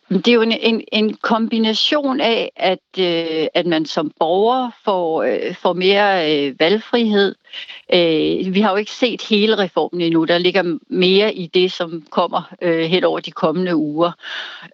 [0.10, 5.24] Det er jo en, en, en kombination af, at, øh, at man som borger får,
[5.24, 7.36] øh, får mere øh, valgfrihed.
[7.94, 10.24] Øh, vi har jo ikke set hele reformen endnu.
[10.24, 14.12] Der ligger mere i det, som kommer øh, hen over de kommende uger.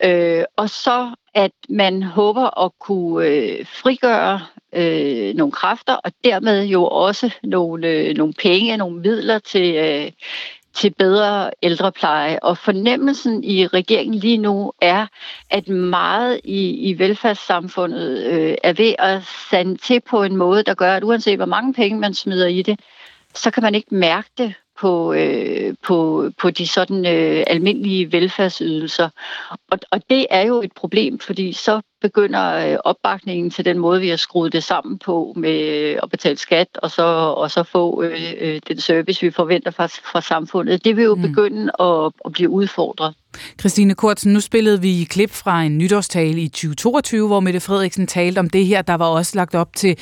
[0.03, 4.41] Øh, og så at man håber at kunne øh, frigøre
[4.73, 10.11] øh, nogle kræfter, og dermed jo også nogle, øh, nogle penge, nogle midler til, øh,
[10.77, 12.39] til bedre ældrepleje.
[12.41, 15.07] Og fornemmelsen i regeringen lige nu er,
[15.49, 20.73] at meget i, i velfærdssamfundet øh, er ved at sande til på en måde, der
[20.73, 22.79] gør, at uanset hvor mange penge man smider i det,
[23.33, 29.09] så kan man ikke mærke det på, øh, på, på de sådan øh, almindelige velfærdsydelser.
[29.71, 34.01] Og, og det er jo et problem, fordi så begynder øh, opbakningen til den måde,
[34.01, 37.03] vi har skruet det sammen på med øh, at betale skat og så,
[37.37, 40.85] og så få øh, øh, den service, vi forventer fra, fra samfundet.
[40.85, 41.21] Det vil jo mm.
[41.21, 43.13] begynde at, at blive udfordret.
[43.59, 48.39] Christine Kortsen, nu spillede vi klip fra en nytårstale i 2022, hvor Mette Frederiksen talte
[48.39, 48.81] om det her.
[48.81, 49.97] Der var også lagt op til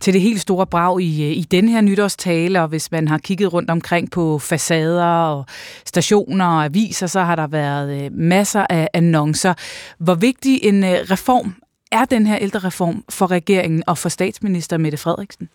[0.00, 3.18] til det helt store brag i, øh, i den her nytårstale, og hvis man har
[3.18, 5.46] kigget rundt omkring på facader og
[5.84, 9.54] stationer og aviser, så har der været øh, masser af annoncer.
[9.98, 11.54] Hvor vigtig en øh, reform
[11.92, 15.48] er den her ældrereform for regeringen og for statsminister Mette Frederiksen?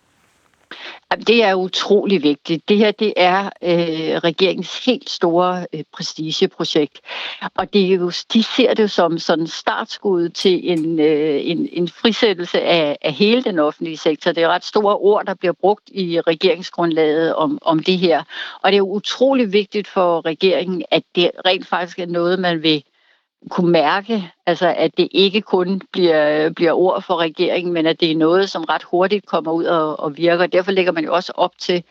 [1.26, 2.68] Det er utrolig vigtigt.
[2.68, 7.00] Det her det er øh, regeringens helt store øh, prestigeprojekt.
[7.54, 11.88] Og det er jo, de ser det som sådan startskud til en, øh, en, en
[11.88, 14.32] frisættelse af, af hele den offentlige sektor.
[14.32, 18.22] Det er ret store ord, der bliver brugt i regeringsgrundlaget om, om det her.
[18.62, 22.62] Og det er jo utrolig vigtigt for regeringen, at det rent faktisk er noget, man
[22.62, 22.84] vil
[23.50, 28.10] kunne mærke, altså at det ikke kun bliver, bliver ord for regeringen, men at det
[28.10, 30.46] er noget, som ret hurtigt kommer ud og, og virker.
[30.46, 31.82] Derfor lægger man jo også op til,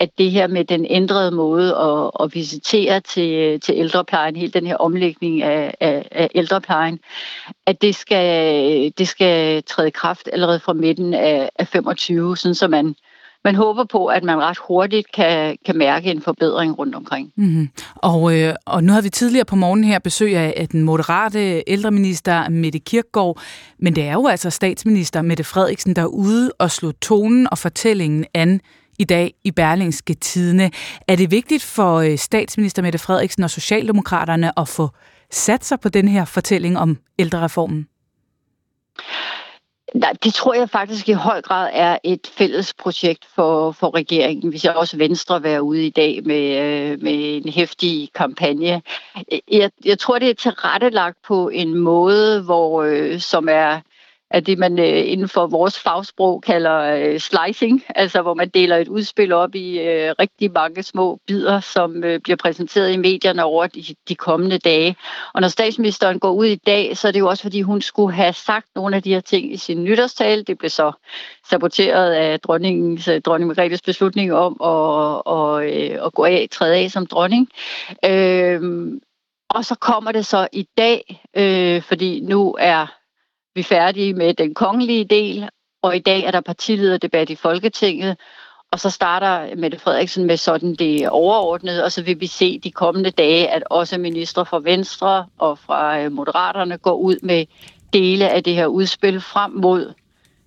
[0.00, 4.66] at det her med den ændrede måde at, at visitere til, til ældreplejen, hele den
[4.66, 7.00] her omlægning af, af, af ældreplejen,
[7.66, 12.68] at det skal, det skal træde kraft allerede fra midten af, af 25, sådan så
[12.68, 12.94] man,
[13.44, 17.32] man håber på, at man ret hurtigt kan, kan mærke en forbedring rundt omkring.
[17.36, 17.68] Mm-hmm.
[17.96, 22.48] Og, øh, og nu har vi tidligere på morgen her besøg af den moderate ældreminister
[22.48, 23.40] Mette Kirkgaard,
[23.78, 27.58] men det er jo altså statsminister Mette Frederiksen, der er ude og slå tonen og
[27.58, 28.60] fortællingen an
[28.98, 30.70] i dag i Berlingske Tidene.
[31.08, 34.88] Er det vigtigt for øh, statsminister Mette Frederiksen og Socialdemokraterne at få
[35.30, 37.86] sat sig på den her fortælling om ældrereformen?
[39.94, 44.52] Nej, det tror jeg faktisk i høj grad er et fælles projekt for, for regeringen.
[44.52, 48.82] Vi ser også Venstre være ude i dag med, øh, med en hæftig kampagne.
[49.52, 53.80] Jeg, jeg tror, det er tilrettelagt på en måde, hvor øh, som er
[54.30, 58.76] af det, man øh, inden for vores fagsprog kalder øh, slicing, altså hvor man deler
[58.76, 63.44] et udspil op i øh, rigtig mange små bidder, som øh, bliver præsenteret i medierne
[63.44, 64.96] over de, de kommende dage.
[65.34, 68.14] Og når statsministeren går ud i dag, så er det jo også, fordi hun skulle
[68.14, 70.42] have sagt nogle af de her ting i sin nytårstale.
[70.42, 70.92] Det blev så
[71.50, 76.76] saboteret af dronningens, øh, dronning Margrethes beslutning om at, og, øh, at gå af, træde
[76.76, 77.48] af som dronning.
[78.04, 78.60] Øh,
[79.50, 82.97] og så kommer det så i dag, øh, fordi nu er
[83.54, 85.48] vi færdige med den kongelige del,
[85.82, 88.16] og i dag er der partilederdebat i Folketinget,
[88.72, 92.70] og så starter Mette Frederiksen med sådan det overordnede, og så vil vi se de
[92.70, 97.46] kommende dage, at også ministre fra Venstre og fra øh, Moderaterne går ud med
[97.92, 99.92] dele af det her udspil frem mod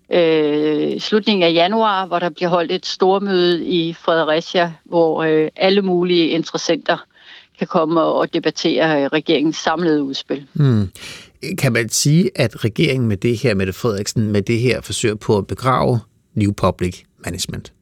[0.10, 5.82] øh, slutningen af januar, hvor der bliver holdt et stormøde i Fredericia, hvor øh, alle
[5.82, 6.98] mulige interessenter
[7.60, 10.48] kan komme og debattere øh, regeringens samlede udspil.
[10.54, 10.92] Hmm.
[11.58, 15.38] Kan man sige, at regeringen med det her, Mette Frederiksen, med det her forsøger på
[15.38, 16.00] at begrave
[16.34, 17.74] New Public Management?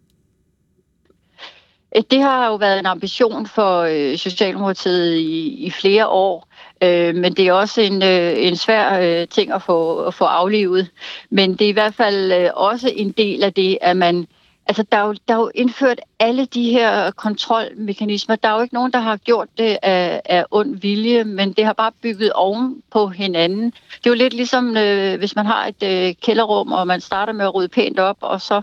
[1.95, 6.47] Øh, det har jo været en ambition for øh, Socialdemokratiet i, i flere år,
[6.83, 10.25] øh, men det er også en, øh, en svær øh, ting at få, at få
[10.25, 10.87] aflivet.
[11.29, 14.27] Men det er i hvert fald øh, også en del af det, at man
[14.69, 18.35] Altså, der er, jo, der er jo indført alle de her kontrolmekanismer.
[18.35, 21.65] Der er jo ikke nogen, der har gjort det af, af ond vilje, men det
[21.65, 23.65] har bare bygget oven på hinanden.
[23.65, 27.33] Det er jo lidt ligesom, øh, hvis man har et øh, kælderrum, og man starter
[27.33, 28.61] med at rydde pænt op, og så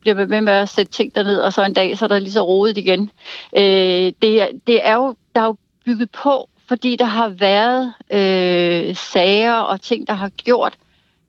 [0.00, 2.18] bliver man ved med at sætte ting derned, og så en dag, så er der
[2.18, 3.10] lige så rodet igen.
[3.56, 8.96] Øh, det, det er jo, der er jo bygget på, fordi der har været øh,
[8.96, 10.74] sager og ting, der har gjort,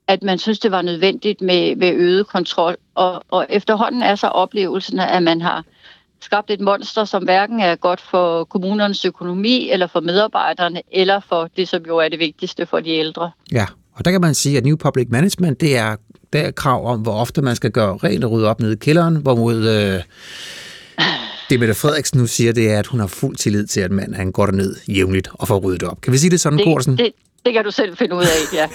[0.08, 2.76] at man synes, det var nødvendigt med, med øget kontrol.
[2.94, 5.64] Og, og efterhånden er så oplevelsen, at man har
[6.20, 11.50] skabt et monster, som hverken er godt for kommunernes økonomi, eller for medarbejderne, eller for
[11.56, 13.30] det, som jo er det vigtigste for de ældre.
[13.52, 15.96] Ja, og der kan man sige, at New Public Management, det er,
[16.32, 18.76] der er krav om, hvor ofte man skal gøre rent og rydde op nede i
[18.76, 20.02] kælderen, hvorimod øh,
[21.50, 24.14] det Mette Frederiksen nu siger, det er, at hun har fuld tillid til, at manden
[24.14, 26.00] han går derned jævnligt og får ryddet op.
[26.00, 26.98] Kan vi sige det sådan, Korsen?
[26.98, 27.12] Det,
[27.44, 28.68] det kan du selv finde ud af, ja.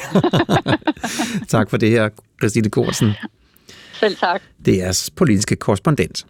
[1.57, 2.09] tak for det her,
[2.41, 3.11] Christine Korsen.
[3.93, 4.41] Selv tak.
[4.65, 6.25] Det er politiske korrespondent.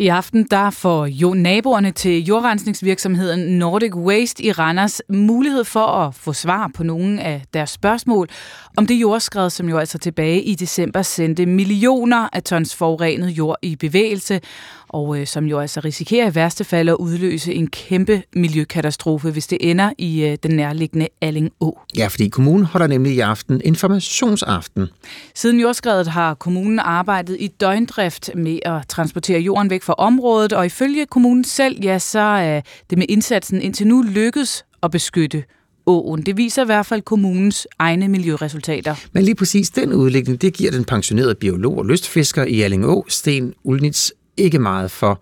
[0.00, 6.14] I aften der får jo naboerne til jordrensningsvirksomheden Nordic Waste i Randers mulighed for at
[6.14, 8.28] få svar på nogle af deres spørgsmål
[8.76, 13.56] om det jordskred, som jo altså tilbage i december sendte millioner af tons forurenet jord
[13.62, 14.40] i bevægelse,
[14.88, 19.46] og øh, som jo altså risikerer i værste fald at udløse en kæmpe miljøkatastrofe, hvis
[19.46, 21.78] det ender i øh, den nærliggende Alling Å.
[21.96, 24.86] Ja, fordi kommunen holder nemlig i aften informationsaften.
[25.34, 30.66] Siden jordskredet har kommunen arbejdet i døgndrift med at transportere jorden væk fra området, og
[30.66, 32.60] ifølge kommunen selv, ja, så er
[32.90, 35.44] det med indsatsen indtil nu lykkedes at beskytte
[35.88, 36.22] åen.
[36.22, 38.94] Det viser i hvert fald kommunens egne miljøresultater.
[39.12, 43.54] Men lige præcis den udlægning, det giver den pensionerede biolog og lystfisker i Allingå, Sten
[43.64, 45.20] Ulnitz, ikke meget for.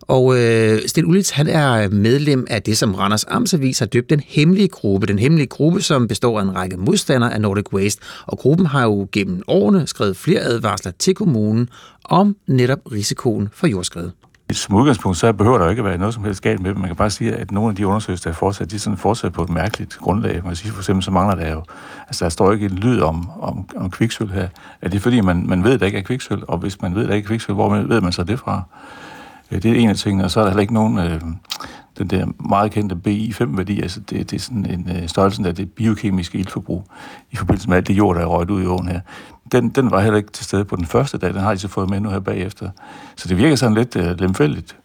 [0.00, 4.20] Og øh, Sten Ulitz, han er medlem af det, som Randers Amtsavis har døbt den
[4.26, 5.06] hemmelige gruppe.
[5.06, 8.02] Den hemmelige gruppe, som består af en række modstandere af Nordic Waste.
[8.26, 11.68] Og gruppen har jo gennem årene skrevet flere advarsler til kommunen
[12.04, 14.10] om netop risikoen for jordskred.
[14.52, 16.78] Som udgangspunkt, så behøver der ikke at være noget som helst galt med dem.
[16.78, 18.96] Man kan bare sige, at nogle af de undersøgelser, der er fortsat, de er sådan
[18.96, 20.34] fortsat på et mærkeligt grundlag.
[20.34, 21.62] Man kan sige, for eksempel, så mangler der jo,
[22.06, 24.48] altså der står ikke en lyd om, om, om kviksøl her.
[24.82, 26.42] Er det fordi, man, man ved, at der ikke er kviksøl?
[26.48, 28.62] Og hvis man ved, at der ikke er kviksøl, hvor ved man så det fra?
[29.50, 31.20] Det er en af tingene, og så er der heller ikke nogen, øh,
[31.98, 35.72] den der meget kendte BI5-værdi, altså det, det er sådan en øh, størrelsen af det
[35.72, 36.84] biokemiske ildforbrug
[37.30, 39.00] i forbindelse med alt det jord, der er røget ud i åen her.
[39.52, 41.68] Den, den var heller ikke til stede på den første dag, den har de så
[41.68, 42.70] fået med nu her bagefter.
[43.16, 44.76] Så det virker sådan lidt øh, lemfældigt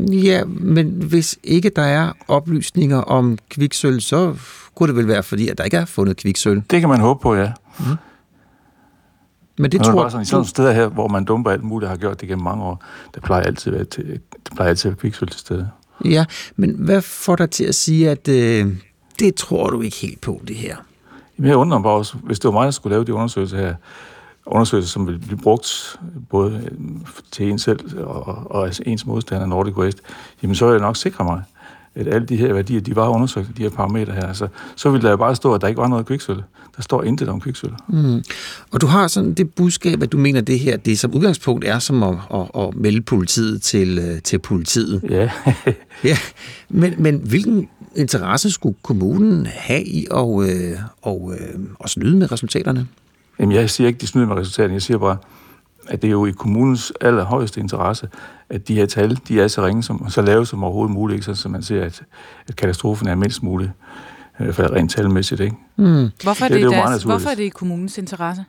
[0.00, 4.36] Ja, men hvis ikke der er oplysninger om kviksøl, så
[4.74, 6.62] kunne det vel være fordi, at der ikke er fundet kviksøl.
[6.70, 7.52] Det kan man håbe på, ja.
[7.78, 7.84] Mm.
[9.58, 11.64] Men det Nå, tror bare sådan, I sådan nogle steder her, hvor man dumper alt
[11.64, 12.84] muligt, har gjort det gennem mange år,
[13.14, 15.70] der plejer altid at være, til, der plejer altid at være kviksøl til stede.
[16.04, 16.24] Ja,
[16.56, 18.66] men hvad får dig til at sige, at øh,
[19.18, 20.76] det tror du ikke helt på, det her?
[21.38, 23.56] Jamen, jeg undrer mig bare også, hvis det var mig, der skulle lave de undersøgelser
[23.56, 23.74] her,
[24.46, 25.98] undersøgelser, som vil blive brugt
[26.30, 26.96] både øh,
[27.30, 30.02] til en selv og, og altså ens modstander, Nordic Waste,
[30.42, 31.42] jamen så vil jeg nok sikre mig,
[31.96, 34.26] at alle de her værdier, de var undersøgt, de her parametre her.
[34.26, 36.42] Altså, så ville der jo bare stå, at der ikke var noget kviksøl.
[36.76, 37.70] Der står intet om kviksøl.
[37.88, 38.22] Mm.
[38.72, 41.64] Og du har sådan det budskab, at du mener, at det her, det som udgangspunkt
[41.64, 45.02] er som at, at, at melde politiet til, øh, til politiet.
[45.10, 45.30] Ja.
[46.04, 46.18] ja.
[46.68, 52.32] Men, men hvilken interesse skulle kommunen have i at, øh, og, øh, at snyde med
[52.32, 52.86] resultaterne?
[53.38, 54.74] Jamen, jeg siger ikke, de snyder med resultaterne.
[54.74, 55.16] Jeg siger bare,
[55.88, 58.08] at det er jo i kommunens allerhøjeste interesse,
[58.50, 61.34] at de her tal, de er så ringe, som, så lave som overhovedet muligt, ikke?
[61.34, 62.02] så man ser, at,
[62.48, 63.72] at katastrofen er mindst mulig,
[64.40, 65.40] øh, for rent talmæssigt.
[65.40, 65.56] Ikke?
[65.76, 66.08] Mm.
[66.22, 68.44] Hvorfor, er det, det, det deres, hvorfor er det i kommunens interesse?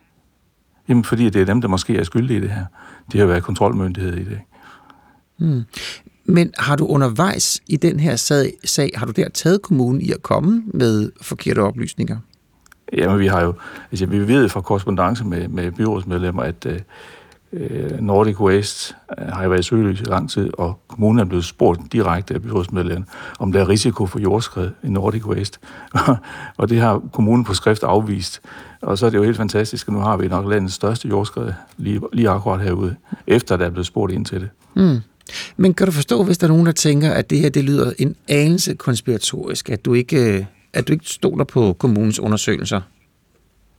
[0.89, 2.65] Jamen, fordi det er dem, der måske er skyldige i det her.
[3.11, 4.39] De har været kontrolmyndighed i det.
[5.37, 5.63] Mm.
[6.27, 10.11] Men har du undervejs i den her sag, sag, har du der taget kommunen i
[10.11, 12.17] at komme med forkerte oplysninger?
[12.93, 13.53] Jamen, vi har jo,
[13.91, 16.65] altså vi ved fra korrespondence med, med byrådsmedlemmer, at
[17.53, 21.25] øh, Nordic Waste øh, har jo været i søgelys i lang tid, og kommunen er
[21.25, 23.05] blevet spurgt direkte af byrådsmedlemmerne,
[23.39, 25.59] om der er risiko for jordskred i Nordic Waste.
[26.57, 28.41] og det har kommunen på skrift afvist.
[28.81, 31.53] Og så er det jo helt fantastisk, at nu har vi nok landets største jordskred
[31.77, 32.95] lige, lige akkurat herude,
[33.27, 34.49] efter der er blevet spurgt ind til det.
[34.75, 35.01] Mm.
[35.57, 37.93] Men kan du forstå, hvis der er nogen, der tænker, at det her det lyder
[37.97, 42.81] en anelse konspiratorisk, at du ikke, at du ikke stoler på kommunens undersøgelser?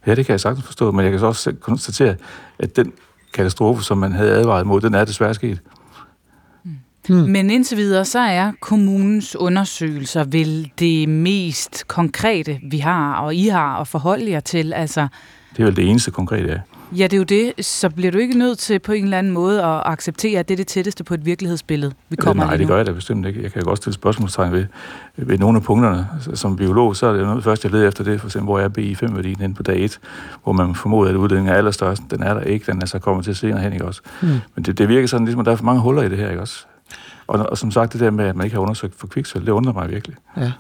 [0.07, 2.17] Ja, det kan jeg sagtens forstå, men jeg kan så også konstatere,
[2.59, 2.93] at den
[3.33, 5.61] katastrofe, som man havde advaret mod, den er desværre sket.
[7.09, 7.19] Hmm.
[7.19, 13.49] Men indtil videre, så er kommunens undersøgelser vel det mest konkrete, vi har, og I
[13.49, 14.73] har at forholde jer til.
[14.73, 15.09] Altså,
[15.57, 16.61] det er vel det eneste konkrete, ja.
[16.93, 17.65] Ja, det er jo det.
[17.67, 20.55] Så bliver du ikke nødt til på en eller anden måde at acceptere, at det
[20.55, 23.43] er det tætteste på et virkelighedsbillede, vi kommer Nej, det gør jeg da bestemt ikke.
[23.43, 24.67] Jeg kan godt stille spørgsmålstegn ved,
[25.17, 26.07] ved nogle af punkterne.
[26.35, 28.69] Som biolog, så er det noget først, jeg leder efter det, for eksempel, hvor er
[28.69, 29.99] BI5-værdien inde på dag 1,
[30.45, 32.03] hvor man formoder, at uddelingen er allerstørst.
[32.11, 34.01] Den er der ikke, den er så kommet til senere hen, ikke også?
[34.23, 34.29] Mm.
[34.55, 36.31] Men det, det, virker sådan, ligesom, at der er for mange huller i det her,
[36.31, 36.67] ikke også?
[37.29, 39.53] Og, og som sagt, det der med, at man ikke har undersøgt for kviksøl, det
[39.53, 40.17] undrer mig virkelig.
[40.37, 40.53] Ja.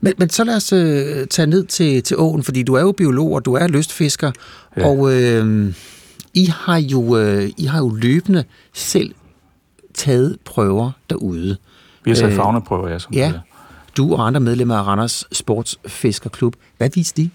[0.00, 2.92] Men, men så lad os øh, tage ned til, til åen, fordi du er jo
[2.92, 4.32] biolog, og du er lystfisker,
[4.76, 4.86] ja.
[4.86, 5.74] og øh,
[6.34, 9.14] I, har jo, øh, I har jo løbende selv
[9.94, 11.56] taget prøver derude.
[12.04, 12.98] Vi har taget øh, fagneprøver, ja.
[12.98, 13.32] Som ja.
[13.96, 16.56] Du og andre medlemmer af Randers Sportsfiskerklub.
[16.76, 17.30] Hvad viste de?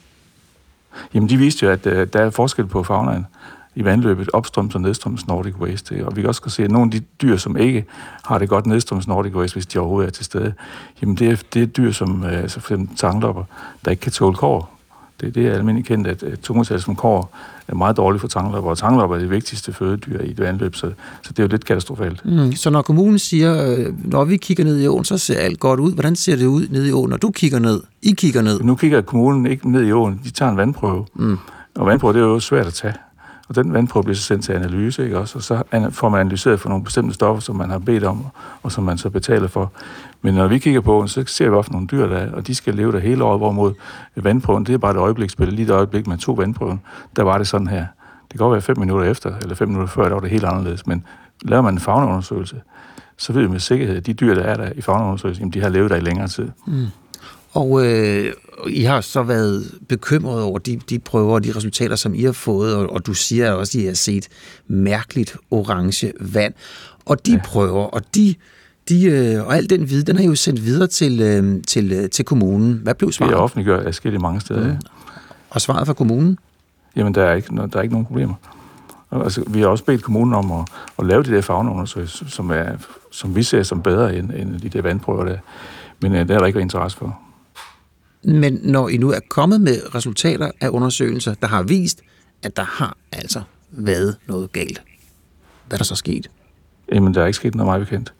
[1.13, 3.25] Jamen, de viste jo, at øh, der er forskel på fagnaen
[3.75, 6.05] i vandløbet, opstrøms og nedstrøms Nordic Waste.
[6.05, 7.85] Og vi kan også se, at nogle af de dyr, som ikke
[8.23, 10.53] har det godt nedstrøms Nordic Waste, hvis de overhovedet er til stede,
[11.01, 13.43] jamen det er, det er dyr, som altså for eksempel tanglopper,
[13.85, 14.77] der ikke kan tåle kår.
[15.21, 18.69] Det, det er almindeligt kendt, at, at tungetal som kår er meget dårligt for tanglopper,
[18.69, 20.91] og tanglopper er det vigtigste fødedyr i et vandløb, så,
[21.21, 22.25] så det er jo lidt katastrofalt.
[22.25, 22.51] Mm.
[22.51, 25.79] Så når kommunen siger, øh, når vi kigger ned i åen, så ser alt godt
[25.79, 25.93] ud.
[25.93, 27.81] Hvordan ser det ud ned i åen, når du kigger ned?
[28.01, 28.59] I kigger ned?
[28.59, 31.05] Nu kigger kommunen ikke ned i åen, de tager en vandprøve.
[31.15, 31.37] Mm.
[31.75, 32.93] Og vandprøve, det er jo svært at tage.
[33.51, 35.37] Og den vandprøve bliver så sendt til analyse, ikke også?
[35.37, 38.25] Og så får man analyseret for nogle bestemte stoffer, som man har bedt om,
[38.63, 39.71] og som man så betaler for.
[40.21, 42.55] Men når vi kigger på så ser vi ofte nogle dyr, der er, og de
[42.55, 43.73] skal leve der hele året, hvorimod
[44.15, 45.53] vandprøven, det er bare et øjebliksspil.
[45.53, 46.81] Lige et øjeblik, man tog vandprøven,
[47.15, 47.85] der var det sådan her.
[48.23, 50.45] Det kan godt være fem minutter efter, eller fem minutter før, der var det helt
[50.45, 50.87] anderledes.
[50.87, 51.05] Men
[51.41, 52.61] laver man en fagneundersøgelse,
[53.17, 55.69] så ved vi med sikkerhed, at de dyr, der er der i fagneundersøgelsen, de har
[55.69, 56.49] levet der i længere tid.
[56.67, 56.85] Mm.
[57.51, 58.33] Og øh,
[58.67, 62.31] I har så været bekymret over de, de prøver og de resultater, som I har
[62.31, 64.27] fået, og, og du siger også, at I har set
[64.67, 66.53] mærkeligt orange vand.
[67.05, 67.41] Og de ja.
[67.45, 68.35] prøver, og de,
[68.89, 71.91] de, øh, og al den viden, den har I jo sendt videre til, øh, til,
[71.91, 72.79] øh, til kommunen.
[72.83, 73.29] Hvad blev svaret?
[73.29, 74.67] Det er offentliggjort af mange steder.
[74.67, 74.77] Mm.
[75.49, 76.37] Og svaret fra kommunen?
[76.95, 78.33] Jamen, der er ikke, der er ikke nogen problemer.
[79.11, 80.67] Altså, vi har også bedt kommunen om at,
[80.99, 82.65] at lave de der fagnundersøgelser, som, er,
[83.11, 85.37] som vi ser som bedre end, end de der vandprøver der.
[86.01, 87.19] Men uh, det er der ikke interesse for.
[88.23, 92.01] Men når I nu er kommet med resultater af undersøgelser, der har vist,
[92.43, 93.41] at der har altså
[93.71, 94.81] været noget galt,
[95.67, 96.29] hvad er der så sket?
[96.93, 98.13] Jamen, der er ikke sket noget meget bekendt.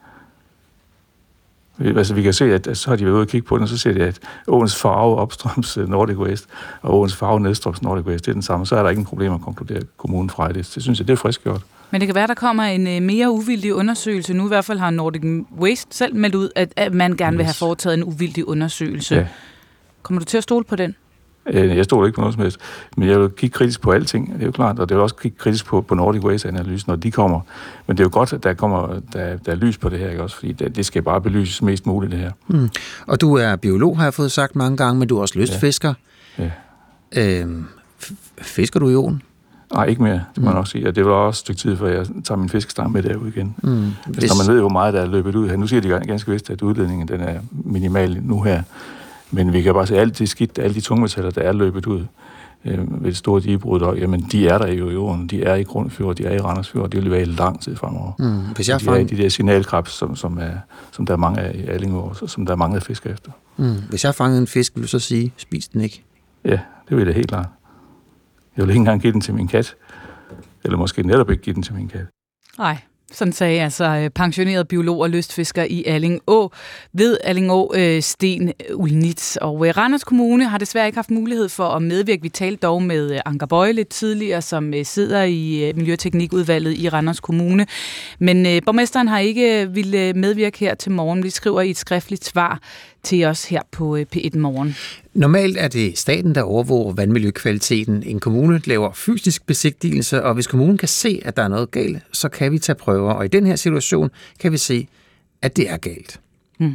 [1.80, 3.62] Altså, vi kan se, at, at så har de været ude og kigge på den,
[3.62, 6.46] og så ser de, at åens farve opstrøms øh, Nordic West,
[6.82, 8.66] og åens farve nedstrøms Nordic West, det er den samme.
[8.66, 10.70] Så er der ikke en problem at konkludere kommunen fra det.
[10.74, 11.62] Det synes jeg, det er frisk gjort.
[11.90, 14.34] Men det kan være, der kommer en øh, mere uvildig undersøgelse.
[14.34, 15.22] Nu i hvert fald har Nordic
[15.58, 17.38] Waste selv meldt ud, at, at man gerne yes.
[17.38, 19.14] vil have foretaget en uvildig undersøgelse.
[19.14, 19.26] Ja.
[20.02, 20.94] Kommer du til at stole på den?
[21.46, 22.60] Øh, jeg stod ikke på noget som helst.
[22.96, 25.16] Men jeg vil kigge kritisk på alting, det er jo klart, og det vil også
[25.16, 27.40] kigge kritisk på, på Nordic Waste-analysen, når de kommer.
[27.86, 30.10] Men det er jo godt, at der kommer der, der er lys på det her,
[30.10, 30.36] ikke også?
[30.36, 32.30] Fordi det, det skal bare belyses mest muligt, det her.
[32.48, 32.68] Mm.
[33.06, 35.94] Og du er biolog, har jeg fået sagt mange gange, men du er også lystfisker.
[36.38, 36.50] Ja.
[37.14, 37.40] ja.
[37.40, 37.64] Øhm,
[38.42, 39.22] fisker du i åen?
[39.74, 40.46] Nej, ikke mere, det må mm.
[40.46, 40.88] jeg nok sige.
[40.88, 43.54] Og det var også et stykke tid, før jeg tager min fiskestang med derud igen.
[43.62, 43.92] Mm.
[44.06, 44.30] Hvis...
[44.30, 45.56] Når man ved, hvor meget der er løbet ud her.
[45.56, 48.62] Nu siger de ganske vist, at udledningen den er minimal nu her.
[49.32, 51.86] Men vi kan bare se, at alt det skidt, alle de tungmetaller, der er løbet
[51.86, 52.04] ud
[52.64, 55.26] øh, ved et stort digebrud, jamen de er der jo i jorden.
[55.26, 58.12] De er i Grundfjord, de er i Randersfjord, de vil være i lang tid fremover.
[58.18, 58.54] Mm.
[58.54, 60.52] Hvis jeg de er i de der signalkrabs, som, som, er,
[60.92, 63.30] som der er mange af i Allingård, som der er mange af fisk efter.
[63.56, 63.74] Mm.
[63.88, 66.02] Hvis jeg fangede en fisk, vil du så sige, spis den ikke?
[66.44, 67.46] Ja, det vil jeg helt klart.
[68.56, 69.74] Jeg vil ikke engang give den til min kat.
[70.64, 72.06] Eller måske netop ikke give den til min kat.
[72.58, 72.78] Nej,
[73.12, 76.52] sådan sagde altså øh, pensioneret biolog og lystfisker i Allingå
[76.92, 79.36] ved Allingå øh, Sten Ulnitz.
[79.36, 82.22] Og øh, Randers Kommune har desværre ikke haft mulighed for at medvirke.
[82.22, 86.88] Vi talte dog med øh, Anker Bøje lidt tidligere, som øh, sidder i Miljøteknikudvalget i
[86.88, 87.66] Randers Kommune.
[88.18, 91.24] Men borgmesteren har ikke ville medvirke her til morgen.
[91.24, 92.60] Vi skriver i et skriftligt svar
[93.02, 94.76] til os her på P1 Morgen.
[95.14, 98.02] Normalt er det staten, der overvåger vandmiljøkvaliteten.
[98.02, 101.98] En kommune laver fysisk besigtigelse, og hvis kommunen kan se, at der er noget galt,
[102.12, 103.12] så kan vi tage prøver.
[103.12, 104.88] Og i den her situation kan vi se,
[105.42, 106.20] at det er galt.
[106.58, 106.74] Hmm.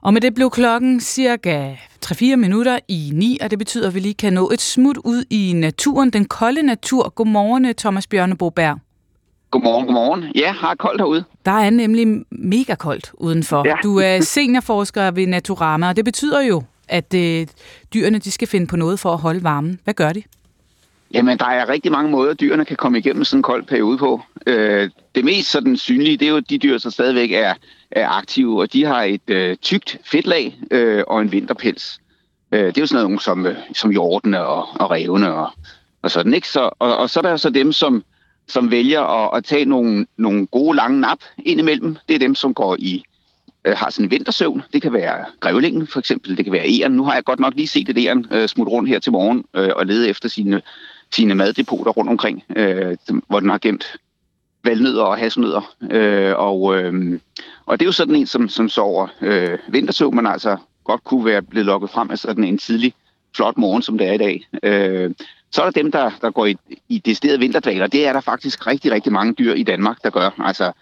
[0.00, 1.74] Og med det blev klokken cirka
[2.06, 5.24] 3-4 minutter i 9, og det betyder, at vi lige kan nå et smut ud
[5.30, 7.08] i naturen, den kolde natur.
[7.08, 8.78] Godmorgen, Thomas Bjørneboberg.
[9.50, 10.24] Godmorgen, godmorgen.
[10.34, 11.24] Ja, har koldt herude.
[11.44, 13.68] Der er nemlig mega koldt udenfor.
[13.68, 13.74] Ja.
[13.82, 17.46] Du er seniorforsker ved Naturama, og det betyder jo, at øh,
[17.94, 19.80] dyrene de skal finde på noget for at holde varmen.
[19.84, 20.22] Hvad gør de?
[21.14, 24.20] Jamen, der er rigtig mange måder, dyrene kan komme igennem sådan en kold periode på.
[24.46, 27.54] Øh, det mest sådan synlige, det er jo de dyr, som stadigvæk er,
[27.90, 32.00] er aktive, og de har et øh, tykt fedtlag øh, og en vinterpels.
[32.52, 35.50] Øh, det er jo sådan noget som, øh, som hjortene og, og revene og,
[36.02, 36.48] og sådan, ikke?
[36.48, 38.04] Så, og, og så er der så dem, som,
[38.50, 41.96] som vælger at, at tage nogle, nogle gode lange nap indimellem.
[42.08, 43.04] Det er dem, som går i
[43.64, 44.62] øh, har sådan en vintersøvn.
[44.72, 46.92] Det kan være grævlingen for eksempel, det kan være æren.
[46.92, 49.44] Nu har jeg godt nok lige set et æren øh, smutte rundt her til morgen
[49.54, 50.62] øh, og lede efter sine,
[51.12, 52.96] sine maddepoter rundt omkring, øh,
[53.28, 53.96] hvor den har gemt
[54.64, 55.74] valnødder og hasnødder.
[55.90, 57.20] Øh, og, øh,
[57.66, 61.24] og det er jo sådan en, som, som sover øh, vintersøvn, men altså godt kunne
[61.24, 62.94] være blevet lukket frem af sådan en tidlig,
[63.36, 64.48] flot morgen, som det er i dag.
[64.62, 65.10] Øh,
[65.52, 66.56] så er der dem, der, der går i,
[66.88, 67.86] i decideret vinterdvaler.
[67.86, 70.30] Det er der faktisk rigtig, rigtig mange dyr i Danmark, der gør.
[70.38, 70.72] Altså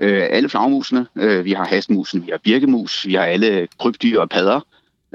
[0.00, 4.28] øh, alle flagmusene, øh, vi har hasmusen, vi har birkemus, vi har alle krybdyr og
[4.28, 4.60] padder,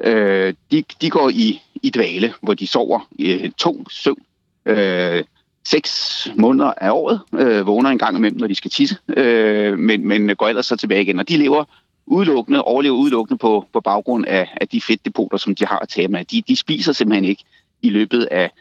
[0.03, 4.21] øh, de, de går i, i dvale, hvor de sover i øh, tung søvn.
[4.65, 5.23] Øh,
[5.67, 10.07] seks måneder af året, øh, vågner en gang imellem, når de skal tisse, øh, men,
[10.07, 11.19] men går ellers så tilbage igen.
[11.19, 11.63] Og de lever
[12.05, 16.07] udelukkende, overlever udelukkende på, på baggrund af, af de fedtdepoter, som de har at tage
[16.07, 16.25] med.
[16.25, 17.43] De, de spiser simpelthen ikke
[17.81, 18.51] i løbet af,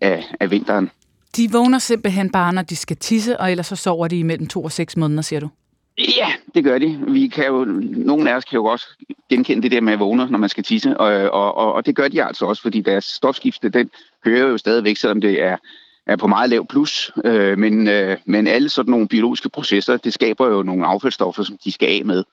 [0.00, 0.90] af, af vinteren.
[1.36, 4.64] De vågner simpelthen bare, når de skal tisse, og ellers så sover de imellem to
[4.64, 5.48] og seks måneder, siger du?
[5.98, 7.00] Ja, det gør de.
[7.08, 7.64] Vi kan jo,
[7.96, 8.86] nogle af os kan jo også
[9.30, 12.08] genkende det der med at vågne, når man skal tisse, og, og, og det gør
[12.08, 13.90] de altså også, fordi deres stofskifte, den
[14.24, 15.56] kører jo stadigvæk, selvom det er,
[16.06, 17.12] er på meget lav plus.
[17.24, 21.58] Øh, men, øh, men alle sådan nogle biologiske processer, det skaber jo nogle affaldsstoffer, som
[21.64, 22.24] de skal af med.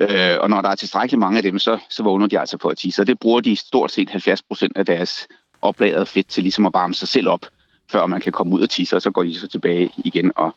[0.00, 2.68] Øh, og når der er tilstrækkeligt mange af dem, så, så vågner de altså på
[2.68, 3.02] at tisse.
[3.02, 5.26] Og det bruger de stort set 70 procent af deres
[5.62, 7.46] oplagrede fedt til ligesom at varme sig selv op,
[7.90, 10.54] før man kan komme ud og tisse, og så går de så tilbage igen og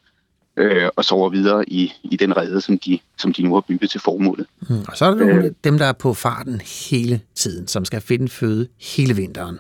[0.58, 3.90] øh, og sover videre i, i den rede, som de, som de nu har bygget
[3.92, 4.48] til formålet.
[4.69, 8.01] Mm, og så er nogle øh, dem, der er på farten hele tiden, som skal
[8.01, 9.59] finde føde hele vinteren.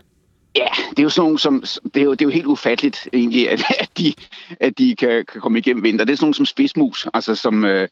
[0.55, 3.09] Ja, det er jo sådan nogle, som, det er jo, det er jo helt ufatteligt
[3.13, 4.13] egentlig, at, at, de,
[4.59, 6.05] at de kan, kan komme igennem vinter.
[6.05, 7.87] Det er sådan nogle som spidsmus, altså som, øh,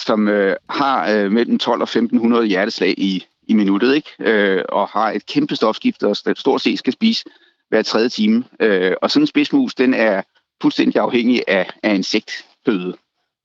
[0.00, 4.08] som øh, har øh, mellem 12 og 1500 hjerteslag i, i minuttet, ikke?
[4.20, 7.24] Øh, og har et kæmpe stofskifte, og stort set skal spise
[7.68, 8.44] hver tredje time.
[8.60, 10.22] Øh, og sådan en spidsmus, den er
[10.62, 12.94] fuldstændig afhængig af, af insektføde.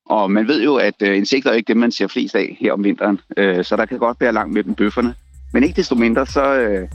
[0.06, 2.74] Og man ved jo, at øh, insekter er ikke dem, man ser flest af her
[2.74, 3.20] om vinteren.
[3.38, 5.16] Øh, så der kan godt være langt mellem bøfferne.
[5.54, 6.88] Men ikke desto mindre, så, øh,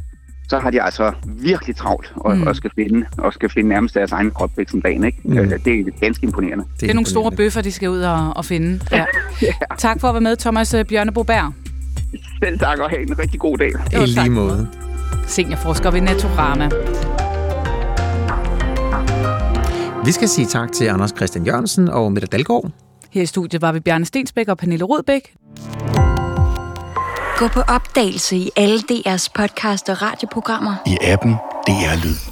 [0.48, 2.46] så har de altså virkelig travlt og, mm.
[2.46, 4.32] og, skal, finde, og skal finde nærmest deres egen
[4.84, 5.04] dagen.
[5.04, 5.18] Ikke?
[5.24, 5.38] Mm.
[5.38, 6.64] Øh, det er ganske imponerende.
[6.64, 8.80] Det er, det er nogle store bøffer, de skal ud og, og finde.
[8.92, 8.96] Ja.
[9.42, 9.52] ja.
[9.78, 11.61] Tak for at være med, Thomas øh, Bjørneboberg.
[12.44, 13.72] Selv tak, og have en rigtig god dag.
[13.92, 14.68] I lige måde.
[15.26, 16.68] Seniorforsker ved Naturama.
[20.04, 22.70] Vi skal sige tak til Anders Christian Jørgensen og Mette Dalgaard.
[23.10, 25.34] Her i studiet var vi Bjarne Stensbæk og Pernille Rodbæk.
[27.36, 30.74] Gå på opdagelse i alle DR's podcast og radioprogrammer.
[30.86, 31.32] I appen
[31.66, 32.31] DR Lyd.